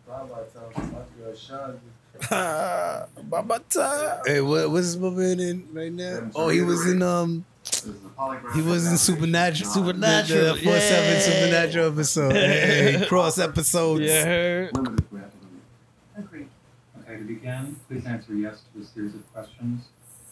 Baba 2.29 2.39
tells 2.39 2.43
my 2.43 2.57
girl 2.57 3.07
Sean. 3.15 3.29
Baba 3.29 3.59
time. 3.69 4.19
Hey, 4.25 4.41
what 4.41 4.69
what's 4.71 4.85
his 4.87 4.97
movie 4.97 5.31
in 5.49 5.67
right 5.73 5.91
now? 5.91 6.29
Oh, 6.35 6.49
he 6.49 6.61
was 6.61 6.85
in 6.89 7.01
um, 7.01 7.45
This 7.63 7.85
is 7.85 7.89
a 7.89 8.09
polygraph 8.09 8.53
he 8.55 8.61
was 8.61 8.87
in 8.91 8.97
Supernatural, 8.97 9.69
Supernatural, 9.71 10.43
the, 10.45 10.53
the 10.53 10.63
four 10.63 10.79
seven 10.79 11.13
yeah. 11.13 11.19
Supernatural 11.19 11.91
episode, 11.93 12.33
hey, 12.33 13.05
cross 13.07 13.37
episodes. 13.49 14.01
Yeah, 14.01 14.25
heard. 14.25 14.75
Limited 14.77 15.09
grant 15.09 15.33
limit. 15.41 16.25
Agreed. 16.27 16.47
Okay, 17.01 17.17
to 17.17 17.23
begin, 17.23 17.75
please 17.87 18.05
answer 18.05 18.33
yes 18.35 18.61
to 18.73 18.81
a 18.81 18.85
series 18.85 19.15
of 19.15 19.33
questions, 19.33 19.85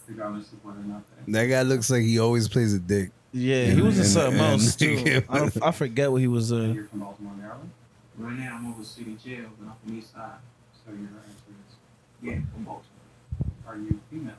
regardless 0.08 0.52
of 0.52 0.64
whether 0.64 0.80
or 0.80 0.84
not 0.84 1.02
they. 1.26 1.32
That 1.32 1.46
guy 1.46 1.62
looks 1.62 1.90
like 1.90 2.02
he 2.02 2.18
always 2.18 2.48
plays 2.48 2.74
a 2.74 2.78
dick. 2.78 3.10
Yeah, 3.32 3.66
he 3.66 3.80
was 3.80 3.94
in 3.96 4.02
And- 4.02 4.10
something 4.10 4.40
and- 4.40 4.60
else 4.60 4.74
too. 4.82 5.22
I, 5.28 5.38
don't, 5.38 5.62
I 5.62 5.70
forget 5.70 6.10
what 6.10 6.20
he 6.20 6.26
was 6.26 6.50
in. 6.50 6.74
You're 6.74 6.84
from 6.86 7.00
Baltimore, 7.00 7.32
Maryland, 7.34 7.70
Right 8.18 8.36
now, 8.38 8.56
I'm 8.58 8.66
over 8.66 8.82
city 8.84 9.16
jail, 9.24 9.46
but 9.58 9.70
I'm 9.70 9.76
from 9.84 9.98
East 9.98 10.12
Side. 10.12 10.32
so 10.84 10.90
your 10.92 11.00
answer 11.00 11.30
is 11.30 11.36
Yeah, 12.22 12.38
from 12.52 12.64
Baltimore. 12.64 12.84
are 13.66 13.76
you 13.76 14.00
female? 14.10 14.34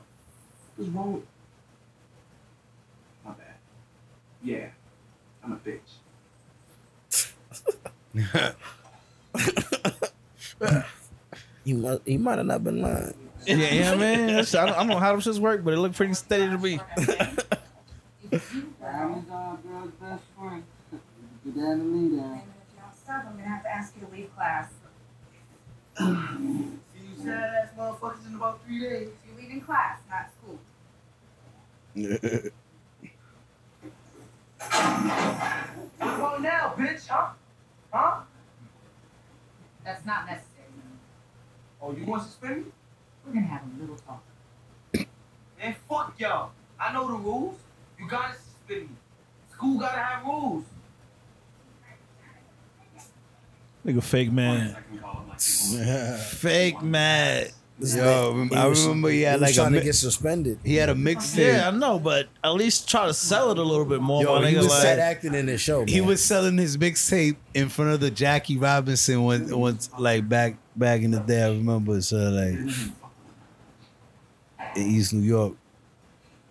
What's 0.76 0.90
wrong 0.90 1.14
with? 1.14 1.24
My 3.24 3.32
bad. 3.32 3.54
Yeah, 4.42 4.68
I'm 5.42 5.52
a 5.52 5.56
bitch. 5.56 5.80
you, 11.64 11.74
might, 11.76 12.00
he 12.04 12.18
might 12.18 12.38
have 12.38 12.46
not 12.46 12.62
been 12.62 12.82
lying. 12.82 13.14
Yeah, 13.46 13.56
yeah, 13.56 13.94
man. 13.96 14.28
That's, 14.28 14.54
I, 14.54 14.66
don't, 14.66 14.74
I 14.74 14.78
don't 14.78 14.88
know 14.88 14.98
how 14.98 15.12
them 15.12 15.20
shits 15.20 15.38
work, 15.40 15.64
but 15.64 15.74
it 15.74 15.78
looked 15.78 15.96
pretty 15.96 16.14
steady 16.14 16.48
to 16.50 16.58
me. 16.58 16.78
Amazon 18.84 19.58
girl's 19.66 19.90
best 20.00 20.22
friend. 20.38 20.62
Get 21.44 21.56
down 21.56 21.78
to 21.78 21.84
me 21.84 22.16
down. 22.16 22.32
And 22.32 22.42
if 22.42 22.74
you 22.74 22.80
don't 22.80 22.94
stop, 22.94 23.24
I'm 23.26 23.36
gonna 23.36 23.48
have 23.48 23.62
to 23.64 23.70
ask 23.70 23.94
you 23.96 24.06
to 24.06 24.12
leave 24.12 24.30
class. 24.36 24.70
Sad 27.22 27.54
ass 27.54 27.68
motherfuckers 27.78 28.26
in 28.26 28.34
about 28.34 28.64
three 28.66 28.80
days. 28.80 29.08
You're 29.26 29.36
leaving 29.40 29.60
class, 29.60 29.98
not 30.10 30.30
school. 30.32 30.58
What's 35.98 36.18
wrong 36.18 36.42
now, 36.42 36.74
bitch? 36.76 37.06
Huh? 37.06 37.28
Huh? 37.92 38.20
That's 39.84 40.04
not 40.04 40.26
necessary. 40.26 40.48
Oh, 41.80 41.92
you 41.92 42.06
want 42.06 42.22
to 42.22 42.28
suspend 42.28 42.56
me? 42.56 42.72
We're 43.26 43.34
gonna 43.34 43.46
have 43.46 43.62
a 43.62 43.80
little 43.80 43.96
talk. 43.96 44.24
Man, 45.58 45.76
fuck 45.88 46.14
y'all. 46.18 46.50
I 46.80 46.92
know 46.92 47.06
the 47.06 47.14
rules. 47.14 47.58
You 47.98 48.08
gotta 48.08 48.34
suspend 48.34 48.82
me. 48.82 48.96
School 49.52 49.78
gotta 49.78 50.00
have 50.00 50.24
rules. 50.24 50.64
Nigga, 53.86 54.02
fake 54.02 54.30
man. 54.32 54.76
I 54.76 54.80
can 54.90 54.98
call 55.00 55.24
it 55.28 55.28
like 55.30 56.18
Fake 56.20 56.82
mad. 56.82 57.52
Yo, 57.80 58.46
I 58.54 58.66
was- 58.66 58.82
remember 58.86 59.08
he 59.08 59.16
he 59.16 59.22
had 59.22 59.40
was 59.40 59.48
like 59.48 59.52
a 59.52 59.54
trying 59.56 59.72
to 59.72 59.80
get 59.80 59.94
suspended. 59.96 60.58
he 60.62 60.76
had 60.76 60.88
a 60.88 60.94
mixtape. 60.94 61.54
Yeah, 61.54 61.66
I 61.68 61.70
know, 61.72 61.98
but 61.98 62.28
at 62.44 62.50
least 62.50 62.88
try 62.88 63.06
to 63.06 63.14
sell 63.14 63.50
it 63.50 63.58
a 63.58 63.62
little 63.62 63.84
bit 63.84 64.00
more. 64.00 64.22
Yo, 64.22 64.38
my 64.40 64.48
he 64.48 64.54
nigga, 64.54 64.58
was 64.58 64.68
like, 64.68 64.82
Sad 64.82 64.98
acting 65.00 65.34
in 65.34 65.46
the 65.46 65.58
show. 65.58 65.84
He 65.84 66.00
was 66.00 66.22
selling 66.22 66.58
his 66.58 66.76
mixtape 66.76 67.34
in 67.54 67.68
front 67.68 67.90
of 67.92 67.98
the 67.98 68.10
Jackie 68.12 68.56
Robinson 68.56 69.24
once, 69.24 69.50
once 69.52 69.90
like 69.98 70.28
back 70.28 70.58
back 70.76 71.00
in 71.02 71.10
the 71.10 71.18
day. 71.20 71.42
I 71.42 71.48
remember, 71.48 72.00
so 72.02 72.16
like 72.18 72.54
in 74.76 74.82
East 74.86 75.12
New 75.12 75.22
York, 75.22 75.54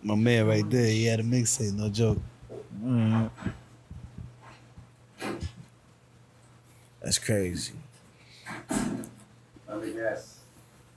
my 0.03 0.15
man 0.15 0.47
right 0.47 0.69
there, 0.69 0.87
he 0.87 1.05
had 1.05 1.21
a 1.21 1.23
mixtape, 1.23 1.73
no 1.75 1.87
joke. 1.87 2.17
Mm. 2.83 3.29
That's 7.01 7.17
crazy. 7.17 7.73
Let 9.67 9.81
me 9.81 9.93
guess. 9.93 10.37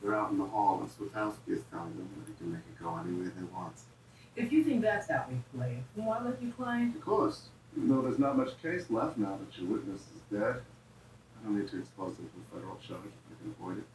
They're 0.03 0.15
out 0.15 0.33
in 0.33 0.39
the 0.39 0.45
hall 0.45 0.81
and 0.83 0.91
Swatowski 0.91 1.57
is 1.57 1.63
telling 1.71 1.97
them 1.97 2.09
that 2.19 2.31
he 2.31 2.37
can 2.37 2.53
make 2.53 2.61
it 2.61 2.83
go 2.83 2.95
any 2.99 3.17
way 3.17 3.31
they 3.35 3.45
want. 3.55 3.75
If 4.37 4.53
you 4.53 4.63
think 4.65 4.83
that's 4.83 5.09
how 5.09 5.25
we 5.31 5.37
play, 5.57 5.79
then 5.97 6.05
why 6.05 6.21
let 6.21 6.43
you 6.43 6.51
play? 6.53 6.91
Of 6.95 7.01
course. 7.01 7.49
Even 7.77 7.89
though 7.89 8.03
there's 8.03 8.19
not 8.19 8.37
much 8.37 8.61
case 8.61 8.91
left 8.91 9.17
now 9.17 9.39
that 9.39 9.59
your 9.59 9.71
witness 9.71 10.01
is 10.01 10.21
dead, 10.31 10.61
I 10.61 11.45
don't 11.45 11.59
need 11.59 11.69
to 11.71 11.79
expose 11.79 12.17
them 12.17 12.29
to 12.29 12.57
a 12.57 12.59
federal 12.59 12.77
charge 12.77 13.09
if 13.09 13.25
I 13.33 13.35
can 13.41 13.55
avoid 13.59 13.79
it. 13.79 13.89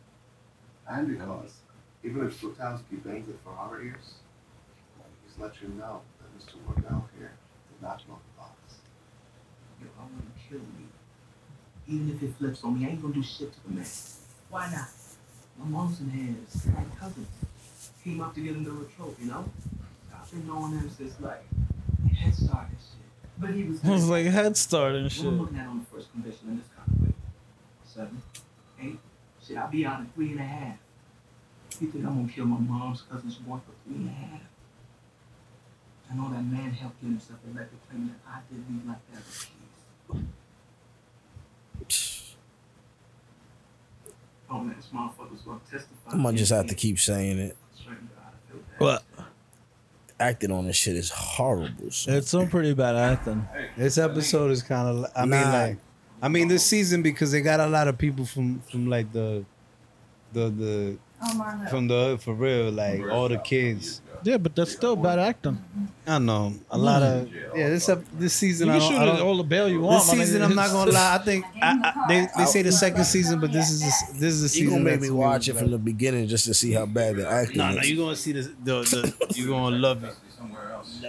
And 0.89 1.07
because, 1.07 1.57
even 2.03 2.25
if 2.25 2.41
Swatowski 2.41 3.03
bangs 3.05 3.29
it 3.29 3.37
for 3.43 3.51
our 3.51 3.81
ears, 3.83 4.15
he's 5.27 5.37
let 5.37 5.61
you 5.61 5.67
know 5.77 6.01
that 6.17 6.29
Mr. 6.39 6.55
Wardell 6.65 7.07
here 7.19 7.33
did 7.69 7.81
not 7.85 8.01
know 8.07 8.17
the 8.17 8.41
box. 8.41 8.81
Yo, 9.79 9.87
I 9.99 10.01
want 10.01 10.25
to 10.25 10.49
kill 10.49 10.59
me. 10.59 10.88
Even 11.89 12.09
if 12.15 12.21
it 12.21 12.35
flips 12.37 12.63
on 12.63 12.79
me, 12.79 12.85
I 12.85 12.89
ain't 12.89 13.01
gonna 13.01 13.13
do 13.13 13.23
shit 13.23 13.51
to 13.51 13.59
the 13.67 13.73
man. 13.75 13.85
Why 14.49 14.69
not? 14.71 14.87
My 15.57 15.65
mom's 15.65 15.99
and 15.99 16.11
his, 16.11 16.67
like 16.67 16.99
cousins, 16.99 17.27
came 18.03 18.21
up 18.21 18.33
to 18.35 18.41
get 18.41 18.55
him 18.55 18.63
the 18.63 18.71
trophy, 18.95 19.23
you 19.23 19.29
know? 19.29 19.45
I've 20.13 20.31
been 20.31 20.47
knowing 20.47 20.73
him 20.73 20.89
since 20.89 21.19
like 21.19 21.43
head 22.15 22.33
start 22.35 22.67
and 22.69 22.77
shit. 22.77 22.99
But 23.39 23.51
he 23.51 23.63
was 23.63 23.79
It 23.83 23.89
was 23.89 24.09
like 24.09 24.25
Head 24.25 24.57
Start 24.57 24.95
and 24.95 25.05
What 25.05 25.11
shit. 25.11 25.25
I'm 25.25 25.39
looking 25.39 25.57
at 25.57 25.67
on 25.67 25.79
the 25.79 25.85
first 25.85 26.11
condition 26.11 26.49
in 26.49 26.57
this 26.57 26.67
kind 26.75 26.89
of 26.91 27.01
way. 27.07 27.13
Seven, 27.85 28.21
eight, 28.81 28.99
shit, 29.45 29.57
I'll 29.57 29.71
be 29.71 29.85
out 29.85 30.01
in 30.01 30.07
three 30.13 30.31
and 30.31 30.39
a 30.39 30.43
half. 30.43 30.77
You 31.79 31.87
think 31.87 32.05
I'm 32.05 32.15
gonna 32.15 32.27
kill 32.31 32.45
my 32.45 32.59
mom's 32.59 33.01
cousin's 33.09 33.35
boy 33.35 33.57
for 33.57 33.71
three 33.87 33.95
and 33.95 34.09
a 34.09 34.11
half? 34.11 34.41
I 36.11 36.15
know 36.15 36.29
that 36.29 36.43
man 36.43 36.71
helped 36.71 37.01
get 37.01 37.07
himself 37.09 37.39
elected, 37.49 37.79
claiming 37.89 38.07
that 38.09 38.19
I 38.27 38.39
did 38.51 38.65
leave 38.69 38.85
like 38.85 38.97
that 39.13 39.17
with 39.17 39.39
keys. 39.39 39.58
Oh 44.49 44.59
man, 44.59 44.75
this 44.75 44.87
motherfucker's 44.93 45.41
gonna 45.41 45.59
testify. 45.69 46.11
I 46.11 46.15
might 46.15 46.35
just 46.35 46.51
have 46.51 46.67
to 46.67 46.75
keep 46.75 46.99
saying 46.99 47.37
it. 47.37 47.55
Swear 47.75 47.95
to 47.95 48.01
God, 48.01 48.09
I 48.25 48.51
feel 48.51 48.61
bad. 48.61 48.79
What? 48.79 49.03
Acting 50.19 50.51
on 50.51 50.65
this 50.65 50.75
shit 50.75 50.95
is 50.95 51.11
horrible. 51.11 51.91
son. 51.91 52.15
It's 52.15 52.29
some 52.29 52.49
pretty 52.49 52.73
bad 52.73 52.95
acting. 52.95 53.47
This 53.77 53.97
episode 53.97 54.51
is 54.51 54.63
kind 54.63 54.87
of. 54.87 55.11
I 55.15 55.21
mean, 55.21 55.31
Nah. 55.41 55.51
like, 55.51 55.77
I 56.21 56.27
mean, 56.27 56.47
this 56.47 56.65
season 56.65 57.01
because 57.01 57.31
they 57.31 57.41
got 57.41 57.59
a 57.59 57.67
lot 57.67 57.87
of 57.87 57.97
people 57.97 58.25
from 58.25 58.59
from 58.61 58.87
like 58.87 59.11
the, 59.13 59.45
the 60.33 60.49
the 60.49 60.97
Oh, 61.21 61.33
Marlo. 61.35 61.69
from 61.69 61.87
the 61.87 62.17
for 62.21 62.33
real, 62.33 62.71
like 62.71 63.01
all 63.09 63.29
the 63.29 63.37
kids. 63.37 64.01
Yeah, 64.23 64.37
but 64.37 64.55
that's 64.55 64.71
still 64.71 64.95
bad 64.95 65.19
acting. 65.19 65.57
I 66.07 66.17
know 66.19 66.53
a 66.71 66.77
lot 66.77 67.01
of 67.03 67.29
yeah. 67.55 67.69
This 67.69 67.87
ep- 67.89 68.03
this 68.17 68.33
season, 68.33 68.67
You 68.67 68.73
I 68.73 68.79
can 68.79 68.81
don't, 68.81 68.91
shoot 68.91 68.97
I 68.99 69.03
it 69.03 69.17
don't, 69.17 69.27
all 69.27 69.37
the 69.37 69.43
bail 69.43 69.69
you 69.69 69.81
want. 69.81 70.03
This 70.03 70.07
my 70.07 70.15
nigga. 70.15 70.25
season, 70.25 70.41
I'm 70.41 70.55
not 70.55 70.69
gonna 70.71 70.91
lie. 70.91 71.15
I 71.15 71.17
think 71.19 71.45
I, 71.61 71.69
I, 71.83 72.07
they 72.07 72.27
they 72.37 72.45
say 72.45 72.61
the 72.63 72.71
second 72.71 73.05
season, 73.05 73.39
but 73.39 73.51
this 73.51 73.69
is 73.69 73.81
the, 73.81 74.19
this 74.19 74.33
is 74.33 74.41
the 74.41 74.45
You 74.59 74.65
season. 74.65 74.69
gonna 74.69 74.83
make 74.83 74.99
that's 74.99 75.11
me 75.11 75.17
watch 75.17 75.47
it 75.49 75.55
from 75.55 75.71
the 75.71 75.77
beginning 75.77 76.27
just 76.27 76.45
to 76.45 76.53
see 76.53 76.71
how 76.73 76.85
bad 76.85 77.15
the 77.17 77.29
acting 77.29 77.57
No, 77.57 77.71
no, 77.71 77.79
is. 77.81 77.89
you 77.89 77.97
gonna 77.97 78.15
see 78.15 78.31
this. 78.31 78.47
The, 78.63 78.81
the 78.81 79.33
you 79.35 79.47
gonna 79.47 79.75
love 79.77 80.03
it. 80.03 80.13
Somewhere 80.37 80.71
else. 80.71 80.99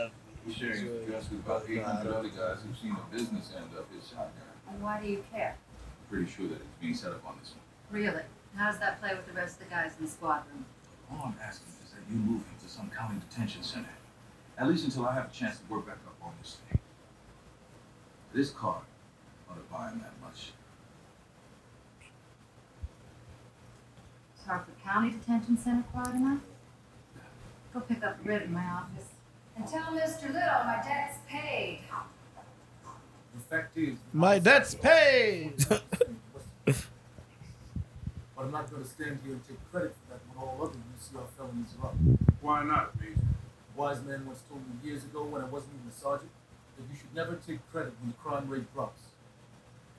He's 0.46 0.56
sharing 0.56 0.84
his 0.84 1.02
address 1.04 1.30
with 1.30 1.40
about 1.46 1.64
800 1.68 2.12
other 2.14 2.28
guys 2.28 2.58
who've 2.66 2.76
seen 2.78 2.96
the 2.96 3.16
business 3.16 3.52
end 3.56 3.66
of 3.78 3.84
his 3.94 4.08
shotgun. 4.08 4.32
Why 4.80 5.00
do 5.00 5.08
you 5.08 5.24
care? 5.32 5.56
Pretty 6.10 6.26
sure 6.30 6.48
that 6.48 6.54
it's 6.56 6.76
being 6.80 6.94
set 6.94 7.12
up 7.12 7.22
on 7.26 7.34
this 7.40 7.52
one. 7.52 8.00
Really? 8.02 8.22
How 8.56 8.70
does 8.70 8.80
that 8.80 9.00
play 9.00 9.14
with 9.14 9.26
the 9.26 9.32
rest 9.32 9.60
of 9.60 9.68
the 9.68 9.70
guys 9.74 9.92
in 9.98 10.04
the 10.06 10.10
squadron? 10.10 10.64
All 11.10 11.22
I'm 11.26 11.34
asking 11.42 11.68
is 11.68 11.74
that 11.76 11.79
you 12.10 12.16
move 12.16 12.40
him 12.40 12.54
to 12.62 12.68
some 12.68 12.90
county 12.90 13.20
detention 13.28 13.62
center. 13.62 13.88
At 14.58 14.68
least 14.68 14.84
until 14.84 15.06
I 15.06 15.14
have 15.14 15.30
a 15.30 15.32
chance 15.32 15.58
to 15.58 15.64
work 15.72 15.86
back 15.86 15.98
up 16.06 16.16
on 16.22 16.32
this 16.42 16.58
thing. 16.68 16.78
This 18.34 18.50
car 18.50 18.82
ought 19.48 19.54
to 19.54 19.72
buy 19.72 19.88
him 19.90 20.00
that 20.00 20.12
much. 20.20 20.52
Is 24.38 24.46
Harford 24.46 24.74
County 24.82 25.10
Detention 25.10 25.56
Center 25.58 25.84
quiet 25.92 26.14
enough? 26.14 26.40
Go 27.72 27.80
pick 27.80 28.02
up 28.02 28.22
the 28.22 28.28
writ 28.28 28.42
in 28.42 28.52
my 28.52 28.64
office. 28.64 29.08
And 29.56 29.66
tell 29.66 29.92
Mr. 29.92 30.26
Little 30.26 30.64
my 30.64 30.80
debt's 30.84 31.18
paid. 31.28 31.80
The 33.34 33.40
fact 33.48 33.76
is, 33.76 33.98
My 34.12 34.38
debt's 34.38 34.74
paid. 34.74 35.54
but 38.40 38.46
I'm 38.46 38.52
not 38.52 38.70
going 38.70 38.82
to 38.82 38.88
stand 38.88 39.18
here 39.22 39.34
and 39.34 39.46
take 39.46 39.58
credit 39.70 39.92
for 39.94 40.14
that 40.14 40.20
when 40.32 40.48
all 40.48 40.56
other 40.62 40.72
UCR 40.96 41.26
felonies 41.36 41.74
are 41.82 41.88
up. 41.88 41.94
Why 42.40 42.64
not, 42.64 42.98
Major? 42.98 43.12
A 43.20 43.78
wise 43.78 44.02
man 44.02 44.24
once 44.26 44.40
told 44.48 44.62
me 44.62 44.88
years 44.88 45.04
ago 45.04 45.24
when 45.24 45.42
I 45.42 45.44
wasn't 45.44 45.72
even 45.74 45.90
a 45.90 46.00
sergeant 46.00 46.30
that 46.78 46.84
you 46.90 46.96
should 46.98 47.14
never 47.14 47.36
take 47.46 47.58
credit 47.70 47.92
when 48.00 48.12
the 48.12 48.16
crime 48.16 48.48
rate 48.48 48.72
drops. 48.72 49.02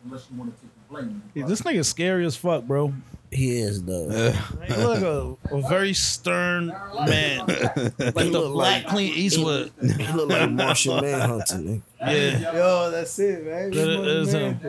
Unless 0.04 0.26
you 0.32 0.40
want 0.40 0.56
to 0.56 0.60
take 0.62 0.72
the 0.74 0.92
blame. 0.92 1.22
Yeah, 1.36 1.46
this 1.46 1.62
nigga 1.62 1.86
scary 1.86 2.26
as 2.26 2.36
fuck, 2.36 2.64
bro. 2.64 2.92
He 3.30 3.60
is 3.60 3.84
though. 3.84 4.10
He 4.68 4.74
look 4.74 5.38
a, 5.52 5.56
a 5.56 5.62
very 5.70 5.94
stern 5.94 6.68
man, 7.06 7.46
like 7.46 7.94
the 8.16 8.30
look 8.32 8.54
black 8.54 8.86
like- 8.86 8.88
Clint 8.88 9.18
Eastwood. 9.18 9.72
He 9.82 10.12
look 10.14 10.30
like 10.30 10.50
Martian 10.50 11.00
Manhunter. 11.00 11.58
nigga. 11.58 11.82
Yeah, 12.00 12.54
Yo, 12.56 12.90
that's 12.90 13.20
it, 13.20 13.46
man. 13.46 13.70
that 13.70 13.88
is 13.88 14.34
him. 14.34 14.60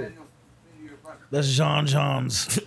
That's 1.30 1.48
John 1.54 1.86
Johns. 1.86 2.60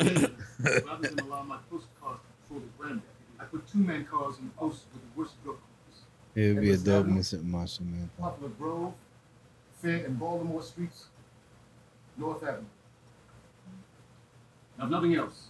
Rather 0.66 1.08
than 1.08 1.20
allow 1.20 1.44
my 1.44 1.58
to 1.70 1.70
control 1.70 2.20
the 2.50 2.60
brand, 2.78 3.02
I 3.40 3.44
put 3.46 3.68
two-man 3.68 4.06
cars 4.06 4.38
in 4.40 4.46
the 4.46 4.52
posters 4.52 4.86
with 4.94 5.02
the 5.04 5.20
worst 5.20 5.44
drug. 5.44 5.58
It 6.36 6.54
would 6.54 6.62
be 6.62 6.72
a 6.72 6.78
dope 6.78 7.08
missing 7.08 7.50
Marshall, 7.50 7.86
man. 7.86 8.10
Poplar 8.20 8.50
Grove, 8.50 8.94
Fair 9.82 10.06
and 10.06 10.20
Baltimore 10.20 10.62
Streets, 10.62 11.06
North 12.18 12.44
Avenue. 12.44 12.66
Now, 14.78 14.86
if 14.86 14.92
nothing 14.92 15.16
else, 15.16 15.48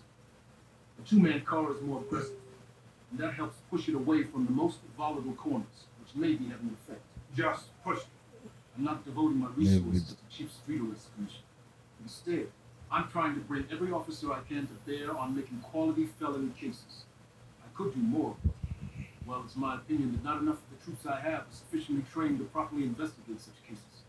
a 1.03 1.07
two-man 1.07 1.41
car 1.41 1.71
is 1.71 1.81
more 1.81 2.01
aggressive, 2.01 2.35
and 3.11 3.19
that 3.19 3.33
helps 3.33 3.57
push 3.71 3.87
it 3.89 3.95
away 3.95 4.23
from 4.23 4.45
the 4.45 4.51
most 4.51 4.79
volatile 4.97 5.33
corners, 5.33 5.85
which 5.99 6.15
may 6.15 6.33
be 6.35 6.45
having 6.49 6.67
an 6.67 6.77
effect. 6.87 7.01
Just 7.35 7.69
push 7.83 7.99
it. 7.99 8.07
I'm 8.77 8.83
not 8.83 9.05
devoting 9.05 9.39
my 9.39 9.47
Yeah, 9.57 9.79
resources 9.79 10.15
to 10.15 10.37
cheap 10.37 10.51
street 10.51 10.81
arrest 10.81 11.07
commission. 11.15 11.41
Instead, 12.03 12.47
I'm 12.91 13.09
trying 13.09 13.33
to 13.35 13.41
bring 13.41 13.65
every 13.71 13.91
officer 13.91 14.31
I 14.31 14.39
can 14.47 14.67
to 14.67 14.73
bear 14.85 15.17
on 15.17 15.35
making 15.35 15.59
quality 15.59 16.07
felony 16.19 16.51
cases. 16.59 17.05
I 17.63 17.67
could 17.77 17.93
do 17.93 17.99
more. 17.99 18.35
Well, 19.25 19.41
it's 19.43 19.55
my 19.55 19.75
opinion 19.75 20.11
that 20.11 20.23
not 20.23 20.41
enough 20.41 20.57
of 20.57 20.77
the 20.77 20.85
troops 20.85 21.05
I 21.05 21.19
have 21.19 21.41
are 21.41 21.51
sufficiently 21.51 22.05
trained 22.13 22.37
to 22.39 22.45
properly 22.45 22.83
investigate 22.83 23.41
such 23.41 23.55
cases. 23.67 24.03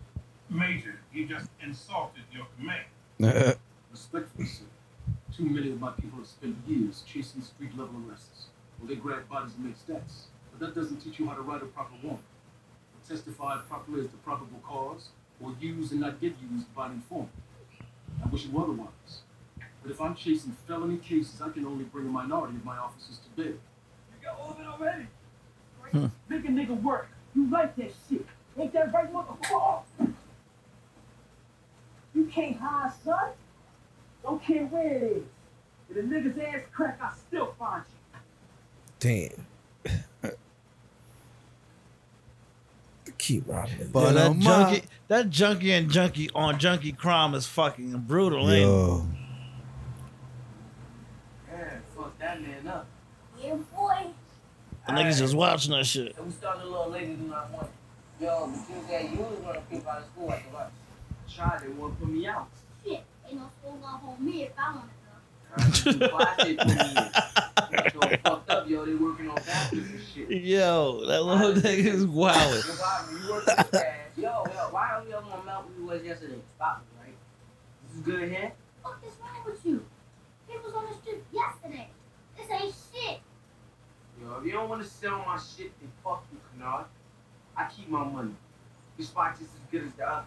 Major, 0.50 0.96
you 1.12 1.26
just 1.26 1.48
insulted 1.62 2.22
your 2.32 2.46
command. 2.58 3.56
Respectfully, 3.90 4.46
sir, 4.46 4.64
too 5.34 5.46
many 5.46 5.70
of 5.72 5.80
my 5.80 5.90
people 5.92 6.18
have 6.18 6.28
spent 6.28 6.56
years 6.66 7.02
chasing 7.06 7.40
street 7.42 7.76
level 7.76 7.94
arrests. 8.06 8.46
Well, 8.78 8.88
they 8.88 8.96
grab 8.96 9.26
bodies 9.28 9.54
and 9.56 9.64
make 9.64 9.76
stats, 9.78 10.26
but 10.52 10.60
that 10.60 10.74
doesn't 10.74 10.98
teach 10.98 11.18
you 11.18 11.26
how 11.26 11.34
to 11.34 11.40
write 11.40 11.62
a 11.62 11.66
proper 11.66 11.94
warrant, 12.02 12.20
or 12.20 13.08
testify 13.08 13.56
properly 13.68 14.02
as 14.02 14.08
to 14.08 14.16
probable 14.18 14.60
cause, 14.62 15.08
or 15.42 15.54
use 15.58 15.92
and 15.92 16.00
not 16.00 16.20
get 16.20 16.34
used 16.52 16.72
by 16.74 16.86
an 16.86 16.92
informant. 16.92 17.30
I 18.24 18.28
wish 18.28 18.44
it 18.44 18.52
were 18.52 18.64
otherwise. 18.64 19.22
But 19.82 19.90
if 19.92 20.00
I'm 20.00 20.14
chasing 20.14 20.56
felony 20.66 20.98
cases, 20.98 21.40
I 21.40 21.50
can 21.50 21.64
only 21.64 21.84
bring 21.84 22.06
a 22.06 22.10
minority 22.10 22.56
of 22.56 22.64
my 22.64 22.76
officers 22.76 23.18
to 23.18 23.42
bed. 23.42 23.54
You 23.56 24.24
got 24.24 24.38
all 24.38 24.50
of 24.50 24.60
it 24.60 24.66
already. 24.66 25.06
Hmm. 25.92 26.06
Make 26.28 26.44
a 26.44 26.48
nigga 26.48 26.80
work. 26.82 27.08
You 27.34 27.48
like 27.50 27.76
that 27.76 27.92
shit. 28.08 28.26
Ain't 28.58 28.72
that 28.72 28.92
right, 28.92 29.12
motherfucker? 29.12 29.82
You 32.14 32.24
can't 32.24 32.56
hide, 32.56 32.92
son. 33.04 33.30
Don't 34.22 34.42
care 34.42 34.64
where 34.66 34.94
it 34.96 35.02
is. 35.02 35.22
If 35.90 35.96
a 35.98 36.00
nigga's 36.00 36.38
ass 36.38 36.62
crack, 36.72 36.98
I 37.00 37.12
still 37.28 37.54
find 37.58 37.84
you. 37.88 38.18
Damn. 38.98 39.46
Keep 43.18 43.44
robbing. 43.48 43.88
But 43.92 44.12
that 44.12 44.38
junkie, 44.38 44.82
that 45.08 45.30
junkie 45.30 45.72
and 45.72 45.90
junkie 45.90 46.30
on 46.34 46.58
junkie 46.58 46.92
crime 46.92 47.34
is 47.34 47.46
fucking 47.46 47.98
brutal, 48.00 48.50
ain't 48.50 48.58
it? 48.58 48.60
Yo, 48.62 49.06
Yeah, 51.50 51.70
fuck 51.96 52.18
that 52.18 52.42
man 52.42 52.66
up. 52.66 52.86
Yeah, 53.42 53.54
boy. 53.74 54.06
The 54.86 54.92
niggas 54.92 55.18
just 55.18 55.34
watching 55.34 55.72
that 55.72 55.86
shit. 55.86 56.16
And 56.16 56.26
we 56.26 56.32
started 56.32 56.62
a 56.62 56.66
little 56.66 56.90
later 56.90 57.16
than 57.16 57.32
I 57.32 57.44
wanted. 57.50 57.70
Yo, 58.20 58.46
but 58.46 58.74
you 58.76 58.82
said 58.88 59.10
you 59.12 59.18
was 59.18 59.38
gonna 59.44 59.60
keep 59.70 59.86
out 59.86 59.98
of 59.98 60.04
school 60.06 60.32
after 60.32 60.52
lunch. 60.52 60.72
Tried, 61.34 61.60
they 61.62 61.68
won't 61.68 61.98
put 61.98 62.08
me 62.08 62.26
out. 62.26 62.48
Shit, 62.84 63.02
ain't 63.28 63.36
no 63.40 63.50
school 63.60 63.78
gonna 63.82 63.98
hold 63.98 64.20
me 64.20 64.44
if 64.44 64.52
I 64.58 64.70
wanna 64.70 64.88
Classic 65.56 66.60
for 66.60 66.68
me. 66.68 67.90
So 67.92 68.00
fucked 68.22 68.50
up, 68.50 68.68
yo. 68.68 68.84
They 68.84 68.94
working 68.94 69.28
on 69.28 69.36
bathrooms 69.36 69.90
and 69.90 70.00
shit. 70.14 70.30
Yo, 70.42 71.04
that 71.06 71.22
little 71.22 71.54
nigga 71.54 71.86
is 71.86 72.06
wild. 72.06 72.36
Yo, 72.36 72.74
Bobby, 72.78 73.14
you 73.14 73.30
working 73.32 73.54
this 73.56 73.66
fast. 73.70 74.18
Yo, 74.18 74.22
yo, 74.22 74.68
why 74.70 74.90
don't 74.92 75.08
you 75.08 75.14
ever 75.14 75.26
on 75.26 75.46
Mount 75.46 75.78
we 75.78 75.84
was 75.84 76.02
yesterday? 76.02 76.40
Spot 76.54 76.80
me, 76.80 76.84
right? 77.02 77.16
This 77.86 77.96
is 77.96 78.02
good 78.02 78.28
here? 78.28 78.52
What 78.82 78.96
is 79.06 79.14
wrong 79.20 79.44
with 79.46 79.64
you? 79.64 79.84
He 80.48 80.58
was 80.58 80.74
on 80.74 80.86
the 80.86 80.94
street 80.94 81.24
yesterday. 81.32 81.88
This 82.36 82.50
ain't 82.50 82.74
shit. 82.92 83.20
Yo, 84.20 84.38
if 84.38 84.44
you 84.46 84.52
don't 84.52 84.68
want 84.68 84.82
to 84.82 84.88
sell 84.88 85.18
my 85.26 85.38
shit, 85.38 85.72
then 85.80 85.90
fuck 86.04 86.24
you, 86.32 86.38
Kenard. 86.52 86.84
I 87.56 87.68
keep 87.74 87.88
my 87.88 88.04
money. 88.04 88.34
This 88.98 89.08
spot 89.08 89.38
just 89.38 89.50
as 89.54 89.60
good 89.70 89.84
as 89.86 89.92
the 89.94 90.08
other. 90.08 90.24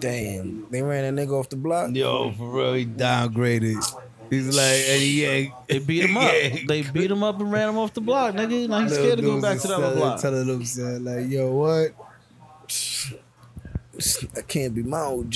Damn, 0.00 0.66
they 0.70 0.82
ran 0.82 1.14
that 1.14 1.28
nigga 1.28 1.38
off 1.38 1.48
the 1.48 1.56
block. 1.56 1.94
Yo, 1.94 2.32
for 2.32 2.50
real, 2.50 2.74
he 2.74 2.84
downgraded. 2.86 3.76
He's 4.30 4.54
like, 4.54 4.82
and 4.88 5.00
he 5.00 5.24
ain't. 5.24 5.54
They 5.68 5.78
beat 5.78 6.04
him 6.04 6.16
up. 6.16 6.32
They 6.66 6.82
beat 6.82 7.10
him 7.10 7.22
up 7.22 7.40
and 7.40 7.50
ran 7.50 7.70
him 7.70 7.78
off 7.78 7.94
the 7.94 8.00
block, 8.00 8.34
nigga. 8.34 8.68
Now 8.68 8.80
he's 8.80 8.92
scared 8.94 9.18
to 9.18 9.22
go 9.22 9.40
back 9.40 9.58
to 9.60 9.68
the 9.68 9.74
other 9.76 9.96
block. 9.96 10.20
Telling 10.20 10.46
them, 10.46 10.64
saying 10.64 11.04
like, 11.04 11.28
yo, 11.28 11.50
what? 11.52 11.94
I 14.36 14.42
can't 14.42 14.74
be 14.74 14.82
my 14.82 14.98
OG. 14.98 15.34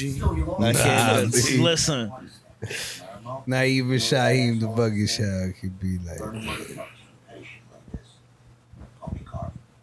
Nah, 0.59 0.73
Nah, 0.73 1.21
listen. 1.23 2.13
Not 3.47 3.65
even 3.65 3.97
Shaheem 3.97 4.61
the 4.61 4.69
fucking 4.69 5.07
shot 5.07 5.55
could 5.61 5.81
be 5.81 5.99
like. 5.99 6.21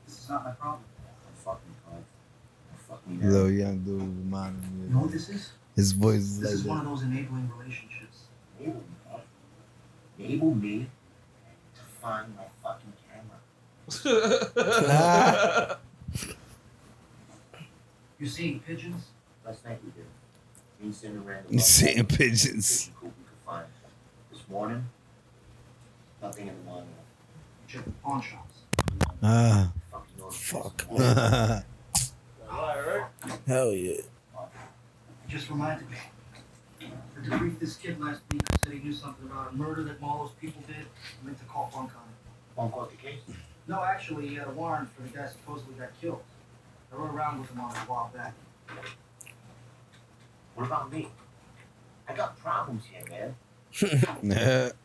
This 0.05 0.19
is 0.19 0.29
not 0.29 0.45
my 0.45 0.51
problem. 0.51 0.81
I'm 1.27 1.35
fucking 1.43 1.75
fine. 2.87 2.97
I'm 3.09 3.21
Little 3.31 3.49
young 3.51 3.79
dude 3.79 4.01
reminded 4.01 4.61
me. 4.73 4.87
You 4.87 4.93
know 4.93 5.01
what 5.01 5.11
this 5.11 5.29
is? 5.29 5.49
his 5.75 5.91
voice 5.93 6.17
is 6.19 6.39
This 6.41 6.51
is 6.51 6.63
one 6.63 6.79
of 6.79 6.85
those 6.85 7.01
enabling 7.03 7.49
relationships. 7.57 8.27
Enable 8.59 8.81
me. 10.19 10.25
Enable 10.25 10.55
me 10.55 10.87
to 11.75 11.81
find 12.01 12.35
my 12.35 12.43
fucking 12.61 12.93
camera. 13.09 13.39
you 18.19 18.27
seeing 18.27 18.59
pigeons? 18.59 19.05
Last 19.45 19.65
night 19.65 19.79
we 19.83 19.91
did. 19.91 20.05
Me 20.79 20.85
and 20.87 20.93
Sydnor 20.93 21.25
ran 21.25 21.43
You 21.49 21.59
seeing 21.59 22.05
pigeons. 22.05 22.85
pigeon 22.85 22.93
we 23.01 23.07
could 23.09 23.39
find. 23.45 23.65
This 24.31 24.41
morning, 24.49 24.85
nothing 26.21 26.47
in 26.47 26.53
the 26.55 26.63
morning. 26.69 26.89
Check 27.67 27.85
the 27.85 27.91
pawn 28.03 28.21
shops. 28.21 28.59
Ah. 29.23 29.71
Fuck. 30.31 30.85
Hell 33.47 33.73
yeah. 33.73 34.01
Just 35.27 35.49
reminded 35.49 35.89
me. 35.89 35.97
I 36.81 37.25
debriefed 37.25 37.59
this 37.59 37.75
kid 37.75 37.99
last 37.99 38.21
week 38.31 38.41
who 38.49 38.57
said 38.63 38.73
he 38.73 38.79
knew 38.79 38.93
something 38.93 39.25
about 39.27 39.53
a 39.53 39.55
murder 39.55 39.83
that 39.83 40.01
Marlo's 40.01 40.31
people 40.41 40.61
did. 40.67 40.77
I 40.77 41.25
meant 41.25 41.37
to 41.39 41.45
call 41.45 41.69
Bunk 41.73 41.91
on 41.91 42.03
it. 42.03 42.55
Bunk 42.55 42.73
caught 42.73 42.89
the 42.91 42.97
case? 42.97 43.19
No, 43.67 43.83
actually, 43.83 44.27
he 44.27 44.35
had 44.35 44.47
a 44.47 44.51
warrant 44.51 44.89
for 44.93 45.03
the 45.03 45.09
guy 45.09 45.27
supposedly 45.27 45.75
got 45.75 45.89
killed. 46.01 46.21
I 46.91 46.95
rode 46.95 47.13
around 47.13 47.39
with 47.41 47.49
him 47.51 47.59
on 47.59 47.71
it 47.71 47.77
a 47.77 47.79
while 47.81 48.11
back. 48.15 48.33
What 50.55 50.65
about 50.65 50.91
me? 50.91 51.07
I 52.07 52.13
got 52.13 52.39
problems 52.39 52.83
here, 52.91 53.03
man. 53.09 53.35
Yeah. 54.23 54.71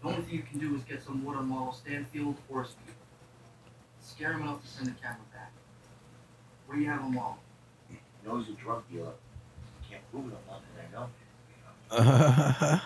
The 0.00 0.08
only 0.10 0.22
thing 0.22 0.34
you 0.36 0.42
can 0.42 0.60
do 0.60 0.76
is 0.76 0.82
get 0.82 1.02
some 1.02 1.24
wood 1.24 1.36
on 1.36 1.50
Marlo 1.50 1.74
Stanfield 1.74 2.36
or 2.48 2.62
his 2.62 2.72
people. 2.86 2.94
Scare 4.00 4.34
him 4.34 4.42
enough 4.42 4.62
to 4.62 4.68
send 4.68 4.88
a 4.88 4.92
camera 4.92 5.18
back. 5.18 5.27
What 6.68 6.74
do 6.74 6.80
you 6.82 6.90
have 6.90 7.00
on 7.00 7.14
Marlo? 7.14 7.36
You 7.90 7.96
know 8.28 8.36
he's 8.36 8.50
a 8.50 8.52
drug 8.52 8.82
dealer. 8.92 9.12
Can't 9.88 10.02
prove 10.12 10.30
it 10.30 10.36
on 10.36 10.60
nothing, 10.60 10.76
I 10.84 10.92
know. 10.92 11.08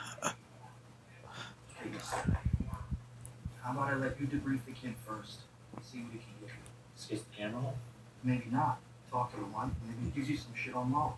How 3.60 3.72
about 3.72 3.88
I 3.88 3.96
let 3.96 4.20
you 4.20 4.28
debrief 4.28 4.64
the 4.64 4.70
kid 4.70 4.94
first? 5.04 5.40
See 5.82 5.98
what 5.98 6.12
he 6.12 6.18
can 6.18 6.28
get. 6.40 6.50
Skis 6.94 7.22
the 7.22 7.36
camera 7.36 7.60
home? 7.60 7.74
Maybe 8.22 8.46
not. 8.52 8.78
Talk 9.10 9.32
to 9.32 9.38
him 9.38 9.52
one. 9.52 9.74
Maybe 9.84 10.04
he 10.04 10.10
gives 10.10 10.30
you 10.30 10.36
some 10.36 10.54
shit 10.54 10.74
on 10.74 10.92
Mo. 10.92 11.14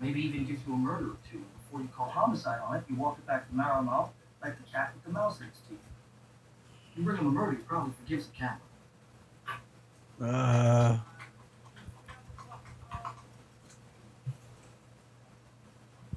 Maybe 0.00 0.22
even 0.22 0.46
gives 0.46 0.66
you 0.66 0.72
a 0.72 0.76
murder 0.78 1.08
or 1.08 1.16
two. 1.30 1.44
Before 1.58 1.82
you 1.82 1.90
call 1.94 2.08
homicide 2.08 2.60
on 2.66 2.76
it, 2.76 2.84
you 2.88 2.96
walk 2.96 3.18
it 3.18 3.26
back 3.26 3.50
to 3.50 3.54
Marlo 3.54 4.08
like 4.42 4.56
the 4.56 4.64
cat 4.72 4.94
with 4.94 5.04
the 5.04 5.10
mouse 5.10 5.40
in 5.40 5.48
its 5.48 5.60
teeth. 5.68 5.78
You 6.96 7.02
bring 7.02 7.18
him 7.18 7.26
a 7.26 7.30
murder, 7.30 7.52
he 7.52 7.58
probably 7.58 7.92
forgives 8.02 8.28
the 8.28 8.32
camera. 8.32 8.58
Uh, 10.22 10.98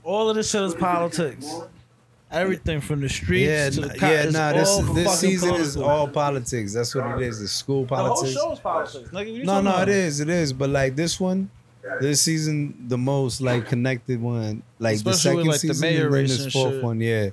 All 0.05 0.29
of 0.29 0.35
this 0.35 0.51
shit 0.51 0.61
is 0.61 0.75
politics. 0.75 1.51
Everything 2.31 2.79
from 2.81 3.01
the 3.01 3.09
streets 3.09 3.47
yeah, 3.47 3.69
to 3.71 3.81
the 3.81 3.97
co- 3.99 4.07
yeah, 4.09 4.29
nah, 4.29 4.53
this 4.53 4.77
this 4.77 4.85
fucking 4.87 5.07
season 5.09 5.55
is 5.55 5.75
politics. 5.75 5.75
all 5.77 6.07
politics. 6.07 6.73
That's 6.73 6.93
what 6.95 7.21
it 7.21 7.27
is. 7.27 7.39
The 7.39 7.47
school 7.47 7.85
The 7.85 7.95
whole 7.95 8.07
politics. 8.09 8.33
show 8.33 8.51
is 8.53 8.59
politics. 8.59 9.09
Nigga, 9.09 9.13
what 9.13 9.27
you 9.27 9.43
No, 9.45 9.61
no, 9.61 9.81
it 9.81 9.89
is, 9.89 10.19
it 10.19 10.29
is. 10.29 10.53
But 10.53 10.69
like 10.69 10.95
this 10.95 11.19
one, 11.19 11.49
this 12.01 12.21
season, 12.21 12.85
the 12.87 12.97
most 12.97 13.41
like 13.41 13.67
connected 13.67 14.21
one, 14.21 14.63
like 14.79 14.99
the 15.03 15.09
Especially 15.11 15.35
with, 15.37 15.45
second 15.45 15.47
like, 15.47 15.61
the 15.61 15.67
season, 15.73 15.81
mayor 15.81 16.05
and 16.07 16.13
then 16.15 16.23
this 16.45 16.53
fourth 16.53 16.73
shit. 16.75 16.83
one, 16.83 16.99
yeah, 17.01 17.29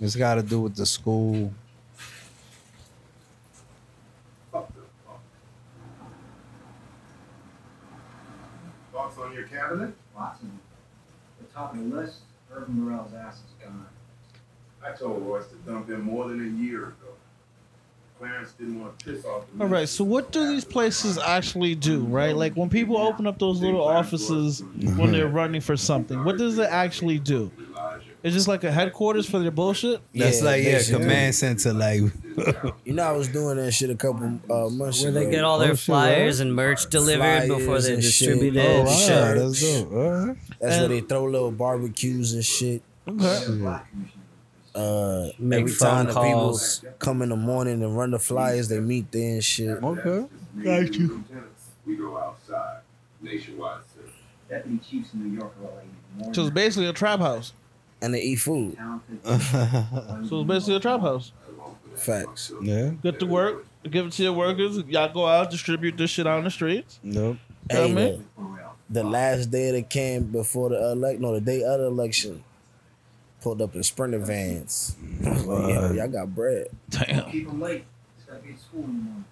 it's 0.00 0.16
got 0.16 0.36
to 0.36 0.42
do 0.42 0.60
with 0.60 0.76
the 0.76 0.86
school. 0.86 1.52
Thoughts 8.92 9.18
on 9.18 9.32
your 9.32 9.44
cabinet? 9.44 9.94
Watson, 10.14 10.50
the 10.51 10.51
top 11.62 11.74
of 11.74 11.78
the 11.90 11.96
list, 11.96 12.18
Ervin 12.52 12.84
Burrell's 12.84 13.12
ass 13.14 13.36
is 13.36 13.64
gone. 13.66 13.86
I 14.84 14.92
told 14.96 15.22
Royce 15.22 15.46
to 15.48 15.54
dump 15.70 15.88
him 15.88 16.02
more 16.02 16.28
than 16.28 16.40
a 16.40 16.62
year 16.62 16.84
ago. 16.88 16.96
Clarence 18.18 18.52
didn't 18.52 18.80
want 18.80 18.98
to 19.00 19.04
piss 19.12 19.24
off 19.24 19.44
the 19.56 19.62
All 19.64 19.68
right, 19.68 19.88
so 19.88 20.04
what 20.04 20.30
do 20.32 20.46
these 20.48 20.64
places 20.64 21.18
actually 21.18 21.74
do, 21.74 22.04
right? 22.04 22.36
Like 22.36 22.54
when 22.54 22.68
people 22.68 22.96
open 22.96 23.26
up 23.26 23.38
those 23.38 23.60
little 23.60 23.82
offices 23.82 24.62
when 24.96 25.10
they're 25.12 25.26
running 25.28 25.60
for 25.60 25.76
something, 25.76 26.22
what 26.24 26.36
does 26.38 26.58
it 26.58 26.68
actually 26.70 27.18
do? 27.18 27.50
It's 28.22 28.34
just 28.36 28.46
like 28.46 28.62
a 28.62 28.70
headquarters 28.70 29.28
for 29.28 29.40
their 29.40 29.50
bullshit. 29.50 30.00
That's 30.14 30.38
Yeah, 30.38 30.44
like 30.44 30.62
yeah, 30.62 30.72
basically. 30.74 31.02
command 31.02 31.34
center, 31.34 31.72
like 31.72 32.00
You 32.84 32.92
know, 32.92 33.02
I 33.02 33.10
was 33.10 33.26
doing 33.26 33.56
that 33.56 33.72
shit 33.72 33.90
a 33.90 33.96
couple 33.96 34.38
uh, 34.48 34.68
months 34.68 35.00
Where 35.02 35.10
ago. 35.10 35.24
they 35.24 35.28
get 35.30 35.42
all 35.42 35.58
their 35.58 35.72
Oh, 35.72 35.76
flyers 35.76 36.38
and 36.38 36.54
merch 36.54 36.88
delivered 36.88 37.48
before 37.48 37.80
they 37.80 37.94
and 37.94 38.02
distribute 38.02 38.54
shit. 38.54 38.64
it. 38.64 38.80
Oh, 38.80 38.82
wow, 38.84 38.90
Shit. 38.94 39.36
that's 39.38 39.60
dope. 39.82 39.92
All 39.92 40.10
right. 40.26 40.36
That's 40.62 40.78
where 40.78 40.88
they 40.88 41.00
throw 41.00 41.24
little 41.24 41.50
barbecues 41.50 42.32
and 42.34 42.44
shit. 42.44 42.82
Okay. 43.06 43.80
Uh, 44.74 45.28
Make 45.38 45.60
every 45.62 45.72
phone 45.72 46.06
time 46.06 46.06
the 46.06 46.12
people 46.14 46.58
come 46.98 47.20
in 47.20 47.28
the 47.28 47.36
morning 47.36 47.82
and 47.82 47.94
run 47.96 48.12
the 48.12 48.18
flyers, 48.18 48.68
they 48.68 48.80
meet 48.80 49.10
there 49.12 49.34
and 49.34 49.44
shit. 49.44 49.82
Okay. 49.82 50.26
Thank 50.62 50.98
you. 50.98 51.22
We 51.84 51.96
go 51.96 52.16
outside. 52.16 52.78
Nationwide 53.20 53.80
service. 53.94 54.12
Deputy 54.48 54.78
chiefs 54.78 55.12
in 55.14 55.28
New 55.28 55.38
York 55.38 55.52
are 55.62 55.66
all 55.66 55.80
even 56.20 56.32
So 56.34 56.42
it's 56.42 56.50
basically 56.50 56.86
a 56.88 56.92
trap 56.92 57.20
house. 57.20 57.52
And 58.00 58.14
they 58.14 58.20
eat 58.22 58.36
food. 58.36 58.76
So 59.24 60.40
it's 60.40 60.48
basically 60.48 60.76
a 60.76 60.80
trap 60.80 61.00
house. 61.00 61.32
Facts. 61.96 62.52
yeah. 62.62 62.90
Get 63.02 63.18
to 63.20 63.26
work, 63.26 63.66
give 63.90 64.06
it 64.06 64.12
to 64.12 64.22
your 64.22 64.32
workers. 64.32 64.78
Y'all 64.88 65.12
go 65.12 65.26
out, 65.26 65.50
distribute 65.50 65.96
this 65.98 66.10
shit 66.10 66.26
on 66.26 66.44
the 66.44 66.50
streets. 66.50 66.98
Nope. 67.02 67.36
Tell 67.68 67.86
Hey, 67.88 67.94
me. 67.94 68.22
The, 68.92 69.02
the 69.02 69.08
last 69.08 69.50
day 69.50 69.68
of 69.68 69.74
the 69.74 69.82
camp 69.82 70.32
before 70.32 70.70
the 70.70 70.90
elect, 70.92 71.20
no, 71.20 71.32
the 71.34 71.40
day 71.40 71.62
of 71.62 71.80
the 71.80 71.86
election, 71.86 72.44
pulled 73.40 73.62
up 73.62 73.74
in 73.74 73.82
sprinter 73.82 74.18
vans. 74.18 74.96
I 75.24 75.30
was 75.30 75.44
like, 75.46 75.68
yeah, 75.68 75.92
y'all 75.92 76.08
got 76.08 76.34
bread. 76.34 76.66
Damn. 76.90 77.30
Keep 77.30 77.48
him 77.48 77.60
late. 77.60 77.84
He's 78.16 78.26
got 78.26 78.36
to 78.40 78.46
be 78.46 78.52
at 78.52 78.60
school 78.60 78.84
in 78.84 78.86
the 78.86 78.92
morning. 79.02 79.24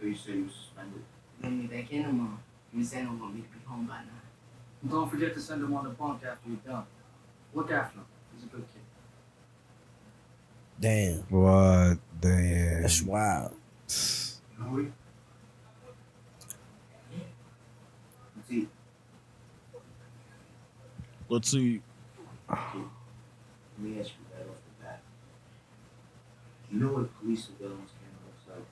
So 0.00 0.06
you 0.06 0.14
said 0.16 0.34
he 0.34 0.42
was 0.42 0.52
suspended? 0.52 1.02
Bring 1.40 1.58
me 1.60 1.66
back 1.66 1.92
in 1.92 2.04
tomorrow. 2.04 2.38
You 2.74 2.84
said 2.84 3.02
I 3.02 3.04
don't 3.04 3.20
want 3.20 3.34
me 3.34 3.42
to 3.42 3.48
be 3.48 3.64
home 3.66 3.86
by 3.86 3.94
nine. 3.98 4.06
And 4.82 4.90
don't 4.90 5.10
forget 5.10 5.34
to 5.34 5.40
send 5.40 5.62
him 5.62 5.74
on 5.74 5.84
the 5.84 5.90
bunk 5.90 6.22
after 6.24 6.48
you're 6.48 6.58
done. 6.66 6.84
Look 7.54 7.70
after 7.70 7.98
him. 7.98 8.04
He's 8.34 8.44
a 8.44 8.46
good 8.46 8.64
kid. 8.72 8.80
Damn, 10.80 11.18
What? 11.28 11.98
Damn. 12.20 12.82
that's 12.82 13.02
wild. 13.02 13.54
Hungry? 14.58 14.84
Let's 14.84 14.94
Let's 21.30 21.48
see. 21.48 21.80
Let 22.50 22.58
me 23.78 24.00
ask 24.00 24.10
you 24.10 24.26
right 24.34 24.50
off 24.50 24.58
the 24.66 24.84
bat. 24.84 25.00
Do 26.68 26.74
you 26.76 26.82
know 26.82 26.90
what 26.92 27.20
police 27.20 27.46
surveillance 27.46 27.92
camera 27.94 28.18
looks 28.26 28.50
like? 28.50 28.66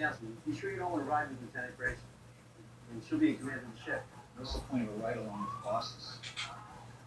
Councilman, 0.00 0.38
you 0.46 0.54
sure 0.54 0.72
you 0.72 0.78
don't 0.78 0.92
want 0.92 1.04
to 1.04 1.10
ride 1.10 1.28
with 1.28 1.42
Lieutenant 1.42 1.76
Grace? 1.76 1.98
I 2.00 2.94
mean, 2.94 3.02
she'll 3.06 3.18
be 3.18 3.28
in 3.28 3.36
command 3.36 3.60
of 3.60 3.76
the 3.76 3.84
ship. 3.84 4.02
What's 4.38 4.54
the 4.54 4.60
point 4.60 4.88
of 4.88 4.96
a 4.96 5.04
ride 5.04 5.18
along 5.18 5.44
with 5.44 5.50
the 5.52 5.62
bosses? 5.62 6.16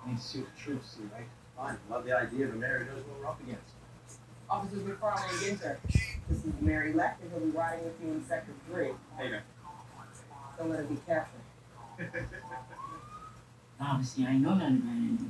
I 0.06 0.10
need 0.10 0.18
to 0.18 0.24
see 0.24 0.40
what 0.42 0.56
the 0.56 0.62
troops 0.62 0.96
see, 0.96 1.02
right? 1.12 1.26
Fine. 1.58 1.78
Love 1.90 2.06
the 2.06 2.16
idea, 2.16 2.46
but 2.46 2.58
Mary 2.58 2.86
knows 2.86 3.02
what 3.02 3.20
we're 3.20 3.26
up 3.26 3.42
against. 3.42 3.74
Officers 4.48 4.84
McFarlane 4.84 5.26
and 5.26 5.60
Ginter. 5.60 5.78
This 6.30 6.46
is 6.46 6.54
Mary 6.62 6.94
Leck, 6.94 7.18
and 7.24 7.32
He'll 7.32 7.42
be 7.42 7.50
riding 7.50 7.84
with 7.84 7.96
you 8.04 8.12
in 8.12 8.24
Sector 8.28 8.54
3. 8.72 8.92
Hey, 9.18 9.32
man. 9.32 9.42
Don't 10.56 10.70
let 10.70 10.82
her 10.82 10.86
be 10.86 10.98
captured. 11.08 11.42
Obviously, 13.80 14.26
I 14.26 14.34
know 14.38 14.56
nothing 14.56 14.78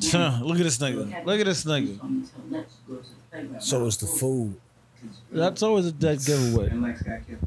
about 0.09 0.41
it. 0.41 0.45
Look 0.45 0.57
at 0.59 0.63
this 0.63 0.77
nigga. 0.77 1.25
Look 1.25 1.39
at 1.39 1.45
this 1.45 1.65
nigga. 1.65 1.99
Let's 2.49 2.75
go 2.87 2.95
to 2.95 3.01
the 3.01 3.09
playground. 3.31 3.61
So 3.61 3.85
it's 3.85 3.97
the 3.97 4.07
food 4.07 4.55
That's 5.31 5.61
always 5.63 5.85
a 5.87 5.91
dead 5.91 6.19
giveaway. 6.25 6.69
And 6.69 6.81
Lex 6.81 7.01
got 7.01 7.27
killed. 7.27 7.39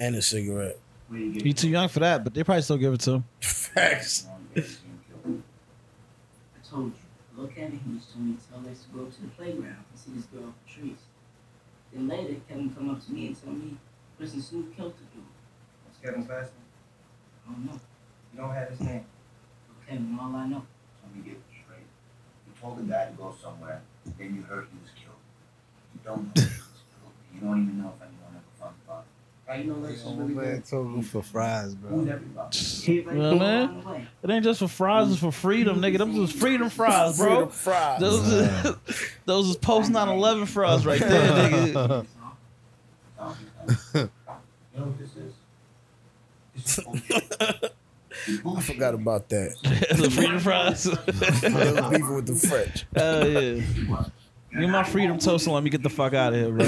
and 0.00 0.16
a 0.16 0.22
cigarette. 0.22 0.78
You 1.12 1.40
He 1.40 1.52
too 1.52 1.68
young 1.68 1.88
for 1.88 2.00
that, 2.00 2.24
but 2.24 2.34
they 2.34 2.42
probably 2.42 2.62
still 2.62 2.78
give 2.78 2.94
it 2.94 3.00
to 3.02 3.12
him. 3.12 3.24
Facts. 3.40 4.26
I 4.56 4.60
told 6.68 6.86
you. 6.86 6.92
Look 7.36 7.52
at 7.52 7.64
it. 7.64 7.70
He 7.86 7.94
was 7.94 8.06
told 8.06 8.26
me 8.26 8.34
to 8.34 8.48
tell 8.50 8.60
Lex 8.66 8.80
to 8.84 8.88
go 8.88 9.04
to 9.04 9.22
the 9.22 9.28
playground 9.28 9.84
and 9.90 9.94
see 10.00 10.10
this 10.16 10.24
girl 10.26 10.48
off 10.48 10.54
the 10.66 10.72
trees. 10.80 10.96
Then 11.92 12.08
later, 12.08 12.34
Kevin 12.48 12.74
come 12.74 12.90
up 12.90 13.04
to 13.06 13.12
me 13.12 13.28
and 13.28 13.40
tell 13.40 13.52
me, 13.52 13.76
listen, 14.18 14.42
Snoop 14.42 14.74
killed 14.76 14.94
the 14.98 15.04
dude. 15.14 15.24
What's 15.84 15.98
Kevin's 16.02 16.28
last 16.28 16.50
name? 16.52 17.48
I 17.48 17.52
don't 17.52 17.66
know. 17.66 17.80
You 18.34 18.40
don't 18.40 18.50
have 18.54 18.68
his 18.70 18.80
name. 18.80 19.04
Kevin, 19.88 20.18
all 20.20 20.34
I 20.34 20.46
know. 20.48 20.62
Let 21.04 21.16
me 21.16 21.22
get 21.22 21.34
it 21.34 21.42
straight. 21.64 21.86
You 22.46 22.52
told 22.60 22.78
the 22.78 22.82
guy 22.82 23.06
to 23.06 23.12
go 23.12 23.34
somewhere, 23.42 23.82
then 24.18 24.34
you 24.34 24.42
heard 24.42 24.66
he 24.72 24.78
was 24.82 24.90
killed. 24.94 25.16
You 25.94 26.00
don't 26.04 26.24
know 26.24 26.32
if 26.36 26.42
he 26.42 26.50
was 26.50 26.82
killed. 26.90 27.12
You 27.34 27.40
don't 27.40 27.62
even 27.62 27.78
know 27.82 27.92
if 27.96 28.02
anyone 28.02 28.32
ever 28.34 28.44
found 28.60 28.74
the 28.82 28.86
body. 28.88 29.06
How 29.46 29.54
you 29.54 29.64
know 29.64 29.86
that's 29.86 30.02
Oh, 30.04 30.14
really 30.16 30.34
man, 30.34 30.56
good? 30.56 30.66
total 30.66 31.02
for 31.02 31.22
fries, 31.22 31.66
Who's 31.66 31.74
bro. 31.74 32.00
everybody? 32.00 32.58
You 32.86 33.04
know 33.18 33.36
what 33.84 34.00
It 34.22 34.30
ain't 34.30 34.44
just 34.44 34.58
for 34.58 34.68
fries, 34.68 35.10
it's 35.12 35.20
for 35.20 35.30
freedom, 35.30 35.80
nigga. 35.80 35.98
Them 35.98 36.16
was 36.16 36.32
freedom 36.32 36.68
fries, 36.68 37.16
bro. 37.16 37.26
Freedom 37.28 37.50
fries. 37.50 38.00
Those, 38.00 38.28
is, 38.28 38.76
those 39.24 39.48
is 39.50 39.56
post 39.56 39.92
9-11 39.92 40.48
fries 40.48 40.84
right 40.84 41.00
there, 41.00 41.30
nigga. 41.30 42.06
You 43.94 44.82
know 44.82 44.88
what 44.88 44.98
this 44.98 45.16
is? 45.16 45.32
This 46.54 46.78
is 46.78 46.84
bullshit. 46.84 47.72
I 48.28 48.60
forgot 48.60 48.94
about 48.94 49.28
that. 49.28 49.56
the 49.96 50.10
freedom 50.10 50.40
fries. 50.40 50.84
they 50.84 51.72
was 51.72 51.90
beefing 51.90 52.14
with 52.14 52.26
the 52.26 52.34
French. 52.34 52.86
Hell 52.94 53.28
yeah. 53.28 53.62
Give 54.58 54.70
my 54.70 54.84
freedom 54.84 55.18
toast 55.18 55.46
and 55.46 55.54
let 55.54 55.62
me 55.62 55.70
get 55.70 55.82
the 55.82 55.90
fuck 55.90 56.14
out 56.14 56.32
of 56.32 56.40
here, 56.40 56.50
bro. 56.50 56.64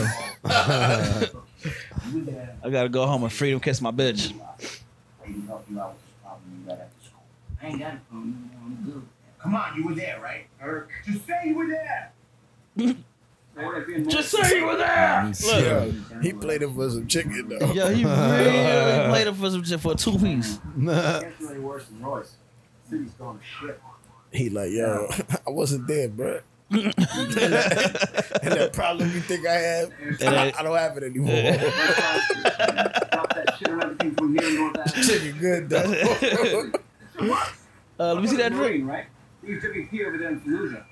You 2.10 2.18
were 2.18 2.24
there. 2.24 2.54
I 2.62 2.70
gotta 2.70 2.88
go 2.88 3.06
home 3.06 3.22
and 3.22 3.32
freedom 3.32 3.60
kiss 3.60 3.80
my 3.80 3.90
bitch. 3.90 4.32
Lady 5.26 5.40
helped 5.46 5.70
you 5.70 5.80
out 5.80 5.94
with 5.94 6.02
this 6.02 6.14
problem 6.22 6.42
you 6.60 6.68
got 6.68 6.80
after 6.80 7.06
school. 7.08 7.22
I 7.62 7.66
ain't 7.66 7.78
got 7.78 7.94
a 7.94 7.96
problem. 8.08 8.50
I'm 8.64 8.78
good. 8.84 9.02
Come 9.40 9.54
on, 9.54 9.76
you 9.76 9.86
were 9.86 9.94
there, 9.94 10.20
right? 10.20 10.46
Eric, 10.60 10.88
just 11.06 11.26
say 11.26 11.42
you 11.46 11.56
were 11.56 11.66
there. 11.66 12.12
Just 14.08 14.30
say 14.30 14.58
you 14.58 14.66
were 14.66 14.76
there. 14.76 15.32
Look, 15.42 15.64
Yo, 15.64 16.20
he 16.22 16.32
played 16.32 16.62
it 16.62 16.70
for 16.70 16.90
some 16.90 17.06
chicken 17.06 17.48
though. 17.48 17.72
yo, 17.72 17.88
he 17.88 18.04
really 18.04 19.08
played 19.10 19.26
it 19.26 19.34
for 19.34 19.50
some 19.50 19.64
for 19.78 19.92
a 19.92 19.94
two 19.94 20.18
piece. 20.18 20.60
That's 20.76 21.40
really 21.40 21.58
worse 21.58 21.86
than 21.86 22.02
Royce. 22.02 22.36
City's 22.88 23.10
going 23.12 23.38
to 23.38 23.44
shit. 23.44 23.80
He 24.32 24.50
like, 24.50 24.70
yo, 24.70 25.08
I 25.46 25.50
wasn't 25.50 25.86
there, 25.88 26.08
bro. 26.08 26.40
and, 26.70 26.92
that, 26.92 28.40
and 28.42 28.72
problem 28.74 29.10
you 29.12 29.20
think 29.20 29.46
I 29.46 29.54
have, 29.54 29.92
I, 30.20 30.52
I 30.58 30.62
don't 30.62 30.76
have 30.76 30.98
it 30.98 31.02
anymore. 31.04 31.34
Drop 33.10 33.34
that 33.34 33.56
shit 33.58 33.70
on 33.70 33.82
everything 33.82 34.14
from 34.14 34.38
here 34.38 34.46
and 34.48 34.56
North 34.56 34.78
Avenue. 34.78 35.02
chicken 35.02 35.38
good 35.38 35.68
though. 35.70 36.70
Uh, 37.98 38.12
let 38.14 38.22
me 38.22 38.28
see 38.28 38.36
that 38.36 38.52
drink. 38.52 38.86
Right? 38.86 39.06
You 39.42 39.58
took 39.60 39.74
it 39.74 39.88
here 39.88 40.08
over 40.08 40.18
there 40.18 40.28
in 40.28 40.40
Fallujah. 40.42 40.84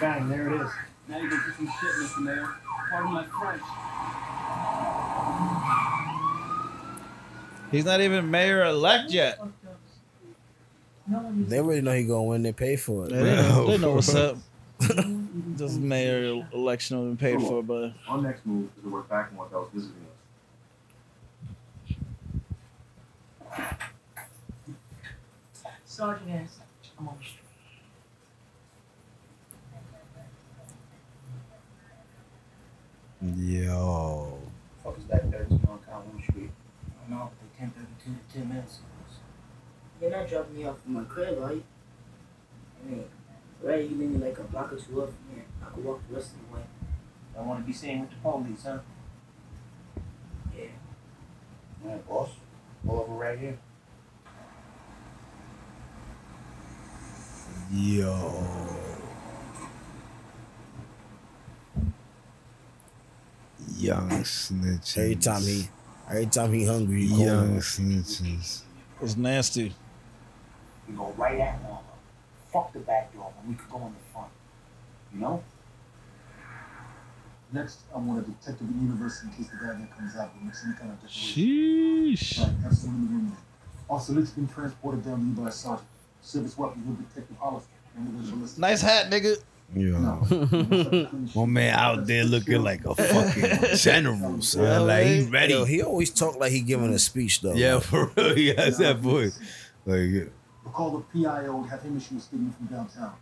Bang, 0.00 0.28
there 0.28 0.48
it 0.52 0.60
is. 0.60 0.70
Now 1.08 1.18
you 1.18 1.28
can 1.28 1.40
put 1.40 1.56
some 1.56 1.66
shit, 1.66 1.90
Mr. 2.02 2.22
Mayor. 2.22 2.54
Pardon 2.90 3.12
my 3.12 3.24
French. 3.24 3.62
He's 7.70 7.84
not 7.84 8.00
even 8.00 8.30
mayor 8.30 8.64
elect 8.64 9.10
yet. 9.10 9.40
they 11.08 11.58
already 11.58 11.80
know 11.80 11.92
he 11.92 12.04
gonna 12.04 12.22
win. 12.24 12.42
They 12.42 12.52
pay 12.52 12.76
for 12.76 13.06
it. 13.06 13.10
They 13.10 13.22
know, 13.22 13.66
they 13.66 13.78
know 13.78 13.94
what's 13.94 14.14
up. 14.14 14.36
this 14.78 15.74
mayor 15.76 16.46
election 16.52 16.98
has 16.98 17.06
been 17.06 17.16
paid 17.16 17.40
for, 17.40 17.62
but 17.62 17.92
Our 18.08 18.20
next 18.20 18.44
move 18.44 18.68
is 18.76 18.82
to 18.82 18.90
work 18.90 19.08
back 19.08 19.30
on 19.30 19.36
what 19.38 19.50
that 19.50 19.58
was 19.58 19.68
visiting 19.72 19.96
us. 23.52 23.56
Sergeant 25.84 26.30
ass. 26.30 26.58
I'm 26.98 27.08
on 27.08 27.16
the 27.18 27.24
Yo. 33.22 34.38
Fuck 34.84 34.98
is 34.98 35.04
that 35.06 35.30
13 35.30 35.60
on 35.68 35.78
Calhoun 35.86 36.22
Street? 36.22 36.50
I 36.86 37.10
don't 37.10 37.18
know, 37.18 37.30
but 37.30 37.58
they 37.58 37.64
1032 37.64 38.10
to 38.32 38.38
10 38.38 38.48
minutes. 38.48 38.80
You're 40.00 40.10
not 40.10 40.28
dropping 40.28 40.56
me 40.56 40.64
off 40.66 40.82
from 40.82 40.92
my 40.92 41.04
crib, 41.04 41.42
are 41.42 41.54
you? 41.54 41.64
I 42.84 42.90
mean, 42.90 43.04
right, 43.62 43.88
you 43.88 43.96
leave 43.96 44.10
me 44.10 44.18
like 44.18 44.38
a 44.38 44.42
block 44.42 44.72
or 44.72 44.76
two 44.76 45.02
up 45.02 45.08
from 45.08 45.34
here. 45.34 45.44
I 45.62 45.70
could 45.70 45.84
walk 45.84 46.02
the 46.08 46.16
rest 46.16 46.32
of 46.32 46.46
the 46.46 46.56
way. 46.56 46.62
I 47.38 47.40
want 47.40 47.60
to 47.60 47.66
be 47.66 47.72
seen 47.72 48.00
with 48.00 48.10
the 48.10 48.16
police, 48.16 48.64
huh? 48.64 48.78
Yeah. 50.56 50.64
All 51.84 51.90
right, 51.90 52.08
boss. 52.08 52.30
All 52.86 53.00
over 53.00 53.12
right 53.14 53.38
here. 53.38 53.58
Yo. 57.72 59.05
Young 63.76 64.08
snitches. 64.22 64.98
Every 64.98 65.16
time 65.16 65.42
he, 65.42 65.68
every 66.10 66.26
time 66.26 66.52
he 66.52 66.64
hungry, 66.64 67.06
he 67.06 67.24
Young 67.24 67.48
going. 67.48 67.60
snitches. 67.60 68.62
it's 69.02 69.16
nasty. 69.16 69.74
We 70.88 70.94
go 70.94 71.12
right 71.16 71.40
at 71.40 71.62
Walmart. 71.64 71.80
Fuck 72.52 72.72
the 72.72 72.78
back 72.80 73.12
door 73.14 73.32
when 73.40 73.48
we 73.50 73.54
could 73.58 73.70
go 73.70 73.78
in 73.78 73.92
the 73.92 74.12
front. 74.12 74.28
You 75.12 75.20
know? 75.20 75.42
Next, 77.52 77.78
I 77.94 77.98
want 77.98 78.20
a 78.20 78.22
detective 78.30 78.68
at 78.68 78.74
the 78.74 78.80
university 78.82 79.28
in 79.28 79.34
case 79.44 79.50
the 79.52 79.56
guy 79.56 79.72
that 79.72 79.96
comes 79.96 80.16
out 80.16 80.30
with 80.44 80.54
some 80.54 80.74
kind 80.74 80.90
of 80.90 80.96
declaration. 80.96 81.42
Sheesh. 81.44 82.38
Right, 82.40 82.52
have 82.64 82.74
someone 82.76 83.00
in 83.02 83.06
the 83.06 83.12
room. 83.12 83.36
Officer 83.88 84.12
Leach 84.14 84.34
been 84.34 84.48
transported 84.48 85.04
down 85.04 85.20
to 85.20 85.26
you 85.26 85.32
by 85.32 85.48
a 85.48 85.52
sergeant. 85.52 85.86
Service 86.22 86.58
weapons 86.58 86.86
with 86.86 87.08
Detective 87.08 87.36
Hollister. 87.38 87.70
And 87.96 88.42
we're. 88.42 88.48
Nice 88.58 88.82
hat, 88.82 89.10
nigga. 89.10 89.36
Yo. 89.74 89.98
My 91.34 91.44
man 91.44 91.74
out 91.78 92.06
there 92.06 92.24
looking 92.24 92.62
like 92.62 92.84
a 92.84 92.94
fucking 92.94 93.76
general, 93.76 94.40
son. 94.40 94.86
Like 94.86 95.06
he 95.06 95.22
ready. 95.24 95.52
Yo, 95.54 95.64
he 95.64 95.82
always 95.82 96.10
talk 96.10 96.36
like 96.38 96.52
he 96.52 96.60
giving 96.60 96.92
a 96.92 96.98
speech 96.98 97.40
though. 97.42 97.54
yeah, 97.54 97.80
for 97.80 98.10
real. 98.16 98.34
He 98.36 98.48
has 98.54 98.78
that 98.78 98.98
voice. 98.98 99.38
Like, 99.84 100.00
yeah. 100.08 100.24
We'll 100.64 100.72
call 100.72 100.90
the 100.98 101.00
PIO 101.22 101.58
and 101.60 101.68
have 101.70 101.82
him 101.82 101.96
issue 101.96 102.16
a 102.16 102.20
statement 102.20 102.56
from 102.56 102.66
downtown. 102.66 103.12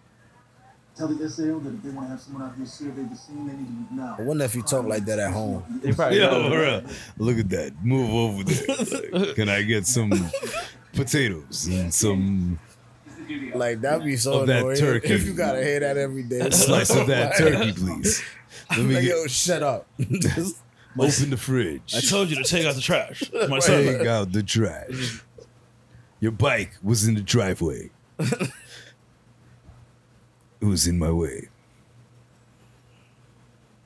Tell 0.96 1.08
the 1.08 1.28
SAO 1.28 1.58
that 1.58 1.74
if 1.74 1.82
they 1.82 1.90
want 1.90 2.06
to 2.06 2.10
have 2.10 2.20
someone 2.20 2.42
out 2.48 2.56
here 2.56 2.66
survey 2.66 3.02
the 3.02 3.16
scene, 3.16 3.46
they 3.48 3.52
need 3.54 3.66
to 3.66 3.72
do 3.72 3.84
it 3.90 3.96
now. 3.96 4.14
I 4.16 4.22
wonder 4.22 4.44
if 4.44 4.52
he 4.54 4.62
talk 4.62 4.86
like 4.86 5.04
that 5.06 5.18
at 5.18 5.32
home. 5.32 5.80
He 5.84 5.92
probably 5.92 6.18
Yo, 6.20 6.30
does. 6.30 6.52
for 6.52 6.60
real. 6.60 6.82
Look 7.18 7.38
at 7.38 7.48
that. 7.50 7.84
Move 7.84 8.10
over 8.10 8.44
there. 8.44 9.34
Can 9.34 9.48
I 9.48 9.62
get 9.62 9.86
some 9.88 10.12
potatoes 10.92 11.66
and 11.66 11.92
some 11.92 12.60
Like 13.54 13.80
that'd 13.80 14.04
be 14.04 14.16
so 14.16 14.40
Of 14.40 14.46
that 14.48 14.58
annoying. 14.60 14.76
turkey. 14.76 15.08
If 15.14 15.26
you 15.26 15.32
gotta 15.34 15.62
hear 15.62 15.80
that 15.80 15.96
every 15.96 16.22
day. 16.24 16.40
a 16.40 16.52
slice 16.52 16.90
of 16.94 17.06
that 17.08 17.36
turkey, 17.38 17.72
please? 17.72 18.22
Let 18.70 18.80
me 18.80 18.94
Like, 18.94 19.04
get. 19.04 19.10
yo, 19.10 19.26
shut 19.26 19.62
up. 19.62 19.86
Open 20.00 21.30
the 21.30 21.36
fridge. 21.36 21.94
I 21.96 22.00
told 22.00 22.30
you 22.30 22.36
to 22.36 22.44
take 22.44 22.64
out 22.66 22.74
the 22.76 22.80
trash. 22.80 23.22
My 23.48 23.58
son. 23.58 23.84
Take 23.84 24.06
out 24.06 24.32
the 24.32 24.42
trash. 24.42 25.22
Your 26.20 26.32
bike 26.32 26.72
was 26.82 27.06
in 27.06 27.14
the 27.14 27.20
driveway. 27.20 27.90
it 28.18 28.50
was 30.60 30.86
in 30.86 30.98
my 30.98 31.10
way. 31.10 31.48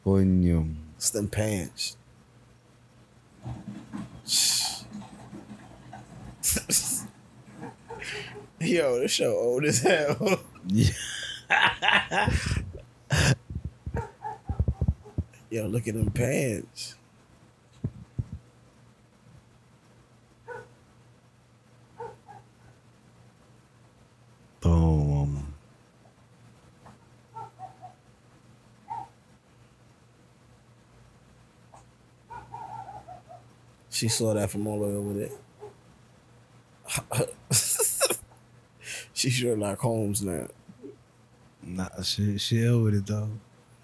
Coño. 0.05 0.75
It's 0.97 1.11
them 1.11 1.29
pants. 1.29 1.97
Yo, 8.61 8.99
this 8.99 9.13
show 9.13 9.37
old 9.37 9.65
as 9.65 9.83
hell. 9.83 10.41
Yo, 15.51 15.67
look 15.67 15.87
at 15.87 15.95
them 15.95 16.11
pants. 16.11 16.97
Boom. 24.61 25.55
She 33.91 34.09
saw 34.09 34.35
that 34.35 34.51
from 34.51 34.67
all 34.67 34.81
the 34.81 34.87
way 34.87 34.95
over 34.95 35.15
there. 35.15 35.31
she 39.19 39.31
Sherlock 39.31 39.81
Holmes 39.81 40.23
now. 40.23 40.47
Nah, 41.61 41.89
she 42.03 42.39
she 42.39 42.65
ill 42.65 42.85
with 42.85 42.95
it 42.95 43.07
though. 43.07 43.29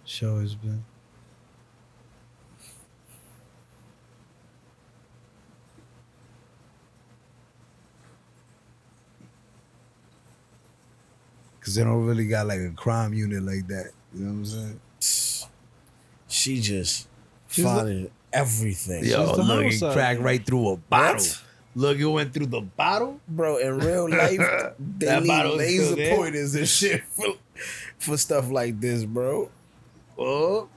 She 0.05 0.24
always 0.24 0.55
been. 0.55 0.85
Cause 11.61 11.74
they 11.74 11.82
don't 11.82 12.05
really 12.05 12.27
got 12.27 12.47
like 12.47 12.61
a 12.61 12.70
crime 12.70 13.12
unit 13.12 13.43
like 13.43 13.66
that. 13.69 13.90
You 14.15 14.24
know 14.27 14.32
what 14.32 14.36
I'm 14.36 14.44
saying? 14.44 14.81
She 16.28 16.61
just 16.61 17.09
She's 17.48 17.65
finding 17.65 18.11
everything. 18.32 19.05
Yo, 19.05 19.35
look, 19.35 19.65
it 19.65 19.81
cracked 19.93 20.20
right 20.20 20.44
through 20.44 20.69
a 20.69 20.77
bottle. 20.77 21.24
Look, 21.74 21.98
it 21.98 22.05
went 22.06 22.32
through 22.32 22.46
the 22.46 22.60
bottle, 22.60 23.20
Bro, 23.28 23.56
in 23.59 23.78
real 23.78 24.09
life, 24.09 24.38
they 24.98 25.06
That 25.06 25.22
need 25.22 25.28
bottle 25.28 25.59
is 25.60 25.90
laser 25.90 26.16
pointers 26.16 26.55
and 26.55 26.68
shit 26.68 27.02
for, 27.10 27.34
for 27.98 28.16
stuff 28.16 28.51
like 28.51 28.80
this, 28.80 29.05
bro. 29.05 29.51
Oh, 30.18 30.68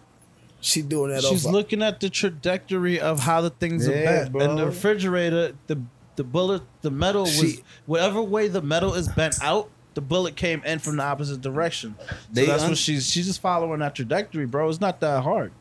she 0.60 0.82
doing 0.82 1.11
that. 1.11 1.24
She's 1.24 1.45
off 1.45 1.52
looking 1.53 1.84
at 1.84 1.99
the 1.99 2.10
trajectory 2.10 2.99
of 2.99 3.19
how 3.19 3.41
the 3.41 3.52
things 3.52 3.88
are 3.88 3.91
bent. 3.91 4.32
bro. 4.32 4.41
And 4.41 4.57
the 4.57 4.65
refrigerator, 4.65 5.53
the 5.68 5.80
the 6.15 6.24
bullet, 6.24 6.64
the 6.82 6.90
metal 6.90 7.22
was 7.24 7.40
She- 7.40 7.64
whatever 7.86 8.22
way 8.24 8.48
the 8.48 8.61
metal 8.64 8.95
is 8.95 9.07
bent 9.07 9.36
out. 9.41 9.69
The 9.94 10.02
bullet 10.02 10.36
came 10.36 10.64
in 10.64 10.80
from 10.80 10.98
the 10.98 11.03
opposite 11.03 11.41
direction. 11.41 11.95
So 11.99 12.15
They 12.32 12.45
that's 12.48 12.64
un- 12.64 12.69
what 12.69 12.78
she's 12.80 13.07
she's 13.10 13.28
just 13.28 13.40
following 13.41 13.80
that 13.82 13.94
trajectory, 13.95 14.45
bro. 14.48 14.68
It's 14.69 14.82
not 14.82 14.99
that 15.02 15.22
hard. 15.24 15.52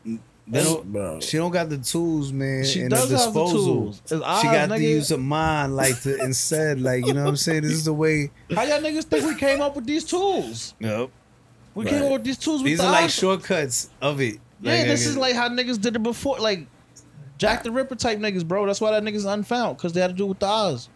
They 0.49 0.63
don't, 0.63 1.21
she 1.21 1.37
don't 1.37 1.51
got 1.51 1.69
the 1.69 1.77
tools, 1.77 2.31
man. 2.31 2.63
She 2.63 2.79
and 2.81 2.89
does 2.89 3.09
the 3.09 3.17
have 3.17 3.33
the 3.33 3.45
tools. 3.45 4.01
It's 4.05 4.11
she 4.11 4.17
got 4.17 4.69
nigga. 4.69 4.77
to 4.77 4.81
use 4.83 5.09
her 5.09 5.17
mind, 5.17 5.75
like 5.75 6.01
to 6.03 6.23
instead, 6.23 6.79
like 6.81 7.05
you 7.05 7.13
know 7.13 7.23
what 7.23 7.29
I'm 7.29 7.35
saying. 7.35 7.63
This 7.63 7.73
is 7.73 7.85
the 7.85 7.93
way. 7.93 8.31
How 8.55 8.63
y'all 8.63 8.79
niggas 8.79 9.03
think 9.03 9.25
we 9.25 9.35
came 9.35 9.59
up 9.59 9.75
with 9.75 9.85
these 9.85 10.05
tools? 10.05 10.73
Yep. 10.79 11.09
We 11.75 11.85
came 11.85 12.03
up 12.03 12.11
with 12.13 12.23
these 12.23 12.37
tools. 12.37 12.63
With 12.63 12.71
These 12.71 12.79
the 12.79 12.85
are 12.85 12.91
like 12.91 13.09
shortcuts 13.09 13.89
of 14.01 14.21
it. 14.21 14.39
Yeah, 14.61 14.77
Like, 14.77 14.87
this 14.87 15.05
is 15.05 15.17
like 15.17 15.35
how 15.35 15.49
niggas 15.49 15.79
did 15.79 15.95
it 15.95 16.01
before, 16.03 16.39
like 16.39 16.65
Jack 17.37 17.63
the 17.63 17.71
Ripper 17.71 17.95
type 17.95 18.17
niggas, 18.17 18.47
bro. 18.47 18.65
That's 18.65 18.81
why 18.81 18.91
that 18.91 19.03
niggas 19.03 19.31
unfound 19.31 19.77
because 19.77 19.93
they 19.93 20.01
had 20.01 20.07
to 20.11 20.15
do 20.15 20.25
with 20.25 20.39
the 20.39 20.47
eyes. 20.47 20.89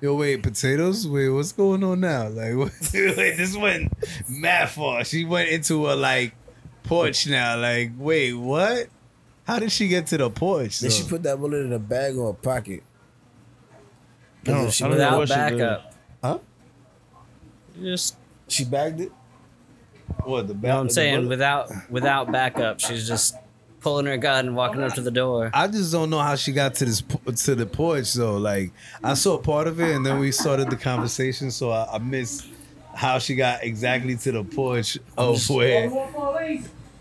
Yo, 0.00 0.14
wait, 0.14 0.42
potatoes. 0.42 1.08
Wait, 1.08 1.30
what's 1.30 1.52
going 1.52 1.82
on 1.82 2.00
now? 2.00 2.28
Like, 2.28 2.54
what, 2.54 2.72
wait, 2.94 3.36
this 3.36 3.56
went 3.56 3.92
mad 4.28 4.68
far. 4.68 5.02
She 5.04 5.24
went 5.24 5.48
into 5.48 5.90
a 5.90 5.94
like 5.94 6.34
porch 6.86 7.26
now. 7.26 7.58
Like, 7.58 7.92
wait, 7.98 8.32
what? 8.34 8.88
How 9.46 9.58
did 9.58 9.70
she 9.70 9.88
get 9.88 10.06
to 10.08 10.18
the 10.18 10.30
porch? 10.30 10.80
Did 10.80 10.92
she 10.92 11.04
put 11.04 11.22
that 11.22 11.38
bullet 11.38 11.58
in 11.64 11.72
a 11.72 11.78
bag 11.78 12.16
or 12.16 12.30
a 12.30 12.34
pocket? 12.34 12.82
I 14.48 14.68
she 14.70 14.84
I 14.84 14.88
don't 14.88 14.90
Without 14.96 15.18
what 15.18 15.28
she 15.28 15.34
did. 15.34 15.58
backup. 15.58 15.94
Huh? 16.22 16.38
Just 17.80 18.16
She 18.48 18.64
bagged 18.64 19.00
it. 19.00 19.12
What 20.24 20.48
the 20.48 20.54
you 20.54 20.60
know 20.60 20.68
what 20.74 20.80
I'm 20.80 20.90
saying? 20.90 21.28
Without 21.28 21.70
without 21.90 22.32
backup. 22.32 22.80
She's 22.80 23.06
just 23.06 23.36
pulling 23.80 24.06
her 24.06 24.16
gun 24.16 24.48
and 24.48 24.56
walking 24.56 24.82
up 24.82 24.94
to 24.94 25.00
the 25.00 25.10
door. 25.10 25.50
I 25.54 25.68
just 25.68 25.92
don't 25.92 26.10
know 26.10 26.18
how 26.18 26.34
she 26.34 26.52
got 26.52 26.74
to 26.76 26.84
this 26.84 27.02
to 27.44 27.54
the 27.54 27.66
porch 27.66 28.14
though. 28.14 28.36
Like, 28.36 28.72
I 29.02 29.14
saw 29.14 29.38
part 29.38 29.66
of 29.68 29.80
it, 29.80 29.94
and 29.94 30.04
then 30.04 30.18
we 30.18 30.32
started 30.32 30.70
the 30.70 30.76
conversation, 30.76 31.50
so 31.50 31.70
I, 31.70 31.94
I 31.94 31.98
missed 31.98 32.46
how 32.94 33.18
she 33.18 33.34
got 33.36 33.62
exactly 33.62 34.16
to 34.16 34.32
the 34.32 34.42
porch 34.42 34.98
of 35.16 35.48
where 35.50 35.88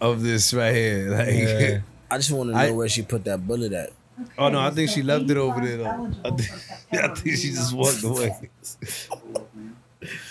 of 0.01 0.22
this 0.22 0.53
right 0.53 0.73
here. 0.73 1.09
Like, 1.17 1.34
Yeah. 1.34 1.80
I 2.11 2.17
just 2.17 2.31
want 2.31 2.49
to 2.49 2.53
know 2.53 2.59
I- 2.59 2.72
where 2.72 2.88
she 2.89 3.01
put 3.01 3.23
that 3.26 3.45
bullet 3.45 3.73
at. 3.73 3.91
oh 4.38 4.49
no, 4.49 4.59
I 4.59 4.69
think 4.72 4.89
she 4.89 5.01
left 5.03 5.30
it 5.30 5.38
over 5.38 5.59
there 5.59 5.77
though. 5.77 6.09
I 6.23 6.30
think, 6.31 6.49
I 7.03 7.07
think 7.15 7.35
she 7.38 7.49
just 7.49 7.73
walked 7.73 8.03
away. 8.03 8.49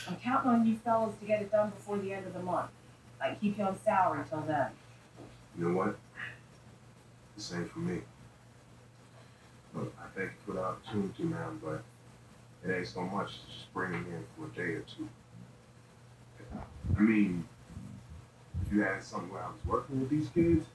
I'm 0.09 0.16
counting 0.23 0.51
on 0.51 0.66
you 0.66 0.77
fellas 0.85 1.15
to 1.20 1.27
get 1.27 1.43
it 1.43 1.51
done 1.51 1.70
before 1.70 1.99
the 1.99 2.12
end 2.12 2.27
of 2.27 2.32
the 2.32 2.41
month. 2.41 2.70
I 3.20 3.35
keep 3.35 3.59
you 3.59 3.65
on 3.65 3.78
salary 3.85 4.24
till 4.28 4.41
then. 4.43 4.69
You 5.59 5.69
know 5.69 5.77
what? 5.77 5.97
The 7.36 7.43
same 7.43 7.69
for 7.69 7.81
me. 7.81 8.01
Look, 9.74 9.93
I 9.99 10.07
thank 10.19 10.31
you 10.31 10.36
for 10.47 10.53
the 10.53 10.62
opportunity, 10.65 11.24
man, 11.24 11.61
but 11.62 11.82
it 12.65 12.73
ain't 12.74 12.86
so 12.86 13.03
much 13.03 13.28
as 13.31 13.55
just 13.55 13.74
bringing 13.74 14.03
me 14.05 14.11
in 14.16 14.24
for 14.36 14.47
a 14.47 14.55
day 14.55 14.73
or 14.74 14.81
two. 14.97 15.09
I 16.97 17.01
mean, 17.01 17.45
if 18.66 18.73
you 18.73 18.82
had 18.82 19.03
something 19.03 19.31
where 19.32 19.43
I 19.43 19.49
was 19.49 19.65
working 19.66 20.01
with 20.01 20.11
these 20.11 20.28
kids, 20.31 20.66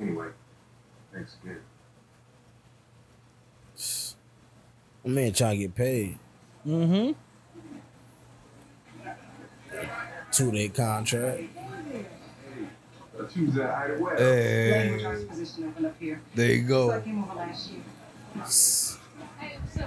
anyway, 0.00 0.28
thanks 1.12 1.36
again. 1.42 1.60
My 5.04 5.10
man 5.10 5.32
trying 5.32 5.58
to 5.58 5.66
get 5.66 5.74
paid. 5.74 6.18
Mm-hmm. 6.66 7.12
Two 10.30 10.52
day 10.52 10.68
contract. 10.68 11.42
Uh, 13.18 13.22
Tuesday, 13.24 13.64
either 13.64 13.98
way. 14.02 14.14
Hey, 14.16 15.24
position 15.28 15.74
up 15.84 15.94
here. 15.98 16.20
there 16.34 16.52
you 16.52 16.62
go. 16.62 17.00
came 17.00 17.24
over 17.24 17.34
last 17.34 17.70
year. 17.70 17.82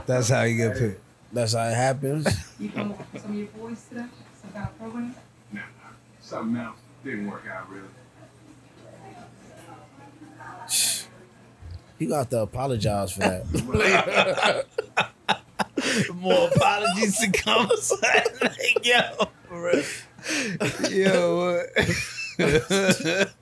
That's 0.05 0.29
how 0.29 0.43
you 0.43 0.57
get 0.57 0.77
paid. 0.77 0.95
That's 1.33 1.53
how 1.53 1.67
it 1.67 1.73
happens. 1.73 2.27
You 2.59 2.69
come 2.69 2.91
over 2.91 3.03
with 3.11 3.21
some 3.23 3.31
of 3.31 3.37
your 3.37 3.47
boys 3.47 3.83
today? 3.89 4.05
Some 4.39 4.51
kind 4.51 4.67
of 4.67 4.77
program? 4.79 5.15
Something 6.21 6.61
else 6.61 6.77
didn't 7.03 7.29
work 7.29 7.43
out 7.51 7.69
really. 7.69 7.87
You 11.99 12.09
got 12.09 12.29
to 12.31 12.41
apologize 12.41 13.11
for 13.11 13.19
that. 13.19 14.65
More 16.15 16.49
apologies 16.55 17.17
to 17.19 17.31
come. 17.31 17.67
like, 18.01 18.85
yo, 18.85 19.01
for 19.47 19.71
real. 19.71 19.83
Yo, 20.91 21.57
what? 22.37 23.33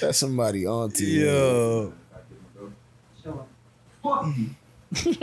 That's 0.00 0.18
somebody 0.18 0.66
auntie. 0.66 1.04
you. 1.04 1.26
Yo. 1.26 1.92
Sure. 3.22 3.46
Fuck 4.94 5.18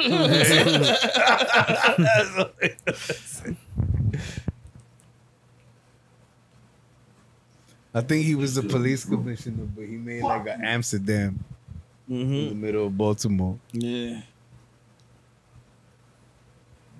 you. 2.61 2.69
I 7.93 8.01
think 8.01 8.25
he 8.25 8.35
was 8.35 8.55
the 8.55 8.63
police 8.63 9.03
commissioner, 9.03 9.67
but 9.75 9.85
he 9.85 9.97
made 9.97 10.21
like 10.21 10.47
a 10.47 10.57
Amsterdam 10.63 11.43
in 12.07 12.29
the 12.29 12.49
mm-hmm. 12.49 12.61
middle 12.61 12.85
of 12.87 12.97
Baltimore. 12.97 13.57
Yeah. 13.73 13.81
You 13.81 14.21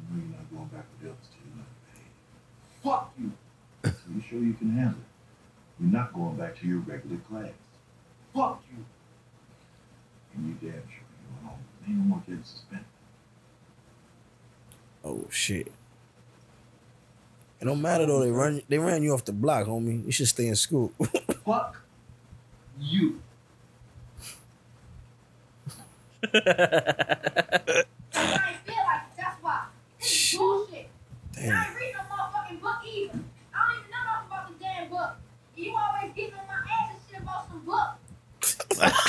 know 0.09 0.15
you're 0.15 0.25
not 0.29 0.49
going 0.51 0.67
back 0.67 0.85
with 0.91 1.01
the 1.03 1.09
others 1.09 1.27
till 1.29 1.41
you're 1.47 1.57
not 1.57 1.67
paid. 1.93 2.11
Fuck 2.83 3.13
you. 3.19 3.31
So 3.83 3.91
you 4.15 4.21
sure 4.27 4.39
you 4.39 4.53
can 4.53 4.71
handle 4.71 4.99
it? 4.99 5.05
You're 5.79 5.91
not 5.91 6.11
going 6.13 6.35
back 6.35 6.57
to 6.59 6.67
your 6.67 6.79
regular 6.79 7.17
class. 7.29 7.51
Fuck 8.33 8.63
you. 8.71 8.83
And 10.35 10.47
you 10.47 10.53
damn 10.69 10.81
sure 10.89 10.98
you're 11.90 11.98
going 11.98 12.10
home. 12.10 12.10
Ain't 12.10 12.10
no 12.10 12.16
more 12.16 12.24
getting 12.28 12.44
suspended. 12.44 12.86
Oh 15.03 15.26
shit. 15.30 15.72
It 17.61 17.66
don't 17.66 17.82
matter 17.82 18.06
though. 18.06 18.22
They 18.22 18.32
run. 18.32 18.61
They 18.70 18.78
ran 18.78 19.03
you 19.03 19.14
off 19.14 19.26
the 19.26 19.34
block, 19.34 19.68
homie. 19.68 20.06
You 20.06 20.11
should 20.11 20.28
stay 20.28 20.48
in 20.48 20.56
school. 20.56 20.91
Fuck 21.45 21.82
you. 22.80 23.22
I 26.24 26.28
feel 28.66 28.76
like 28.76 29.16
that's 29.18 29.41
why. 29.41 29.66
This 29.99 30.34
is 30.34 30.38
bullshit. 30.38 30.90
And 31.38 31.53
I 31.53 31.66
ain't 31.66 31.76
reading 31.76 31.95
no 31.95 32.16
motherfucking 32.16 32.61
book 32.61 32.78
either. 32.86 33.20
I 33.53 33.57
don't 33.66 33.80
even 33.80 33.91
know 33.91 34.03
nothing 34.06 34.28
about 34.28 34.48
the 34.49 34.53
damn 34.60 34.90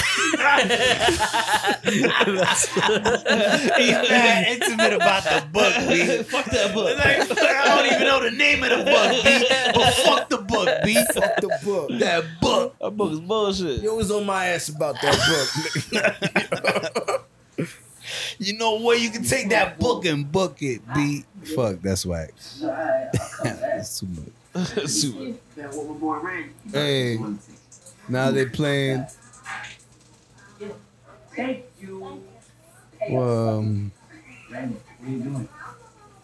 book. 0.32 0.40
You 0.40 0.80
always 1.00 1.18
giving 1.24 1.40
my 1.40 1.44
ass 1.60 1.78
and 1.84 1.92
shit 1.92 2.32
about 2.32 2.56
some 2.56 3.02
book. 3.02 3.76
He's 3.78 3.92
mad 4.10 4.46
intimate 4.48 4.92
about 4.94 5.22
the 5.24 5.46
book, 5.52 5.74
B. 5.88 6.22
Fuck 6.24 6.44
that 6.46 6.74
book. 6.74 6.96
Like, 6.98 7.38
I 7.40 7.76
don't 7.76 7.86
even 7.86 8.02
know 8.06 8.22
the 8.22 8.30
name 8.30 8.62
of 8.62 8.70
the 8.70 8.84
book, 8.84 9.24
B. 9.24 9.46
But 9.74 9.94
fuck 9.94 10.28
the 10.28 10.38
book, 10.38 10.68
B. 10.84 10.94
Fuck 11.14 11.36
the 11.36 11.58
book. 11.64 11.90
That 11.98 12.24
book. 12.40 12.76
That 12.80 12.96
book 12.96 13.12
is 13.12 13.20
bullshit. 13.20 13.82
You 13.82 13.94
was 13.94 14.10
on 14.10 14.26
my 14.26 14.46
ass 14.46 14.68
about 14.68 14.96
that 15.02 15.14
book. 15.14 15.48
Nigga. 15.92 17.22
You 18.38 18.56
know 18.56 18.80
where 18.80 18.96
you 18.96 19.10
can 19.10 19.22
take 19.22 19.50
that 19.50 19.78
book 19.78 20.04
and 20.06 20.30
book 20.30 20.62
it, 20.62 20.80
B. 20.94 21.24
Fuck, 21.54 21.80
that's 21.82 22.04
whack. 22.06 22.32
Alright, 22.62 23.08
I'll 23.20 23.28
come 23.28 23.44
back. 23.44 23.60
That's 23.60 24.00
too 24.00 24.08
much. 24.54 24.68
Super. 24.88 25.38
That 25.56 25.74
what 25.74 26.22
my. 26.24 26.44
Hey, 26.72 27.18
now 28.08 28.30
they 28.30 28.46
playing. 28.46 29.06
Thank 31.40 31.64
you. 31.80 32.04
Um, 33.16 33.92
Randy, 34.50 34.76
what 34.98 35.08
are 35.08 35.10
you 35.10 35.18
doing? 35.20 35.48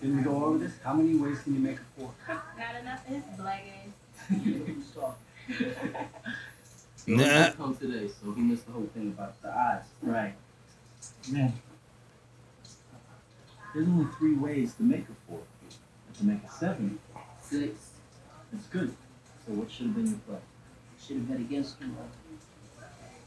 Didn't 0.01 0.17
we 0.19 0.23
go 0.23 0.45
over 0.45 0.59
this? 0.59 0.75
How 0.85 0.93
many 0.93 1.15
ways 1.15 1.41
can 1.43 1.55
you 1.55 1.61
make 1.61 1.79
a 1.79 2.01
fork? 2.01 2.15
Not 2.29 2.75
enough 2.83 3.09
in 3.09 3.15
his 3.15 3.25
black 3.39 3.65
ass. 3.65 4.85
Stop. 4.91 5.19
Nah. 7.07 7.51
come 7.53 7.77
today, 7.77 8.09
so 8.09 8.33
he 8.33 8.43
missed 8.43 8.67
the 8.67 8.73
whole 8.73 8.91
thing 8.93 9.15
about 9.17 9.41
the 9.41 9.49
eyes. 9.49 9.85
Right. 10.03 10.35
Man, 11.31 11.53
there's 13.73 13.87
only 13.87 14.13
three 14.19 14.35
ways 14.35 14.75
to 14.75 14.83
make 14.83 15.05
a 15.09 15.15
fork. 15.31 15.47
To 16.19 16.25
make 16.25 16.43
a 16.43 16.51
seven, 16.51 16.99
six. 17.41 17.91
That's 18.53 18.67
good. 18.67 18.95
So 19.47 19.53
what 19.53 19.71
should 19.71 19.87
have 19.87 19.95
been 19.95 20.09
your 20.09 20.19
play? 20.27 20.39
Should 21.01 21.17
have 21.19 21.29
bet 21.29 21.41
against 21.41 21.77
you. 21.81 21.95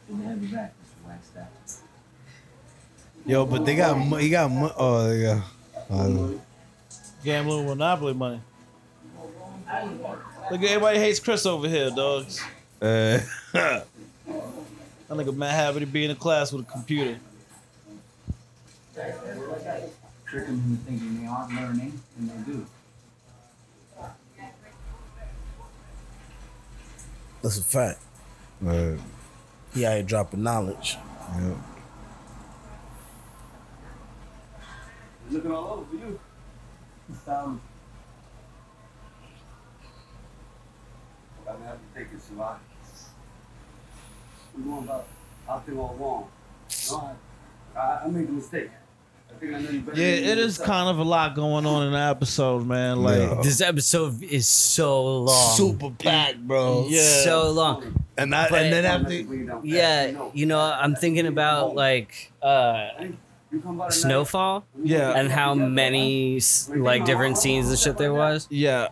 Didn't 0.07 0.25
have 0.25 0.43
your 0.43 0.51
back, 0.51 0.73
Mr. 1.09 1.45
Yo, 3.25 3.45
but 3.45 3.65
they 3.65 3.75
got 3.75 3.97
mo- 3.97 4.17
he 4.17 4.29
got 4.29 4.49
mo- 4.49 4.73
oh 4.77 5.07
they 5.09 5.21
got 5.23 5.43
Gambling 7.23 7.65
with 7.65 7.77
Monopoly 7.77 8.13
money. 8.13 8.41
Look, 10.51 10.63
everybody 10.63 10.99
hates 10.99 11.19
Chris 11.19 11.45
over 11.45 11.67
here, 11.67 11.89
dogs. 11.91 12.41
uh, 12.81 13.19
That 13.53 15.17
nigga 15.17 15.35
mad 15.35 15.51
happy 15.53 15.79
to 15.79 15.85
be 15.87 16.05
in 16.05 16.11
a 16.11 16.15
class 16.15 16.51
with 16.51 16.67
a 16.67 16.71
computer. 16.71 17.19
trick 18.93 20.45
them 20.45 20.55
into 20.55 20.83
thinking 20.85 21.21
they 21.21 21.27
aren't 21.27 21.51
learning, 21.55 21.99
and 22.19 22.29
they 22.29 22.51
do. 22.51 22.65
That's 27.41 27.57
a 27.57 27.63
fact. 27.63 27.99
Right. 28.61 28.99
He 29.79 29.85
out 29.85 29.93
here 29.93 30.03
dropping 30.03 30.43
knowledge. 30.43 30.97
Yeah. 31.37 31.55
Looking 35.31 35.51
all 35.53 35.67
over 35.71 35.95
you. 35.95 36.19
Um, 37.25 37.61
I'm 41.47 41.53
gonna 41.53 41.65
have 41.65 41.77
to 41.77 41.97
take 41.97 42.07
it. 42.11 42.19
I'm 44.53 44.63
going 44.65 44.83
about 44.83 45.07
all 45.47 45.95
wrong. 45.97 46.29
No, 46.91 47.15
I, 47.79 48.01
I 48.03 48.07
made 48.09 48.27
a 48.27 48.31
mistake. 48.33 48.71
Yeah, 49.41 50.05
it 50.05 50.37
is 50.37 50.57
kind 50.57 50.89
of 50.89 50.99
a 50.99 51.03
lot 51.03 51.33
going 51.35 51.65
on 51.65 51.87
in 51.87 51.93
the 51.93 51.99
episode, 51.99 52.65
man. 52.67 53.01
Like 53.03 53.41
This 53.41 53.61
episode 53.61 54.21
is 54.21 54.47
so 54.47 55.19
long. 55.23 55.55
Super 55.55 55.91
packed, 55.91 56.39
bro. 56.45 56.85
Yeah. 56.89 57.01
So 57.23 57.51
long. 57.51 58.03
And 58.17 58.35
I, 58.35 58.49
But- 58.49 58.63
and 58.63 58.73
then 58.73 58.85
after 58.85 59.13
Yeah, 59.65 60.29
you 60.33 60.45
know, 60.45 60.59
I'm 60.59 60.95
thinking 60.95 61.25
about 61.25 61.73
like 61.75 62.31
uh 62.41 62.89
Snowfall. 63.89 64.65
Yeah. 64.83 65.11
And 65.17 65.31
how 65.31 65.53
many 65.53 66.41
like 66.67 67.05
different 67.05 67.37
scenes 67.37 67.69
and 67.69 67.79
shit 67.79 67.97
there 67.97 68.13
was. 68.13 68.47
Yeah. 68.49 68.89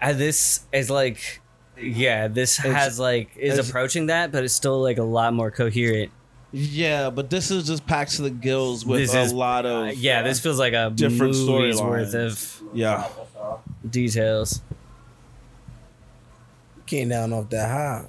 And 0.00 0.18
this 0.18 0.60
is 0.72 0.90
like 0.90 1.40
yeah, 1.80 2.28
this 2.28 2.56
has 2.56 3.00
like 3.00 3.36
is 3.36 3.58
approaching 3.68 4.06
that, 4.06 4.30
but 4.30 4.44
it's 4.44 4.54
still 4.54 4.80
like 4.80 4.98
a 4.98 5.02
lot 5.02 5.34
more 5.34 5.50
coherent. 5.50 6.12
Yeah, 6.56 7.10
but 7.10 7.30
this 7.30 7.50
is 7.50 7.66
just 7.66 7.84
packed 7.84 8.12
to 8.16 8.22
the 8.22 8.30
gills 8.30 8.86
with 8.86 9.00
This 9.00 9.12
a 9.12 9.22
is- 9.22 9.32
lot 9.32 9.66
of 9.66 9.94
Yeah, 9.96 10.22
this 10.22 10.38
feels 10.38 10.56
like 10.58 10.72
a 10.72 10.88
different 10.94 11.34
movie's 11.34 11.80
storylines. 11.80 11.84
worth 11.84 12.14
of 12.14 12.62
yeah. 12.72 13.08
details. 13.90 14.62
Came 16.86 17.08
down 17.08 17.32
off 17.32 17.48
that 17.50 17.68
high. 17.68 18.04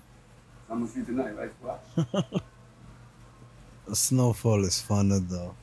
I'm 0.69 0.79
gonna 0.81 0.91
see 0.91 1.03
tonight, 1.03 1.35
right? 1.35 1.51
Well, 2.13 2.43
Snowfall 3.93 4.63
is 4.65 4.83
funner 4.87 5.27
though. 5.27 5.55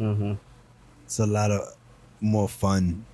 Mm-hmm. 0.00 0.32
It's 1.04 1.18
a 1.18 1.26
lot 1.26 1.50
of 1.50 1.60
more 2.20 2.48
fun 2.48 3.04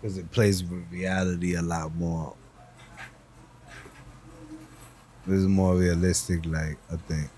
because 0.00 0.18
it 0.18 0.30
plays 0.30 0.62
with 0.62 0.84
reality 0.90 1.54
a 1.54 1.62
lot 1.62 1.94
more. 1.94 2.34
It's 5.26 5.44
more 5.44 5.76
realistic, 5.76 6.44
like 6.44 6.76
I 6.92 6.96
think. 6.96 7.30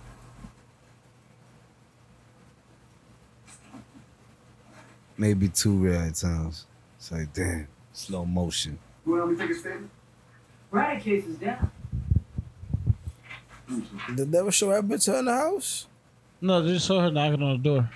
Maybe 5.16 5.48
two 5.48 5.72
real 5.72 6.00
at 6.00 6.14
times. 6.14 6.66
It's 6.98 7.12
like 7.12 7.32
damn, 7.32 7.68
slow 7.92 8.24
motion. 8.24 8.78
you 9.06 9.12
want 9.12 9.30
me 9.30 9.36
to 9.36 9.42
take 9.42 9.56
a 9.56 9.58
statement? 9.58 9.90
Riot 10.70 11.02
case 11.02 11.26
is 11.26 11.36
down. 11.36 11.70
Did 14.14 14.32
they 14.32 14.38
ever 14.38 14.50
show 14.50 14.70
that 14.70 14.84
bitch 14.84 15.06
her 15.06 15.18
in 15.18 15.26
the 15.26 15.32
house? 15.32 15.86
No, 16.40 16.62
they 16.62 16.74
just 16.74 16.86
saw 16.86 17.00
her 17.00 17.10
knocking 17.10 17.42
on 17.42 17.56
the 17.56 17.62
door. 17.62 17.90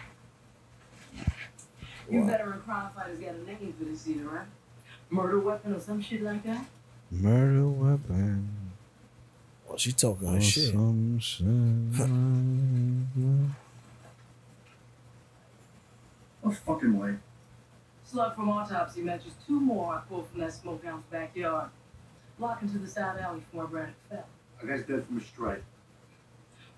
You 2.11 2.25
veteran 2.25 2.61
crime 2.61 2.91
fighters 2.95 3.19
got 3.19 3.35
a 3.35 3.45
name 3.45 3.75
for 3.79 3.85
this 3.85 4.09
either, 4.09 4.29
right? 4.29 4.47
Murder 5.11 5.41
weapon 5.41 5.75
or 5.75 5.81
some 5.81 6.01
shit 6.01 6.23
like 6.23 6.43
that? 6.45 6.65
Murder 7.11 7.69
weapon. 7.69 8.49
Oh, 9.69 9.77
she 9.77 9.93
talking 9.93 10.29
or 10.29 10.33
her 10.33 10.41
shit. 10.41 10.73
some 10.73 11.19
shit. 11.19 11.45
No 16.49 16.55
fucking 16.55 16.99
way. 16.99 17.15
Slug 18.05 18.35
from 18.35 18.49
autopsy 18.49 19.03
matches 19.03 19.33
two 19.47 19.61
more 19.61 19.95
I 19.97 20.01
pulled 20.09 20.29
from 20.31 20.41
that 20.41 20.55
smokehouse 20.55 21.03
backyard. 21.11 21.69
Lock 22.39 22.63
into 22.63 22.79
the 22.79 22.89
side 22.89 23.19
alley 23.21 23.41
before 23.41 23.67
Braddock 23.67 23.95
fell. 24.09 24.25
A 24.63 24.67
guy's 24.67 24.83
dead 24.87 25.05
from 25.07 25.19
a 25.19 25.21
strike. 25.21 25.63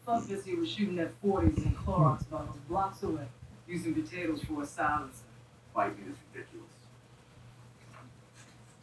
Fuck 0.04 0.26
this, 0.26 0.44
he 0.44 0.54
was 0.56 0.68
shooting 0.68 0.98
at 0.98 1.12
40s 1.22 1.56
and 1.58 1.76
Clorox 1.76 2.28
bottles 2.28 2.56
blocks 2.68 3.02
away, 3.04 3.28
using 3.68 3.94
potatoes 3.94 4.42
for 4.42 4.62
a 4.62 4.66
silencer. 4.66 5.22
Fighting 5.72 5.98
is 6.10 6.16
ridiculous. 6.34 6.66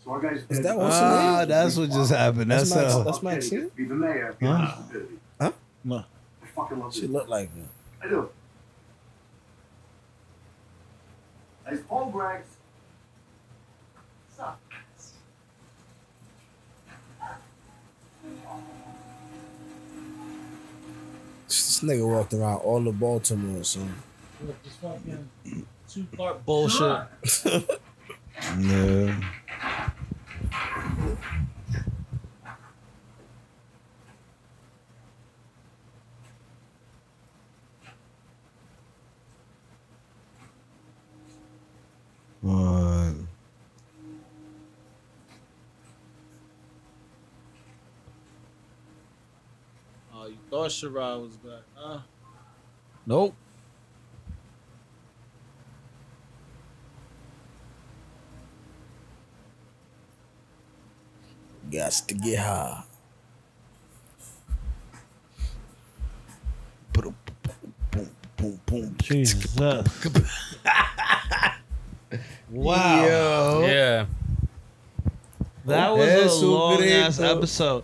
So 0.06 0.12
our 0.12 0.22
guy's 0.22 0.38
Is 0.38 0.46
dead. 0.48 0.64
that 0.64 0.78
what's 0.78 0.96
Ah, 0.96 1.44
that's 1.46 1.76
what 1.76 1.90
just 1.90 2.12
happened. 2.14 2.50
That's, 2.50 2.70
That's 2.70 2.82
Max- 2.82 2.96
uh, 2.96 3.04
that's 3.04 3.18
Okay, 3.18 3.28
Maxine? 3.28 3.72
Be 3.76 3.84
the 3.84 3.96
mayor. 3.96 4.36
Huh? 4.42 4.76
Stupidity. 4.86 5.20
Huh? 5.42 5.52
No. 5.84 5.98
I 5.98 6.46
fucking 6.56 6.80
love 6.80 6.94
She 6.94 7.02
this. 7.02 7.10
looked 7.10 7.30
like 7.30 7.54
her. 7.58 7.66
I 8.02 8.08
do. 8.08 8.30
As 12.28 12.44
suck. 14.36 14.60
This 21.48 21.80
nigga 21.82 22.06
walked 22.08 22.34
around 22.34 22.58
all 22.60 22.88
of 22.88 23.00
Baltimore, 23.00 23.64
son. 23.64 23.94
This 24.64 24.76
fucking 24.82 25.30
two 25.90 26.04
part 26.16 26.46
bullshit. 26.46 27.08
yeah. 28.60 29.16
What? 42.42 43.14
Oh, 50.14 50.28
you 50.28 50.38
thought 50.70 50.92
Sherrod 50.92 51.22
was 51.22 51.38
back, 51.38 51.64
huh? 51.76 52.00
Nope. 53.06 53.36
Gots 61.70 62.06
to 62.08 62.14
get 62.16 62.40
high. 62.40 62.84
Jesus. 69.00 69.58
wow. 72.50 73.06
Yo. 73.06 73.66
Yeah. 73.68 74.06
That 75.66 75.96
was 75.96 76.08
Eso 76.08 76.46
a 76.46 76.48
long 76.48 76.84
ass 76.84 77.20
episode. 77.20 77.84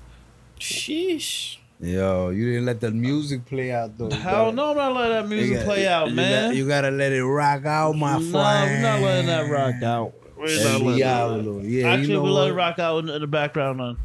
Sheesh. 0.60 1.58
Yo, 1.84 2.30
you 2.30 2.46
didn't 2.52 2.66
let 2.66 2.80
the 2.80 2.92
music 2.92 3.44
play 3.46 3.74
out 3.74 3.98
though. 3.98 4.10
Hell 4.10 4.54
no, 4.54 4.72
I'm 4.72 4.78
not 4.78 4.94
letting 4.94 5.12
that 5.12 5.28
music 5.28 5.58
got- 5.58 5.66
play 5.66 5.86
out, 5.88 6.10
you 6.10 6.16
man. 6.16 6.50
got- 6.50 6.56
you 6.56 6.66
gotta 6.68 6.92
let 6.92 7.12
it 7.12 7.26
rock 7.26 7.66
out, 7.66 7.98
my 7.98 8.14
no, 8.14 8.20
friend. 8.32 8.72
we're 8.72 8.82
not 8.82 9.02
letting 9.02 9.26
that 9.28 9.50
rock 9.52 9.84
out. 9.84 10.14
We're 10.38 10.46
not 10.46 10.64
letting 10.64 10.88
that 10.88 10.98
Diablo. 10.98 11.54
rock. 11.56 11.64
Yeah, 11.66 11.88
Actually, 11.90 12.08
you 12.08 12.14
know 12.14 12.24
we 12.24 12.30
let 12.30 12.48
it 12.48 12.52
what? 12.52 12.56
rock 12.58 12.80
out 12.80 13.04
in, 13.04 13.10
in 13.10 13.22
the 13.22 13.28
background. 13.28 13.82
On. 13.82 13.98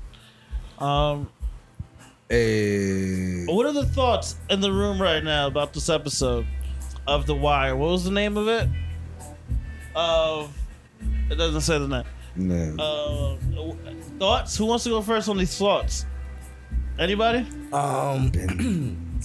Um, 1.18 1.28
Hey. 2.28 3.46
what 3.46 3.64
are 3.64 3.72
the 3.72 3.86
thoughts 3.86 4.36
in 4.50 4.60
the 4.60 4.70
room 4.72 5.00
right 5.00 5.22
now 5.22 5.46
about 5.46 5.72
this 5.72 5.88
episode 5.88 6.46
of 7.06 7.26
The 7.26 7.34
Wire? 7.34 7.76
What 7.76 7.90
was 7.90 8.04
the 8.04 8.10
name 8.10 8.36
of 8.36 8.48
it? 8.48 8.68
Of 9.94 10.52
it 11.30 11.36
doesn't 11.36 11.60
say 11.62 11.78
the 11.78 11.86
name. 11.88 12.04
Man. 12.36 12.78
Uh, 12.78 13.36
thoughts? 14.18 14.56
Who 14.56 14.66
wants 14.66 14.82
to 14.84 14.90
go 14.90 15.00
first 15.00 15.28
on 15.28 15.38
these 15.38 15.56
thoughts? 15.56 16.04
Anybody? 16.98 17.46
Um, 17.72 18.32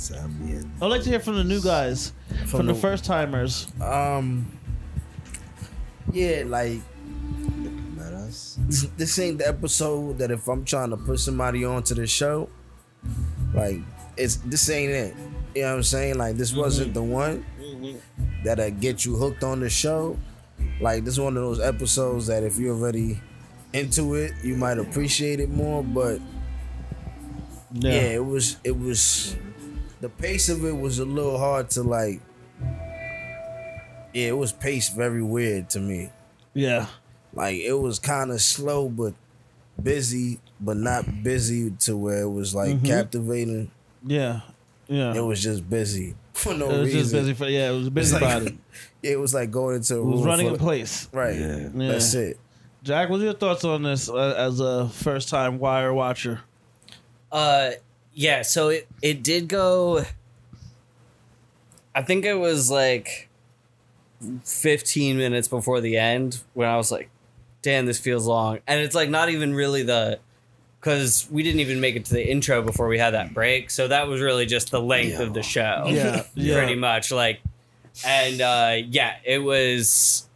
I'd 0.82 0.86
like 0.88 1.02
to 1.04 1.10
hear 1.10 1.20
from 1.20 1.36
the 1.38 1.44
new 1.44 1.62
guys, 1.62 2.14
from, 2.42 2.48
From 2.48 2.66
the 2.68 2.74
the- 2.74 2.80
first 2.80 3.04
timers. 3.06 3.68
um, 3.82 4.46
yeah, 6.12 6.44
like 6.46 6.80
this, 8.28 8.60
this 8.98 9.18
ain't 9.20 9.40
the 9.40 9.48
episode 9.48 10.20
that 10.20 10.30
if 10.32 10.48
I'm 10.48 10.66
trying 10.66 10.92
to 10.92 10.98
put 10.98 11.20
somebody 11.20 11.66
onto 11.66 11.96
the 11.96 12.06
show, 12.06 12.50
like 13.54 13.80
it's 14.18 14.36
this 14.38 14.70
ain't 14.70 14.92
it. 14.92 15.16
You 15.56 15.64
know 15.64 15.70
what 15.72 15.76
I'm 15.78 15.84
saying? 15.84 16.18
Like 16.18 16.36
this 16.36 16.54
wasn't 16.54 16.94
the 16.94 17.04
one 17.04 17.46
that'll 18.44 18.72
get 18.72 19.06
you 19.06 19.16
hooked 19.16 19.44
on 19.44 19.60
the 19.62 19.70
show. 19.70 20.18
Like 20.82 21.06
this 21.06 21.16
is 21.16 21.20
one 21.20 21.38
of 21.38 21.44
those 21.44 21.60
episodes 21.60 22.28
that 22.28 22.44
if 22.44 22.58
you're 22.58 22.76
already 22.76 23.20
into 23.74 24.14
it, 24.16 24.34
you 24.44 24.56
might 24.56 24.78
appreciate 24.78 25.40
it 25.40 25.50
more. 25.50 25.84
But 25.84 26.20
Yeah. 27.74 27.92
yeah, 27.92 28.02
it 28.02 28.26
was 28.26 28.58
it 28.64 28.78
was 28.78 29.36
the 30.02 30.10
pace 30.10 30.50
of 30.50 30.64
it 30.66 30.78
was 30.78 31.00
a 31.00 31.06
little 31.06 31.38
hard 31.38 31.70
to 31.72 31.84
like. 31.84 32.22
Yeah, 34.14 34.28
it 34.28 34.38
was 34.38 34.52
paced 34.52 34.96
very 34.96 35.24
weird 35.24 35.70
to 35.72 35.80
me. 35.80 36.12
Yeah. 36.54 36.86
Like 37.34 37.56
it 37.58 37.74
was 37.74 37.98
kind 37.98 38.32
of 38.32 38.42
slow 38.42 38.90
but 38.90 39.16
busy, 39.82 40.40
but 40.60 40.78
not 40.78 41.24
busy 41.24 41.72
to 41.72 41.98
where 41.98 42.22
it 42.22 42.30
was 42.30 42.54
like 42.54 42.76
Mhm. 42.78 42.86
captivating. 42.86 43.72
Yeah. 44.06 44.42
Yeah. 44.88 45.16
It 45.16 45.22
was 45.22 45.42
just 45.42 45.68
busy 45.68 46.16
for 46.34 46.54
no 46.54 46.68
reason. 46.68 46.76
it 46.76 46.80
was 46.80 46.86
reason. 46.94 47.02
just 47.02 47.12
busy 47.14 47.34
for 47.34 47.46
yeah. 47.50 47.72
It 47.72 47.76
was 47.78 47.88
a 47.88 47.92
It's 47.96 48.12
like- 48.14 48.22
busybody. 48.22 48.58
It 49.04 49.20
was 49.20 49.34
like 49.34 49.52
going 49.52 49.76
into 49.78 49.96
a 49.96 50.00
It 50.00 50.04
was 50.06 50.20
room 50.20 50.26
running 50.28 50.46
full 50.48 50.56
in 50.56 50.60
place. 50.62 51.10
Right. 51.12 51.38
Yeah. 51.38 51.70
That's 51.74 52.14
it. 52.14 52.40
Jack, 52.84 53.10
what's 53.10 53.22
your 53.24 53.34
thoughts 53.34 53.66
on 53.66 53.84
this 53.84 54.08
uh, 54.10 54.36
as 54.38 54.62
a 54.62 54.88
first 54.90 55.28
time 55.28 55.58
Wire 55.60 55.94
watcher? 55.94 56.40
Uh, 57.34 57.72
yeah. 58.14 58.44
So 58.44 58.70
it 58.70 58.88
it 59.02 59.24
did 59.24 59.50
go. 59.50 60.06
I 61.94 62.02
think 62.02 62.24
it 62.24 62.36
was 62.36 62.72
like 62.72 63.28
fifteen 64.46 65.18
minutes 65.18 65.50
before 65.50 65.82
the 65.82 65.98
end 65.98 66.42
when 66.54 66.70
I 66.70 66.78
was 66.78 66.94
like, 66.94 67.10
"Damn, 67.62 67.86
this 67.88 68.00
feels 68.00 68.26
long," 68.26 68.60
and 68.68 68.80
it's 68.80 68.96
like 68.96 69.10
not 69.10 69.28
even 69.30 69.54
really 69.54 69.84
the. 69.84 70.20
Because 70.80 71.30
we 71.32 71.44
didn't 71.44 71.62
even 71.62 71.80
make 71.80 71.96
it 71.96 72.04
to 72.04 72.14
the 72.14 72.30
intro 72.30 72.62
before 72.62 72.90
we 72.90 73.00
had 73.00 73.12
that 73.12 73.34
break, 73.34 73.70
so 73.70 73.88
that 73.88 74.10
was 74.10 74.20
really 74.20 74.46
just 74.46 74.70
the 74.70 74.82
length 74.82 75.18
of 75.18 75.34
the 75.34 75.42
show. 75.42 75.86
Yeah, 75.88 76.24
yeah. 76.36 76.58
pretty 76.58 76.76
much 76.76 77.10
like, 77.10 77.40
and 78.06 78.42
uh, 78.42 78.76
yeah, 78.90 79.16
it 79.24 79.40
was, 79.40 80.28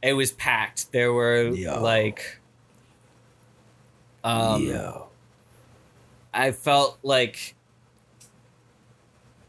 it 0.00 0.12
was 0.12 0.30
packed. 0.30 0.92
There 0.92 1.12
were 1.12 1.50
like, 1.80 2.38
um, 4.22 4.62
I 6.32 6.50
felt 6.52 6.98
like 7.02 7.54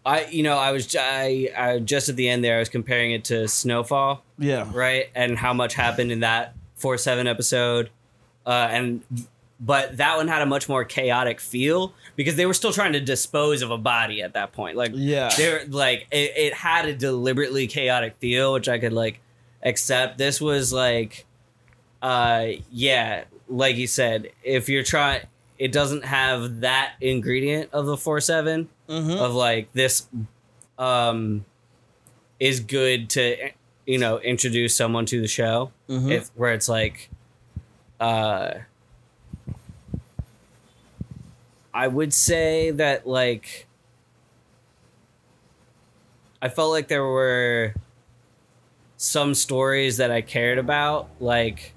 I 0.05 0.25
you 0.25 0.43
know 0.43 0.57
I 0.57 0.71
was 0.71 0.95
I, 0.97 1.49
I 1.57 1.79
just 1.79 2.09
at 2.09 2.15
the 2.15 2.29
end 2.29 2.43
there 2.43 2.55
I 2.57 2.59
was 2.59 2.69
comparing 2.69 3.11
it 3.11 3.25
to 3.25 3.47
Snowfall. 3.47 4.23
Yeah. 4.37 4.69
right? 4.73 5.09
And 5.15 5.37
how 5.37 5.53
much 5.53 5.73
happened 5.73 6.11
in 6.11 6.21
that 6.21 6.55
4-7 6.79 7.27
episode. 7.29 7.89
Uh 8.45 8.67
and 8.71 9.03
but 9.59 9.97
that 9.97 10.15
one 10.15 10.29
had 10.29 10.41
a 10.41 10.45
much 10.45 10.69
more 10.69 10.85
chaotic 10.85 11.41
feel 11.41 11.93
because 12.15 12.37
they 12.37 12.45
were 12.45 12.53
still 12.53 12.71
trying 12.71 12.93
to 12.93 13.01
dispose 13.01 13.61
of 13.61 13.71
a 13.71 13.77
body 13.77 14.21
at 14.21 14.33
that 14.33 14.53
point. 14.53 14.77
Like 14.77 14.91
Yeah. 14.93 15.29
they're 15.37 15.65
like 15.67 16.07
it, 16.11 16.31
it 16.37 16.53
had 16.53 16.85
a 16.85 16.95
deliberately 16.95 17.67
chaotic 17.67 18.15
feel 18.19 18.53
which 18.53 18.69
I 18.69 18.79
could 18.79 18.93
like 18.93 19.19
accept. 19.63 20.17
This 20.17 20.39
was 20.39 20.71
like 20.71 21.25
uh 22.01 22.45
yeah 22.71 23.25
like 23.49 23.75
you 23.75 23.85
said 23.87 24.29
if 24.43 24.69
you're 24.69 24.83
trying 24.83 25.21
it 25.59 25.71
doesn't 25.73 26.05
have 26.05 26.61
that 26.61 26.93
ingredient 27.01 27.69
of 27.73 27.85
the 27.85 27.97
4-7 27.97 28.69
Mhm. 28.87 29.17
of 29.19 29.33
like 29.35 29.71
this 29.73 30.07
um 30.77 31.45
is 32.39 32.59
good 32.61 33.09
to 33.11 33.51
you 33.85 33.97
know 33.99 34.19
introduce 34.19 34.73
someone 34.75 35.05
to 35.05 35.19
the 35.21 35.27
show 35.27 35.71
Mhm. 35.89 36.11
if 36.11 36.29
where 36.35 36.53
it's 36.53 36.69
like 36.69 37.09
uh 37.99 38.51
I 41.73 41.87
would 41.87 42.13
say 42.13 42.71
that 42.71 43.05
like 43.07 43.67
I 46.41 46.47
felt 46.49 46.71
like 46.71 46.87
there 46.87 47.03
were 47.03 47.73
some 48.97 49.33
stories 49.35 49.97
that 49.97 50.11
I 50.11 50.21
cared 50.21 50.57
about 50.57 51.09
like 51.19 51.73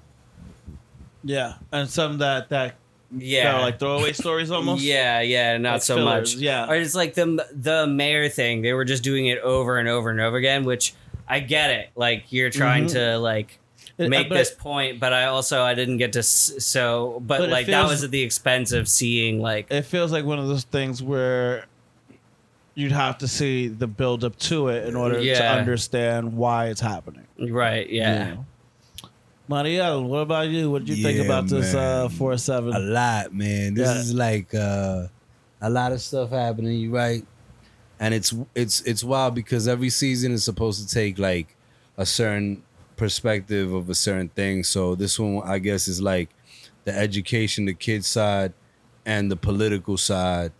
Yeah, 1.23 1.55
and 1.71 1.89
some 1.89 2.17
that 2.19 2.49
that 2.49 2.75
yeah 3.17 3.55
are 3.57 3.61
like 3.61 3.79
throwaway 3.79 4.13
stories 4.13 4.49
almost. 4.51 4.83
Yeah, 4.83 5.21
yeah, 5.21 5.57
not 5.57 5.73
Like 5.73 5.81
so 5.83 5.95
fillers, 5.95 6.35
much. 6.35 6.41
yeah. 6.41 6.67
or 6.69 6.75
it's 6.75 6.95
like 6.95 7.13
the 7.13 7.45
the 7.53 7.87
mayor 7.87 8.29
thing. 8.29 8.61
They 8.61 8.73
were 8.73 8.85
just 8.85 9.03
doing 9.03 9.27
it 9.27 9.39
over 9.39 9.77
and 9.77 9.87
over 9.87 10.09
and 10.09 10.19
over 10.19 10.37
again, 10.37 10.63
which 10.65 10.93
I 11.27 11.39
get 11.39 11.69
it. 11.71 11.89
Like 11.95 12.25
you're 12.31 12.49
trying 12.49 12.85
Mhm. 12.85 12.91
to 12.93 13.17
like 13.19 13.59
make 13.97 14.29
but- 14.29 14.35
this 14.35 14.51
point, 14.51 14.99
but 14.99 15.13
I 15.13 15.25
also 15.25 15.61
I 15.61 15.73
didn't 15.73 15.97
get 15.97 16.13
to 16.13 16.19
s- 16.19 16.53
so, 16.59 17.21
but, 17.25 17.39
But 17.39 17.49
like 17.49 17.67
that 17.67 17.85
was 17.87 18.03
at 18.03 18.11
the 18.11 18.21
expense 18.23 18.71
of 18.71 18.87
seeing 18.89 19.39
like 19.41 19.67
It 19.71 19.83
feels 19.83 20.11
like 20.11 20.25
one 20.25 20.39
of 20.39 20.47
those 20.47 20.63
things 20.63 21.01
where 21.03 21.65
you'd 22.75 22.91
have 22.91 23.19
to 23.19 23.27
see 23.27 23.67
the 23.67 23.85
build 23.85 24.23
up 24.23 24.35
to 24.39 24.67
it 24.69 24.87
in 24.87 24.95
order 24.95 25.21
to 25.23 25.45
understand 25.45 26.33
why 26.35 26.67
it's 26.67 26.81
happening. 26.81 27.27
right, 27.37 27.87
yeah. 27.89 28.37
Maria, 29.47 29.99
what 29.99 30.19
about 30.19 30.47
you? 30.49 30.71
What 30.71 30.85
did 30.85 30.97
you 30.97 31.03
think 31.03 31.17
Yeah, 31.17 31.25
about 31.25 31.47
this 31.47 31.73
uh 31.73 32.09
four 32.09 32.37
seven? 32.37 32.73
A 32.73 32.79
lot, 32.79 33.33
man. 33.33 33.73
This 33.73 33.89
Yeah. 33.89 33.99
is 33.99 34.13
like 34.13 34.53
uh, 34.55 35.07
a 35.61 35.69
lot 35.69 35.91
of 35.91 36.01
stuff 36.01 36.29
happening. 36.29 36.79
You 36.79 36.91
right, 36.95 37.25
and 37.99 38.13
it's 38.13 38.33
it's 38.55 38.81
it's 38.81 39.03
wild 39.03 39.35
because 39.35 39.67
every 39.67 39.89
season 39.89 40.31
is 40.31 40.43
supposed 40.43 40.87
to 40.87 40.93
take 40.93 41.19
like 41.19 41.55
a 41.97 42.05
certain 42.05 42.63
perspective 42.95 43.73
of 43.73 43.89
a 43.89 43.95
certain 43.95 44.29
thing. 44.29 44.63
So 44.63 44.95
this 44.95 45.19
one, 45.19 45.45
I 45.47 45.59
guess, 45.59 45.87
is 45.87 46.01
like 46.01 46.29
the 46.85 46.95
education, 46.97 47.65
the 47.65 47.73
kids 47.73 48.07
side, 48.07 48.53
and 49.05 49.29
the 49.29 49.35
political 49.35 49.97
side. 49.97 50.51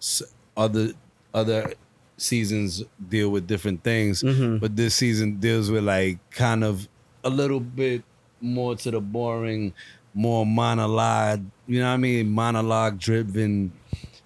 S- 0.00 0.22
Other 0.56 0.92
other 1.32 1.72
seasons 2.16 2.82
deal 3.08 3.30
with 3.30 3.46
different 3.46 3.82
things, 3.84 4.22
but 4.60 4.76
this 4.76 4.94
season 4.94 5.36
deals 5.40 5.70
with 5.70 5.84
like 5.84 6.18
kind 6.30 6.64
of 6.64 6.88
a 7.24 7.30
little 7.30 7.60
bit 7.60 8.02
more 8.40 8.76
to 8.76 8.90
the 8.90 9.00
boring, 9.00 9.72
more 10.14 10.44
monologue. 10.46 11.44
You 11.66 11.80
know 11.80 11.86
what 11.88 11.94
I 11.94 11.96
mean? 11.98 12.30
Monologue 12.30 12.98
driven 12.98 13.72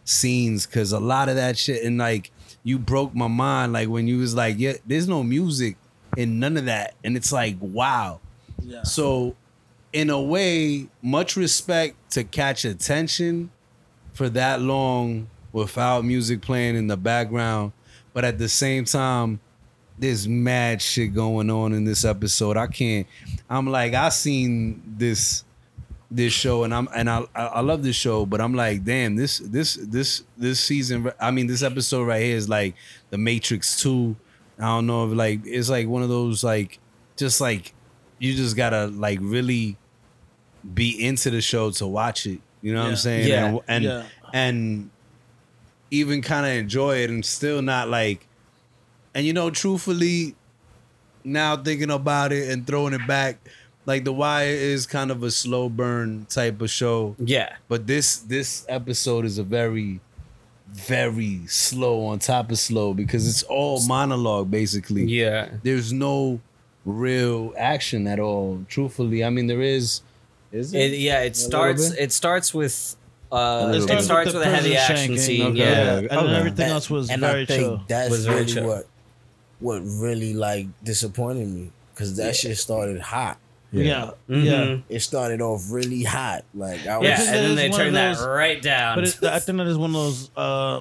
scenes 0.04 0.66
because 0.66 0.92
a 0.92 1.00
lot 1.00 1.28
of 1.30 1.36
that 1.36 1.56
shit 1.56 1.82
and 1.82 1.96
like 1.96 2.30
you 2.62 2.78
broke 2.78 3.14
my 3.14 3.26
mind 3.26 3.72
like 3.72 3.88
when 3.88 4.06
you 4.06 4.18
was 4.18 4.34
like 4.34 4.54
yeah 4.58 4.74
there's 4.86 5.08
no 5.08 5.22
music 5.22 5.78
in 6.18 6.38
none 6.38 6.58
of 6.58 6.66
that 6.66 6.94
and 7.02 7.16
it's 7.16 7.32
like 7.32 7.56
wow 7.58 8.20
Yeah. 8.60 8.82
so 8.82 9.34
in 9.94 10.10
a 10.10 10.20
way 10.20 10.88
much 11.00 11.36
respect 11.36 11.96
to 12.12 12.22
catch 12.22 12.66
attention 12.66 13.50
for 14.12 14.28
that 14.28 14.60
long 14.60 15.28
without 15.52 16.04
music 16.04 16.42
playing 16.42 16.76
in 16.76 16.86
the 16.86 16.98
background 16.98 17.72
but 18.12 18.26
at 18.26 18.36
the 18.36 18.48
same 18.50 18.84
time 18.84 19.40
there's 19.98 20.26
mad 20.26 20.82
shit 20.82 21.14
going 21.14 21.50
on 21.50 21.72
in 21.72 21.84
this 21.84 22.04
episode 22.04 22.56
i 22.56 22.66
can't 22.66 23.06
i'm 23.48 23.66
like 23.66 23.94
i 23.94 24.08
seen 24.08 24.82
this 24.98 25.44
this 26.10 26.32
show 26.32 26.62
and 26.62 26.72
I'm 26.72 26.86
and 26.94 27.10
I 27.10 27.24
I 27.34 27.60
love 27.60 27.82
this 27.82 27.96
show, 27.96 28.24
but 28.24 28.40
I'm 28.40 28.54
like, 28.54 28.84
damn, 28.84 29.16
this 29.16 29.38
this 29.38 29.74
this 29.74 30.22
this 30.36 30.60
season 30.60 31.10
I 31.18 31.32
mean 31.32 31.48
this 31.48 31.60
episode 31.64 32.04
right 32.04 32.22
here 32.22 32.36
is 32.36 32.48
like 32.48 32.76
the 33.10 33.18
Matrix 33.18 33.80
2. 33.80 34.14
I 34.60 34.62
don't 34.62 34.86
know 34.86 35.08
if 35.10 35.16
like 35.16 35.40
it's 35.44 35.68
like 35.68 35.88
one 35.88 36.04
of 36.04 36.08
those 36.08 36.44
like 36.44 36.78
just 37.16 37.40
like 37.40 37.74
you 38.20 38.32
just 38.34 38.54
gotta 38.54 38.86
like 38.88 39.18
really 39.22 39.76
be 40.72 41.04
into 41.04 41.30
the 41.30 41.40
show 41.40 41.70
to 41.72 41.86
watch 41.86 42.26
it. 42.26 42.40
You 42.62 42.74
know 42.74 42.82
what 42.82 42.90
I'm 42.90 42.96
saying? 42.96 43.26
Yeah. 43.26 43.46
And 43.46 43.60
and, 43.66 43.84
Yeah. 43.84 44.04
and 44.32 44.90
even 45.90 46.22
kind 46.22 46.46
of 46.46 46.52
enjoy 46.52 46.98
it 46.98 47.10
and 47.10 47.24
still 47.24 47.60
not 47.60 47.88
like 47.88 48.24
and 49.14 49.24
you 49.26 49.32
know, 49.32 49.50
truthfully, 49.50 50.34
now 51.22 51.56
thinking 51.56 51.90
about 51.90 52.32
it 52.32 52.50
and 52.50 52.66
throwing 52.66 52.92
it 52.94 53.06
back, 53.06 53.38
like 53.86 54.04
The 54.04 54.12
Wire 54.12 54.46
is 54.48 54.86
kind 54.86 55.10
of 55.10 55.22
a 55.22 55.30
slow 55.30 55.68
burn 55.68 56.26
type 56.28 56.60
of 56.60 56.70
show. 56.70 57.16
Yeah. 57.18 57.54
But 57.68 57.86
this 57.86 58.16
this 58.16 58.64
episode 58.68 59.24
is 59.24 59.38
a 59.38 59.42
very, 59.44 60.00
very 60.68 61.40
slow 61.46 62.06
on 62.06 62.18
top 62.18 62.50
of 62.50 62.58
slow 62.58 62.94
because 62.94 63.28
it's 63.28 63.42
all 63.44 63.82
monologue 63.86 64.50
basically. 64.50 65.04
Yeah. 65.04 65.48
There's 65.62 65.92
no 65.92 66.40
real 66.84 67.54
action 67.58 68.06
at 68.06 68.18
all. 68.20 68.64
Truthfully, 68.68 69.24
I 69.24 69.30
mean 69.30 69.46
there 69.46 69.62
is. 69.62 70.00
Is 70.52 70.72
It, 70.72 70.92
it? 70.92 70.98
yeah, 71.00 71.20
it 71.20 71.34
little 71.34 71.34
starts. 71.50 71.90
It 71.94 72.12
starts 72.12 72.54
with. 72.54 72.96
A 73.32 73.36
Uh, 73.36 73.66
little 73.72 73.90
it 73.98 74.02
starts 74.02 74.32
with, 74.32 74.42
the 74.44 74.48
a 74.48 74.54
heavy 74.54 74.76
action 74.76 75.12
shanking, 75.14 75.18
scene. 75.18 75.42
okay. 75.46 75.58
Yeah, 75.58 75.96
And 75.98 76.08
then 76.28 76.34
everything 76.36 76.68
else 76.70 76.88
was 76.88 77.10
and 77.10 77.20
very 77.20 77.42
I 77.42 77.46
think 77.46 77.60
chill. 77.60 77.82
That's 77.88 78.10
Was 78.10 78.26
very 78.26 78.40
really 78.42 78.52
chill. 78.52 78.66
what 78.68 78.86
what 79.64 79.80
really 79.80 80.34
like 80.34 80.66
disappointed 80.84 81.48
me 81.48 81.70
because 81.94 82.16
that 82.16 82.36
shit 82.36 82.58
started 82.58 83.00
hot. 83.00 83.38
Yeah. 83.72 84.10
Yeah. 84.28 84.78
It 84.90 85.00
started 85.00 85.40
off 85.40 85.64
really 85.70 86.02
hot. 86.02 86.44
Like 86.54 86.86
I 86.86 86.98
was, 86.98 87.08
Yeah, 87.08 87.16
think 87.16 87.28
and 87.28 87.36
then 87.36 87.48
that 87.50 87.56
they 87.56 87.66
is 87.68 87.72
one 87.72 87.80
of 87.80 87.86
turn 87.86 87.94
that 87.94 88.24
right 88.28 88.62
down. 88.62 88.96
But 88.96 89.04
it, 89.08 89.24
I 89.24 89.38
think 89.40 89.58
that 89.58 89.66
is 89.66 89.78
one 89.78 89.90
of 89.90 89.94
those 89.94 90.30
uh, 90.36 90.80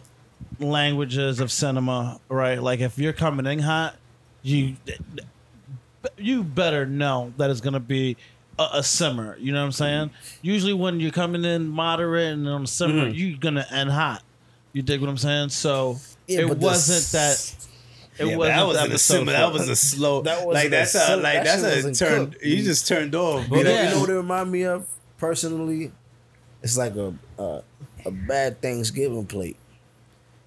languages 0.60 1.40
of 1.40 1.52
cinema, 1.52 2.20
right? 2.30 2.62
Like 2.62 2.82
if 2.82 2.98
you're 3.00 3.14
coming 3.14 3.46
in 3.46 3.60
hot, 3.60 3.96
you 4.44 4.76
you 6.18 6.44
better 6.44 6.86
know 6.86 7.34
that 7.38 7.50
it's 7.50 7.62
gonna 7.62 7.80
be 7.80 8.18
a, 8.60 8.68
a 8.74 8.84
simmer. 8.84 9.38
You 9.40 9.54
know 9.54 9.60
what 9.62 9.66
I'm 9.68 9.72
saying? 9.72 10.12
Usually 10.42 10.74
when 10.74 11.00
you're 11.00 11.12
coming 11.12 11.46
in 11.46 11.68
moderate 11.68 12.34
and 12.34 12.48
on 12.50 12.64
a 12.64 12.68
simmer, 12.68 13.10
Mhm. 13.10 13.18
you're 13.18 13.38
gonna 13.38 13.66
end 13.72 13.90
hot. 13.92 14.22
You 14.74 14.82
dig 14.82 15.00
what 15.02 15.10
I'm 15.10 15.18
saying? 15.18 15.50
So 15.50 16.00
Yeah, 16.28 16.42
it 16.42 16.58
wasn't 16.58 17.12
that. 17.14 17.56
It 18.20 18.26
Yeah, 18.26 18.32
but 18.34 18.38
wasn't 18.38 18.56
that 18.58 18.68
was 18.68 18.78
the 18.78 18.82
a 18.84 18.86
episode 18.86 19.14
simmer. 19.20 19.32
That 19.32 19.48
for- 19.48 19.54
was 19.54 19.70
a 19.70 19.76
slow. 19.76 20.22
That 20.22 20.46
wasn't 20.46 20.54
like 20.54 20.66
a 20.68 20.70
that's 20.70 20.96
a 20.96 21.16
like 21.18 21.44
that 21.44 21.62
that's 21.62 21.86
a 22.02 22.06
turn. 22.06 22.32
cooked. 22.32 22.44
You 22.44 22.64
just 22.64 22.88
turned 22.88 23.16
off. 23.16 23.48
But 23.50 23.58
You 23.60 23.64
know? 23.66 23.84
you 23.84 23.90
know 23.90 24.00
what 24.02 24.10
it 24.10 24.14
remind 24.14 24.52
me 24.52 24.64
of 24.66 24.88
personally? 25.18 25.92
It's 26.62 26.78
like 26.78 26.96
a 26.96 27.14
a, 27.40 27.62
a 28.06 28.12
bad 28.12 28.62
Thanksgiving 28.62 29.26
plate. 29.26 29.58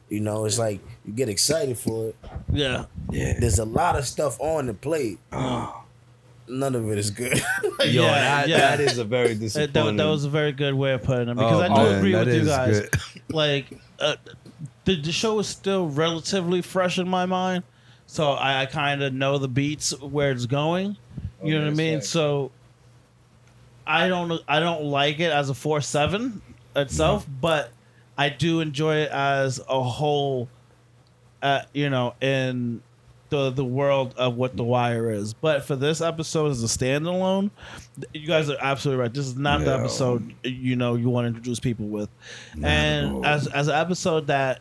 You 0.08 0.20
know, 0.20 0.44
it's 0.44 0.58
like 0.58 0.80
you 1.04 1.12
get 1.12 1.28
excited 1.28 1.76
for 1.76 2.08
it. 2.10 2.16
yeah. 2.52 2.84
Yeah. 3.10 3.38
There's 3.40 3.58
a 3.58 3.64
lot 3.64 3.96
of 3.98 4.06
stuff 4.06 4.40
on 4.40 4.66
the 4.66 4.74
plate. 4.74 5.18
None 6.48 6.76
of 6.76 6.88
it 6.88 6.96
is 6.98 7.10
good. 7.10 7.36
Yo, 7.80 8.04
Yeah, 8.04 8.10
that, 8.12 8.48
yeah. 8.48 8.58
that 8.76 8.80
is 8.80 8.98
a 8.98 9.04
very 9.04 9.34
disappointing. 9.34 9.96
that, 9.96 10.04
that 10.04 10.08
was 10.08 10.24
a 10.24 10.30
very 10.30 10.52
good 10.52 10.74
way 10.74 10.92
of 10.92 11.02
putting 11.02 11.28
it 11.28 11.34
because 11.34 11.54
Oh, 11.58 11.60
I 11.60 11.68
do 11.68 11.74
man, 11.74 11.98
agree 11.98 12.14
with 12.14 12.28
you 12.32 12.44
guys. 12.44 12.80
good. 12.82 12.90
Like, 13.34 13.66
uh, 13.98 14.14
the, 14.86 15.00
the 15.00 15.12
show 15.12 15.38
is 15.38 15.46
still 15.48 15.88
relatively 15.88 16.62
fresh 16.62 16.98
in 16.98 17.08
my 17.08 17.26
mind, 17.26 17.64
so 18.06 18.32
I, 18.32 18.62
I 18.62 18.66
kind 18.66 19.02
of 19.02 19.12
know 19.12 19.36
the 19.36 19.48
beats 19.48 19.98
where 20.00 20.30
it's 20.30 20.46
going. 20.46 20.96
You 21.42 21.58
know 21.58 21.64
what 21.64 21.72
I 21.72 21.74
mean? 21.74 22.00
So 22.00 22.50
I 23.86 24.08
don't 24.08 24.40
I 24.48 24.60
don't 24.60 24.84
like 24.84 25.20
it 25.20 25.30
as 25.30 25.50
a 25.50 25.54
four 25.54 25.80
seven 25.80 26.40
itself, 26.74 27.26
but 27.40 27.72
I 28.16 28.30
do 28.30 28.60
enjoy 28.60 28.96
it 28.96 29.10
as 29.10 29.60
a 29.68 29.82
whole. 29.82 30.48
Uh, 31.42 31.62
you 31.74 31.90
know, 31.90 32.14
in 32.20 32.82
the 33.28 33.50
the 33.50 33.64
world 33.64 34.14
of 34.16 34.36
what 34.36 34.56
the 34.56 34.64
wire 34.64 35.10
is. 35.10 35.34
But 35.34 35.64
for 35.64 35.76
this 35.76 36.00
episode 36.00 36.50
as 36.50 36.62
a 36.64 36.66
standalone, 36.66 37.50
you 38.12 38.26
guys 38.26 38.48
are 38.48 38.56
absolutely 38.60 39.02
right. 39.02 39.12
This 39.12 39.26
is 39.26 39.36
not 39.36 39.60
the 39.60 39.74
episode 39.74 40.34
you 40.44 40.76
know 40.76 40.94
you 40.94 41.10
want 41.10 41.24
to 41.24 41.28
introduce 41.28 41.60
people 41.60 41.86
with. 41.86 42.08
And 42.62 43.24
as 43.24 43.46
as 43.48 43.68
an 43.68 43.74
episode 43.74 44.28
that 44.28 44.60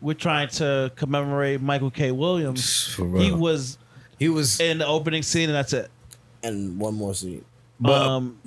we're 0.00 0.14
trying 0.14 0.48
to 0.48 0.92
commemorate 0.96 1.60
Michael 1.60 1.90
K. 1.90 2.10
Williams, 2.12 2.88
For 2.94 3.06
he 3.18 3.32
was 3.32 3.78
he 4.18 4.28
was 4.28 4.60
in 4.60 4.78
the 4.78 4.86
opening 4.86 5.22
scene, 5.22 5.48
and 5.48 5.54
that's 5.56 5.72
it. 5.72 5.90
And 6.42 6.78
one 6.78 6.94
more 6.94 7.14
scene. 7.14 7.44
But 7.80 8.02
um, 8.02 8.38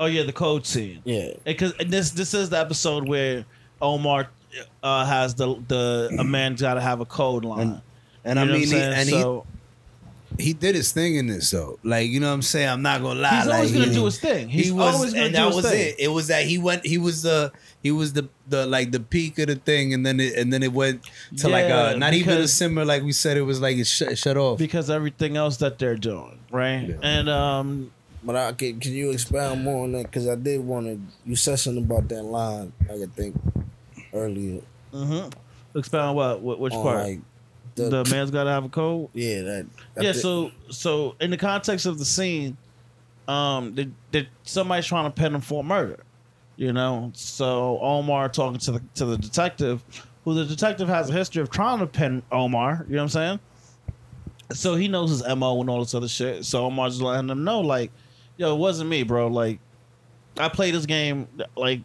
oh 0.00 0.06
yeah, 0.06 0.22
the 0.22 0.32
code 0.32 0.66
scene. 0.66 1.00
Yeah, 1.04 1.32
because 1.44 1.74
this 1.86 2.10
this 2.10 2.34
is 2.34 2.50
the 2.50 2.58
episode 2.58 3.08
where 3.08 3.44
Omar 3.80 4.28
uh, 4.82 5.04
has 5.06 5.34
the 5.34 5.56
the 5.68 6.16
a 6.18 6.24
man's 6.24 6.60
got 6.62 6.74
to 6.74 6.80
have 6.80 7.00
a 7.00 7.04
code 7.06 7.44
line. 7.44 7.80
And 8.24 8.38
You 8.38 8.42
I 8.42 8.44
know 8.46 8.52
what 8.52 8.54
mean, 8.54 8.54
I'm 8.54 8.60
he, 8.60 8.66
saying? 8.66 8.92
and 8.94 9.08
So- 9.08 9.46
he 10.38 10.44
he 10.44 10.52
did 10.52 10.74
his 10.74 10.92
thing 10.92 11.16
in 11.16 11.26
this 11.26 11.50
though. 11.50 11.78
Like 11.82 12.08
you 12.10 12.20
know 12.20 12.28
what 12.28 12.34
I'm 12.34 12.42
saying. 12.42 12.68
I'm 12.68 12.82
not 12.82 13.02
gonna 13.02 13.20
lie. 13.20 13.36
He's 13.42 13.46
always 13.48 13.70
like, 13.72 13.80
gonna 13.80 13.92
he- 13.92 13.98
do 13.98 14.04
his 14.04 14.18
thing. 14.20 14.48
He 14.48 14.62
He's 14.62 14.72
was, 14.72 14.94
always 14.94 15.12
gonna 15.14 15.26
and 15.26 15.32
do 15.34 15.38
that 15.40 15.46
his 15.48 15.56
was 15.56 15.70
thing. 15.70 15.88
it. 15.88 15.94
It 15.98 16.08
was 16.08 16.26
that 16.28 16.44
he 16.46 16.58
went. 16.58 16.86
He 16.86 16.98
was 16.98 17.22
the 17.22 17.52
he 17.82 17.90
was 17.90 18.12
the 18.12 18.28
the 18.48 18.66
like 18.66 18.92
the 18.92 19.00
peak 19.00 19.38
of 19.38 19.46
the 19.48 19.56
thing, 19.56 19.94
and 19.94 20.04
then 20.04 20.20
it 20.20 20.34
and 20.36 20.52
then 20.52 20.62
it 20.62 20.72
went 20.72 21.02
to 21.38 21.48
like 21.48 21.68
Yeah, 21.68 21.82
uh 21.82 21.96
not 21.96 22.14
even 22.14 22.32
a 22.34 22.36
because- 22.36 22.52
simmer 22.52 22.84
like 22.84 23.02
we 23.02 23.12
said. 23.12 23.36
It 23.36 23.42
was 23.42 23.60
like 23.60 23.76
it 23.76 23.86
shut, 23.86 24.16
shut 24.18 24.36
off. 24.36 24.58
because 24.58 24.90
everything 24.90 25.36
else 25.36 25.56
that 25.58 25.78
they're 25.78 25.96
doing, 25.96 26.38
right? 26.50 26.96
And 27.02 27.28
um, 27.28 27.90
But 28.24 28.36
I 28.36 28.52
can, 28.52 28.78
can 28.80 28.92
you 28.92 29.10
expound 29.10 29.64
more 29.64 29.84
on 29.84 29.92
that? 29.92 30.04
Because 30.04 30.28
I 30.28 30.36
did 30.36 30.60
want 30.60 30.86
to. 30.86 31.00
You 31.28 31.34
said 31.36 31.58
something 31.58 31.82
about 31.84 32.08
that 32.08 32.22
line. 32.22 32.72
I 32.88 32.98
could 32.98 33.14
think 33.16 33.34
earlier. 34.12 34.60
Mm-hmm. 34.92 35.78
expound 35.78 36.16
what, 36.16 36.40
what 36.42 36.60
which 36.60 36.72
on, 36.74 36.82
part? 36.82 37.02
like, 37.06 37.20
the, 37.74 38.04
man's 38.10 38.30
got 38.30 38.44
to 38.44 38.50
have 38.50 38.64
a 38.64 38.68
code. 38.68 39.08
Yeah, 39.14 39.42
that. 39.42 39.66
I 39.96 40.02
yeah. 40.02 40.12
thi- 40.12 40.18
So 40.18 40.50
so 40.70 41.16
in 41.20 41.30
the 41.30 41.36
context 41.36 41.86
of 41.86 41.98
the 41.98 42.04
scene, 42.04 42.56
um, 43.28 43.74
that 43.76 43.88
that 44.12 44.26
somebody's 44.44 44.86
trying 44.86 45.04
to 45.04 45.10
pin 45.10 45.34
him 45.34 45.40
for 45.40 45.62
murder, 45.64 46.00
you 46.56 46.72
know. 46.72 47.10
So 47.14 47.78
Omar 47.80 48.28
talking 48.28 48.58
to 48.60 48.72
the 48.72 48.82
to 48.96 49.04
the 49.06 49.16
detective, 49.18 49.82
who 50.24 50.34
the 50.34 50.44
detective 50.44 50.88
has 50.88 51.08
a 51.10 51.12
history 51.12 51.42
of 51.42 51.50
trying 51.50 51.78
to 51.78 51.86
pin 51.86 52.22
Omar. 52.30 52.84
You 52.88 52.96
know 52.96 53.02
what 53.02 53.02
I'm 53.04 53.08
saying? 53.08 53.40
So 54.52 54.74
he 54.74 54.88
knows 54.88 55.10
his 55.10 55.22
mo 55.36 55.60
and 55.60 55.70
all 55.70 55.78
this 55.80 55.94
other 55.94 56.08
shit. 56.08 56.44
So 56.44 56.66
Omar's 56.66 56.94
just 56.94 57.02
letting 57.02 57.30
him 57.30 57.42
know, 57.44 57.60
like, 57.60 57.90
yo, 58.36 58.54
it 58.54 58.58
wasn't 58.58 58.90
me, 58.90 59.02
bro. 59.02 59.28
Like, 59.28 59.60
I 60.38 60.48
play 60.48 60.70
this 60.70 60.84
game. 60.84 61.26
Like, 61.56 61.80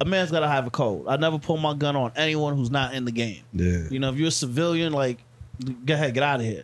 a 0.00 0.04
man's 0.06 0.30
gotta 0.30 0.48
have 0.48 0.66
a 0.66 0.70
code. 0.70 1.06
I 1.08 1.16
never 1.16 1.38
pull 1.38 1.58
my 1.58 1.74
gun 1.74 1.94
on 1.94 2.12
anyone 2.16 2.56
who's 2.56 2.70
not 2.70 2.94
in 2.94 3.04
the 3.04 3.12
game. 3.12 3.42
Yeah. 3.52 3.82
You 3.90 3.98
know, 3.98 4.10
if 4.10 4.16
you're 4.16 4.28
a 4.28 4.30
civilian, 4.30 4.94
like, 4.94 5.18
go 5.84 5.94
ahead, 5.94 6.14
get 6.14 6.22
out 6.22 6.40
of 6.40 6.46
here. 6.46 6.62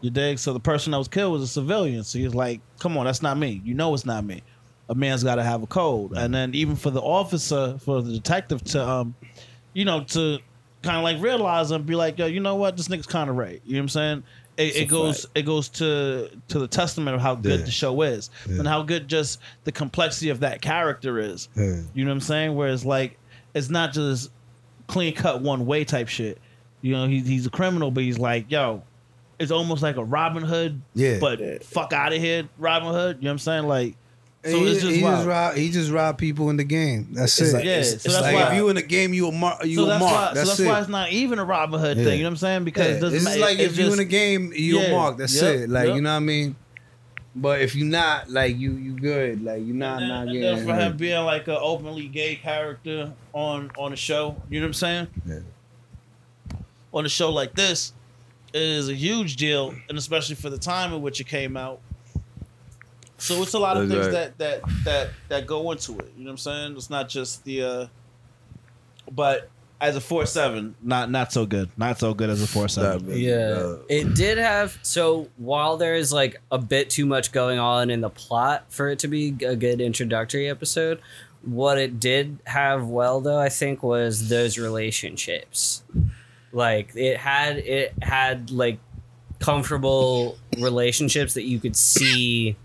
You 0.00 0.10
dig? 0.10 0.38
So 0.38 0.52
the 0.52 0.60
person 0.60 0.92
that 0.92 0.98
was 0.98 1.08
killed 1.08 1.32
was 1.32 1.42
a 1.42 1.46
civilian. 1.46 2.04
So 2.04 2.18
he's 2.18 2.34
like, 2.34 2.60
come 2.78 2.96
on, 2.96 3.04
that's 3.04 3.22
not 3.22 3.36
me. 3.36 3.60
You 3.64 3.74
know 3.74 3.92
it's 3.94 4.06
not 4.06 4.24
me. 4.24 4.42
A 4.88 4.94
man's 4.94 5.22
got 5.22 5.34
to 5.36 5.42
have 5.44 5.62
a 5.62 5.66
code. 5.66 6.12
And 6.16 6.34
then 6.34 6.54
even 6.54 6.74
for 6.74 6.90
the 6.90 7.00
officer, 7.02 7.76
for 7.78 8.02
the 8.02 8.12
detective 8.12 8.62
to, 8.64 8.88
um, 8.88 9.14
you 9.74 9.84
know, 9.84 10.02
to 10.04 10.38
kind 10.82 10.96
of 10.96 11.02
like 11.02 11.20
realize 11.22 11.70
and 11.70 11.84
be 11.86 11.94
like, 11.94 12.18
yo, 12.18 12.26
you 12.26 12.40
know 12.40 12.56
what? 12.56 12.76
This 12.76 12.88
nigga's 12.88 13.06
kind 13.06 13.28
of 13.30 13.36
right. 13.36 13.60
You 13.64 13.74
know 13.74 13.78
what 13.80 13.82
I'm 13.82 13.88
saying? 13.90 14.22
It, 14.56 14.76
it 14.76 14.88
goes 14.88 15.26
it 15.34 15.42
goes 15.42 15.68
to 15.70 16.28
to 16.48 16.58
the 16.58 16.66
testament 16.66 17.14
of 17.14 17.20
how 17.22 17.34
good 17.34 17.60
Yeah. 17.60 17.64
the 17.66 17.70
show 17.70 18.02
is 18.02 18.30
Yeah. 18.48 18.58
and 18.58 18.68
how 18.68 18.82
good 18.82 19.06
just 19.08 19.38
the 19.64 19.72
complexity 19.72 20.28
of 20.30 20.40
that 20.40 20.60
character 20.60 21.18
is. 21.18 21.48
Yeah. 21.56 21.82
You 21.94 22.04
know 22.04 22.10
what 22.10 22.14
I'm 22.16 22.20
saying? 22.20 22.56
Whereas 22.56 22.84
like 22.84 23.16
it's 23.54 23.70
not 23.70 23.92
just 23.92 24.30
clean 24.86 25.14
cut 25.14 25.40
one 25.40 25.64
way 25.66 25.84
type 25.84 26.08
shit. 26.08 26.38
You 26.82 26.92
know, 26.92 27.06
he, 27.06 27.20
he's 27.20 27.46
a 27.46 27.50
criminal, 27.50 27.90
but 27.90 28.02
he's 28.04 28.18
like, 28.18 28.50
yo, 28.50 28.82
it's 29.38 29.50
almost 29.50 29.82
like 29.82 29.96
a 29.96 30.04
Robin 30.04 30.42
Hood, 30.42 30.80
Yeah. 30.94 31.18
but 31.20 31.62
fuck 31.64 31.92
out 31.92 32.12
of 32.12 32.18
here, 32.20 32.48
Robin 32.58 32.88
Hood. 32.92 33.16
You 33.18 33.24
know 33.24 33.28
what 33.30 33.32
I'm 33.32 33.38
saying? 33.38 33.64
Like, 33.66 33.96
so 34.42 34.50
he, 34.58 34.70
it's 34.72 34.80
just 34.80 34.94
he 34.96 35.02
wild. 35.02 35.16
just 35.16 35.28
rob 35.28 35.54
he 35.54 35.70
just 35.70 35.90
rob 35.90 36.16
people 36.16 36.48
in 36.48 36.56
the 36.56 36.64
game. 36.64 37.08
That's 37.12 37.38
It's 37.38 37.50
it. 37.52 37.56
like- 37.56 37.64
yeah, 37.66 37.76
it's, 37.80 37.90
so 37.90 37.94
it's 37.96 38.04
that's 38.04 38.20
like 38.22 38.34
why- 38.34 38.48
if 38.52 38.54
you 38.56 38.68
in 38.70 38.76
the 38.76 38.82
game, 38.82 39.12
you 39.12 39.28
a 39.28 39.32
mark. 39.32 39.62
You 39.66 39.76
so 39.76 39.84
a 39.84 39.86
that's 39.88 40.00
mark. 40.00 40.12
why, 40.14 40.34
that's 40.34 40.40
so 40.40 40.46
that's 40.46 40.60
it. 40.60 40.66
why 40.66 40.80
it's 40.80 40.88
not 40.88 41.10
even 41.12 41.38
a 41.38 41.44
Robin 41.44 41.78
Hood 41.78 41.98
Yeah. 41.98 42.04
thing. 42.04 42.16
You 42.18 42.22
know 42.22 42.28
what 42.28 42.32
I'm 42.32 42.36
saying? 42.38 42.64
Because 42.64 42.86
Yeah, 42.88 42.94
it 42.96 43.00
doesn't 43.00 43.16
it's 43.18 43.38
ma- 43.38 43.44
like 43.44 43.58
it 43.58 43.62
if 43.70 43.76
you 43.78 43.90
in 43.90 43.96
the 43.98 44.04
game, 44.06 44.52
you 44.56 44.78
Yeah. 44.78 44.86
a 44.86 44.90
mark. 44.92 45.18
That's 45.18 45.34
Yep, 45.42 45.54
it. 45.56 45.68
Like 45.70 45.88
yep. 45.88 45.96
you 45.96 46.00
know 46.02 46.10
what 46.10 46.16
I 46.16 46.20
mean. 46.20 46.56
But 47.36 47.60
if 47.60 47.76
you're 47.76 47.86
not, 47.86 48.30
like 48.30 48.56
you, 48.58 48.72
you 48.72 48.92
good. 48.98 49.44
Like 49.44 49.62
you 49.64 49.74
not 49.74 50.00
not 50.00 50.22
And 50.28 50.32
getting. 50.32 50.56
then 50.56 50.66
for 50.66 50.74
him 50.74 50.96
being 50.96 51.22
like 51.24 51.46
an 51.46 51.58
openly 51.60 52.08
gay 52.08 52.36
character 52.36 53.12
on 53.34 53.70
on 53.76 53.92
a 53.92 53.96
show, 53.96 54.36
you 54.48 54.58
know 54.60 54.64
what 54.64 54.68
I'm 54.68 54.74
saying? 54.74 55.06
Yeah. 55.28 55.38
On 56.92 57.06
a 57.06 57.08
show 57.08 57.30
like 57.30 57.54
this 57.54 57.92
is 58.52 58.88
a 58.88 58.94
huge 58.94 59.36
deal, 59.36 59.74
and 59.88 59.96
especially 59.96 60.34
for 60.34 60.50
the 60.50 60.58
time 60.58 60.92
in 60.92 61.02
which 61.02 61.20
it 61.20 61.26
came 61.28 61.56
out. 61.56 61.80
So 63.18 63.42
it's 63.42 63.54
a 63.54 63.58
lot 63.58 63.76
of 63.76 63.88
That's 63.88 64.08
things 64.08 64.14
that 64.14 64.38
that 64.38 64.84
that 64.84 65.10
that 65.28 65.46
go 65.46 65.70
into 65.70 65.98
it. 65.98 66.12
You 66.16 66.24
know 66.24 66.30
what 66.30 66.32
I'm 66.32 66.38
saying? 66.38 66.76
It's 66.76 66.90
not 66.90 67.08
just 67.08 67.44
the. 67.44 67.62
uh 67.62 67.86
But 69.10 69.50
as 69.80 69.96
a 69.96 70.00
four 70.00 70.26
seven, 70.26 70.74
not 70.82 71.10
not 71.10 71.32
so 71.32 71.46
good. 71.46 71.70
Not 71.76 71.98
so 71.98 72.12
good 72.12 72.28
as 72.30 72.42
a 72.42 72.46
four 72.46 72.68
seven. 72.68 73.10
Yeah, 73.10 73.76
it 73.88 74.14
did 74.14 74.38
have. 74.38 74.78
So 74.82 75.28
while 75.36 75.76
there 75.76 75.94
is 75.94 76.12
like 76.12 76.40
a 76.50 76.58
bit 76.58 76.90
too 76.90 77.06
much 77.06 77.32
going 77.32 77.58
on 77.58 77.90
in 77.90 78.00
the 78.00 78.10
plot 78.10 78.64
for 78.68 78.88
it 78.88 78.98
to 79.00 79.08
be 79.08 79.28
a 79.44 79.56
good 79.56 79.80
introductory 79.80 80.48
episode, 80.48 81.00
what 81.42 81.78
it 81.78 81.98
did 82.00 82.38
have 82.44 82.86
well 82.86 83.20
though, 83.20 83.38
I 83.38 83.48
think, 83.48 83.82
was 83.82 84.28
those 84.28 84.58
relationships. 84.58 85.82
Like 86.52 86.92
it 86.96 87.16
had, 87.16 87.58
it 87.58 87.94
had 88.02 88.50
like 88.50 88.78
comfortable 89.38 90.38
relationships 90.58 91.34
that 91.34 91.44
you 91.44 91.60
could 91.60 91.76
see, 91.76 92.56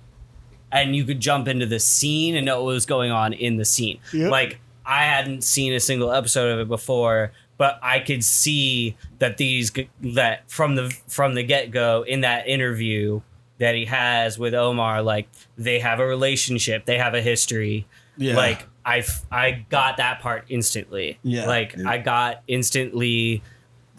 and 0.71 0.95
you 0.95 1.03
could 1.05 1.19
jump 1.19 1.47
into 1.47 1.65
the 1.65 1.79
scene 1.79 2.35
and 2.35 2.45
know 2.45 2.63
what 2.63 2.73
was 2.73 2.85
going 2.85 3.11
on 3.11 3.33
in 3.33 3.57
the 3.57 3.65
scene. 3.65 3.99
Yep. 4.13 4.31
Like 4.31 4.59
I 4.85 5.03
hadn't 5.03 5.43
seen 5.43 5.73
a 5.73 5.79
single 5.79 6.11
episode 6.11 6.51
of 6.51 6.59
it 6.59 6.67
before, 6.67 7.31
but 7.57 7.79
I 7.81 7.99
could 7.99 8.23
see 8.23 8.97
that 9.19 9.37
these 9.37 9.71
g- 9.71 9.89
that 10.01 10.49
from 10.49 10.75
the 10.75 10.95
from 11.07 11.33
the 11.33 11.43
get 11.43 11.71
go 11.71 12.03
in 12.05 12.21
that 12.21 12.47
interview 12.47 13.21
that 13.57 13.75
he 13.75 13.85
has 13.85 14.37
with 14.37 14.53
Omar, 14.53 15.01
like 15.01 15.29
they 15.57 15.79
have 15.79 15.99
a 15.99 16.05
relationship, 16.05 16.85
they 16.85 16.97
have 16.97 17.13
a 17.13 17.21
history. 17.21 17.87
Yeah. 18.17 18.35
Like 18.35 18.67
I 18.85 19.03
I 19.31 19.65
got 19.69 19.97
that 19.97 20.19
part 20.19 20.45
instantly. 20.49 21.19
Yeah. 21.23 21.47
Like 21.47 21.79
I 21.85 21.97
got 21.97 22.43
instantly 22.47 23.41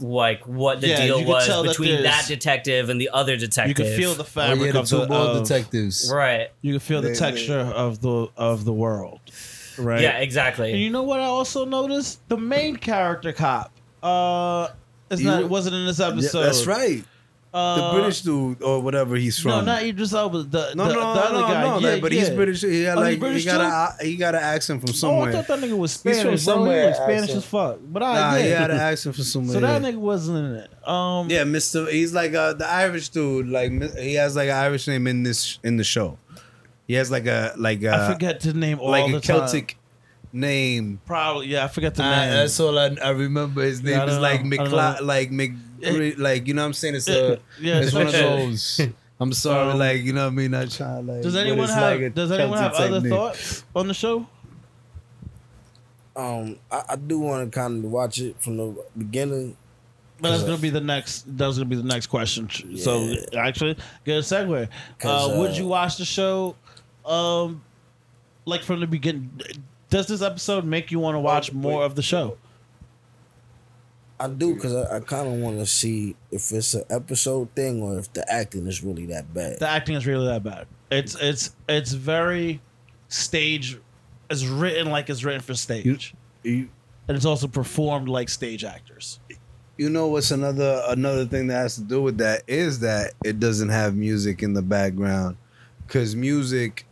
like 0.00 0.46
what 0.46 0.80
the 0.80 0.88
Yeah, 0.88 1.00
you 1.00 1.06
deal 1.06 1.18
could 1.20 1.26
was 1.28 1.46
tell 1.46 1.62
that 1.62 1.70
between 1.70 1.96
that, 1.96 2.02
there's- 2.02 2.28
detective 2.28 2.88
and 2.90 3.00
the 3.00 3.10
other 3.12 3.36
detective. 3.36 3.78
You 3.78 3.84
can 3.84 3.96
feel 3.96 4.14
the 4.14 4.24
fabric 4.24 4.72
the 4.72 4.80
of 4.80 4.88
two 4.88 4.98
the 5.00 5.06
bald 5.06 5.36
of- 5.38 5.42
detectives. 5.42 6.10
Right. 6.12 6.48
You 6.62 6.74
can 6.74 6.80
feel 6.80 7.00
the 7.00 7.08
They- 7.08 7.14
they- 7.14 7.18
texture 7.18 7.60
of 7.60 8.00
the 8.02 8.28
of 8.36 8.64
the 8.64 8.72
world, 8.72 9.20
right? 9.78 10.00
Yeah, 10.02 10.18
exactly. 10.18 10.72
And 10.72 10.80
you 10.80 10.90
know 10.90 11.02
what 11.02 11.20
I 11.20 11.24
also 11.24 11.64
noticed? 11.64 12.20
The 12.28 12.36
main 12.36 12.76
character 12.76 13.32
cop. 13.32 13.72
Uh, 14.02 14.68
it's 15.10 15.20
You- 15.22 15.28
not. 15.28 15.40
It 15.42 15.48
wasn't 15.48 15.76
in 15.76 15.86
this 15.86 15.98
Yeah, 15.98 16.08
episode. 16.08 16.42
that's 16.42 16.66
right. 16.66 17.04
Uh, 17.56 17.76
the 17.92 17.98
British 17.98 18.20
dude 18.20 18.62
or 18.62 18.82
whatever 18.82 19.16
he's 19.16 19.38
from. 19.38 19.50
No, 19.52 19.60
not 19.62 19.82
Idris 19.82 20.12
Elba. 20.12 20.42
The, 20.42 20.74
No, 20.74 20.88
the, 20.88 20.94
no, 20.94 21.00
the 21.14 21.20
other 21.24 21.34
no, 21.34 21.40
guy. 21.40 21.62
no, 21.62 21.78
yeah, 21.78 21.88
like, 21.92 22.02
but 22.02 22.12
he's. 22.12 22.28
British. 22.30 22.60
He 22.62 22.82
got 22.84 22.98
Oh, 22.98 23.00
like 23.00 23.18
British 23.18 23.44
he 23.44 23.46
got 23.50 23.60
a 24.00 24.04
he 24.04 24.16
got 24.16 24.34
an 24.34 24.42
accent 24.42 24.80
from 24.82 24.90
Oh, 24.90 24.92
somewhere. 24.92 25.28
I 25.30 25.32
thought 25.32 25.46
that 25.46 25.58
nigga 25.60 25.78
was 25.78 25.92
He's 26.02 26.02
from 26.02 26.12
Spanish. 26.12 26.40
He 26.40 26.44
somewhere, 26.44 26.86
was 26.88 26.96
Spanish 26.96 27.22
accent. 27.22 27.38
as 27.38 27.44
fuck. 27.46 27.78
But 27.82 28.02
I 28.02 28.14
Nah, 28.14 28.34
yeah. 28.36 28.42
he 28.42 28.48
had 28.50 28.70
an 28.70 28.76
accent 28.80 29.14
from 29.14 29.24
somewhere. 29.24 29.54
So 29.54 29.60
that 29.60 29.80
nigga 29.82 29.96
wasn't 29.96 30.38
in 30.38 30.54
it. 30.56 30.88
Um, 30.88 31.30
Yeah, 31.30 31.44
Mister. 31.44 31.90
He's 31.90 32.12
like 32.12 32.34
uh, 32.34 32.52
the 32.52 32.68
Irish 32.70 33.08
dude. 33.08 33.48
Like 33.48 33.70
he 33.96 34.14
has 34.14 34.36
like 34.36 34.48
an 34.50 34.56
Irish 34.56 34.86
name 34.86 35.06
in 35.06 35.22
this 35.22 35.58
in 35.64 35.78
the 35.78 35.84
show. 35.84 36.18
He 36.86 36.94
has 36.94 37.10
like 37.10 37.26
a 37.26 37.54
like 37.56 37.82
a, 37.82 37.94
I 37.94 38.12
forget 38.12 38.40
the 38.40 38.52
name 38.52 38.80
all 38.80 38.90
like 38.90 39.10
the 39.10 39.18
a 39.18 39.20
Celtic 39.22 39.68
time. 39.68 39.78
Name. 40.36 41.00
Probably 41.06 41.48
yeah. 41.48 41.64
I 41.64 41.68
forget 41.68 41.94
the 41.94 42.04
Uh, 42.04 42.10
name. 42.10 42.30
that's 42.30 42.60
all 42.60 42.78
I, 42.78 42.96
I 43.02 43.10
remember. 43.10 43.62
His 43.62 43.80
Yeah, 43.82 43.98
name 43.98 44.08
is 44.08 44.18
like 44.18 44.44
know. 44.44 44.56
McCla- 44.56 45.00
like 45.02 45.30
Mc, 45.30 45.52
like 46.18 46.46
you 46.46 46.54
know 46.54 46.62
what 46.62 46.66
I'm 46.66 46.72
saying. 46.74 46.94
It's 46.94 47.08
a 47.08 47.38
Yeah, 47.60 47.80
it's 47.80 47.92
one 47.92 48.06
of 48.06 48.12
those. 48.12 48.80
I'm 49.18 49.32
sorry, 49.32 49.72
Um, 49.72 49.78
like 49.78 50.02
you 50.02 50.12
know 50.12 50.24
what 50.24 50.32
I 50.32 50.36
mean. 50.36 50.50
Not 50.50 50.70
trying 50.70 51.06
like. 51.06 51.22
Does 51.22 51.34
anyone 51.36 51.68
have 51.68 51.82
like 51.92 52.00
a 52.02 52.10
Does 52.10 52.30
anyone 52.30 52.58
have 52.58 52.72
Celtic 52.72 52.90
other 52.90 53.00
technique. 53.00 53.12
thoughts 53.18 53.64
on 53.74 53.88
the 53.88 53.94
show? 53.94 54.26
Um, 56.14 56.56
I, 56.70 56.82
I 56.90 56.96
do 56.96 57.18
want 57.18 57.50
to 57.52 57.58
kind 57.58 57.84
of 57.84 57.90
watch 57.90 58.18
it 58.20 58.40
from 58.40 58.56
the 58.56 58.84
beginning. 58.96 59.56
But 60.18 60.30
that's 60.30 60.44
gonna 60.44 60.56
be 60.56 60.70
the 60.70 60.80
next. 60.80 61.24
That's 61.36 61.58
gonna 61.58 61.68
be 61.68 61.76
the 61.76 61.82
next 61.82 62.06
question. 62.06 62.48
So 62.78 63.14
actually, 63.36 63.76
good 64.04 64.22
segue. 64.24 64.64
Uh, 64.64 64.66
'Cause, 64.98 65.36
would 65.36 65.50
uh, 65.50 65.54
you 65.54 65.66
watch 65.66 65.98
the 65.98 66.06
show, 66.06 66.56
um, 67.04 67.62
like 68.46 68.62
from 68.62 68.80
the 68.80 68.86
beginning? 68.86 69.30
Does 69.90 70.06
this 70.06 70.22
episode 70.22 70.64
make 70.64 70.90
you 70.90 70.98
want 70.98 71.14
to 71.14 71.20
watch 71.20 71.52
more 71.52 71.84
of 71.84 71.94
the 71.94 72.02
show? 72.02 72.38
I 74.18 74.28
do 74.28 74.54
because 74.54 74.74
I, 74.74 74.96
I 74.96 75.00
kind 75.00 75.28
of 75.28 75.34
want 75.34 75.58
to 75.58 75.66
see 75.66 76.16
if 76.30 76.50
it's 76.50 76.72
an 76.74 76.84
episode 76.88 77.50
thing 77.54 77.82
or 77.82 77.98
if 77.98 78.12
the 78.14 78.30
acting 78.32 78.66
is 78.66 78.82
really 78.82 79.06
that 79.06 79.32
bad. 79.34 79.58
The 79.58 79.68
acting 79.68 79.94
is 79.94 80.06
really 80.06 80.26
that 80.26 80.42
bad. 80.42 80.66
It's 80.90 81.14
it's 81.20 81.54
it's 81.68 81.92
very 81.92 82.60
stage. 83.08 83.78
It's 84.30 84.44
written 84.46 84.90
like 84.90 85.10
it's 85.10 85.22
written 85.22 85.42
for 85.42 85.54
stage, 85.54 86.14
You, 86.42 86.68
and 87.06 87.16
it's 87.16 87.26
also 87.26 87.46
performed 87.46 88.08
like 88.08 88.28
stage 88.28 88.64
actors. 88.64 89.20
you 89.76 89.88
know 89.90 90.06
what's 90.08 90.30
another 90.30 90.82
another 90.88 91.26
thing 91.26 91.46
that 91.48 91.54
has 91.58 91.74
to 91.76 91.82
do 91.82 92.00
with 92.02 92.16
that 92.18 92.42
is 92.48 92.80
that 92.80 93.12
it 93.22 93.38
doesn't 93.38 93.68
have 93.68 93.94
music 93.94 94.42
in 94.42 94.54
the 94.54 94.62
background 94.62 95.36
because 95.86 96.16
music 96.16 96.86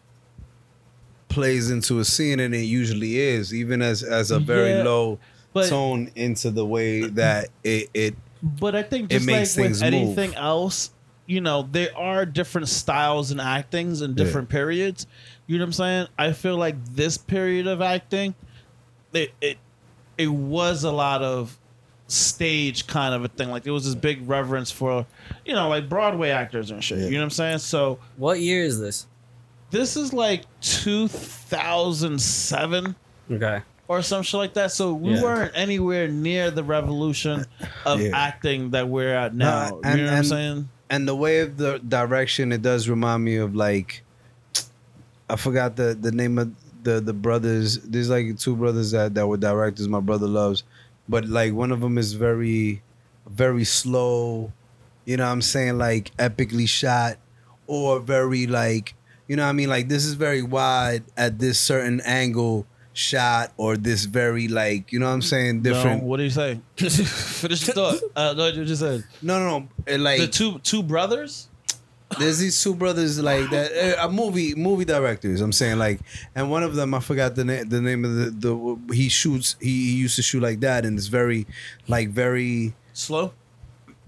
plays 1.34 1.70
into 1.70 1.98
a 1.98 2.04
scene 2.04 2.38
and 2.40 2.54
it 2.54 2.62
usually 2.64 3.18
is 3.18 3.52
even 3.52 3.82
as 3.82 4.02
as 4.02 4.30
a 4.30 4.38
very 4.38 4.70
Yeah, 4.70 4.84
low 4.84 5.18
but- 5.52 5.68
tone 5.68 6.10
into 6.14 6.50
the 6.50 6.64
way 6.64 7.02
that 7.08 7.48
it 7.64 7.90
it 7.92 8.14
But 8.42 8.74
I 8.76 8.82
think 8.82 9.10
It 9.10 9.16
just 9.16 9.26
like 9.26 9.36
makes 9.36 9.56
with 9.56 9.64
things 9.66 9.82
move. 9.82 9.94
anything 9.94 10.34
else, 10.36 10.90
you 11.26 11.40
know, 11.40 11.66
there 11.72 11.96
are 11.96 12.24
different 12.26 12.68
styles 12.68 13.30
and 13.30 13.40
actings 13.40 14.00
and 14.02 14.14
different 14.14 14.48
periods. 14.50 15.06
You 15.46 15.58
know 15.58 15.64
what 15.64 15.68
I'm 15.68 15.72
saying? 15.72 16.06
I 16.18 16.32
feel 16.32 16.56
like 16.56 16.76
this 16.94 17.16
period 17.18 17.66
of 17.66 17.80
acting, 17.82 18.34
it 19.12 19.32
it 19.40 19.56
it 20.18 20.28
was 20.28 20.84
a 20.84 20.92
lot 20.92 21.22
of 21.22 21.58
stage 22.06 22.86
kind 22.86 23.14
of 23.14 23.24
a 23.24 23.28
thing. 23.28 23.50
Like 23.50 23.62
there 23.64 23.72
was 23.72 23.86
this 23.86 23.94
big 23.94 24.28
reverence 24.28 24.70
for, 24.70 25.06
you 25.44 25.54
know, 25.54 25.68
like 25.68 25.88
Broadway 25.88 26.30
actors 26.30 26.70
and 26.70 26.82
shit. 26.84 26.98
You 26.98 27.10
know 27.12 27.18
what 27.18 27.24
I'm 27.24 27.30
saying? 27.30 27.58
So 27.58 27.98
what 28.16 28.40
year 28.40 28.62
is 28.62 28.78
this? 28.78 29.06
This 29.74 29.96
is 29.96 30.12
like 30.12 30.44
2007 30.60 32.94
Okay. 33.32 33.60
or 33.88 34.02
some 34.02 34.22
shit 34.22 34.38
like 34.38 34.54
that. 34.54 34.70
So 34.70 34.94
we 34.94 35.14
Yeah. 35.14 35.22
weren't 35.22 35.50
anywhere 35.56 36.06
near 36.06 36.52
the 36.52 36.62
revolution 36.62 37.44
of 37.84 38.00
Yeah. 38.00 38.10
acting 38.14 38.70
that 38.70 38.88
we're 38.88 39.12
at 39.14 39.34
now. 39.34 39.70
No, 39.70 39.80
and, 39.82 39.98
you 39.98 40.04
know 40.04 40.10
what 40.10 40.12
I'm 40.12 40.18
and- 40.18 40.26
saying? 40.28 40.68
And 40.90 41.08
the 41.08 41.16
way 41.16 41.40
of 41.40 41.56
the 41.56 41.78
direction, 41.80 42.52
it 42.52 42.62
does 42.62 42.88
remind 42.88 43.24
me 43.24 43.34
of 43.36 43.56
like 43.56 44.02
I 45.28 45.34
forgot 45.36 45.74
the 45.74 45.96
the 46.00 46.12
name 46.12 46.38
of 46.38 46.52
the 46.84 47.00
the 47.00 47.12
brothers. 47.14 47.78
There's 47.78 48.10
like 48.10 48.38
two 48.38 48.54
brothers 48.54 48.92
that 48.92 49.14
that 49.14 49.26
were 49.26 49.38
directors. 49.38 49.88
My 49.88 49.98
brother 50.00 50.28
loves, 50.28 50.62
but 51.08 51.26
like 51.26 51.52
one 51.52 51.72
of 51.72 51.80
them 51.80 51.98
is 51.98 52.12
very 52.12 52.80
very 53.28 53.64
slow. 53.64 54.52
You 55.04 55.16
know 55.16 55.24
what 55.26 55.32
I'm 55.32 55.42
saying? 55.42 55.78
Like 55.78 56.12
epically 56.18 56.68
shot, 56.68 57.16
or 57.66 57.98
very 57.98 58.46
like 58.46 58.94
you 59.28 59.36
know 59.36 59.44
what 59.44 59.50
I 59.50 59.52
mean? 59.52 59.68
Like 59.68 59.88
this 59.88 60.04
is 60.04 60.14
very 60.14 60.42
wide 60.42 61.04
at 61.16 61.38
this 61.38 61.58
certain 61.58 62.00
angle 62.02 62.66
shot, 62.92 63.52
or 63.56 63.76
this 63.76 64.04
very 64.04 64.48
like 64.48 64.92
you 64.92 64.98
know 64.98 65.06
what 65.06 65.12
I'm 65.12 65.22
saying? 65.22 65.62
Different. 65.62 66.02
No, 66.02 66.08
what 66.08 66.16
do 66.18 66.22
you 66.24 66.30
say? 66.30 66.60
Finish 66.76 67.66
your 67.66 67.74
thought. 67.74 68.00
Uh, 68.16 68.32
no, 68.36 68.46
you 68.46 68.64
just 68.64 68.80
said. 68.80 69.04
No, 69.22 69.38
no, 69.38 69.58
no. 69.58 69.68
It, 69.86 69.98
like 70.00 70.20
the 70.20 70.26
two 70.28 70.58
two 70.60 70.82
brothers. 70.82 71.48
There's 72.18 72.38
these 72.38 72.62
two 72.62 72.76
brothers 72.76 73.20
like 73.20 73.50
that, 73.50 73.98
uh, 73.98 74.08
movie 74.08 74.54
movie 74.54 74.84
directors. 74.84 75.40
I'm 75.40 75.52
saying 75.52 75.78
like, 75.78 76.00
and 76.36 76.48
one 76.48 76.62
of 76.62 76.76
them 76.76 76.94
I 76.94 77.00
forgot 77.00 77.34
the 77.34 77.44
name 77.44 77.68
the 77.68 77.80
name 77.80 78.04
of 78.04 78.14
the 78.14 78.30
the 78.30 78.94
he 78.94 79.08
shoots 79.08 79.56
he, 79.60 79.68
he 79.68 79.96
used 79.96 80.14
to 80.16 80.22
shoot 80.22 80.40
like 80.40 80.60
that, 80.60 80.84
and 80.84 80.96
it's 80.96 81.08
very 81.08 81.46
like 81.88 82.10
very 82.10 82.74
slow. 82.92 83.32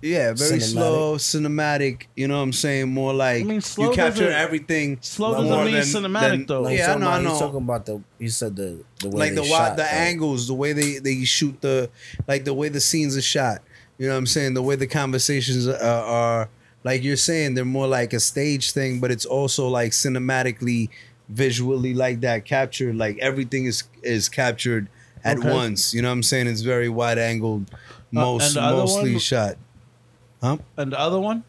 Yeah, 0.07 0.33
very 0.35 0.59
Cinematic. 0.59 0.63
slow, 0.63 1.17
cinematic. 1.17 2.03
You 2.15 2.29
know 2.29 2.37
what 2.37 2.43
I'm 2.43 2.53
saying? 2.53 2.89
More 2.89 3.13
like 3.13 3.43
I 3.43 3.45
mean, 3.45 3.61
slow 3.61 3.91
you 3.91 3.97
capture 3.97 4.25
doesn't- 4.25 4.39
everything. 4.41 4.99
slow 5.01 5.33
more 5.43 5.43
doesn't 5.43 5.65
mean 5.65 5.75
than- 5.75 5.83
cinematic, 6.13 6.31
than- 6.31 6.47
though. 6.47 6.67
He's 6.67 6.79
Yeah, 6.79 6.85
I 6.85 6.87
talking 6.89 7.01
know, 7.03 7.09
I 7.09 7.19
about- 7.19 7.31
He's 7.31 7.41
know. 7.41 7.47
talking 7.47 7.63
about 7.63 7.87
the. 7.87 8.03
He 8.19 8.29
said 8.29 8.57
the 8.57 8.79
the 9.01 9.09
way 9.09 9.19
like 9.21 9.31
they 9.31 9.37
the 9.37 9.45
shot, 9.45 9.77
the 9.77 9.83
though. 9.83 9.89
angles, 9.89 10.47
the 10.47 10.55
way 10.55 10.73
they 10.73 10.99
they 10.99 11.25
shoot 11.25 11.61
the 11.61 11.91
like 12.29 12.45
the 12.45 12.55
way 12.55 12.69
the 12.69 12.81
scenes 12.81 13.17
are 13.17 13.23
shot. 13.23 13.63
You 13.99 14.07
know 14.09 14.13
what 14.15 14.19
I'm 14.19 14.27
saying? 14.27 14.55
The 14.55 14.63
way 14.63 14.77
the 14.77 14.87
conversations 14.87 15.67
are, 15.67 15.77
are 15.81 16.49
like 16.85 17.03
you're 17.03 17.17
saying 17.17 17.55
they're 17.55 17.65
more 17.65 17.87
like 17.89 18.13
a 18.13 18.21
stage 18.21 18.73
thing, 18.73 19.01
but 19.01 19.11
it's 19.11 19.25
also 19.27 19.67
like 19.69 19.93
cinematically, 19.93 20.89
visually 21.29 21.95
like 21.95 22.21
that 22.21 22.45
captured. 22.45 22.97
Like 22.97 23.19
everything 23.21 23.65
is 23.67 23.85
is 24.03 24.29
captured 24.29 24.89
at 25.25 25.39
Okay. 25.39 25.53
once. 25.53 25.93
You 25.95 26.03
know 26.03 26.09
what 26.09 26.13
I'm 26.15 26.23
saying? 26.23 26.47
It's 26.47 26.61
very 26.61 26.89
wide 26.89 27.19
angled, 27.19 27.71
most 28.13 28.43
Uh, 28.43 28.47
and 28.47 28.55
the 28.57 28.61
other 28.63 28.77
mostly 28.79 29.11
one- 29.13 29.21
shot. 29.21 29.57
Huh? 30.47 30.59
And 30.77 30.93
the 30.93 31.01
other 31.01 31.19
one? 31.19 31.43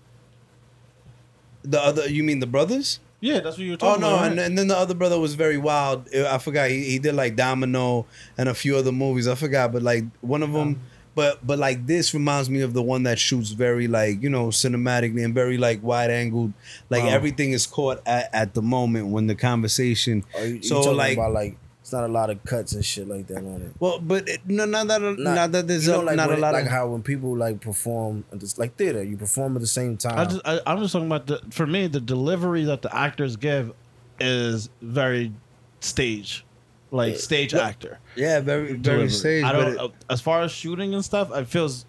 The 1.63 1.79
other, 1.79 2.09
you 2.09 2.23
mean 2.23 2.39
the 2.39 2.47
brothers? 2.47 2.99
Yeah, 3.19 3.39
that's 3.39 3.57
what 3.57 3.59
you 3.59 3.71
were 3.71 3.75
oh, 3.75 3.77
talking 3.77 4.03
about. 4.03 4.07
Oh 4.07 4.09
no, 4.09 4.15
about. 4.15 4.21
right? 4.21 4.31
and, 4.31 4.39
and 4.39 4.57
then 4.57 4.67
the 4.67 4.77
other 4.77 4.93
brother 4.93 5.19
was 5.19 5.35
very 5.35 5.57
wild. 5.57 6.07
I 6.15 6.37
forgot 6.37 6.69
he, 6.69 6.83
he 6.83 6.99
did 6.99 7.15
like 7.15 7.35
Domino 7.35 8.05
and 8.37 8.47
a 8.47 8.53
few 8.53 8.75
other 8.77 8.91
movies. 8.91 9.27
I 9.27 9.35
forgot, 9.35 9.71
but 9.73 9.81
like 9.81 10.03
one 10.21 10.43
of 10.43 10.53
them. 10.53 10.81
But 11.15 11.45
but 11.45 11.57
like 11.57 11.87
this 11.87 12.13
reminds 12.13 12.47
me 12.47 12.61
of 12.61 12.73
the 12.73 12.83
one 12.83 13.01
that 13.03 13.17
shoots 13.17 13.49
very 13.49 13.87
like 13.87 14.21
you 14.21 14.29
know 14.29 14.49
cinematically 14.49 15.25
and 15.25 15.33
very 15.33 15.57
like 15.57 15.81
wide 15.81 16.11
angled. 16.11 16.53
Like 16.91 17.03
Wow. 17.03 17.09
everything 17.09 17.53
is 17.53 17.65
caught 17.65 18.01
at, 18.05 18.29
at 18.33 18.53
the 18.53 18.61
moment 18.61 19.07
when 19.07 19.25
the 19.25 19.33
conversation. 19.33 20.23
Are 20.35 20.45
you, 20.45 20.55
you 20.57 20.63
so 20.63 20.83
talking 20.83 20.97
like 20.97 21.17
about 21.17 21.33
like 21.33 21.57
it's 21.87 21.93
not 21.93 22.03
a 22.03 22.07
lot 22.11 22.29
of 22.29 22.43
cuts 22.43 22.73
and 22.73 22.83
shit 22.83 23.07
like 23.07 23.27
that 23.27 23.37
on 23.37 23.61
it. 23.61 23.71
well, 23.79 23.97
but 23.97 24.27
it, 24.27 24.41
no, 24.45 24.65
not 24.65 24.87
that 24.89 24.99
not, 25.01 25.53
that 25.53 25.69
there's 25.69 25.87
you 25.87 25.93
know, 25.93 26.01
a, 26.01 26.03
like 26.03 26.17
not 26.17 26.27
when 26.27 26.35
a 26.35 26.39
it- 26.39 26.41
lot 26.41 26.53
like 26.53 26.65
of 26.65 26.69
how 26.69 26.87
when 26.87 27.01
people 27.01 27.33
like 27.37 27.61
perform 27.61 28.25
at 28.33 28.41
this 28.41 28.57
like 28.57 28.75
theater, 28.75 29.01
you 29.01 29.15
perform 29.15 29.55
at 29.55 29.61
the 29.61 29.67
same 29.67 29.95
time. 29.95 30.19
I 30.19 30.25
just, 30.25 30.41
I, 30.43 30.59
I'm 30.67 30.79
just 30.81 30.91
talking 30.91 31.07
about 31.07 31.27
the. 31.27 31.41
For 31.49 31.65
me, 31.65 31.87
the 31.87 32.01
delivery 32.01 32.65
that 32.65 32.81
the 32.81 32.93
actors 32.93 33.37
give 33.37 33.71
is 34.19 34.69
very 34.81 35.31
stage, 35.79 36.43
like 36.91 37.15
stage 37.15 37.53
Well, 37.53 37.63
actor. 37.63 37.99
yeah, 38.17 38.41
very 38.41 38.65
very 38.73 38.77
delivery. 38.79 39.09
stage. 39.09 39.43
I 39.45 39.51
don't. 39.53 39.71
it- 39.75 39.79
uh, 39.79 39.87
as 40.09 40.19
far 40.19 40.41
as 40.41 40.51
shooting 40.51 40.93
and 40.93 41.05
stuff, 41.05 41.31
it 41.33 41.47
feels. 41.47 41.85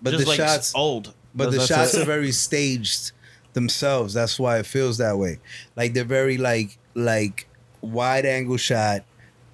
but 0.00 0.12
just 0.12 0.24
the 0.24 0.30
like 0.30 0.38
shots 0.38 0.72
old. 0.74 1.12
But 1.34 1.50
the 1.50 1.60
shots 1.60 1.92
it. 1.92 2.00
are 2.00 2.04
very 2.06 2.32
staged 2.32 3.12
themselves. 3.52 4.14
That's 4.14 4.38
why 4.38 4.58
it 4.60 4.64
feels 4.64 4.96
that 4.96 5.18
way. 5.18 5.40
Like 5.76 5.92
they're 5.92 6.04
very 6.04 6.38
like 6.38 6.78
like 6.94 7.48
wide 7.82 8.24
angle 8.24 8.56
shot. 8.56 9.04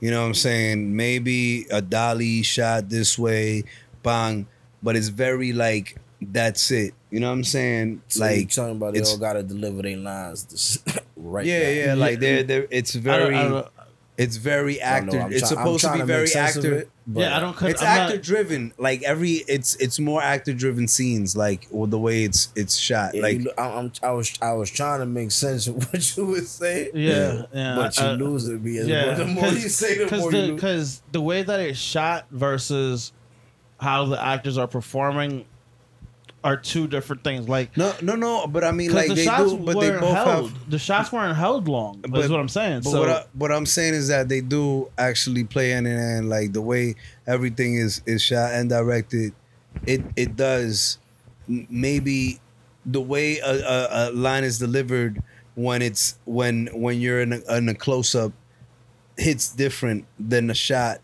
You 0.03 0.11
know 0.11 0.23
what 0.23 0.27
I'm 0.27 0.35
saying? 0.35 0.97
Maybe 0.97 1.65
a 1.71 1.81
dolly 1.81 2.43
shot 2.43 2.89
this 2.91 3.17
way, 3.17 3.63
bang. 4.03 4.49
But 4.83 4.97
it's 4.97 5.09
very 5.09 5.53
like 5.53 5.95
that's 6.21 6.73
it. 6.73 6.93
You 7.13 7.21
know 7.21 7.29
what 7.29 7.35
I'm 7.35 7.45
saying? 7.45 8.03
So 8.09 8.25
you 8.27 8.31
like 8.41 8.51
talking 8.51 8.77
about 8.77 8.95
they 8.95 9.01
all 9.03 9.17
gotta 9.17 9.45
deliver 9.45 9.81
their 9.83 9.97
lines 9.97 10.45
this, 10.47 10.83
right. 11.17 11.47
yeah, 11.47 11.59
now. 11.61 11.69
yeah. 11.87 11.95
Like 11.95 12.19
they're 12.19 12.43
they 12.43 12.67
it's 12.71 12.97
I 12.97 12.99
don't- 12.99 13.03
very. 13.05 13.37
I 13.37 13.43
don't- 13.49 13.69
it's 14.19 14.37
very 14.37 14.83
I 14.83 15.01
know, 15.01 15.13
actor. 15.19 15.29
It's 15.33 15.41
try- 15.41 15.49
supposed 15.49 15.85
to 15.85 15.93
be 15.93 15.99
to 16.01 16.05
very 16.05 16.25
make 16.27 16.37
actor. 16.37 16.75
it, 16.75 16.91
Yeah, 17.13 17.37
I 17.37 17.41
don't. 17.41 17.57
Cut, 17.57 17.71
It's 17.71 17.81
I'm 17.83 17.87
not- 17.97 18.11
actor 18.11 18.19
driven. 18.21 18.73
Like 18.79 19.03
every, 19.03 19.31
it's 19.49 19.75
it's 19.77 19.99
more 19.99 20.23
actor 20.23 20.53
driven 20.53 20.87
scenes. 20.87 21.35
Like 21.37 21.67
with 21.71 21.91
the 21.91 21.99
way 21.99 22.25
it's 22.25 22.53
it's 22.55 22.77
shot. 22.77 23.15
Yeah, 23.15 23.23
like 23.23 23.41
you, 23.41 23.51
I, 23.57 23.69
I'm, 23.79 23.91
I 24.03 24.11
was 24.13 24.39
I 24.43 24.53
was 24.53 24.71
trying 24.71 25.01
to 25.01 25.07
make 25.07 25.31
sense 25.31 25.67
of 25.67 25.77
what 25.93 26.17
you 26.17 26.27
were 26.27 26.41
saying. 26.43 26.91
Yeah, 26.95 27.43
yeah. 27.55 27.75
but 27.75 27.97
you 27.99 28.05
uh, 28.05 28.09
I- 28.09 28.13
lose 28.13 28.49
it 28.49 28.63
because 28.63 28.87
Yeah, 28.87 29.15
the 29.15 29.25
more 29.25 29.47
you 29.49 29.69
say, 29.71 30.05
the 30.05 30.17
more 30.19 30.31
the, 30.31 30.37
you 30.39 30.43
lose. 30.45 30.55
Because 30.57 31.03
the 31.13 31.21
way 31.23 31.43
that 31.43 31.61
it's 31.61 31.79
shot 31.79 32.27
versus 32.31 33.13
how 33.81 34.05
the 34.05 34.23
actors 34.23 34.59
are 34.59 34.69
performing 34.69 35.45
are 36.45 36.57
two 36.57 36.87
different 36.87 37.25
things. 37.25 37.49
Like 37.49 37.77
no, 37.77 37.95
no, 38.03 38.15
no. 38.15 38.47
But 38.47 38.65
I 38.65 38.73
mean, 38.73 38.93
like 38.93 39.09
the 39.09 39.15
they 39.15 39.25
shots 39.25 39.53
do, 39.53 39.59
but 39.59 39.81
they 39.81 39.91
both 39.91 40.15
held. 40.15 40.51
have. 40.51 40.71
the 40.71 40.79
shots 40.79 41.13
weren't 41.13 41.37
held 41.37 41.69
long. 41.69 42.01
That's 42.03 42.29
what 42.29 42.41
I'm 42.41 42.49
saying. 42.49 42.83
But 42.83 42.91
so 42.91 43.01
what, 43.01 43.09
I, 43.09 43.25
what 43.35 43.53
I'm 43.53 43.67
saying 43.67 43.95
is 43.95 44.09
that 44.09 44.29
they 44.29 44.41
do 44.41 44.91
actually 44.99 45.45
play 45.45 45.73
in 45.73 45.87
and 45.87 46.29
like 46.29 46.53
the 46.53 46.63
way 46.63 46.97
everything 47.27 47.75
is 47.75 48.03
is 48.07 48.23
shot 48.23 48.53
and 48.53 48.69
directed, 48.69 49.33
it 49.87 50.03
it 50.17 50.37
does 50.37 50.99
maybe 51.49 52.41
the 52.85 53.01
way 53.01 53.39
a, 53.39 53.51
a, 53.51 53.89
a 53.91 54.13
line 54.13 54.45
is 54.45 54.59
delivered 54.59 55.23
when 55.55 55.83
it's 55.83 56.19
when 56.25 56.69
when 56.73 57.01
you're 57.01 57.21
in 57.21 57.33
a, 57.33 57.57
in 57.57 57.69
a 57.69 57.75
close 57.75 58.15
up 58.15 58.33
hits 59.17 59.53
different 59.53 60.07
than 60.19 60.51
a 60.51 60.55
shot 60.55 61.01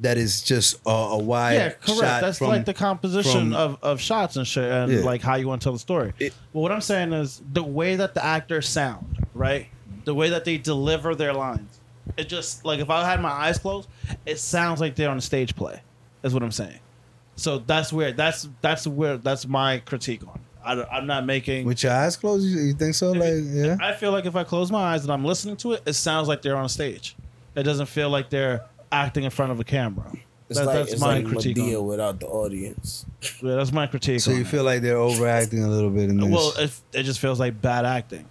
that 0.00 0.16
is 0.18 0.42
just 0.42 0.80
a, 0.86 0.90
a 0.90 1.18
wide 1.18 1.54
yeah, 1.54 1.68
correct. 1.70 2.00
That's 2.00 2.38
from- 2.38 2.48
like 2.48 2.64
the 2.64 2.74
composition 2.74 3.52
from- 3.52 3.54
of, 3.54 3.78
of 3.82 4.00
shots 4.00 4.36
and 4.36 4.46
shit, 4.46 4.64
and 4.70 4.90
Yeah. 4.92 5.00
like 5.00 5.22
how 5.22 5.36
you 5.36 5.46
want 5.48 5.62
to 5.62 5.66
tell 5.66 5.72
the 5.72 5.78
story. 5.78 6.12
well, 6.52 6.62
what 6.62 6.72
I'm 6.72 6.80
saying 6.80 7.12
is 7.12 7.40
the 7.52 7.62
way 7.62 7.96
that 7.96 8.14
the 8.14 8.24
actors 8.24 8.68
sound, 8.68 9.26
right? 9.34 9.66
The 10.04 10.14
way 10.14 10.30
that 10.30 10.44
they 10.44 10.58
deliver 10.58 11.14
their 11.14 11.32
lines. 11.32 11.80
It 12.16 12.28
just 12.28 12.64
like 12.64 12.80
if 12.80 12.90
I 12.90 13.04
had 13.08 13.20
my 13.22 13.30
eyes 13.30 13.58
closed, 13.58 13.88
it 14.26 14.38
sounds 14.38 14.80
like 14.80 14.94
they're 14.94 15.08
on 15.10 15.16
a 15.18 15.22
stage 15.22 15.56
play. 15.56 15.80
Is 16.22 16.34
what 16.34 16.42
I'm 16.42 16.52
saying. 16.52 16.78
So 17.36 17.58
that's 17.58 17.92
where 17.92 18.12
that's 18.12 18.48
that's 18.60 18.86
where 18.86 19.16
that's 19.16 19.46
my 19.46 19.78
critique 19.78 20.22
on. 20.26 20.40
I, 20.64 20.82
I'm 20.96 21.06
not 21.06 21.26
making. 21.26 21.66
with 21.66 21.82
your 21.82 21.92
eyes 21.92 22.16
closed. 22.16 22.46
You, 22.46 22.58
you 22.60 22.72
think 22.74 22.94
so? 22.94 23.12
Like 23.12 23.34
yeah. 23.42 23.76
I 23.80 23.92
feel 23.94 24.12
like 24.12 24.24
if 24.26 24.34
I 24.36 24.44
close 24.44 24.70
my 24.70 24.94
eyes 24.94 25.02
and 25.04 25.12
I'm 25.12 25.24
listening 25.24 25.56
to 25.58 25.72
it, 25.72 25.82
it 25.86 25.92
sounds 25.94 26.28
like 26.28 26.42
they're 26.42 26.56
on 26.56 26.64
a 26.66 26.68
stage. 26.70 27.16
It 27.54 27.62
doesn't 27.62 27.86
feel 27.86 28.10
like 28.10 28.30
they're 28.30 28.64
acting 28.94 29.24
in 29.24 29.30
front 29.30 29.52
of 29.52 29.60
a 29.60 29.64
camera. 29.64 30.10
It's 30.48 30.58
That- 30.58 30.66
like 30.66 30.76
that's 30.76 30.92
it's 30.92 31.00
my 31.00 31.16
like 31.18 31.26
critique. 31.26 31.58
on 31.58 31.64
Medea 31.64 31.82
without 31.82 32.20
the 32.20 32.26
audience. 32.26 33.06
Yeah, 33.42 33.56
that's 33.56 33.72
my 33.72 33.86
critique. 33.86 34.20
So 34.20 34.30
on 34.30 34.36
you 34.38 34.42
it. 34.44 34.48
feel 34.48 34.62
like 34.64 34.82
they're 34.82 34.96
overacting 34.98 35.62
a 35.64 35.68
little 35.68 35.90
bit 35.90 36.10
in 36.10 36.18
this? 36.18 36.30
Well, 36.30 36.52
it, 36.58 36.70
it 36.92 37.02
just 37.04 37.18
feels 37.20 37.40
like 37.40 37.60
bad 37.60 37.84
acting. 37.84 38.26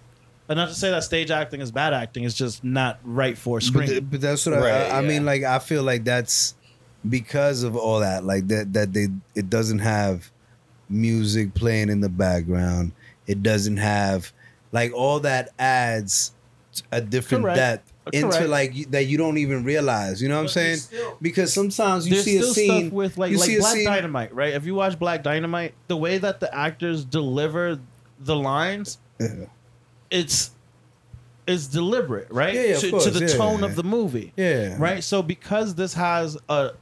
And 0.48 0.56
not 0.58 0.68
to 0.68 0.74
say 0.74 0.90
that 0.90 1.04
stage 1.04 1.30
acting 1.30 1.60
is 1.60 1.70
bad 1.72 1.92
acting, 1.94 2.24
it's 2.24 2.34
just 2.34 2.62
not 2.62 2.98
right 3.02 3.36
for 3.36 3.60
screen. 3.60 3.88
th- 3.88 4.04
but 4.10 4.20
that's 4.20 4.44
what 4.46 4.54
I, 4.62 4.88
I, 4.88 4.98
I 4.98 5.00
mean. 5.00 5.24
Like 5.24 5.42
I 5.42 5.58
feel 5.58 5.82
like 5.82 6.04
that's 6.04 6.54
because 7.08 7.62
of 7.62 7.76
all 7.76 8.00
that, 8.00 8.24
like 8.24 8.46
that 8.48 8.72
that 8.74 8.92
they 8.92 9.08
it 9.34 9.48
doesn't 9.50 9.78
have 9.80 10.30
music 10.90 11.54
playing 11.54 11.88
in 11.88 12.00
the 12.00 12.08
background. 12.10 12.92
It 13.26 13.42
doesn't 13.42 13.78
have 13.78 14.32
like 14.70 14.92
all 14.92 15.18
that 15.20 15.48
adds 15.58 16.32
a 16.92 17.00
different 17.00 17.44
Correct. 17.44 17.56
depth 17.56 17.92
into 18.12 18.28
Correct. 18.28 18.48
like 18.48 18.90
that 18.90 19.04
you 19.04 19.16
don't 19.16 19.38
even 19.38 19.64
realize. 19.64 20.20
You 20.20 20.28
know 20.28 20.36
what 20.36 20.42
I'm 20.42 20.48
saying? 20.48 20.78
because 21.22 21.52
sometimes 21.52 22.06
you 22.06 22.14
There's 22.14 22.24
see 22.24 22.36
a 22.36 22.42
still 22.42 22.54
scene 22.54 22.80
stuff 22.82 22.92
with 22.92 23.18
like 23.18 23.30
you 23.30 23.38
like 23.38 23.46
see 23.46 23.56
a 23.56 23.60
Black 23.60 23.74
scene- 23.74 23.86
Dynamite, 23.86 24.34
right? 24.34 24.52
If 24.52 24.66
you 24.66 24.74
watch 24.74 24.98
Black 24.98 25.22
Dynamite, 25.22 25.74
the 25.88 25.96
way 25.96 26.18
that 26.18 26.40
the 26.40 26.54
actors 26.54 27.04
deliver 27.04 27.78
the 28.20 28.36
lines, 28.36 28.98
it's 30.10 30.50
it's 31.46 31.66
deliberate, 31.66 32.28
right? 32.30 32.54
Yeah, 32.54 32.62
yeah, 32.62 32.76
to, 32.78 32.90
course, 32.90 33.04
to 33.04 33.10
the 33.10 33.26
yeah, 33.26 33.36
tone 33.36 33.60
yeah. 33.60 33.66
of 33.66 33.76
the 33.76 33.84
movie. 33.84 34.32
Yeah. 34.36 34.76
Right? 34.78 35.02
So 35.04 35.22
because 35.22 35.74
this 35.74 35.94
has 35.94 36.38
a 36.48 36.72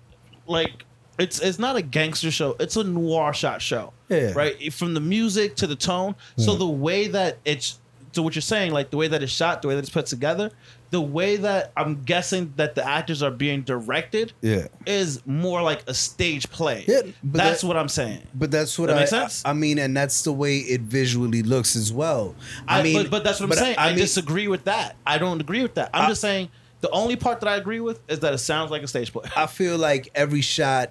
like 0.46 0.84
it's 1.18 1.40
it's 1.40 1.58
not 1.58 1.76
a 1.76 1.82
gangster 1.82 2.30
show, 2.30 2.56
it's 2.58 2.76
a 2.76 2.84
noir 2.84 3.32
shot 3.32 3.62
show. 3.62 3.92
Yeah. 4.08 4.32
Right? 4.34 4.72
From 4.72 4.94
the 4.94 5.00
music 5.00 5.56
to 5.56 5.66
the 5.66 5.76
tone. 5.76 6.14
So 6.36 6.54
the 6.54 6.66
way 6.66 7.08
that 7.08 7.38
it's 7.44 7.78
to 8.12 8.22
what 8.22 8.34
you're 8.34 8.42
saying, 8.42 8.72
like 8.72 8.90
the 8.90 8.96
way 8.96 9.08
that 9.08 9.22
it's 9.22 9.32
shot, 9.32 9.62
the 9.62 9.68
way 9.68 9.74
that 9.74 9.80
it's 9.80 9.90
put 9.90 10.06
together, 10.06 10.50
the 10.92 11.00
way 11.00 11.36
that 11.36 11.72
I'm 11.74 12.02
guessing 12.02 12.52
that 12.56 12.74
the 12.74 12.86
actors 12.86 13.22
are 13.22 13.30
being 13.30 13.62
directed 13.62 14.34
Yeah. 14.42 14.68
is 14.86 15.24
more 15.26 15.62
like 15.62 15.82
a 15.88 15.94
stage 15.94 16.50
play. 16.50 16.84
Yeah, 16.86 17.00
but 17.24 17.38
That's 17.38 17.62
that- 17.62 17.66
what 17.66 17.78
I'm 17.78 17.88
saying. 17.88 18.22
But 18.34 18.50
that's 18.50 18.78
what 18.78 18.88
That 18.88 18.96
I, 18.98 19.00
make 19.00 19.08
sense? 19.08 19.42
I 19.44 19.54
mean, 19.54 19.78
and 19.78 19.96
that's 19.96 20.22
the 20.22 20.32
way 20.34 20.58
it 20.58 20.82
visually 20.82 21.42
looks 21.42 21.76
as 21.76 21.90
well. 21.92 22.34
I, 22.68 22.80
I, 22.80 22.82
mean, 22.82 22.96
but, 23.04 23.10
but 23.10 23.24
that's 23.24 23.40
what 23.40 23.50
I'm 23.50 23.56
saying. 23.56 23.76
I, 23.78 23.88
mean, 23.88 23.96
disagree 23.98 24.48
with 24.48 24.64
that. 24.64 24.96
I 25.06 25.16
don't 25.16 25.40
agree 25.40 25.62
with 25.62 25.74
that. 25.76 25.88
I'm 25.94 26.08
just 26.10 26.20
saying 26.20 26.50
the 26.82 26.90
only 26.90 27.16
part 27.16 27.40
that 27.40 27.48
I 27.48 27.56
agree 27.56 27.80
with 27.80 27.98
is 28.08 28.20
that 28.20 28.34
it 28.34 28.38
sounds 28.38 28.70
like 28.70 28.82
a 28.82 28.86
stage 28.86 29.12
play. 29.14 29.24
I 29.34 29.46
feel 29.46 29.78
like 29.78 30.10
every 30.14 30.42
shot 30.42 30.90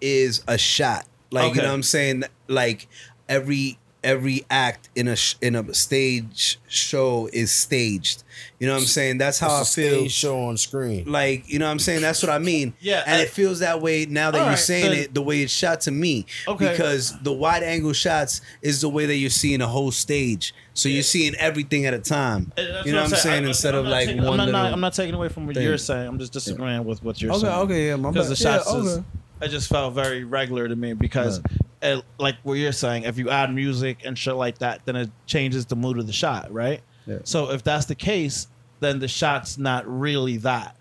is 0.00 0.42
a 0.48 0.56
shot. 0.56 1.06
Like 1.30 1.44
you 1.44 1.50
Okay. 1.50 1.60
know 1.60 1.68
what 1.68 1.74
I'm 1.74 1.82
saying? 1.82 2.24
Like 2.48 2.88
every 3.28 3.78
every 4.04 4.44
act 4.50 4.88
in 4.96 5.08
a 5.08 5.16
sh- 5.16 5.36
in 5.40 5.54
a 5.54 5.72
stage 5.74 6.58
show 6.68 7.28
is 7.32 7.52
staged. 7.52 8.24
You 8.58 8.66
know 8.66 8.74
what 8.74 8.80
I'm 8.80 8.86
saying? 8.86 9.18
That's 9.18 9.38
how 9.38 9.60
It's 9.60 9.76
I 9.78 9.82
a 9.82 9.84
feel. 9.86 9.98
stage 10.00 10.12
show 10.12 10.40
on 10.44 10.56
screen. 10.56 11.10
Like 11.10 11.48
you 11.48 11.58
know 11.58 11.66
what 11.66 11.72
I'm 11.72 11.78
saying? 11.78 12.02
That's 12.02 12.22
what 12.22 12.30
I 12.30 12.38
mean. 12.38 12.74
Yeah, 12.80 13.02
and 13.06 13.16
I- 13.20 13.22
it 13.24 13.30
feels 13.30 13.60
that 13.60 13.80
way 13.80 14.06
now 14.06 14.30
that 14.30 14.38
you're 14.38 14.46
right, 14.48 14.58
saying 14.58 14.90
then- 14.90 14.98
it. 15.00 15.14
The 15.14 15.22
way 15.22 15.42
it's 15.42 15.52
shot 15.52 15.82
to 15.82 15.90
me, 15.90 16.26
Okay. 16.48 16.70
because 16.72 17.14
the 17.22 17.32
wide 17.32 17.62
angle 17.62 17.92
shots 17.92 18.40
is 18.62 18.80
the 18.80 18.88
way 18.88 19.06
that 19.06 19.16
you're 19.16 19.30
seeing 19.30 19.60
a 19.60 19.66
whole 19.68 19.90
stage. 19.90 20.54
So 20.74 20.88
you're 20.88 21.02
seeing 21.02 21.34
everything 21.36 21.84
at 21.86 21.92
a 21.94 21.98
time. 21.98 22.50
That's 22.56 22.86
You 22.86 22.92
know 22.92 23.02
what 23.02 23.12
I'm 23.12 23.18
saying? 23.18 23.44
I- 23.44 23.48
Instead 23.48 23.74
I'm 23.74 23.80
of 23.80 23.86
like 23.88 24.06
taking- 24.08 24.22
one 24.24 24.40
I'm 24.40 24.50
not, 24.50 24.62
not- 24.64 24.72
I'm 24.72 24.80
not 24.80 24.94
taking 24.94 25.14
away 25.14 25.28
from 25.28 25.46
what 25.46 25.54
thing. 25.54 25.64
you're 25.64 25.78
saying. 25.78 26.08
I'm 26.08 26.18
just 26.18 26.32
disagreeing 26.32 26.84
with 26.84 27.02
what 27.04 27.20
you're 27.20 27.32
Okay, 27.32 27.40
saying. 27.40 27.52
okay, 27.52 27.62
okay, 27.90 28.02
yeah, 28.02 28.08
Because 28.10 28.28
the 28.28 28.36
shots 28.36 28.66
Yeah, 28.72 28.78
is, 28.80 28.88
okay. 28.98 29.04
it 29.42 29.48
just 29.48 29.68
felt 29.68 29.94
very 29.94 30.24
regular 30.24 30.66
to 30.68 30.74
me 30.76 30.94
because, 30.94 31.40
it, 31.82 32.04
like 32.18 32.36
what 32.42 32.54
you're 32.54 32.72
saying, 32.72 33.04
if 33.04 33.18
you 33.18 33.28
add 33.30 33.52
music 33.54 33.98
and 34.04 34.16
shit 34.16 34.34
like 34.34 34.58
that, 34.58 34.84
then 34.84 34.96
it 34.96 35.10
changes 35.26 35.66
the 35.66 35.76
mood 35.76 35.98
of 35.98 36.06
the 36.06 36.12
shot, 36.12 36.52
right? 36.52 36.80
Yeah. 37.06 37.18
So 37.24 37.50
if 37.50 37.62
that's 37.64 37.86
the 37.86 37.94
case, 37.94 38.46
then 38.80 38.98
the 39.00 39.08
shot's 39.08 39.58
not 39.58 39.84
really 39.86 40.36
that, 40.38 40.76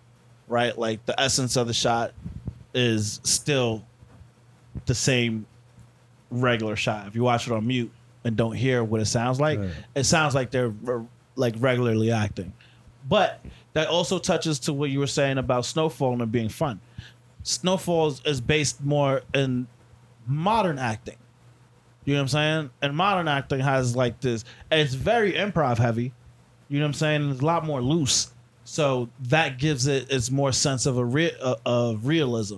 right? 0.47 0.77
Like 0.77 1.05
the 1.05 1.19
essence 1.19 1.55
of 1.55 1.67
the 1.67 1.73
shot 1.73 2.13
is 2.73 3.19
still 3.23 3.83
the 4.85 4.95
same 4.95 5.45
regular 6.29 6.75
shot. 6.75 7.07
If 7.07 7.15
you 7.15 7.23
watch 7.23 7.47
it 7.47 7.53
on 7.53 7.65
mute 7.67 7.91
and 8.23 8.37
don't 8.37 8.55
hear 8.55 8.83
what 8.83 9.01
it 9.01 9.05
sounds 9.05 9.39
like, 9.39 9.59
Right. 9.59 9.69
it 9.95 10.03
sounds 10.05 10.35
like 10.35 10.51
they're 10.51 10.69
re- 10.69 11.05
like 11.35 11.55
regularly 11.57 12.11
acting. 12.11 12.53
But 13.09 13.43
that 13.73 13.87
also 13.87 14.19
touches 14.19 14.59
to 14.59 14.73
what 14.73 14.89
you 14.91 14.99
were 14.99 15.07
saying 15.07 15.37
about 15.39 15.65
Snowfall 15.65 16.21
and 16.21 16.31
being 16.31 16.49
fun. 16.49 16.79
Snowfall 17.43 18.15
is 18.25 18.39
based 18.39 18.83
more 18.83 19.23
in 19.33 19.67
modern 20.31 20.79
acting. 20.79 21.17
You 22.05 22.13
know 22.15 22.19
what 22.19 22.23
I'm 22.23 22.27
saying? 22.29 22.69
And 22.81 22.95
modern 22.95 23.27
acting 23.27 23.59
has 23.59 23.95
like 23.95 24.19
this, 24.21 24.43
it's 24.71 24.93
very 24.93 25.33
improv 25.33 25.77
heavy. 25.77 26.13
You 26.67 26.79
know 26.79 26.85
what 26.85 26.89
I'm 26.89 26.93
saying? 26.93 27.31
It's 27.31 27.41
a 27.41 27.45
lot 27.45 27.65
more 27.65 27.81
loose. 27.81 28.31
So 28.63 29.09
that 29.23 29.59
gives 29.59 29.87
it 29.87 30.09
its 30.11 30.31
more 30.31 30.51
sense 30.51 30.85
of 30.85 30.97
a 30.97 31.05
re- 31.05 31.35
uh, 31.41 31.55
of 31.65 32.07
realism. 32.07 32.57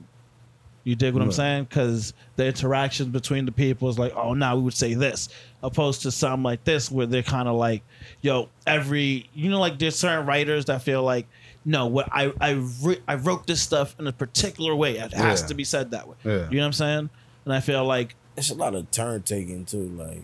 You 0.85 0.95
dig 0.95 1.13
what 1.13 1.23
I'm 1.23 1.31
saying? 1.31 1.63
Because 1.65 2.13
the 2.35 2.45
interactions 2.45 3.07
between 3.09 3.45
the 3.45 3.53
people 3.53 3.87
is 3.89 3.97
like, 3.97 4.13
oh, 4.17 4.33
now 4.33 4.57
we 4.57 4.63
would 4.63 4.73
say 4.73 4.93
this, 4.95 5.29
opposed 5.63 6.01
to 6.01 6.11
something 6.11 6.43
like 6.43 6.65
this 6.65 6.91
where 6.91 7.05
they're 7.05 7.23
kind 7.23 7.47
of 7.47 7.55
like, 7.55 7.83
yo, 8.21 8.49
every 8.67 9.29
you 9.33 9.49
know, 9.49 9.61
like 9.61 9.79
there's 9.79 9.95
certain 9.95 10.25
writers 10.25 10.65
that 10.65 10.81
feel 10.81 11.01
like, 11.01 11.25
no, 11.63 11.87
what 11.87 12.09
I 12.11 12.33
I 12.41 12.61
re- 12.81 12.99
I 13.07 13.15
wrote 13.15 13.47
this 13.47 13.61
stuff 13.61 13.95
in 13.97 14.07
a 14.07 14.11
particular 14.13 14.75
way. 14.75 14.97
It 14.97 15.13
has 15.13 15.41
Yeah. 15.41 15.47
to 15.47 15.53
be 15.53 15.63
said 15.63 15.91
that 15.91 16.05
way. 16.07 16.15
Yeah. 16.25 16.49
You 16.49 16.57
know 16.57 16.63
what 16.63 16.65
I'm 16.67 16.73
saying? 16.73 17.09
And 17.45 17.53
I 17.53 17.59
feel 17.59 17.83
like 17.85 18.15
It's 18.37 18.49
a 18.49 18.55
lot 18.55 18.75
of 18.75 18.89
turn 18.91 19.21
taking 19.23 19.65
too. 19.65 19.89
Like 19.89 20.23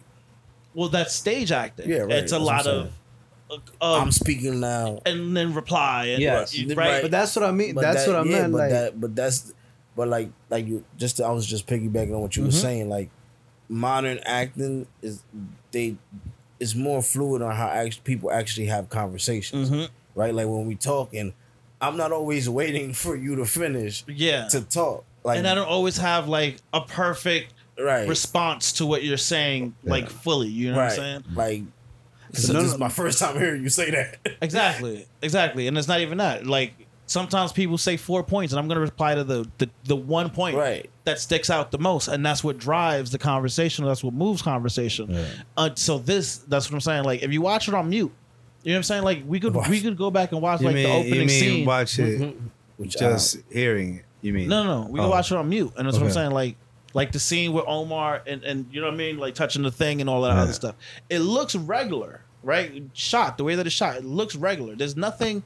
well, 0.73 0.89
that's 0.89 1.13
stage 1.13 1.51
acting. 1.51 1.89
Yeah, 1.89 1.99
right, 1.99 2.11
It's 2.11 2.31
a 2.31 2.35
that's 2.35 2.45
lot 2.45 2.67
of, 2.67 2.91
of 3.49 3.61
I'm 3.81 4.11
speaking 4.11 4.59
now. 4.59 4.99
and 5.05 5.35
then 5.35 5.53
reply 5.53 6.05
and 6.07 6.21
Yes, 6.21 6.57
right. 6.75 7.01
But 7.01 7.11
that's 7.11 7.35
what 7.35 7.43
I 7.45 7.51
mean. 7.51 7.73
But 7.75 7.81
that's 7.81 8.05
that- 8.05 8.11
what 8.13 8.25
I 8.27 8.29
yeah, 8.29 8.41
meant. 8.41 8.51
But 8.53 8.57
Like, 8.59 8.69
that, 8.69 9.01
but 9.01 9.15
that's, 9.15 9.53
but 9.95 10.07
like, 10.07 10.29
like 10.49 10.67
you 10.67 10.85
just, 10.97 11.19
I 11.19 11.31
was 11.31 11.45
just 11.47 11.65
piggybacking 11.67 12.13
on 12.13 12.21
what 12.21 12.35
you 12.35 12.43
were 12.43 12.49
Mhm. 12.49 12.53
saying. 12.61 12.89
Like, 12.89 13.09
modern 13.67 14.19
acting 14.25 14.87
is 15.01 15.23
they 15.71 15.95
is 16.59 16.75
more 16.75 17.01
fluid 17.01 17.41
on 17.41 17.55
how 17.55 17.67
act, 17.67 18.03
people 18.03 18.29
actually 18.31 18.65
have 18.67 18.89
conversations, 18.89 19.69
Mhm. 19.69 19.87
right? 20.13 20.33
Like 20.33 20.47
when 20.47 20.65
we 20.67 20.75
talk, 20.75 21.13
and 21.13 21.33
I'm 21.81 21.95
not 21.97 22.11
always 22.11 22.49
waiting 22.49 22.93
for 22.93 23.15
you 23.15 23.35
to 23.37 23.45
finish, 23.45 24.03
Yeah. 24.07 24.47
to 24.49 24.61
talk. 24.61 25.05
Like, 25.23 25.37
and 25.37 25.47
I 25.47 25.53
don't 25.55 25.67
always 25.67 25.97
have 25.97 26.27
like 26.27 26.57
a 26.73 26.81
perfect 26.81 27.53
Right. 27.79 28.07
response 28.09 28.73
to 28.73 28.85
what 28.85 29.03
you're 29.03 29.15
saying, 29.17 29.73
like 29.83 30.09
fully. 30.09 30.49
You 30.49 30.71
know 30.71 30.77
right? 30.79 30.83
what 30.85 30.91
I'm 30.99 31.23
saying? 31.23 31.23
Like, 31.33 31.63
So 32.33 32.47
so 32.47 32.53
this 32.53 32.71
is 32.73 32.77
my 32.77 32.89
first 32.89 33.19
time 33.19 33.37
hearing 33.39 33.63
you 33.63 33.69
say 33.69 33.89
that. 33.91 34.17
Exactly, 34.41 35.07
exactly. 35.21 35.67
And 35.67 35.77
it's 35.77 35.87
not 35.87 36.01
even 36.01 36.17
that. 36.17 36.45
Like 36.45 36.73
sometimes 37.05 37.51
people 37.53 37.77
say 37.77 37.95
four 37.97 38.21
points, 38.21 38.51
and 38.53 38.59
I'm 38.59 38.67
gonna 38.67 38.81
reply 38.81 39.15
to 39.15 39.23
the 39.23 39.49
the, 39.59 39.69
the 39.85 39.95
one 39.95 40.29
point 40.29 40.57
Right. 40.57 40.89
that 41.05 41.19
sticks 41.19 41.49
out 41.49 41.71
the 41.71 41.77
most, 41.79 42.07
and 42.09 42.25
that's 42.25 42.43
what 42.43 42.57
drives 42.57 43.11
the 43.11 43.17
conversation. 43.17 43.85
That's 43.85 44.03
what 44.03 44.13
moves 44.13 44.41
conversation. 44.41 45.17
Uh, 45.55 45.69
so 45.75 45.99
this, 45.99 46.37
that's 46.39 46.69
what 46.69 46.75
I'm 46.75 46.81
saying. 46.81 47.03
Like 47.05 47.23
if 47.23 47.31
you 47.31 47.41
watch 47.41 47.67
it 47.69 47.73
on 47.73 47.89
mute, 47.89 48.11
you 48.63 48.71
know 48.71 48.75
what 48.75 48.77
I'm 48.79 48.83
saying. 48.83 49.03
Like 49.03 49.23
we 49.25 49.39
could 49.39 49.55
we 49.69 49.79
could 49.79 49.95
go 49.97 50.11
back 50.11 50.33
and 50.33 50.41
watch 50.41 50.59
you 50.59 50.67
like 50.67 50.75
mean, 50.75 50.83
the 50.83 50.91
opening 50.95 51.13
you 51.13 51.19
mean 51.21 51.29
scene. 51.29 51.65
watch 51.65 51.97
it 51.99 52.19
Mm-hmm. 52.19 52.47
Which 52.75 52.97
just 52.97 53.37
hearing 53.51 53.95
it? 53.99 54.05
You 54.21 54.33
mean? 54.33 54.49
No, 54.49 54.63
no, 54.63 54.83
no. 54.83 54.89
We 54.89 54.99
Oh. 54.99 55.03
can 55.03 55.09
watch 55.11 55.31
it 55.31 55.37
on 55.37 55.47
mute, 55.49 55.71
and 55.77 55.85
that's 55.87 55.95
what 55.97 56.01
I'm 56.03 56.07
Okay. 56.07 56.13
saying. 56.15 56.31
Like, 56.31 56.55
like 56.93 57.11
the 57.11 57.19
scene 57.19 57.53
with 57.53 57.65
Omar 57.67 58.21
and 58.27 58.43
and 58.43 58.65
you 58.71 58.81
know 58.81 58.87
what 58.87 58.93
I 58.95 58.97
mean, 58.97 59.17
like 59.17 59.35
touching 59.35 59.61
the 59.63 59.71
thing 59.71 60.01
and 60.01 60.09
all 60.09 60.21
that 60.23 60.35
Yeah. 60.35 60.41
other 60.41 60.53
stuff. 60.53 60.75
It 61.09 61.19
looks 61.19 61.55
regular, 61.55 62.21
right? 62.43 62.83
Shot 62.93 63.37
the 63.37 63.43
way 63.43 63.55
that 63.55 63.65
it's 63.65 63.75
shot, 63.75 63.95
it 63.95 64.03
looks 64.05 64.35
regular. 64.35 64.75
There's 64.75 64.97
nothing. 64.97 65.43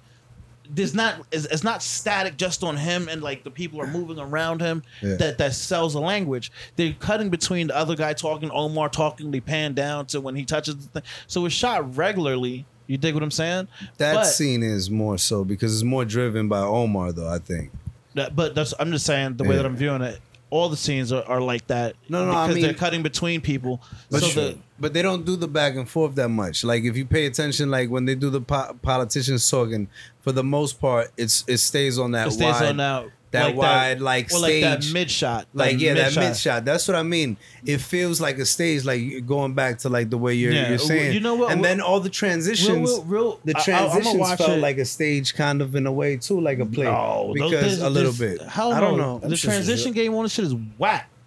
There's 0.74 0.96
not. 0.96 1.16
It's, 1.32 1.44
it's 1.46 1.64
not 1.64 1.84
static 1.84 2.38
just 2.38 2.64
on 2.64 2.78
him, 2.78 3.10
and 3.10 3.22
like 3.22 3.44
the 3.44 3.52
people 3.52 3.82
are 3.82 3.88
moving 3.88 4.18
around 4.18 4.62
him. 4.62 4.82
Yeah. 5.02 5.16
That 5.18 5.38
that 5.40 5.54
sells 5.54 5.94
a 5.94 6.00
language. 6.00 6.52
They're 6.78 6.96
cutting 6.98 7.30
between 7.30 7.68
the 7.68 7.76
other 7.76 7.98
guy 7.98 8.14
talking, 8.14 8.50
Omar 8.50 8.88
talking. 8.88 9.30
They 9.32 9.42
pan 9.42 9.74
down 9.74 10.06
to 10.08 10.22
when 10.22 10.36
he 10.36 10.46
touches 10.46 10.76
the 10.78 10.88
thing. 11.02 11.04
So 11.28 11.46
it's 11.46 11.54
shot 11.54 11.96
regularly. 11.98 12.66
You 12.88 12.98
dig 12.98 13.14
what 13.14 13.24
I'm 13.24 13.32
saying? 13.32 13.68
That 13.98 14.14
But- 14.16 14.24
scene 14.26 14.64
is 14.64 14.90
more 14.90 15.18
so 15.18 15.44
because 15.44 15.74
it's 15.74 15.84
more 15.84 16.06
driven 16.06 16.48
by 16.48 16.60
Omar, 16.60 17.12
though. 17.12 17.30
I 17.30 17.40
think. 17.40 17.72
That, 18.16 18.36
but 18.36 18.56
that's 18.56 18.74
I'm 18.80 18.92
just 18.92 19.06
saying 19.06 19.38
the 19.38 19.44
way 19.44 19.52
Yeah. 19.52 19.58
that 19.58 19.66
I'm 19.66 19.76
viewing 19.76 20.02
it. 20.02 20.20
All 20.50 20.70
the 20.70 20.78
scenes 20.78 21.12
are, 21.12 21.24
are 21.24 21.42
like 21.42 21.66
that. 21.68 21.96
No, 22.10 22.26
no, 22.26 22.32
because 22.32 22.50
I 22.50 22.54
mean- 22.54 22.64
they're 22.64 22.74
cutting 22.76 23.02
between 23.02 23.42
people. 23.42 23.82
But, 24.12 24.22
so 24.22 24.28
the 24.52 24.58
but 24.80 24.94
they 24.94 25.02
don't 25.02 25.26
do 25.26 25.36
the 25.36 25.48
back 25.48 25.76
and 25.76 25.90
forth 25.90 26.14
that 26.16 26.30
much. 26.30 26.64
Like 26.64 26.84
if 26.84 26.96
you 26.96 27.06
pay 27.06 27.26
attention, 27.26 27.72
like 27.72 27.90
when 27.90 28.06
they 28.06 28.14
do 28.16 28.30
the 28.30 28.42
po- 28.42 28.78
politicians 28.82 29.50
talking, 29.50 29.88
for 30.22 30.32
the 30.32 30.44
most 30.44 30.80
part, 30.80 31.12
it's 31.18 31.44
it 31.48 31.58
stays 31.58 31.98
on 31.98 32.12
that 32.12 32.28
it 32.28 32.32
stays 32.32 32.54
wide, 32.54 32.70
on 32.70 32.78
that 32.78 33.06
that 33.34 33.48
like 33.48 33.56
wide 33.56 34.02
like 34.02 34.30
well, 34.32 34.42
stage, 34.44 34.64
like 34.64 34.80
that 34.82 34.94
mid 34.94 35.12
shot, 35.12 35.48
like 35.54 35.80
yeah, 35.80 35.94
that 35.96 36.16
mid 36.16 36.36
shot. 36.38 36.64
That's 36.66 36.88
what 36.88 36.96
I 36.96 37.04
mean. 37.04 37.36
It 37.66 37.80
feels 37.82 38.22
like 38.22 38.38
a 38.38 38.46
stage, 38.46 38.86
like 38.86 39.26
going 39.28 39.54
back 39.54 39.80
to 39.80 39.90
like 39.90 40.10
the 40.10 40.18
way 40.18 40.34
you're 40.34 40.52
Yeah, 40.54 40.70
you're 40.70 40.78
saying. 40.78 41.14
you 41.14 41.20
know 41.20 41.36
what- 41.36 41.52
And 41.52 41.62
what- 41.62 41.68
then 41.68 41.82
all 41.82 42.00
the 42.00 42.10
transitions, 42.10 42.90
real- 42.90 43.04
real- 43.04 43.40
the 43.44 43.54
I- 43.56 43.60
I- 43.60 43.78
I'ma 43.84 43.90
transitions 43.94 44.34
felt 44.36 44.50
it. 44.52 44.62
like 44.62 44.78
a 44.78 44.86
stage, 44.86 45.36
kind 45.36 45.62
of 45.62 45.76
in 45.76 45.86
a 45.86 45.92
way 45.92 46.18
too, 46.18 46.40
like 46.40 46.60
a 46.60 46.66
play. 46.66 46.86
No, 46.86 47.32
because 47.34 47.52
there's- 47.52 47.80
a 47.82 47.90
little 47.90 48.12
there's- 48.14 48.40
bit. 48.40 48.48
Hell 48.50 48.72
I 48.74 48.80
don't 48.80 48.98
no. 48.98 49.18
know. 49.20 49.28
The 49.30 49.36
transition 49.38 49.92
game 49.92 50.14
on 50.16 50.24
the 50.24 50.30
shit 50.30 50.46
is 50.46 50.56
whack. 50.78 51.10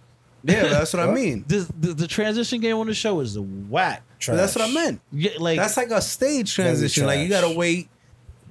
Yeah, 0.45 0.69
that's 0.69 0.93
what 0.93 1.09
I 1.09 1.11
mean. 1.21 1.45
This, 1.49 1.67
the, 1.81 1.93
the 1.93 2.07
transition 2.07 2.61
game 2.61 2.77
on 2.77 2.87
the 2.87 2.95
show 2.95 3.19
is 3.19 3.37
whack. 3.37 4.03
That's 4.29 4.55
what 4.55 4.69
I 4.69 4.73
meant. 4.73 5.01
Yeah, 5.13 5.33
like 5.41 5.59
that's 5.59 5.77
like 5.77 5.91
a 5.91 6.01
stage 6.01 6.55
transition. 6.55 7.05
Like 7.05 7.19
you 7.21 7.29
gotta 7.29 7.53
wait, 7.53 7.89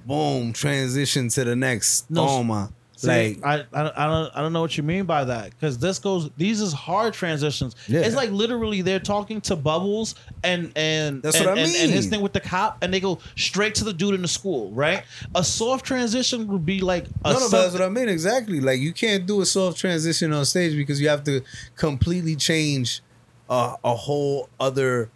boom, 0.06 0.52
transition 0.52 1.28
to 1.30 1.44
the 1.44 1.56
next. 1.56 2.10
No, 2.10 2.28
oh 2.28 2.44
my. 2.44 2.68
See, 2.96 3.08
like 3.08 3.44
I, 3.44 3.52
I, 3.54 3.82
don't- 3.82 3.98
I 3.98 4.06
don't 4.06 4.36
I 4.36 4.40
don't 4.40 4.52
know 4.54 4.62
what 4.62 4.76
you 4.76 4.82
mean 4.82 5.04
by 5.04 5.24
that 5.24 5.50
because 5.50 5.76
this 5.76 5.98
goes 5.98 6.30
these 6.38 6.62
is 6.62 6.72
hard 6.72 7.12
transitions. 7.12 7.76
Yeah. 7.86 8.00
It's 8.00 8.16
like 8.16 8.30
literally 8.30 8.80
they're 8.80 8.98
talking 8.98 9.40
to 9.42 9.56
Bubbles 9.56 10.14
and 10.42 10.72
and 10.76 11.22
That's 11.22 11.36
and, 11.36 11.46
what 11.46 11.58
I 11.58 11.60
and, 11.60 11.74
and 11.76 11.90
his 11.90 12.06
thing 12.06 12.22
with 12.22 12.32
the 12.32 12.40
cop 12.40 12.78
and 12.82 12.92
they 12.92 13.00
go 13.00 13.18
straight 13.36 13.74
to 13.76 13.84
the 13.84 13.92
dude 13.92 14.14
in 14.14 14.22
the 14.22 14.28
school, 14.28 14.70
right? 14.72 15.04
A 15.34 15.44
soft 15.44 15.84
transition 15.84 16.48
would 16.48 16.64
be 16.64 16.80
like 16.80 17.04
a 17.24 17.32
no, 17.34 17.38
no, 17.38 17.50
but 17.50 17.62
that's 17.62 17.72
what 17.74 17.82
I 17.82 17.90
mean. 17.90 18.08
Exactly. 18.08 18.60
Like 18.60 18.80
you 18.80 18.94
can't 18.94 19.26
do 19.26 19.42
a 19.42 19.46
soft 19.46 19.78
transition 19.78 20.32
on 20.32 20.46
stage 20.46 20.74
because 20.74 20.98
you 20.98 21.08
have 21.10 21.22
to 21.24 21.42
completely 21.76 22.34
change 22.34 23.02
a, 23.50 23.74
a 23.84 23.94
whole 23.94 24.48
other 24.58 25.10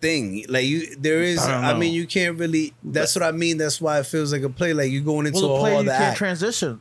thing. 0.00 0.44
Like 0.48 0.64
you, 0.64 0.96
there 0.96 1.22
is. 1.22 1.38
I 1.38 1.72
I, 1.72 1.74
mean, 1.74 1.92
you 1.92 2.06
can't 2.06 2.38
really. 2.38 2.74
That's 2.82 3.14
what 3.14 3.22
I 3.22 3.32
mean. 3.32 3.58
That's 3.58 3.80
why 3.80 3.98
it 3.98 4.06
feels 4.06 4.32
like 4.32 4.42
a 4.42 4.48
play. 4.48 4.72
Like 4.72 4.90
you're 4.90 5.02
going 5.02 5.26
into 5.26 5.40
well, 5.40 5.48
the 5.48 5.54
a 5.54 5.60
play 5.60 5.72
whole 5.72 5.84
you 5.84 5.90
can't 5.90 6.02
act. 6.02 6.18
transition. 6.18 6.80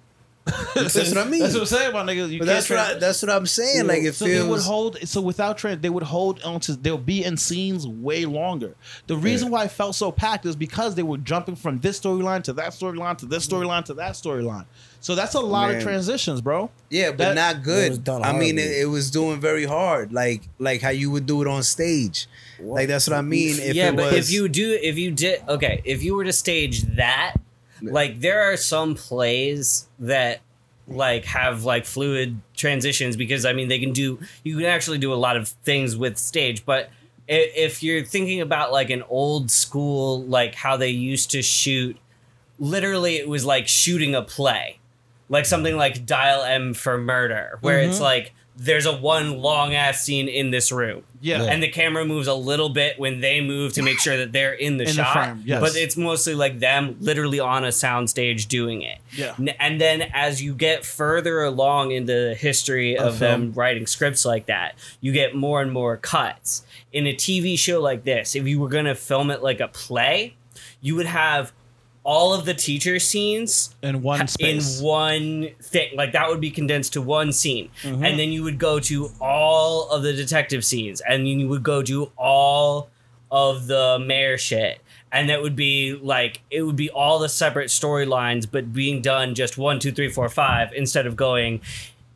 that's 0.76 0.96
what 0.96 1.18
I 1.18 1.26
mean. 1.30 1.42
That's 1.42 1.54
what 1.56 1.62
I'm 1.62 1.66
saying, 1.66 1.94
my 1.94 2.04
nigga. 2.04 2.30
You 2.30 2.40
But 2.40 2.46
can't 2.46 2.48
that's 2.48 2.70
what 2.70 2.80
I, 2.80 2.94
that's 2.94 3.22
what 3.22 3.32
I'm 3.32 3.46
saying. 3.46 3.86
Like 3.86 4.04
it 4.04 4.16
so 4.16 4.26
they 4.26 4.42
would 4.42 4.48
feels. 4.48 4.66
hold 4.66 4.98
so 5.08 5.20
without 5.20 5.58
trans 5.58 5.82
they 5.82 5.90
would 5.90 6.04
hold 6.04 6.42
onto 6.44 6.74
they'll 6.74 6.98
be 6.98 7.26
in 7.26 7.36
scenes 7.36 7.86
way 7.86 8.24
longer. 8.24 8.76
The 9.08 9.18
reason 9.18 9.52
why 9.52 9.66
it 9.66 9.72
felt 9.72 9.96
so 9.96 10.10
packed 10.10 10.46
is 10.46 10.56
because 10.56 10.96
they 10.96 11.04
were 11.04 11.18
jumping 11.18 11.58
from 11.58 11.80
this 11.80 12.00
storyline 12.00 12.44
to 12.44 12.54
that 12.54 12.72
storyline 12.72 13.18
to 13.18 13.26
this 13.26 13.46
mm. 13.46 13.52
storyline 13.52 13.84
to 13.86 13.94
that 13.96 14.14
storyline. 14.14 14.66
So 15.02 15.16
that's 15.16 15.36
a 15.36 15.40
lot 15.40 15.68
Man. 15.68 15.78
of 15.78 15.84
transitions, 15.84 16.42
bro. 16.42 16.70
Yeah, 16.90 17.12
but 17.12 17.36
That- 17.36 17.36
not 17.36 17.64
good. 17.64 18.08
I 18.10 18.32
mean, 18.32 18.58
it, 18.58 18.72
it 18.72 18.90
was 18.90 19.12
doing 19.12 19.40
very 19.42 19.66
hard, 19.66 20.14
like 20.14 20.44
like 20.60 20.82
how 20.82 20.90
you 20.90 21.12
would 21.12 21.26
do 21.26 21.42
it 21.42 21.48
on 21.48 21.64
stage. 21.64 22.28
Like 22.60 22.88
that's 22.88 23.08
what 23.08 23.18
I 23.18 23.22
mean. 23.22 23.60
If 23.60 23.76
yeah, 23.76 23.90
it 23.90 23.96
but 23.96 24.14
was, 24.14 24.30
if 24.30 24.34
you 24.34 24.48
do, 24.50 24.78
if 24.82 24.98
you 24.98 25.12
did, 25.12 25.42
okay, 25.48 25.82
if 25.86 26.04
you 26.04 26.16
were 26.16 26.24
to 26.24 26.34
stage 26.34 26.82
that, 26.96 27.36
like 27.82 28.20
there 28.22 28.42
are 28.52 28.58
some 28.58 28.96
plays 28.96 29.88
that 30.00 30.42
like 30.88 31.26
have 31.26 31.64
like 31.66 31.86
fluid 31.86 32.40
transitions 32.56 33.16
because 33.18 33.46
I 33.46 33.54
mean 33.54 33.68
they 33.68 33.78
can 33.80 33.92
do 33.92 34.20
you 34.44 34.56
can 34.58 34.66
actually 34.66 34.98
do 34.98 35.14
a 35.14 35.16
lot 35.16 35.36
of 35.36 35.50
things 35.50 35.96
with 35.98 36.18
stage, 36.18 36.66
but 36.66 36.90
if 37.28 37.84
you're 37.84 38.06
thinking 38.06 38.40
about 38.40 38.72
like 38.72 38.90
an 38.90 39.04
old 39.10 39.52
school 39.52 40.24
like 40.24 40.56
how 40.56 40.78
they 40.78 40.90
used 40.90 41.30
to 41.32 41.42
shoot, 41.42 41.98
literally 42.58 43.18
it 43.18 43.28
was 43.28 43.46
like 43.46 43.68
shooting 43.68 44.16
a 44.16 44.22
play, 44.22 44.80
like 45.30 45.46
something 45.46 45.76
like 45.76 46.06
Dial 46.06 46.42
M 46.44 46.74
for 46.74 46.98
Murder, 46.98 47.58
where 47.62 47.80
it's 47.80 47.98
Mhm. 47.98 48.02
like 48.02 48.34
there's 48.56 48.86
a 48.86 48.96
one 48.96 49.38
long 49.40 49.76
ass 49.76 50.02
scene 50.02 50.28
in 50.28 50.52
this 50.52 50.72
room. 50.72 51.04
Yeah. 51.22 51.44
And 51.44 51.62
the 51.64 51.68
camera 51.68 52.06
moves 52.06 52.28
a 52.28 52.34
little 52.34 52.70
bit 52.70 53.00
when 53.00 53.22
they 53.22 53.42
move 53.42 53.74
to 53.74 53.82
make 53.82 54.00
sure 54.00 54.18
that 54.18 54.32
they're 54.32 54.54
in 54.54 54.78
the 54.78 54.84
In 54.84 54.96
the 54.96 55.04
shot. 55.04 55.14
frame, 55.14 55.44
yes. 55.46 55.60
But 55.62 55.76
it's 55.76 55.98
mostly 55.98 56.36
like 56.36 56.60
them 56.60 56.96
literally 57.00 57.40
on 57.40 57.64
a 57.64 57.70
soundstage 57.70 58.48
doing 58.48 58.82
it. 58.82 59.00
Yeah. 59.16 59.36
And 59.60 59.82
then 59.82 60.04
as 60.14 60.42
you 60.42 60.54
get 60.54 60.86
further 60.86 61.44
along 61.44 61.92
in 61.92 62.06
the 62.06 62.36
history 62.40 62.98
Of 62.98 63.08
of 63.08 63.20
them 63.20 63.54
writing 63.54 63.88
scripts 63.88 64.26
like 64.26 64.46
that, 64.48 64.76
you 65.02 65.12
get 65.12 65.36
more 65.36 65.62
and 65.62 65.72
more 65.72 65.98
cuts. 65.98 66.64
In 66.94 67.08
a 67.08 67.14
TV 67.14 67.58
show 67.58 67.82
like 67.82 68.04
this, 68.04 68.36
if 68.36 68.48
you 68.48 68.60
were 68.60 68.70
going 68.70 68.86
to 68.86 68.96
film 68.96 69.32
it 69.32 69.42
like 69.42 69.60
a 69.60 69.68
play, 69.68 70.36
you 70.82 70.96
would 70.96 71.06
have 71.06 71.52
all 72.08 72.34
of 72.34 72.46
the 72.46 72.54
teacher 72.54 73.00
scenes 73.00 73.76
in 73.84 74.02
one 74.02 74.26
in 74.40 74.62
one 74.80 75.50
thing. 75.62 75.90
Like 75.94 76.14
that 76.14 76.30
would 76.30 76.40
be 76.40 76.50
condensed 76.50 76.94
to 76.94 77.02
one 77.02 77.34
scene. 77.34 77.70
Mhm. 77.84 78.08
And 78.08 78.18
then 78.18 78.32
you 78.32 78.44
would 78.44 78.58
go 78.58 78.80
to 78.80 79.12
all 79.20 79.90
of 79.90 80.04
the 80.04 80.14
detective 80.14 80.64
scenes 80.64 81.02
and 81.02 81.28
then 81.28 81.38
you 81.38 81.50
would 81.50 81.64
go 81.64 81.84
to 81.84 82.10
all 82.18 82.88
of 83.30 83.68
the 83.68 84.00
mayor 84.00 84.38
shit. 84.38 84.80
And 85.12 85.28
that 85.30 85.42
would 85.42 85.56
be 85.58 86.00
like 86.02 86.40
it 86.50 86.62
would 86.62 86.78
be 86.78 86.90
all 86.90 87.20
the 87.20 87.28
separate 87.28 87.68
storylines, 87.68 88.48
but 88.50 88.72
being 88.72 89.02
done 89.02 89.36
just 89.36 89.58
one, 89.58 89.78
two, 89.78 89.92
three, 89.92 90.10
four, 90.10 90.30
five, 90.30 90.72
instead 90.74 91.06
of 91.08 91.18
going 91.18 91.60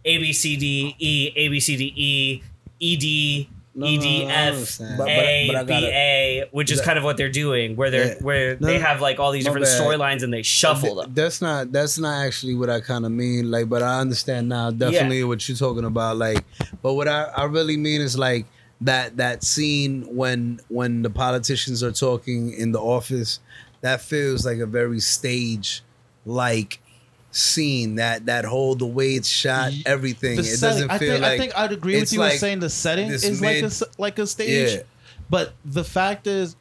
A 0.05 0.17
B 0.19 0.31
C 0.31 0.55
D 0.55 0.95
E 0.99 1.33
A 1.35 1.49
B 1.49 1.59
C 1.59 1.75
D 1.75 1.93
E 1.97 2.41
E 2.79 2.95
D 2.95 3.49
No, 3.81 3.87
E 3.87 3.97
D 3.97 4.25
F 4.25 4.53
understand. 4.53 4.97
But- 4.97 5.05
but- 5.05 5.11
A 5.11 5.63
B 5.67 5.73
A, 5.87 6.47
which 6.51 6.71
is 6.71 6.77
That- 6.79 6.85
kind 6.85 6.97
of 6.97 7.03
what 7.03 7.17
they're 7.17 7.29
doing, 7.29 7.75
where 7.75 7.89
they're 7.89 8.07
Yeah. 8.15 8.21
where 8.23 8.57
No, 8.59 8.67
they 8.67 8.79
have 8.79 9.01
like 9.01 9.19
all 9.19 9.31
these 9.31 9.43
different 9.43 9.67
storylines 9.67 10.23
and 10.23 10.33
they 10.33 10.41
shuffle 10.43 10.95
them. 10.95 11.11
That's 11.13 11.41
not 11.41 11.71
that's 11.71 11.97
not 11.99 12.25
actually 12.25 12.55
what 12.55 12.69
I 12.69 12.79
kind 12.79 13.05
of 13.05 13.11
mean. 13.11 13.51
Like, 13.51 13.67
but 13.69 13.81
I 13.83 13.99
understand 13.99 14.49
now 14.49 14.71
definitely 14.71 15.23
what 15.23 15.47
you're 15.47 15.57
talking 15.57 15.85
about. 15.85 16.17
Like, 16.17 16.43
but 16.81 16.93
what 16.93 17.07
I, 17.07 17.23
I 17.35 17.43
really 17.45 17.77
mean 17.77 18.01
is 18.01 18.17
like 18.17 18.45
that 18.81 19.17
that 19.17 19.43
scene 19.43 20.05
when 20.09 20.59
when 20.69 21.01
the 21.03 21.09
politicians 21.09 21.83
are 21.83 21.91
talking 21.91 22.53
in 22.53 22.71
the 22.71 22.79
office, 22.79 23.39
that 23.81 24.01
feels 24.01 24.45
like 24.45 24.57
a 24.59 24.65
very 24.65 24.99
stage 24.99 25.83
like 26.25 26.79
scene. 27.31 27.95
That 27.95 28.25
that 28.27 28.45
whole 28.45 28.75
the 28.75 28.85
way 28.85 29.15
it's 29.15 29.27
shot, 29.27 29.71
everything. 29.85 30.35
The 30.35 30.41
it 30.41 30.45
setting, 30.45 30.87
doesn't 30.87 30.91
I 30.91 30.97
feel 30.97 31.11
think, 31.13 31.21
like 31.23 31.31
I 31.31 31.37
think 31.37 31.57
I'd 31.57 31.71
agree 31.71 31.99
with 31.99 32.11
you 32.13 32.21
in 32.21 32.29
like 32.29 32.39
saying 32.39 32.59
the 32.59 32.69
setting 32.69 33.09
is 33.09 33.41
like 33.41 33.63
a 33.63 33.71
like 33.97 34.19
a 34.19 34.27
stage. 34.27 34.75
Yeah. 34.75 34.83
But 35.29 35.53
the 35.63 35.83
fact 35.83 36.27
is, 36.27 36.55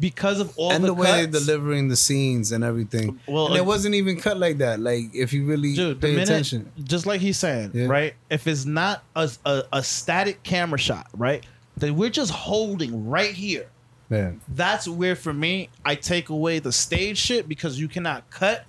because 0.00 0.40
of 0.40 0.56
all 0.56 0.72
and 0.72 0.82
the, 0.82 0.88
the, 0.88 0.94
way 0.94 1.06
they're 1.06 1.26
cuts, 1.26 1.46
delivering 1.46 1.88
the 1.88 1.96
scenes 1.96 2.52
and 2.52 2.64
everything. 2.64 3.20
Well, 3.26 3.46
and 3.46 3.54
uh, 3.54 3.58
it 3.58 3.64
wasn't 3.66 3.94
even 3.94 4.18
cut 4.18 4.38
like 4.38 4.58
that. 4.58 4.80
Like 4.80 5.14
if 5.14 5.32
you 5.32 5.44
really 5.44 5.74
dude, 5.74 6.00
pay 6.00 6.12
minute, 6.12 6.28
attention. 6.28 6.72
just 6.82 7.06
like 7.06 7.20
he's 7.20 7.38
saying, 7.38 7.72
Yeah. 7.74 7.86
right? 7.86 8.14
If 8.30 8.46
it's 8.46 8.64
not 8.64 9.04
a, 9.14 9.30
a 9.44 9.62
a 9.74 9.82
static 9.82 10.42
camera 10.42 10.78
shot, 10.78 11.08
right? 11.16 11.44
Then 11.76 11.96
we're 11.96 12.10
just 12.10 12.30
holding 12.30 13.08
right 13.08 13.32
here. 13.32 13.66
Yeah. 14.10 14.32
That's 14.48 14.86
where 14.86 15.16
for 15.16 15.32
me 15.32 15.70
I 15.84 15.94
take 15.94 16.28
away 16.28 16.58
the 16.58 16.72
stage 16.72 17.18
shit 17.18 17.48
because 17.48 17.78
you 17.80 17.88
cannot 17.88 18.28
cut 18.30 18.64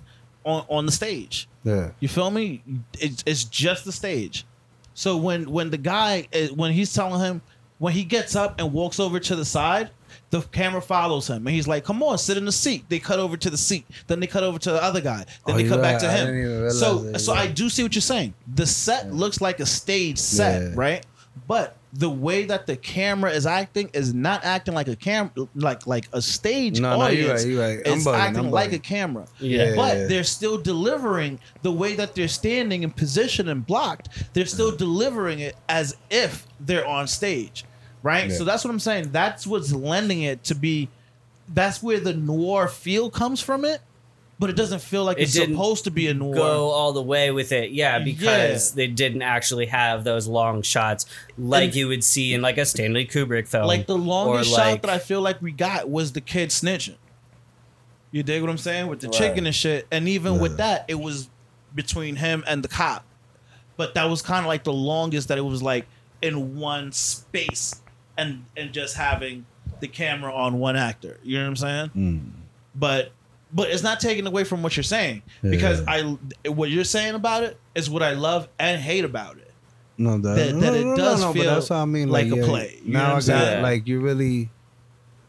on 0.46 0.64
on 0.70 0.86
the 0.86 0.92
stage. 0.92 1.48
Yeah. 1.64 1.90
You 2.00 2.08
feel 2.08 2.30
me? 2.30 2.62
It's, 2.98 3.22
it's 3.26 3.44
just 3.44 3.84
the 3.84 3.92
stage. 3.92 4.46
So 4.94 5.16
when 5.18 5.50
when 5.50 5.70
the 5.70 5.76
guy 5.78 6.28
eh, 6.32 6.48
when 6.54 6.72
he's 6.72 6.94
telling 6.94 7.20
him 7.20 7.42
when 7.78 7.92
he 7.92 8.04
gets 8.04 8.34
up 8.34 8.58
and 8.58 8.72
walks 8.72 8.98
over 8.98 9.20
to 9.20 9.36
the 9.36 9.44
side, 9.44 9.90
the 10.30 10.40
camera 10.40 10.80
follows 10.80 11.28
him 11.28 11.46
and 11.46 11.48
he's 11.54 11.68
like, 11.68 11.84
"Come 11.84 12.02
on, 12.02 12.16
sit 12.16 12.36
in 12.38 12.44
the 12.46 12.52
seat." 12.52 12.84
They 12.88 12.98
cut 12.98 13.18
over 13.18 13.36
to 13.36 13.50
the 13.50 13.58
seat, 13.58 13.84
then 14.06 14.20
they 14.20 14.26
cut 14.26 14.42
over 14.44 14.58
to 14.58 14.70
the 14.70 14.82
other 14.82 15.00
guy, 15.02 15.26
then 15.44 15.54
Oh, 15.54 15.58
they 15.58 15.68
cut 15.68 15.82
back 15.82 16.00
right. 16.00 16.10
to 16.10 16.16
didn't 16.24 16.38
even 16.38 16.64
him. 16.64 16.70
So 16.70 17.12
so 17.18 17.34
yeah. 17.34 17.40
I 17.40 17.46
do 17.48 17.68
see 17.68 17.82
what 17.82 17.94
you're 17.94 18.00
saying. 18.00 18.32
The 18.54 18.66
set 18.66 19.12
looks 19.12 19.40
like 19.42 19.60
a 19.60 19.66
stage 19.66 20.16
set, 20.18 20.62
Yeah. 20.62 20.72
right? 20.74 21.06
But 21.48 21.76
the 21.92 22.08
way 22.10 22.44
that 22.46 22.66
the 22.66 22.76
camera 22.76 23.30
is 23.30 23.46
acting 23.46 23.90
is 23.94 24.12
not 24.14 24.44
acting 24.44 24.74
like 24.74 24.88
a 24.88 24.96
cam 24.96 25.30
like 25.54 25.86
like 25.86 26.08
a 26.12 26.20
stage 26.20 26.80
No, 26.80 26.96
no, 26.96 27.04
audience. 27.04 27.44
you're 27.44 27.60
right, 27.60 27.70
you're 27.72 27.78
right. 27.78 27.86
I'm 27.88 27.98
It's 27.98 28.06
bugging, 28.06 28.18
acting 28.18 28.44
I'm 28.46 28.50
like 28.50 28.70
bugging. 28.70 28.74
a 28.74 28.78
camera. 28.78 29.26
Yeah. 29.38 29.74
But 29.76 29.96
Yeah. 29.96 30.06
they're 30.06 30.24
still 30.24 30.58
delivering 30.58 31.38
the 31.62 31.72
way 31.72 31.94
that 31.94 32.14
they're 32.14 32.28
standing 32.28 32.82
in 32.82 32.90
position 32.90 33.48
and 33.48 33.66
blocked. 33.66 34.08
They're 34.34 34.46
still 34.46 34.74
delivering 34.76 35.40
it 35.40 35.56
as 35.68 35.96
if 36.10 36.46
they're 36.60 36.86
on 36.86 37.06
stage, 37.06 37.64
right? 38.02 38.28
Yeah. 38.30 38.36
So 38.36 38.44
that's 38.44 38.64
what 38.64 38.70
I'm 38.70 38.80
saying. 38.80 39.12
That's 39.12 39.46
what's 39.46 39.72
lending 39.72 40.22
it 40.22 40.42
to 40.44 40.54
be. 40.54 40.88
That's 41.48 41.82
where 41.82 42.00
the 42.00 42.12
noir 42.14 42.66
feel 42.66 43.08
comes 43.08 43.40
from 43.40 43.64
it, 43.64 43.80
but 44.38 44.50
it 44.50 44.56
doesn't 44.56 44.82
feel 44.82 45.04
like 45.04 45.18
It 45.18 45.22
it's 45.22 45.32
supposed 45.34 45.84
to 45.84 45.90
be 45.90 46.08
a 46.08 46.14
noir. 46.14 46.34
go 46.34 46.68
all 46.70 46.92
the 46.92 47.02
way 47.02 47.30
with 47.30 47.52
it. 47.52 47.70
Yeah, 47.70 47.98
because 48.00 48.72
they 48.72 48.86
didn't 48.86 49.22
actually 49.22 49.66
have 49.66 50.04
those 50.04 50.26
long 50.26 50.62
shots 50.62 51.06
like 51.38 51.64
And- 51.64 51.74
you 51.74 51.88
would 51.88 52.04
see 52.04 52.34
in 52.34 52.42
like 52.42 52.58
a 52.58 52.66
Stanley 52.66 53.06
Kubrick 53.06 53.48
film. 53.48 53.66
like 53.66 53.86
the 53.86 53.96
longest 53.96 54.52
or 54.52 54.56
shot 54.56 54.82
that 54.82 54.90
I 54.90 54.98
feel 54.98 55.20
like 55.22 55.40
we 55.40 55.52
got 55.52 55.88
was 55.88 56.12
the 56.12 56.20
kid 56.20 56.50
snitching. 56.50 56.96
You 58.12 58.22
dig 58.22 58.40
what 58.42 58.50
I'm 58.50 58.58
saying 58.58 58.86
with 58.88 59.00
the 59.00 59.08
Right. 59.08 59.16
chicken 59.16 59.46
and 59.46 59.54
shit, 59.54 59.86
and 59.90 60.08
even 60.08 60.38
with 60.38 60.56
that, 60.58 60.84
it 60.88 60.94
was 61.00 61.28
between 61.74 62.16
him 62.16 62.44
and 62.46 62.62
the 62.62 62.68
cop. 62.68 63.04
But 63.76 63.94
that 63.94 64.08
was 64.08 64.22
kind 64.22 64.40
of 64.40 64.46
like 64.48 64.64
the 64.64 64.72
longest 64.72 65.28
that 65.28 65.36
it 65.38 65.44
was 65.44 65.62
like 65.62 65.86
in 66.22 66.58
one 66.58 66.92
space, 66.92 67.82
and 68.16 68.44
and 68.56 68.72
just 68.72 68.96
having 68.96 69.44
the 69.80 69.88
camera 69.88 70.32
on 70.34 70.58
one 70.58 70.76
actor. 70.76 71.18
You 71.22 71.38
know 71.38 71.44
what 71.44 71.48
I'm 71.48 71.56
saying? 71.56 71.90
Mm. 71.96 72.30
But 72.74 73.12
but 73.56 73.70
it's 73.70 73.82
not 73.82 73.98
taken 73.98 74.24
away 74.26 74.44
from 74.44 74.62
what 74.62 74.76
you're 74.76 74.84
saying 74.84 75.22
because 75.42 75.82
I 75.88 76.02
what 76.48 76.70
you're 76.70 76.84
saying 76.84 77.14
about 77.14 77.42
it 77.42 77.58
is 77.74 77.90
what 77.90 78.02
I 78.04 78.12
love 78.12 78.48
and 78.60 78.80
hate 78.80 79.04
about 79.04 79.38
it. 79.38 79.50
No, 79.98 80.18
that, 80.18 80.34
That- 80.36 80.54
no, 80.54 80.60
that 80.60 80.72
no, 80.72 80.74
it 80.78 80.84
no, 80.84 80.96
does 80.96 81.20
no, 81.22 81.26
but 81.28 81.32
feel 81.40 81.54
that's 81.54 81.70
what 81.70 81.76
I 81.76 81.84
mean. 81.86 82.08
like 82.10 82.26
Like, 82.26 82.34
a 82.34 82.36
yeah, 82.42 82.46
play. 82.46 82.80
You 82.84 82.92
know 82.92 82.98
now 83.00 83.16
I 83.16 83.20
got 83.22 83.62
like 83.62 83.86
you 83.88 84.00
really, 84.00 84.50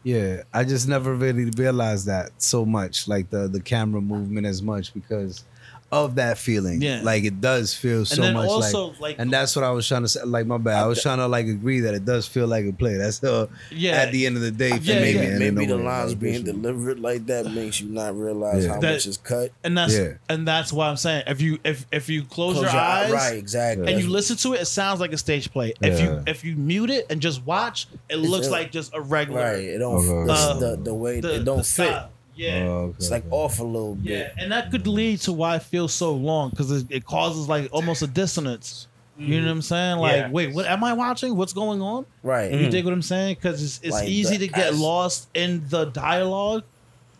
yeah. 0.02 0.42
I 0.52 0.64
just 0.64 0.86
never 0.86 1.14
really 1.14 1.50
realized 1.56 2.06
that 2.06 2.30
so 2.40 2.64
much, 2.66 3.08
like 3.08 3.30
the 3.30 3.48
the 3.48 3.60
camera 3.60 4.00
movement 4.02 4.46
as 4.46 4.62
much 4.62 4.92
because 4.94 5.44
of 5.90 6.16
that 6.16 6.36
feeling. 6.36 6.82
Yeah. 6.82 7.00
like 7.02 7.24
it 7.24 7.40
does 7.40 7.72
feel 7.74 8.04
so 8.04 8.20
then 8.20 8.34
much 8.34 8.46
also, 8.48 8.88
like, 8.88 9.00
like- 9.00 9.16
and 9.18 9.32
that's 9.32 9.56
what 9.56 9.64
I 9.64 9.70
was 9.70 9.88
trying 9.88 10.02
to 10.02 10.08
say. 10.08 10.22
Like 10.22 10.46
my 10.46 10.58
bad, 10.58 10.82
I 10.82 10.86
was 10.86 11.00
trying 11.02 11.16
to 11.18 11.26
like 11.26 11.46
agree 11.46 11.80
that 11.80 11.94
it 11.94 12.04
does 12.04 12.26
feel 12.28 12.46
like 12.46 12.66
a 12.66 12.72
play. 12.72 12.96
That's 12.98 13.24
uh, 13.24 13.46
Yeah. 13.70 13.92
At 13.92 14.12
the 14.12 14.26
end 14.26 14.36
of 14.36 14.42
the 14.42 14.50
day, 14.50 14.70
for 14.70 14.76
Yeah, 14.82 14.96
me, 14.96 15.14
maybe 15.14 15.18
man, 15.28 15.38
maybe 15.54 15.66
the 15.66 15.76
lines 15.78 16.14
being 16.14 16.44
visually. 16.44 16.52
delivered 16.60 17.00
like 17.00 17.24
that 17.26 17.50
makes 17.52 17.80
you 17.80 17.88
not 17.88 18.14
realize 18.18 18.64
Yeah. 18.66 18.74
how 18.74 18.80
That- 18.80 18.92
much 18.92 19.06
is 19.06 19.16
cut. 19.16 19.50
and 19.64 19.78
that's 19.78 19.96
Yeah. 19.96 20.14
and 20.28 20.46
that's 20.46 20.72
why 20.74 20.88
I'm 20.88 20.98
saying 20.98 21.22
if 21.26 21.40
you 21.40 21.58
if 21.64 21.86
if 21.90 22.10
you 22.10 22.22
close, 22.24 22.54
Close 22.54 22.64
your, 22.66 22.72
your 22.72 22.80
eyes, 22.82 23.10
right, 23.10 23.36
exactly. 23.38 23.90
and 23.90 23.98
you 24.02 24.10
listen 24.10 24.36
to 24.36 24.52
it, 24.52 24.60
it 24.60 24.66
sounds 24.66 25.00
like 25.00 25.12
a 25.14 25.18
stage 25.18 25.50
play. 25.50 25.72
If 25.80 25.98
Yeah. 25.98 26.04
you 26.16 26.22
if 26.26 26.44
you 26.44 26.54
mute 26.54 26.90
it 26.90 27.06
and 27.08 27.20
just 27.22 27.46
watch, 27.46 27.86
it 28.10 28.16
looks 28.16 28.48
a- 28.48 28.50
like 28.50 28.72
just 28.72 28.92
a 28.94 29.00
regular. 29.00 29.40
Right, 29.40 29.64
it 29.64 29.78
don't 29.78 29.96
Okay. 29.96 30.26
the, 30.26 30.32
Uh, 30.32 30.54
the 30.58 30.76
the 30.82 30.94
way 30.94 31.20
the- 31.20 31.36
it 31.36 31.44
don't 31.46 31.58
the 31.58 31.64
fit. 31.64 31.88
style. 31.88 32.10
Yeah. 32.38 32.64
Oh, 32.68 32.70
okay, 32.86 32.94
It's 32.98 33.10
like 33.10 33.26
okay. 33.26 33.34
off 33.36 33.58
a 33.58 33.64
little 33.64 33.96
bit. 33.96 34.10
Yeah, 34.12 34.42
and 34.42 34.52
that 34.52 34.70
could 34.70 34.86
lead 34.86 35.20
to 35.22 35.32
why 35.32 35.56
it 35.56 35.62
feels 35.62 35.92
so 35.92 36.12
long 36.14 36.50
because 36.50 36.70
it, 36.70 36.86
it 36.88 37.04
causes 37.04 37.48
like 37.48 37.68
almost 37.72 38.02
a 38.02 38.06
dissonance. 38.06 38.86
You 39.18 39.40
know 39.40 39.46
what 39.48 39.52
I'm 39.52 39.62
saying? 39.62 39.98
Like, 39.98 40.16
Yeah. 40.16 40.30
wait, 40.30 40.54
what 40.54 40.66
am 40.66 40.84
I 40.84 40.92
watching? 40.92 41.34
What's 41.36 41.52
going 41.52 41.82
on? 41.82 42.06
Right. 42.22 42.52
You 42.52 42.70
dig 42.70 42.84
what 42.84 42.94
I'm 42.94 43.02
saying? 43.02 43.34
Because 43.34 43.60
it's, 43.64 43.80
it's 43.82 43.92
Like 43.92 44.06
easy 44.08 44.36
the 44.36 44.46
to 44.46 44.52
get 44.54 44.66
as- 44.68 44.80
lost 44.80 45.28
in 45.34 45.64
the 45.68 45.86
dialogue, 45.86 46.62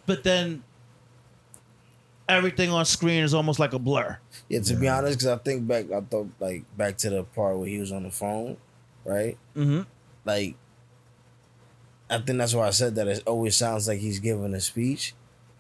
but 0.07 0.23
then 0.23 0.63
everything 2.29 2.71
on 2.71 2.85
screen 2.85 3.25
is 3.25 3.35
almost 3.35 3.59
like 3.59 3.73
a 3.73 3.79
blur. 3.81 4.17
Yeah, 4.49 4.61
to 4.61 4.77
be 4.77 4.87
honest, 4.87 5.19
because 5.19 5.27
I 5.27 5.39
think 5.39 5.67
back, 5.67 5.91
I 5.91 6.01
thought 6.03 6.29
like 6.39 6.63
back 6.77 6.97
to 6.99 7.11
the 7.11 7.25
part 7.25 7.59
where 7.59 7.67
he 7.69 7.79
was 7.79 7.91
on 7.91 8.05
the 8.05 8.11
phone, 8.13 8.57
right? 9.05 9.37
Mm-hmm. 9.57 9.81
Like, 10.25 10.55
I 12.11 12.19
think 12.19 12.39
that's 12.39 12.55
why 12.55 12.67
I 12.67 12.71
said 12.71 12.95
that. 12.97 13.07
It 13.09 13.23
always 13.27 13.57
sounds 13.57 13.87
like 13.89 13.99
he's 14.01 14.19
giving 14.21 14.55
a 14.55 14.61
speech, 14.61 15.15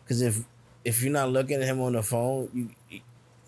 because 0.05 0.23
if 0.23 0.45
if 0.85 1.03
you're 1.03 1.12
not 1.12 1.31
looking 1.31 1.57
at 1.61 1.65
him 1.69 1.81
on 1.81 1.93
the 1.93 2.03
phone, 2.03 2.49
you 2.55 2.70
it 2.91 3.03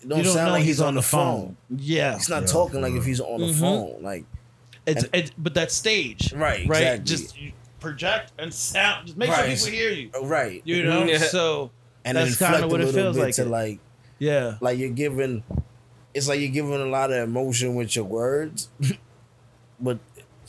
don't, 0.07 0.19
You 0.19 0.23
don't 0.25 0.33
sound 0.33 0.51
like 0.51 0.59
he's 0.63 0.77
he's, 0.77 0.81
on 0.81 0.89
on 0.89 0.95
the 0.95 1.01
the 1.01 1.07
phone. 1.07 1.57
Yeah. 1.75 2.15
he's 2.17 2.29
not 2.29 2.41
Yeah, 2.43 2.47
talking 2.47 2.81
like 2.81 2.93
if 2.93 3.05
he's 3.05 3.19
on 3.21 3.39
the 3.39 3.47
Mhm. 3.47 3.59
phone. 3.59 4.03
Like, 4.03 4.25
It's, 4.85 5.03
And- 5.03 5.15
it's 5.15 5.31
but 5.37 5.53
that 5.53 5.71
stage, 5.71 6.33
Right, 6.33 6.67
Right. 6.67 6.81
exactly. 6.99 7.05
Just 7.05 7.35
project 7.79 8.31
and 8.39 8.51
sound. 8.53 9.07
Just 9.07 9.17
make 9.17 9.29
Right. 9.29 9.57
sure 9.57 9.67
people 9.71 9.79
hear 9.79 9.91
you. 9.91 10.09
right, 10.27 10.61
You 10.65 10.83
know. 10.83 11.03
Yeah. 11.05 11.17
So 11.19 11.71
and 12.03 12.17
that's 12.17 12.37
kinda 12.37 12.67
what 12.67 12.81
it 12.81 12.91
feels 12.93 13.15
like. 13.17 13.35
to 13.35 13.45
like 13.45 13.79
yeah. 14.19 14.55
like 14.59 14.77
you're 14.79 14.89
giving 14.89 15.43
it's 16.13 16.27
like 16.27 16.39
you're 16.39 16.49
giving 16.51 16.73
a 16.81 16.85
lot 16.85 17.11
of 17.11 17.17
emotion 17.23 17.75
with 17.75 17.95
your 17.95 18.05
words 18.05 18.69
but 19.79 19.99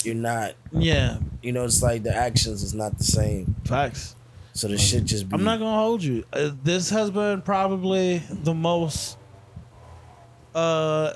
you're 0.04 0.14
not 0.14 0.54
Yeah. 0.72 1.18
you 1.42 1.52
know 1.52 1.64
it's 1.64 1.82
like 1.82 2.02
the 2.02 2.14
actions 2.14 2.62
is 2.62 2.74
not 2.74 2.98
the 2.98 3.04
same 3.04 3.54
Facts. 3.64 4.14
so 4.52 4.68
the 4.68 4.78
shit 4.78 5.04
just 5.04 5.28
be 5.28 5.34
I'm 5.34 5.44
not 5.44 5.58
gonna 5.58 5.76
hold 5.76 6.02
you. 6.02 6.24
Uh, 6.32 6.50
this 6.62 6.90
has 6.90 7.10
been 7.10 7.42
probably 7.42 8.18
the 8.30 8.54
most 8.54 9.16
uh 10.54 11.12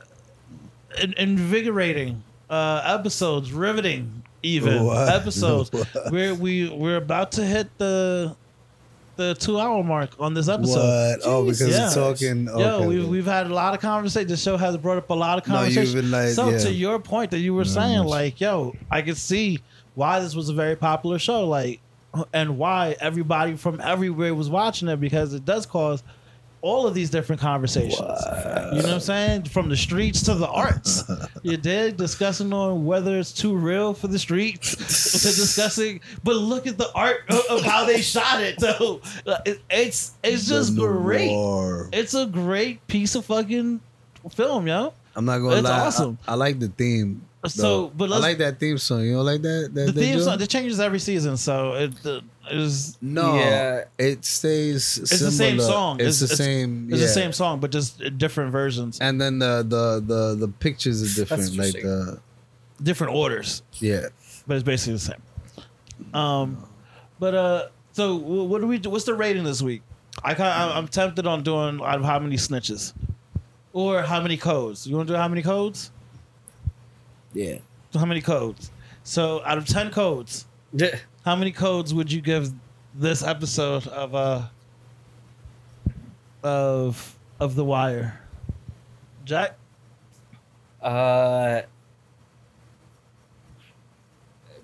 in- 1.03 1.15
invigorating 1.19 2.23
uh 2.49 2.83
episodes, 2.99 3.53
riveting 3.53 4.23
even 4.43 4.85
What? 4.85 5.09
episodes. 5.21 5.73
What? 5.73 5.89
we're 6.11 6.35
we 6.35 6.69
we're 6.69 6.97
about 6.97 7.33
to 7.33 7.45
hit 7.45 7.77
the 7.79 8.37
the 9.17 9.35
two 9.35 9.59
hour 9.59 9.83
mark 9.83 10.11
on 10.21 10.35
this 10.35 10.49
episode. 10.49 10.77
What? 11.19 11.21
Oh, 11.25 11.45
because 11.45 11.61
Yeah. 11.69 11.89
we're 11.89 11.95
talking. 12.13 12.47
Yo, 12.47 12.53
okay. 12.55 12.87
we've 12.87 13.09
we've 13.09 13.27
had 13.27 13.47
a 13.47 13.55
lot 13.55 13.75
of 13.75 13.81
conversation. 13.81 14.29
The 14.29 14.37
show 14.37 14.57
has 14.57 14.77
brought 14.77 14.99
up 14.99 15.09
a 15.11 15.15
lot 15.15 15.39
of 15.39 15.47
No, 15.49 15.55
conversation. 15.57 16.01
been 16.03 16.11
like, 16.11 16.29
so 16.31 16.51
yeah. 16.51 16.59
to 16.59 16.73
your 16.73 16.99
point 16.99 17.31
that 17.33 17.39
you 17.39 17.55
were 17.55 17.65
Very 17.65 17.75
saying, 17.75 18.05
like, 18.05 18.41
yo, 18.41 18.75
I 18.91 19.03
could 19.03 19.17
see 19.17 19.61
why 19.95 20.21
this 20.21 20.35
was 20.35 20.49
a 20.51 20.55
very 20.55 20.77
popular 20.77 21.19
show, 21.19 21.47
like, 21.49 21.81
and 22.33 22.59
why 22.59 22.97
everybody 23.01 23.57
from 23.57 23.81
everywhere 23.81 24.35
was 24.35 24.49
watching 24.51 24.89
it 24.89 24.99
because 25.01 25.33
it 25.35 25.45
does 25.45 25.67
cause 25.67 26.03
all 26.63 26.87
of 26.87 26.95
these 26.95 27.11
different 27.11 27.41
conversations. 27.41 27.95
You 28.01 28.07
know 28.07 28.77
what 28.83 28.87
I'm 28.87 29.01
saying? 29.01 29.45
From 29.45 29.69
the 29.69 29.77
streets 29.77 30.23
to 30.25 30.35
the 30.35 30.49
arts. 30.49 31.05
you 31.43 31.57
did 31.57 31.97
discussing 31.97 32.53
on 32.53 32.85
whether 32.85 33.19
it's 33.19 33.33
too 33.33 33.55
real 33.55 33.95
for 33.95 34.09
the 34.09 34.19
streets 34.19 34.73
to 34.75 35.19
discussing, 35.29 36.01
but 36.25 36.37
look 36.37 36.67
at 36.67 36.79
the 36.79 36.91
art 36.95 37.21
of, 37.29 37.41
of 37.51 37.63
how 37.63 37.85
they 37.85 38.01
shot 38.03 38.43
it. 38.43 38.61
So 38.61 39.01
uh, 39.27 39.39
it, 39.45 39.61
it's 39.71 40.13
it's 40.25 40.49
just 40.49 40.75
The 40.77 40.87
great. 40.87 41.31
noir. 41.31 41.89
It's 41.93 42.15
a 42.15 42.27
great 42.27 42.85
piece 42.89 43.15
of 43.15 43.25
fucking 43.27 43.81
film, 44.33 44.67
yo. 44.67 44.93
I'm 45.15 45.25
not 45.25 45.39
gonna 45.39 45.57
It's 45.57 45.65
lie. 45.69 45.79
I- 45.79 45.87
awesome. 45.87 46.19
I, 46.27 46.35
like 46.35 46.59
the 46.59 46.69
theme. 46.69 47.23
So, 47.47 47.63
though. 47.63 47.93
but 47.97 48.11
I 48.13 48.19
like 48.19 48.39
that 48.39 48.59
theme 48.59 48.77
song. 48.77 49.03
You 49.03 49.15
don't 49.15 49.25
like 49.25 49.41
that? 49.43 49.71
that 49.73 49.87
The 49.87 49.93
that 49.93 50.01
theme 50.01 50.13
joint? 50.15 50.25
song 50.25 50.41
it 50.43 50.51
changes 50.51 50.81
every 50.81 50.99
season, 50.99 51.37
so 51.37 51.75
it 51.75 51.93
uh, 52.05 52.21
is 52.51 52.97
No, 53.01 53.37
Yeah. 53.37 53.85
it 53.99 54.25
stays. 54.25 54.99
it's 54.99 55.19
the 55.19 55.31
same 55.31 55.61
song. 55.61 56.01
It's, 56.01 56.21
the 56.21 56.29
same. 56.29 56.89
It's 56.91 57.01
yeah. 57.01 57.07
the 57.07 57.13
same 57.13 57.33
song, 57.33 57.61
but 57.61 57.71
just 57.71 58.01
different 58.19 58.53
versions, 58.53 58.99
And 59.01 59.21
then 59.21 59.39
the 59.39 59.65
the 59.67 60.03
the 60.07 60.35
the 60.35 60.49
pictures 60.49 61.03
are 61.03 61.25
different. 61.25 61.57
Like 61.57 61.73
the 61.73 62.21
different 62.83 63.15
orders, 63.15 63.63
yeah. 63.75 64.09
but 64.47 64.55
it's 64.57 64.65
basically 64.65 64.95
the 64.95 64.99
same. 64.99 65.23
Um, 66.15 66.67
but 67.19 67.35
uh, 67.35 67.69
so 67.93 68.17
what 68.17 68.61
do 68.61 68.67
we? 68.67 68.79
do? 68.79 68.91
What's 68.91 69.05
the 69.05 69.15
rating 69.15 69.45
this 69.45 69.63
week? 69.63 69.83
I 70.23 70.35
kind 70.35 70.73
I'm 70.73 70.89
tempted 70.89 71.27
on 71.27 71.43
doing 71.43 71.81
out 71.83 71.97
of 72.01 72.05
how 72.05 72.19
many 72.19 72.37
snitches, 72.37 72.93
or 73.73 74.03
how 74.03 74.21
many 74.21 74.37
codes. 74.37 74.87
You 74.87 74.97
want 74.97 75.09
to 75.09 75.15
do 75.15 75.19
how 75.19 75.29
many 75.29 75.43
codes? 75.43 75.91
yeah 77.35 77.59
So 77.93 77.99
how 77.99 78.07
many 78.07 78.21
codes? 78.23 78.71
So 79.05 79.43
out 79.45 79.59
of 79.59 79.67
ten 79.67 79.91
codes, 79.91 80.47
how 81.27 81.35
many 81.35 81.51
codes 81.51 81.93
would 81.93 82.11
you 82.11 82.21
give 82.21 82.53
this 82.95 83.25
episode 83.25 83.85
of 83.89 84.15
uh 84.15 84.43
of 86.45 87.19
of 87.41 87.57
The 87.57 87.65
Wire? 87.65 88.21
Jack? 89.25 89.59
Uh, 90.81 91.63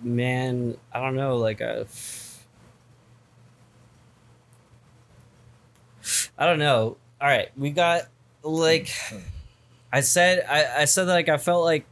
man, 0.01 0.76
I 0.93 1.01
don't 1.01 1.16
know. 1.16 1.36
Like 1.36 1.60
a, 1.60 1.84
I 6.39 6.47
don't 6.47 6.60
know. 6.60 6.97
All 7.20 7.28
right, 7.28 7.51
we 7.56 7.70
got 7.70 8.02
like, 8.44 8.89
I 9.93 10.01
said, 10.01 10.47
I, 10.48 10.82
I 10.82 10.84
said 10.84 11.06
that 11.06 11.12
like 11.12 11.28
I 11.28 11.39
felt 11.39 11.64
like 11.64 11.86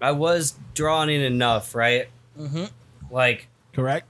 I 0.00 0.12
was 0.12 0.56
drawn 0.74 1.10
in 1.10 1.22
enough, 1.22 1.74
right? 1.74 2.08
Mm-hmm. 2.38 2.66
Like 3.10 3.48
Correct. 3.72 4.06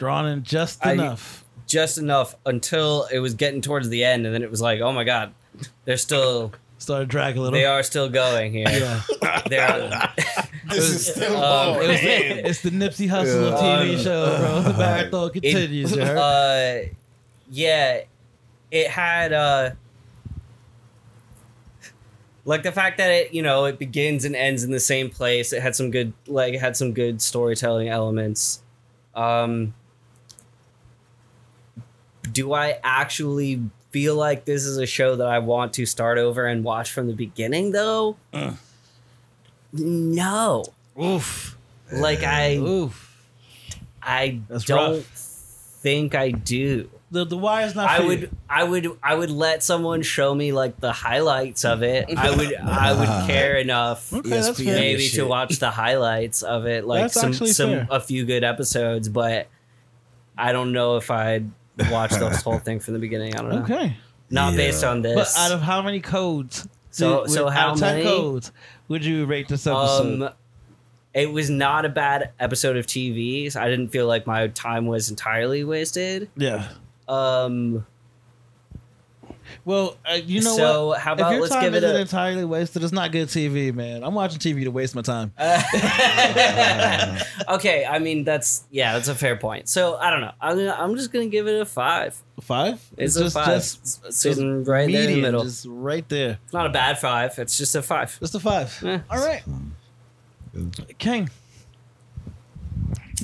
Drawn 0.00 0.26
in 0.26 0.42
just 0.42 0.84
I- 0.84 0.92
enough. 0.94 1.44
just 1.66 1.98
enough 1.98 2.34
until 2.46 3.06
it 3.12 3.18
was 3.20 3.34
getting 3.34 3.60
towards 3.60 3.88
the 3.90 4.02
end, 4.02 4.24
and 4.26 4.34
then 4.34 4.42
it 4.42 4.50
was 4.50 4.60
like, 4.62 4.80
oh 4.80 4.92
my 4.92 5.04
god, 5.04 5.32
they're 5.84 5.96
still. 5.98 6.52
Started 6.78 7.08
dragging 7.10 7.38
a 7.38 7.42
little. 7.42 7.58
They 7.58 7.66
are 7.66 7.82
still 7.82 8.08
going 8.08 8.52
here. 8.54 8.64
Yeah. 8.66 9.02
They're. 9.50 10.08
this 10.70 10.84
is 10.84 11.06
still 11.12 11.36
um, 11.44 11.76
It 11.82 11.88
was 11.88 11.98
it's 12.00 12.60
the 12.62 12.70
Nipsey 12.70 13.06
Hussle 13.10 13.52
of 13.52 13.60
TV 13.60 13.96
Um, 13.98 14.02
show, 14.02 14.38
bro. 14.38 14.60
The 14.72 14.78
marathon 14.78 15.30
continues. 15.30 15.94
you 15.94 16.02
heard? 16.02 16.16
uh, 16.16 16.88
yeah, 17.50 18.00
it 18.70 18.88
had 18.88 19.34
uh, 19.34 19.70
like 22.46 22.62
the 22.62 22.72
fact 22.72 22.96
that 22.98 23.10
it 23.10 23.34
you 23.34 23.42
know 23.42 23.66
it 23.66 23.78
begins 23.78 24.24
and 24.24 24.34
ends 24.34 24.64
in 24.64 24.70
the 24.70 24.80
same 24.80 25.10
place. 25.10 25.52
It 25.52 25.60
had 25.62 25.76
some 25.76 25.90
good 25.90 26.12
like 26.26 26.54
it 26.54 26.60
had 26.60 26.76
some 26.76 26.92
good 26.94 27.20
storytelling 27.20 27.88
elements. 27.90 28.62
Um, 29.14 29.74
do 32.32 32.52
I 32.52 32.78
actually 32.82 33.60
feel 33.90 34.14
like 34.14 34.44
this 34.44 34.64
is 34.64 34.76
a 34.78 34.86
show 34.86 35.16
that 35.16 35.26
I 35.26 35.38
want 35.40 35.72
to 35.74 35.86
start 35.86 36.18
over 36.18 36.46
and 36.46 36.62
watch 36.64 36.90
from 36.92 37.06
the 37.06 37.14
beginning 37.14 37.72
though? 37.72 38.16
Mm. 38.32 38.56
No. 39.72 40.64
Oof. 41.00 41.56
Like 41.92 42.22
I 42.22 42.56
Oof. 42.56 43.06
I 44.02 44.40
That's 44.48 44.64
don't 44.64 44.96
rough. 44.98 45.04
think 45.82 46.14
I 46.14 46.30
do. 46.30 46.88
The 47.12 47.24
the 47.24 47.36
wire's 47.36 47.74
not. 47.74 47.90
I 47.90 48.00
would 48.06 48.20
you. 48.22 48.36
I 48.48 48.62
would 48.62 48.98
I 49.02 49.14
would 49.16 49.30
let 49.30 49.64
someone 49.64 50.02
show 50.02 50.32
me 50.32 50.52
like 50.52 50.78
the 50.78 50.92
highlights 50.92 51.64
of 51.64 51.82
it. 51.82 52.06
I 52.16 52.30
would 52.34 52.54
I 52.54 52.92
would 52.92 53.26
care 53.28 53.56
enough 53.56 54.12
Okay, 54.12 54.30
ESPN 54.30 54.64
maybe 54.66 55.08
to 55.10 55.24
watch 55.26 55.58
the 55.58 55.70
highlights 55.70 56.42
of 56.42 56.66
it, 56.66 56.86
like 56.86 57.02
That's 57.02 57.14
some 57.20 57.32
some 57.32 57.70
fair. 57.70 57.86
a 57.90 58.00
few 58.00 58.24
good 58.24 58.44
episodes, 58.44 59.08
but 59.08 59.48
I 60.38 60.52
don't 60.52 60.72
know 60.72 60.96
if 60.98 61.10
I'd 61.10 61.50
watch 61.90 62.10
this 62.12 62.42
whole 62.42 62.58
thing 62.66 62.80
from 62.80 62.94
the 62.94 63.00
beginning. 63.00 63.34
I 63.36 63.42
don't 63.42 63.50
know. 63.50 63.62
Okay. 63.62 63.96
Not 64.30 64.52
Yeah. 64.52 64.56
based 64.56 64.84
on 64.84 65.02
this. 65.02 65.14
But 65.14 65.40
out 65.40 65.52
of 65.52 65.60
how 65.62 65.82
many 65.82 66.00
codes? 66.00 66.68
So- 66.90 67.22
would- 67.22 67.30
so 67.30 67.44
would- 67.44 67.52
how 67.52 67.68
out 67.68 67.74
of 67.74 67.80
10 67.80 67.94
many? 67.98 68.04
codes 68.08 68.52
would 68.88 69.04
you 69.04 69.26
rate 69.26 69.48
this 69.48 69.66
episode? 69.66 70.22
um 70.22 70.30
it 71.12 71.32
was 71.32 71.50
not 71.50 71.84
a 71.84 71.88
bad 71.88 72.30
episode 72.38 72.76
of 72.76 72.86
TV. 72.86 73.50
So 73.50 73.60
I 73.60 73.68
didn't 73.68 73.88
feel 73.88 74.06
like 74.06 74.26
my 74.28 74.46
time 74.48 74.86
was 74.86 75.10
entirely 75.10 75.64
wasted. 75.64 76.28
yeah. 76.36 76.68
Um 77.08 77.84
Well, 79.64 79.96
uh, 80.10 80.14
you 80.14 80.42
know 80.42 80.56
So, 80.56 80.86
what? 80.88 81.00
how 81.00 81.12
if 81.12 81.18
about 81.20 81.32
your 81.32 81.40
let's 81.42 81.52
time 81.52 81.62
give 81.62 81.74
it 81.74 81.84
isn't 81.84 81.96
a- 81.96 82.00
entirely 82.00 82.44
wasted, 82.44 82.82
it's 82.82 82.92
not 82.92 83.12
good 83.12 83.28
TV, 83.28 83.72
man. 83.74 84.02
I'm 84.04 84.14
watching 84.14 84.38
TV 84.38 84.64
to 84.64 84.70
waste 84.70 84.94
my 84.94 85.02
time. 85.02 85.32
okay, 87.48 87.84
I 87.86 87.98
mean 87.98 88.24
that's 88.24 88.64
yeah, 88.70 88.92
that's 88.94 89.08
a 89.08 89.14
fair 89.14 89.36
point. 89.36 89.68
So 89.68 89.96
I 89.96 90.10
don't 90.10 90.20
know. 90.20 90.32
I'm 90.40 90.56
gonna, 90.56 90.76
I'm 90.78 90.96
just 90.96 91.12
gonna 91.12 91.26
give 91.26 91.46
it 91.48 91.60
a 91.60 91.64
five. 91.66 92.20
Five? 92.40 92.80
It's, 92.96 93.16
just, 93.16 93.36
a 93.36 93.38
five. 93.38 93.54
Just, 93.56 94.04
It's 94.06 94.16
sitting 94.16 94.64
right 94.64 94.90
there 94.90 95.08
in 95.08 95.14
the 95.16 95.20
middle. 95.22 95.44
just 95.44 95.66
right 95.68 96.08
there. 96.08 96.38
It's 96.44 96.52
not 96.54 96.66
a 96.66 96.70
bad 96.70 96.98
five. 96.98 97.38
It's 97.38 97.58
just 97.58 97.74
a 97.74 97.82
five. 97.82 98.18
Just 98.18 98.34
a 98.34 98.40
five. 98.40 98.82
Eh. 98.84 98.98
All 99.10 99.18
right, 99.18 99.42
King. 100.98 101.28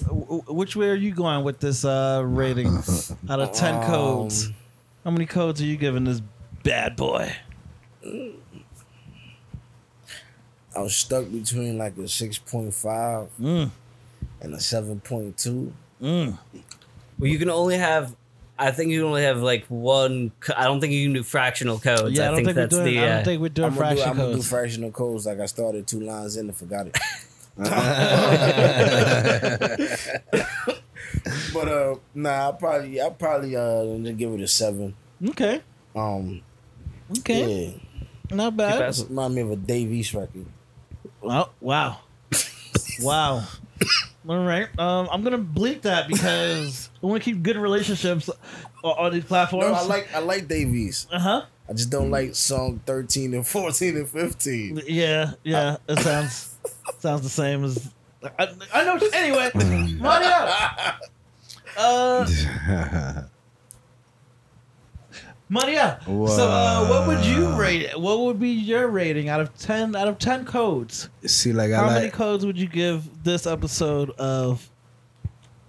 Which 0.08 0.76
way 0.76 0.90
are 0.90 0.94
you 0.94 1.12
going 1.12 1.44
with 1.44 1.58
this 1.60 1.84
uh, 1.84 2.22
rating 2.24 2.68
out 3.28 3.40
of 3.40 3.52
ten 3.52 3.82
codes? 3.86 4.50
How 5.06 5.12
many 5.12 5.24
codes 5.24 5.62
are 5.62 5.64
you 5.64 5.76
giving 5.76 6.02
this 6.02 6.20
bad 6.64 6.96
boy? 6.96 7.32
I 8.04 8.32
was 10.80 10.96
stuck 10.96 11.30
between 11.30 11.78
like 11.78 11.96
a 11.96 12.00
6.5 12.08 13.28
Mm, 13.40 13.70
and 14.40 14.54
a 14.54 14.56
7.2. 14.56 15.70
mm. 16.02 16.38
Well, 17.20 17.30
you 17.30 17.38
can 17.38 17.50
only 17.50 17.78
have. 17.78 18.16
I 18.58 18.72
think 18.72 18.90
you 18.90 18.98
can 19.02 19.06
only 19.06 19.22
have 19.22 19.40
like 19.42 19.64
one. 19.66 20.32
co- 20.40 20.54
I 20.56 20.64
don't 20.64 20.80
think 20.80 20.92
you 20.92 21.04
can 21.06 21.12
do 21.12 21.22
fractional 21.22 21.78
codes. 21.78 22.18
Yeah, 22.18 22.24
I 22.24 22.26
I, 22.26 22.28
don't 22.30 22.36
think 22.38 22.46
think 22.48 22.56
we're 22.56 22.62
that's 22.62 22.74
doing- 22.74 22.84
the. 22.94 22.98
I 22.98 23.02
don't 23.06 23.20
uh, 23.20 23.24
think 23.24 23.40
we're 23.42 23.48
doing 23.50 23.68
I'm 23.68 23.74
gonna 23.76 23.94
do, 23.94 24.00
fraction 24.02 24.10
I'm 24.10 24.16
gonna 24.26 24.34
do 24.34 24.42
fractional 24.42 24.90
codes 24.90 25.26
like 25.26 25.38
I 25.38 25.46
started 25.46 25.86
two 25.86 26.00
lines 26.00 26.36
in 26.36 26.48
and 26.48 26.56
forgot 26.56 26.88
it. 26.88 26.98
but 31.52 31.68
uh, 31.68 31.96
nah, 32.14 32.48
I 32.48 32.52
probably 32.52 33.00
I 33.00 33.10
probably 33.10 33.56
uh 33.56 33.96
give 34.12 34.32
it 34.32 34.40
a 34.40 34.48
seven. 34.48 34.94
Okay. 35.30 35.62
Um. 35.94 36.42
Okay. 37.18 37.74
Yeah. 38.30 38.36
Not 38.36 38.56
bad. 38.56 38.94
Remind 39.08 39.34
me 39.34 39.42
of 39.42 39.50
a 39.52 39.56
Dave 39.56 39.92
East 39.92 40.14
record. 40.14 40.46
Well, 41.20 41.52
wow. 41.60 41.98
wow. 43.02 43.44
All 44.28 44.44
right. 44.44 44.66
Um, 44.78 45.08
I'm 45.10 45.22
gonna 45.22 45.38
bleep 45.38 45.82
that 45.82 46.08
because 46.08 46.90
I 47.02 47.06
want 47.06 47.22
to 47.22 47.30
keep 47.30 47.42
good 47.42 47.56
relationships 47.56 48.28
on, 48.82 48.98
on 48.98 49.12
these 49.12 49.24
platforms. 49.24 49.66
No, 49.66 49.74
I 49.74 49.82
like 49.82 50.14
I 50.14 50.18
like 50.18 50.48
Dave 50.48 50.74
East. 50.74 51.08
Uh 51.12 51.18
huh. 51.18 51.42
I 51.68 51.72
just 51.72 51.90
don't 51.90 52.10
like 52.10 52.34
song 52.34 52.80
thirteen 52.86 53.34
and 53.34 53.46
fourteen 53.46 53.96
and 53.96 54.08
fifteen. 54.08 54.80
Yeah, 54.86 55.32
yeah. 55.44 55.76
It 55.88 55.98
sounds 56.00 56.56
sounds 56.98 57.22
the 57.22 57.28
same 57.28 57.64
as. 57.64 57.90
I, 58.38 58.48
I 58.74 58.84
know. 58.84 58.98
Anyway, 59.12 59.50
Mm. 59.54 60.00
Maria. 61.76 62.28
Uh, 62.68 63.22
Maria. 65.48 66.00
So, 66.04 66.48
uh, 66.48 66.86
what 66.88 67.06
would 67.06 67.24
you 67.24 67.52
rate? 67.54 67.96
What 67.98 68.20
would 68.20 68.40
be 68.40 68.50
your 68.50 68.88
rating 68.88 69.28
out 69.28 69.40
of 69.40 69.56
ten? 69.56 69.94
Out 69.94 70.08
of 70.08 70.18
ten 70.18 70.44
codes, 70.44 71.08
See, 71.24 71.52
like 71.52 71.70
how 71.70 71.84
I 71.84 71.94
many 71.94 72.04
like, 72.06 72.14
codes 72.14 72.44
would 72.44 72.58
you 72.58 72.66
give 72.68 73.22
this 73.22 73.46
episode 73.46 74.10
of? 74.12 74.68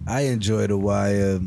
I 0.06 0.22
enjoy 0.22 0.66
The 0.66 0.76
Wire, 0.78 1.38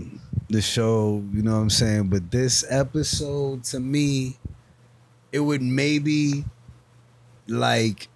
the 0.49 0.61
show, 0.61 1.23
you 1.33 1.41
know 1.41 1.53
what 1.55 1.61
I'm 1.61 1.69
saying? 1.69 2.09
But 2.09 2.29
this 2.29 2.63
episode, 2.69 3.63
to 3.65 3.79
me, 3.79 4.38
it 5.31 5.39
would 5.39 5.61
maybe 5.63 6.45
like 7.47 8.07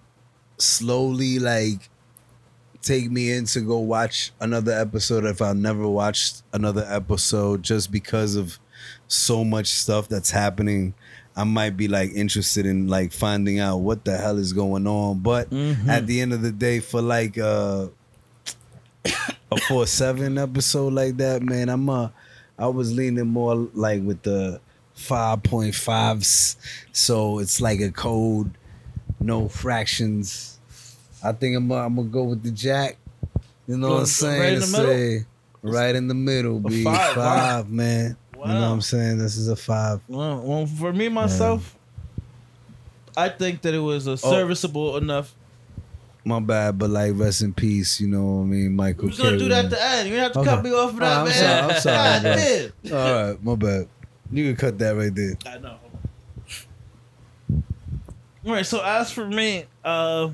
slowly 0.57 1.39
like 1.39 1.89
take 2.85 3.09
me 3.09 3.31
in 3.31 3.45
to 3.45 3.61
go 3.61 3.79
watch 3.79 4.31
another 4.39 4.71
episode 4.71 5.25
if 5.25 5.41
I've 5.41 5.57
never 5.57 5.87
watched 5.87 6.43
another 6.53 6.85
episode 6.87 7.63
just 7.63 7.91
because 7.91 8.35
of 8.35 8.59
so 9.07 9.43
much 9.43 9.67
stuff 9.67 10.07
that's 10.07 10.29
happening. 10.29 10.93
I 11.35 11.43
might 11.43 11.75
be 11.75 11.87
like 11.87 12.11
interested 12.13 12.65
in 12.65 12.87
like 12.87 13.11
finding 13.11 13.59
out 13.59 13.77
what 13.77 14.05
the 14.05 14.15
hell 14.15 14.37
is 14.37 14.53
going 14.53 14.87
on. 14.87 15.19
But 15.19 15.51
at 15.89 16.07
the 16.07 16.21
end 16.21 16.31
of 16.31 16.41
the 16.41 16.51
day, 16.51 16.79
for 16.79 17.01
like 17.01 17.37
uh 17.37 17.87
a 19.05 19.57
four 19.67 19.87
seven 19.87 20.37
episode 20.37 20.93
like 20.93 21.17
that, 21.17 21.41
man, 21.41 21.69
I'm 21.69 21.89
uh 21.89 22.09
I 22.57 22.67
was 22.67 22.93
leaning 22.93 23.27
more 23.27 23.55
like 23.73 24.03
with 24.03 24.21
the 24.21 24.61
five 24.93 25.43
point 25.43 25.75
fives. 25.75 26.55
So 26.93 27.39
it's 27.39 27.59
like 27.59 27.81
a 27.81 27.91
code, 27.91 28.51
no 29.19 29.49
fractions. 29.49 30.54
I 31.25 31.31
think 31.33 31.57
I'm 31.57 31.71
I'm 31.71 31.95
gonna 31.95 32.07
go 32.07 32.23
with 32.23 32.43
the 32.43 32.51
jack. 32.51 32.97
You 33.67 33.77
know 33.77 33.89
what 33.89 33.95
I'm 33.95 33.99
Right 34.01 34.07
saying? 34.07 34.53
in 34.53 34.59
the 34.59 34.67
middle? 34.67 34.93
say, 34.93 35.25
Right 35.63 35.95
in 35.95 36.07
the 36.07 36.13
middle, 36.13 36.59
B. 36.59 36.83
five, 36.83 37.15
Five, 37.15 37.65
wow. 37.67 37.71
man. 37.71 38.17
You 38.33 38.37
know 38.39 38.47
what 38.47 38.53
I'm 38.67 38.81
saying? 38.81 39.17
This 39.17 39.37
is 39.37 39.47
a 39.47 39.55
five. 39.55 40.01
Well, 40.07 40.41
well 40.41 40.65
for 40.67 40.93
me 40.93 41.09
myself, 41.09 41.75
I 43.17 43.29
think 43.29 43.61
that 43.63 43.73
it 43.73 43.79
was 43.79 44.05
a 44.05 44.17
serviceable 44.17 44.97
enough. 44.97 45.33
My 46.23 46.39
bad, 46.39 46.77
but 46.77 46.89
like 46.91 47.13
rest 47.15 47.41
in 47.41 47.53
peace, 47.53 47.99
you 47.99 48.07
know 48.07 48.23
what 48.23 48.41
I 48.41 48.45
mean, 48.45 48.75
Michael. 48.75 49.07
Was 49.07 49.17
gonna 49.19 49.37
do 49.37 49.49
that 49.49 49.65
at 49.65 49.71
the 49.71 49.83
end. 49.83 50.09
You 50.09 50.15
have 50.17 50.33
to 50.33 50.39
Okay. 50.39 50.49
cut 50.49 50.63
me 50.63 50.71
off 50.71 50.93
for 50.93 50.99
that, 50.99 51.17
Oh, 51.17 51.19
I'm 51.21 51.25
man. 51.25 51.33
sorry, 51.33 51.73
I'm 51.73 51.81
sorry. 52.91 52.95
All 52.99 53.27
right, 53.29 53.43
my 53.43 53.55
bad. 53.55 53.87
You 54.31 54.45
can 54.47 54.55
cut 54.55 54.77
that 54.79 54.95
right 54.95 55.13
there. 55.13 55.37
I 55.45 55.57
know. 55.59 55.77
All 58.45 58.51
right. 58.53 58.65
So 58.65 58.83
as 58.83 59.11
for 59.11 59.25
me, 59.27 59.65
uh, 59.83 60.29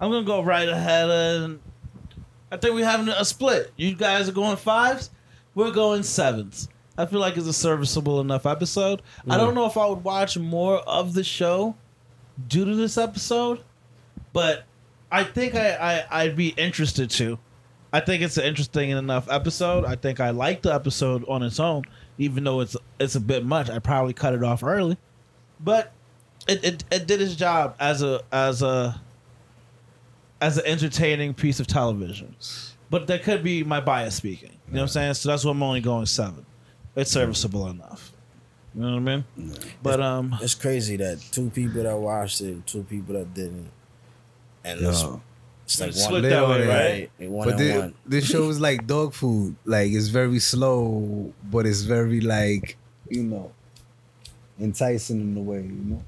I'm 0.00 0.10
gonna 0.10 0.24
go 0.24 0.42
right 0.42 0.68
ahead, 0.68 1.10
and 1.10 1.60
I 2.52 2.56
think 2.56 2.74
we're 2.74 2.84
having 2.84 3.08
a 3.08 3.24
split. 3.24 3.72
You 3.76 3.94
guys 3.94 4.28
are 4.28 4.32
going 4.32 4.56
fives. 4.56 5.10
We're 5.54 5.72
going 5.72 6.02
sevens. 6.02 6.68
I 6.96 7.06
feel 7.06 7.20
like 7.20 7.36
it's 7.36 7.46
a 7.46 7.52
serviceable 7.52 8.20
enough 8.20 8.46
episode. 8.46 9.02
I 9.28 9.36
don't 9.36 9.54
know 9.54 9.66
if 9.66 9.76
I 9.76 9.86
would 9.86 10.02
watch 10.02 10.36
more 10.36 10.78
of 10.78 11.14
the 11.14 11.22
show 11.22 11.76
due 12.48 12.64
to 12.64 12.74
this 12.74 12.98
episode, 12.98 13.60
but 14.32 14.64
I 15.10 15.24
think 15.24 15.54
I, 15.54 15.74
I 16.10 16.22
I'd 16.22 16.36
be 16.36 16.48
interested 16.50 17.10
to. 17.10 17.38
I 17.92 18.00
think 18.00 18.22
it's 18.22 18.36
an 18.36 18.44
interesting 18.44 18.90
enough 18.90 19.30
episode. 19.30 19.84
I 19.84 19.96
think 19.96 20.20
I 20.20 20.30
like 20.30 20.62
the 20.62 20.74
episode 20.74 21.24
on 21.28 21.42
its 21.42 21.58
own, 21.58 21.84
even 22.18 22.44
though 22.44 22.60
it's 22.60 22.76
it's 22.98 23.14
a 23.14 23.20
bit 23.20 23.44
much. 23.44 23.70
I 23.70 23.78
probably 23.78 24.12
cut 24.12 24.34
it 24.34 24.42
off 24.42 24.62
early, 24.62 24.98
but 25.60 25.92
it, 26.46 26.64
it, 26.64 26.84
it 26.90 27.06
did 27.06 27.22
its 27.22 27.34
job 27.36 27.76
as 27.78 28.02
a 28.02 28.22
as 28.30 28.62
a 28.62 29.00
as 30.40 30.58
an 30.58 30.66
entertaining 30.66 31.34
piece 31.34 31.60
of 31.60 31.66
television. 31.66 32.34
But 32.90 33.06
that 33.08 33.22
could 33.22 33.42
be 33.42 33.62
my 33.64 33.80
bias 33.80 34.14
speaking. 34.14 34.50
You 34.68 34.74
know 34.74 34.78
what 34.80 34.82
I'm 34.82 34.88
saying? 34.88 35.14
So 35.14 35.28
that's 35.28 35.44
why 35.44 35.50
I'm 35.50 35.62
only 35.62 35.80
going 35.80 36.06
seven. 36.06 36.44
It's 36.96 37.10
serviceable 37.10 37.68
enough. 37.68 38.12
You 38.74 38.82
know 38.82 38.90
what 38.92 38.96
I 38.96 39.00
mean? 39.00 39.24
But 39.82 40.00
um, 40.00 40.36
It's 40.40 40.54
crazy 40.54 40.96
that 40.96 41.18
two 41.32 41.50
people 41.50 41.82
that 41.82 41.96
watched 41.96 42.40
it, 42.40 42.66
two 42.66 42.82
people 42.84 43.14
that 43.14 43.32
didn't, 43.34 43.70
and 44.64 44.80
it's, 44.80 45.02
Yo. 45.02 45.20
it's 45.64 45.80
like 45.80 45.92
Split 45.92 46.12
one 46.12 46.22
that 46.22 46.30
Little, 46.30 46.48
way, 46.50 46.66
right? 46.66 47.10
right? 47.20 47.30
One 47.30 47.44
But 47.46 47.50
and 47.52 47.60
this, 47.60 47.78
one. 47.80 47.94
this 48.06 48.24
show 48.26 48.48
is 48.48 48.60
like 48.60 48.86
dog 48.86 49.14
food. 49.14 49.56
Like 49.64 49.90
it's 49.92 50.08
very 50.08 50.38
slow, 50.38 51.32
but 51.50 51.66
it's 51.66 51.82
very 51.82 52.20
like 52.20 52.76
you 53.08 53.22
know 53.24 53.52
enticing 54.60 55.20
in 55.20 55.36
a 55.36 55.40
way. 55.40 55.58
You 55.62 55.72
know. 55.84 56.04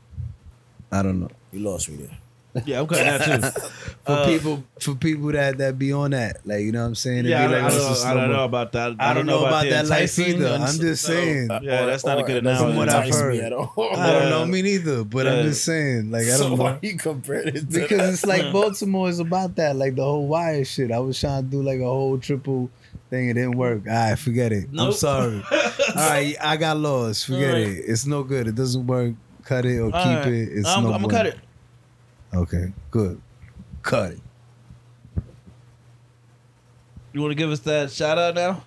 I 0.92 1.02
don't 1.02 1.20
know. 1.20 1.30
You 1.52 1.60
lost 1.60 1.88
me 1.88 1.96
there. 1.96 2.18
Yeah, 2.64 2.80
I'm 2.80 2.86
cutting 2.86 3.06
that 3.06 3.54
too. 3.54 3.60
For 4.06 4.12
Uh, 4.12 4.26
people, 4.26 4.64
for 4.80 4.94
people 4.94 5.30
that 5.32 5.58
that 5.58 5.78
be 5.78 5.92
on 5.92 6.12
that, 6.12 6.38
like 6.46 6.60
you 6.62 6.72
know 6.72 6.80
what 6.80 6.86
I'm 6.88 6.94
saying. 6.94 7.18
It'd 7.20 7.30
Yeah, 7.30 7.44
I 7.44 7.46
be 7.48 7.52
don't, 7.52 7.62
like, 7.64 7.72
I 7.72 7.76
don't, 7.78 7.92
is 7.92 8.04
I 8.04 8.14
don't 8.14 8.30
know 8.32 8.44
about 8.44 8.72
that. 8.72 8.96
I 8.98 9.12
don't 9.14 9.26
know 9.26 9.44
about 9.44 9.64
the 9.64 9.70
that 9.70 9.86
life 9.88 10.18
either. 10.18 10.48
I'm 10.48 10.78
just 10.78 11.02
so- 11.04 11.12
saying. 11.12 11.48
Yeah, 11.62 11.84
that's 11.86 12.04
not 12.04 12.18
a 12.18 12.22
good 12.22 12.36
it 12.38 12.40
doesn't 12.40 12.66
From 12.72 12.78
analogy. 12.78 12.78
what 12.78 12.88
I've 12.88 13.04
entice 13.06 13.20
me 13.22 13.36
heard. 13.38 13.44
at 13.44 13.52
all. 13.52 13.72
I 13.94 14.12
don't 14.12 14.30
know 14.30 14.46
me 14.46 14.62
neither, 14.62 15.04
but 15.04 15.26
Yeah. 15.26 15.32
I'm 15.34 15.42
just 15.44 15.64
saying. 15.64 16.10
Like 16.10 16.24
I 16.28 16.38
don't 16.38 16.56
why 16.58 16.72
know. 16.72 16.78
you 16.82 16.96
compared 16.96 17.48
it 17.48 17.60
to 17.60 17.66
Because 17.66 17.98
that? 17.98 18.12
it's 18.14 18.26
like 18.26 18.50
Baltimore 18.52 19.08
is 19.10 19.18
about 19.20 19.54
that, 19.56 19.76
like 19.76 19.94
the 19.96 20.02
whole 20.04 20.26
wire 20.26 20.64
shit. 20.64 20.90
I 20.90 20.98
was 20.98 21.20
trying 21.20 21.44
to 21.44 21.50
do 21.50 21.62
like 21.62 21.78
a 21.80 21.84
whole 21.84 22.18
triple 22.18 22.70
thing, 23.10 23.28
it 23.28 23.34
didn't 23.34 23.58
work. 23.58 23.82
All 23.86 23.92
right, 23.92 24.18
forget 24.18 24.50
it. 24.50 24.66
I'm 24.78 24.92
sorry. 24.92 25.42
All 25.52 25.70
right, 25.94 26.34
I 26.40 26.56
got 26.56 26.78
lost. 26.78 27.26
Forget 27.26 27.48
All 27.50 27.54
right. 27.54 27.66
it. 27.68 27.84
It's 27.86 28.06
no 28.06 28.22
good. 28.24 28.48
It 28.48 28.54
doesn't 28.54 28.86
work. 28.86 29.14
Cut 29.44 29.64
it 29.66 29.78
or 29.78 29.84
All 29.84 29.90
keep 29.90 30.24
right. 30.24 30.26
it. 30.32 30.48
It's 30.52 30.68
I'm, 30.68 30.84
no 30.84 30.92
I'm 30.94 31.02
gonna 31.02 31.12
cut 31.12 31.26
it. 31.26 31.38
Okay, 32.34 32.72
good. 32.90 33.20
Cut 33.82 34.12
it. 34.12 34.20
You 37.12 37.20
want 37.20 37.32
to 37.32 37.34
give 37.34 37.50
us 37.50 37.60
that 37.60 37.90
shout 37.90 38.18
out 38.18 38.34
now? 38.34 38.64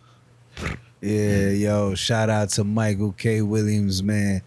Yeah, 1.00 1.50
yo, 1.50 1.96
shout 1.96 2.30
out 2.30 2.50
to 2.52 2.64
Michael 2.64 3.14
K. 3.14 3.42
Williams, 3.42 4.04
man. 4.04 4.42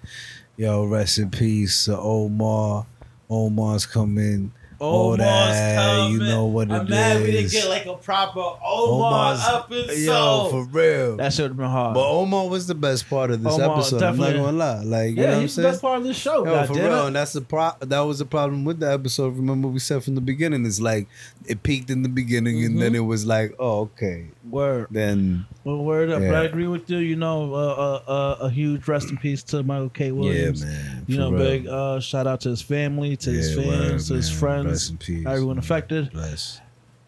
Yo, 0.56 0.84
rest 0.84 1.18
in 1.18 1.30
peace 1.30 1.86
to 1.86 1.98
Omar. 1.98 2.86
Omar's 3.28 3.86
coming. 3.86 4.52
Omar's 4.80 5.18
that, 5.18 6.10
you 6.10 6.18
know 6.18 6.44
what 6.46 6.70
I'm 6.70 6.86
it 6.86 6.90
mad 6.90 7.22
we 7.22 7.30
didn't 7.32 7.50
get 7.50 7.68
like 7.68 7.86
a 7.86 7.94
proper 7.94 8.40
Omar 8.40 9.34
Omar's- 9.34 9.48
episode. 9.48 9.98
Yo, 10.04 10.48
for 10.50 10.64
real. 10.66 11.16
that 11.16 11.32
should 11.32 11.50
have 11.50 11.56
been 11.56 11.66
hard. 11.66 11.94
But 11.94 12.08
Omar 12.10 12.48
was 12.48 12.66
the 12.66 12.74
best 12.74 13.08
part 13.08 13.30
of 13.30 13.42
this 13.42 13.54
Omar, 13.54 13.78
episode. 13.78 14.02
I'm 14.02 14.16
not 14.16 14.24
definitely. 14.26 14.44
gonna 14.46 14.56
lie. 14.56 14.82
Like, 14.82 15.10
you 15.10 15.16
know 15.16 15.22
yeah, 15.22 15.28
what 15.28 15.34
I'm 15.36 15.40
he's 15.42 15.56
the 15.56 15.62
saying? 15.62 15.72
best 15.72 15.82
part 15.82 15.98
of 15.98 16.04
this 16.04 16.16
show. 16.16 16.44
Yo, 16.44 16.44
God 16.44 16.66
for 16.66 16.74
real, 16.74 17.04
it. 17.04 17.06
and 17.08 17.16
that's 17.16 17.32
the 17.32 17.40
pro- 17.40 17.72
that 17.80 18.00
was 18.00 18.18
the 18.18 18.26
problem 18.26 18.64
with 18.64 18.80
the 18.80 18.92
episode. 18.92 19.36
Remember 19.36 19.68
we 19.68 19.78
said 19.78 20.02
from 20.04 20.14
the 20.14 20.20
beginning, 20.20 20.66
it's 20.66 20.80
like 20.80 21.08
it 21.46 21.62
peaked 21.62 21.90
in 21.90 22.02
the 22.02 22.08
beginning, 22.08 22.64
and 22.64 22.80
then 22.80 22.92
Mhm. 22.92 22.96
it 22.96 23.00
was 23.00 23.24
like, 23.26 23.54
oh, 23.58 23.80
okay. 23.80 24.26
Word. 24.50 24.86
Then 24.90 25.46
Well, 25.64 25.78
word 25.78 26.10
up. 26.10 26.20
Yeah. 26.22 26.28
But 26.28 26.36
I 26.36 26.44
agree 26.44 26.66
with 26.66 26.88
you. 26.90 26.98
You 26.98 27.16
know, 27.16 27.52
uh, 27.54 27.58
uh, 27.58 28.10
uh, 28.10 28.36
a 28.46 28.50
huge 28.50 28.86
rest 28.88 29.10
in 29.10 29.16
peace 29.16 29.42
to 29.44 29.62
Michael 29.62 29.88
K. 29.90 30.12
Williams. 30.12 30.62
yeah, 30.62 30.68
man. 30.70 31.04
You 31.06 31.18
know, 31.18 31.30
real. 31.30 31.38
big 31.38 31.66
uh, 31.66 32.00
shout 32.00 32.26
out 32.26 32.40
to 32.42 32.50
his 32.50 32.62
family, 32.62 33.16
to 33.16 33.30
his 33.30 33.54
fans, 33.54 33.66
word, 33.66 34.00
to 34.08 34.14
his 34.14 34.30
friends, 34.30 34.66
Rest 34.66 34.90
in 34.90 34.98
peace. 34.98 35.26
everyone 35.26 35.58
affected. 35.58 36.12
Bless. 36.12 36.60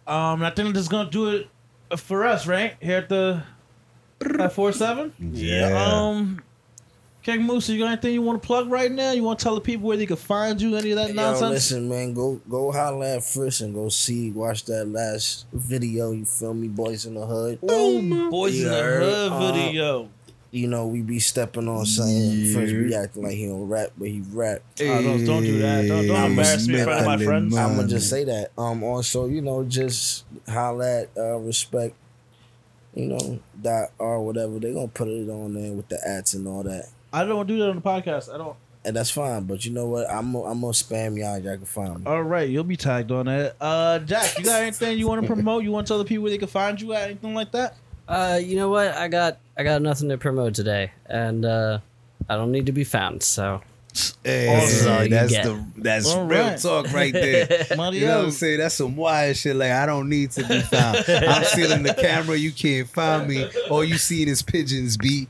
Um, 0.07 0.43
I 0.43 0.51
think 0.51 0.75
this 0.75 0.83
is 0.83 0.89
gonna 0.89 1.11
do 1.11 1.29
it 1.29 1.49
for 1.99 2.25
us, 2.25 2.47
right? 2.47 2.75
Here 2.81 2.99
at 2.99 3.09
the 3.09 3.43
at 4.39 4.53
four 4.53 4.73
seven. 4.73 5.13
Yeah. 5.19 5.77
Um, 5.77 6.43
King 7.29 7.43
Moose, 7.43 7.69
you 7.69 7.79
got 7.79 7.89
anything 7.89 8.15
you 8.15 8.23
want 8.23 8.43
to 8.43 8.47
plug 8.47 8.71
right 8.71 8.91
now? 8.91 9.13
You 9.13 9.23
want 9.23 9.39
to 9.39 9.43
tell 9.43 9.55
the 9.55 9.61
people 9.61 9.87
where 9.87 9.99
they 9.99 10.07
can 10.07 10.17
find 10.17 10.59
you? 10.59 10.75
Any 10.77 10.93
of 10.93 10.97
that 10.97 11.09
Yo, 11.09 11.15
nonsense? 11.15 11.51
listen, 11.51 11.87
man, 11.87 12.15
go 12.15 12.41
go 12.49 12.73
holla 12.73 13.17
at 13.17 13.23
Frisch 13.23 13.61
and 13.61 13.75
go 13.75 13.91
see, 13.91 14.31
watch 14.31 14.65
that 14.65 14.87
last 14.89 15.47
video. 15.53 16.13
You 16.13 16.25
feel 16.25 16.55
me, 16.55 16.69
boys 16.69 17.05
in 17.05 17.17
the 17.17 17.27
hood. 17.27 17.59
Oh, 17.69 18.31
boys 18.31 18.59
in 18.59 18.69
the 18.69 18.83
hood 18.83 19.33
uh, 19.33 19.53
video. 19.53 20.09
You 20.53 20.69
know, 20.69 20.87
we 20.87 21.03
be 21.03 21.19
stepping 21.19 21.69
on 21.69 21.85
something. 21.85 22.55
Frisch 22.55 22.71
be 22.73 22.95
acting 22.95 23.23
like 23.23 23.35
he 23.35 23.45
don't 23.45 23.69
rap, 23.69 23.91
but 23.99 24.09
he 24.09 24.23
rap. 24.33 24.63
Oh, 24.81 25.03
don't, 25.03 25.25
don't 25.27 25.43
do 25.43 25.59
that. 25.59 25.87
Don't, 25.87 26.07
don't 26.07 26.17
I'ma 26.17 26.27
embarrass 26.29 26.67
me 26.67 26.79
in 26.79 26.85
front 26.85 27.01
of 27.01 27.07
my 27.07 27.23
friends. 27.23 27.55
Man. 27.55 27.63
I'm 27.63 27.77
gonna 27.77 27.89
just 27.89 28.09
say 28.09 28.25
that. 28.25 28.53
Um, 28.57 28.83
also, 28.83 29.27
you 29.27 29.43
know, 29.43 29.65
just 29.65 30.25
holla 30.49 31.03
at 31.03 31.11
uh, 31.15 31.37
respect. 31.37 31.95
you 32.95 33.09
know, 33.09 33.39
dot 33.61 33.91
or 33.99 34.25
whatever, 34.25 34.59
they're 34.59 34.73
gonna 34.73 34.89
put 34.89 35.09
it 35.09 35.29
on 35.29 35.53
there 35.53 35.73
with 35.73 35.89
the 35.91 36.01
ads 36.09 36.33
and 36.33 36.49
all 36.49 36.63
that. 36.63 36.89
I 37.13 37.25
don't 37.25 37.47
do 37.47 37.59
that 37.59 37.71
on 37.71 37.77
the 37.77 37.83
podcast. 37.83 38.33
I 38.33 38.39
don't. 38.39 38.57
And 38.85 38.97
that's 38.97 39.11
fine, 39.11 39.45
but 39.45 39.65
you 39.65 39.73
know 39.73 39.87
what? 39.87 40.09
I'm 40.09 40.33
gonna- 40.33 40.45
I'm 40.45 40.61
gonna 40.61 40.73
spam 40.73 41.19
y'all. 41.19 41.39
Y'all 41.39 41.57
can 41.57 41.65
find 41.67 41.99
me. 42.01 42.03
All 42.07 42.23
right, 42.23 42.49
you'll 42.49 42.65
be 42.65 42.77
tagged 42.77 43.11
on 43.11 43.27
that. 43.27 43.57
Uh, 43.61 43.99
Jack, 44.01 44.39
you 44.39 44.45
got 44.45 44.63
anything 44.63 44.99
you 44.99 45.09
want 45.09 45.21
to 45.21 45.27
promote? 45.27 45.65
You 45.65 45.73
want 45.73 45.87
to 45.87 45.91
tell 45.91 45.99
the 45.99 46.05
people 46.05 46.23
where 46.25 46.31
they 46.31 46.39
can 46.39 46.49
find 46.49 46.81
you 46.81 46.93
at? 46.95 47.05
Anything 47.05 47.35
like 47.35 47.51
that? 47.53 47.77
Uh, 48.07 48.41
you 48.43 48.57
know 48.57 48.69
what? 48.71 48.89
I 48.95 49.09
got 49.09 49.39
I 49.59 49.65
got 49.65 49.83
nothing 49.83 50.09
to 50.09 50.17
promote 50.17 50.55
today, 50.55 50.93
and 51.07 51.45
uh, 51.45 51.81
I 52.29 52.37
don't 52.37 52.53
need 52.53 52.67
to 52.67 52.73
be 52.73 52.85
found. 52.85 53.23
So 53.23 53.61
Hey, 54.23 54.47
this 54.61 54.81
is 54.83 54.87
all 54.87 55.03
you 55.03 55.09
that's 55.11 55.33
get. 55.33 55.45
the 55.45 55.65
that's 55.77 56.07
All 56.15 56.25
real 56.25 56.43
right. 56.45 56.59
talk 56.59 56.93
right 56.93 57.13
there. 57.13 57.67
You 57.71 57.77
know 58.07 58.17
what. 58.19 58.25
I'm 58.27 58.31
saying? 58.31 58.59
That's 58.59 58.77
some 58.77 58.97
wild 58.97 59.37
shit. 59.37 59.57
Like 59.57 59.73
I 59.73 59.87
don't 59.87 60.09
need 60.09 60.31
to 60.33 60.45
be 60.47 60.61
found. 60.61 60.99
I'm 61.09 61.45
stealing 61.45 61.83
the 61.83 61.95
camera. 61.95 62.37
You 62.37 62.53
can't 62.53 62.89
find 62.89 63.29
me. 63.29 63.51
All 63.71 63.83
you 63.85 63.99
see 63.99 64.23
is 64.27 64.41
pigeons 64.41 64.97
beat, 64.97 65.29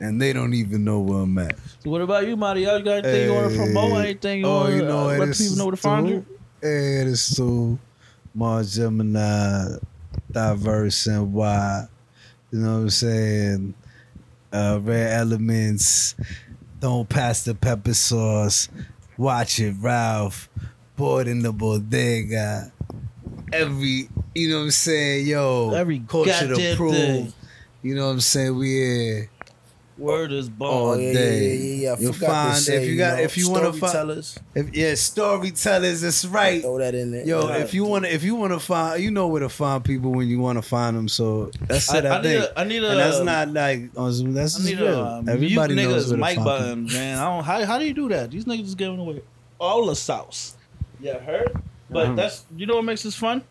and 0.00 0.20
they 0.20 0.32
don't 0.32 0.54
even 0.54 0.82
know 0.82 1.00
where 1.00 1.20
I'm 1.20 1.38
at. 1.38 1.56
So 1.84 1.90
what 1.90 2.00
about 2.00 2.26
you, 2.26 2.36
Mario? 2.36 2.78
You 2.78 2.84
got 2.84 3.04
anything 3.04 3.26
you 3.26 3.34
want 3.34 3.52
to 3.52 3.56
promote? 3.56 4.04
Anything 4.04 4.40
you 4.40 4.46
oh, 4.46 4.60
want 4.60 4.72
you 4.72 4.80
to 4.80 4.86
know 4.86 5.10
uh, 5.10 5.16
let 5.18 5.36
people 5.36 5.56
know 5.56 5.64
where 5.66 5.70
to 5.72 5.76
find 5.76 6.08
you? 6.08 6.26
It 6.62 7.06
is 7.06 7.36
too 7.36 7.78
more 8.34 8.62
Gemini, 8.62 9.76
diverse 10.30 11.06
and 11.06 11.32
wide. 11.32 11.88
You 12.50 12.58
know 12.60 12.72
what 12.72 12.80
I'm 12.80 12.90
saying? 12.90 13.74
Uh, 14.52 14.80
rare 14.82 15.18
elements. 15.18 16.16
Don't 16.80 17.08
pass 17.08 17.44
the 17.44 17.54
pepper 17.54 17.94
sauce. 17.94 18.68
Watch 19.16 19.60
it, 19.60 19.74
Ralph. 19.78 20.48
Board 20.96 21.28
in 21.28 21.42
the 21.42 21.52
bodega. 21.52 22.72
Every, 23.52 24.08
you 24.34 24.50
know 24.50 24.58
what 24.58 24.64
I'm 24.64 24.70
saying? 24.70 25.26
Yo, 25.26 25.72
Every 25.74 26.00
culture 26.00 26.54
to 26.54 26.76
prove. 26.76 26.94
thing. 26.94 27.32
You 27.82 27.94
know 27.94 28.06
what 28.06 28.12
I'm 28.12 28.20
saying? 28.20 28.56
We 28.56 28.68
here 28.68 29.30
Word 30.00 30.32
is 30.32 30.48
all 30.58 30.92
bond. 30.96 31.02
yeah, 31.02 31.12
day. 31.12 31.38
yeah, 31.48 31.52
yeah, 31.54 31.74
yeah. 31.74 31.92
I 31.92 31.98
You'll 32.00 32.12
find 32.14 32.56
say, 32.56 32.76
if 32.78 32.84
you 32.84 32.92
you 32.92 32.96
got 32.98 33.18
know, 33.18 33.22
if 33.24 33.36
you 33.36 33.50
want 33.50 33.64
to 33.64 33.72
find 33.72 33.90
storytellers. 33.92 34.38
if 34.54 34.74
yeah 34.74 34.94
storytellers. 34.94 36.00
That's 36.00 36.24
right. 36.24 36.62
Throw 36.62 36.78
that 36.78 36.94
in 36.94 37.10
there. 37.10 37.26
Yo, 37.26 37.48
Yeah. 37.48 37.56
if 37.58 37.74
you 37.74 37.84
want 37.84 38.06
to, 38.06 38.14
if 38.14 38.24
you 38.24 38.34
want 38.34 38.52
to 38.52 38.58
find, 38.60 39.02
you 39.02 39.10
know 39.10 39.28
where 39.28 39.40
to 39.40 39.48
find 39.48 39.84
people 39.84 40.10
when 40.12 40.26
you 40.28 40.40
want 40.40 40.56
to 40.56 40.62
find 40.62 40.96
them. 40.96 41.06
So 41.08 41.50
that's 41.68 41.92
it. 41.92 42.04
I, 42.06 42.08
I- 42.08 42.18
I 42.18 42.22
need 42.22 42.28
think. 42.28 42.44
a- 42.44 42.60
I 42.60 42.64
need 42.64 42.82
a- 42.82 42.90
and 42.90 42.98
that's 42.98 43.20
not 43.20 43.48
like 43.52 43.90
on 43.96 44.12
Zoom. 44.12 44.32
That's 44.34 44.58
I 44.60 44.64
need 44.64 44.80
a 44.80 45.04
um, 45.06 45.28
Everybody 45.28 45.74
mute 45.74 45.88
knows 45.90 46.10
niggas 46.12 46.18
mic 46.18 46.34
find 46.36 46.44
button, 46.44 46.84
man. 46.86 47.18
I 47.18 47.24
don't. 47.24 47.44
How, 47.44 47.64
how 47.64 47.78
do 47.78 47.84
you 47.86 47.94
do 47.94 48.08
that? 48.08 48.30
These 48.30 48.46
niggas 48.46 48.64
is 48.64 48.74
giving 48.74 48.98
away 48.98 49.20
all 49.60 49.86
the 49.86 49.94
sauce. 49.96 50.56
Yeah, 51.00 51.18
heard. 51.18 51.60
But 51.90 52.06
Uh-huh. 52.06 52.14
that's 52.14 52.44
you 52.56 52.66
know 52.66 52.76
what 52.76 52.84
makes 52.84 53.02
this 53.02 53.16
fun. 53.16 53.42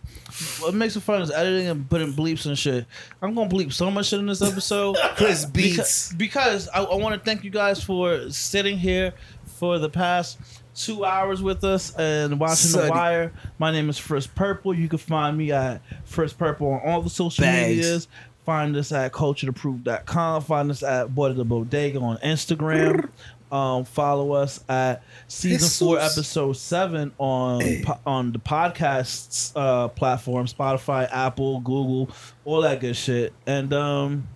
What 0.59 0.73
makes 0.73 0.95
it 0.95 1.01
fun 1.01 1.21
is 1.21 1.29
editing 1.31 1.67
and 1.67 1.89
putting 1.89 2.13
bleeps 2.13 2.45
and 2.45 2.57
shit. 2.57 2.85
I'm 3.21 3.33
gonna 3.35 3.49
bleep 3.49 3.73
so 3.73 3.91
much 3.91 4.07
shit 4.07 4.19
in 4.19 4.27
this 4.27 4.41
episode. 4.41 4.95
Chris 5.17 5.43
Beats. 5.45 6.13
because, 6.13 6.69
I, 6.69 6.83
I 6.83 6.95
want 6.95 7.15
to 7.15 7.21
thank 7.21 7.43
you 7.43 7.49
guys 7.49 7.83
for 7.83 8.29
sitting 8.29 8.77
here 8.77 9.13
for 9.45 9.77
the 9.77 9.89
past 9.89 10.37
two 10.75 11.03
hours 11.03 11.41
with 11.43 11.65
us 11.65 11.93
and 11.97 12.39
watching 12.39 12.55
Sonny. 12.55 12.85
The 12.85 12.91
Wire. 12.91 13.33
My 13.57 13.71
name 13.71 13.89
is 13.89 13.97
First 13.97 14.33
Purple. 14.35 14.73
You 14.73 14.87
can 14.87 14.99
find 14.99 15.37
me 15.37 15.51
at 15.51 15.81
First 16.05 16.37
Purple 16.37 16.67
on 16.71 16.79
all 16.85 17.01
the 17.01 17.09
social 17.09 17.43
Bags. 17.43 17.67
medias. 17.75 18.07
Find 18.45 18.75
us 18.77 18.91
at 18.93 19.11
cultureapproved.com. 19.11 20.41
Find 20.43 20.71
us 20.71 20.81
at 20.81 21.13
Boy 21.13 21.27
to 21.27 21.33
the 21.33 21.43
Bodega 21.45 21.99
on 21.99 22.17
Instagram. 22.19 23.09
Um, 23.51 23.83
follow 23.85 24.33
us 24.33 24.63
at 24.69 25.03
season 25.27 25.87
four, 25.87 25.99
episode 25.99 26.53
seven 26.53 27.11
on 27.17 27.61
po- 27.83 27.99
on 28.05 28.31
the 28.31 28.39
podcasts 28.39 29.51
uh, 29.55 29.87
platform, 29.87 30.45
Spotify, 30.45 31.09
Apple, 31.11 31.59
Google, 31.61 32.09
all 32.45 32.61
that 32.61 32.79
good 32.79 32.95
shit. 32.95 33.33
And 33.47 33.73
um, 33.73 34.27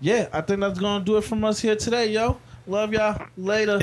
yeah, 0.00 0.28
I 0.32 0.40
think 0.40 0.60
that's 0.60 0.78
gonna 0.78 1.04
do 1.04 1.16
it 1.16 1.24
from 1.24 1.44
us 1.44 1.60
here 1.60 1.76
today, 1.76 2.10
yo. 2.10 2.38
Love 2.66 2.92
y'all. 2.92 3.26
Later. 3.36 3.80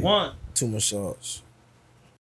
One. 0.00 0.34
Too 0.54 0.68
much 0.68 0.88
sauce. 0.88 1.42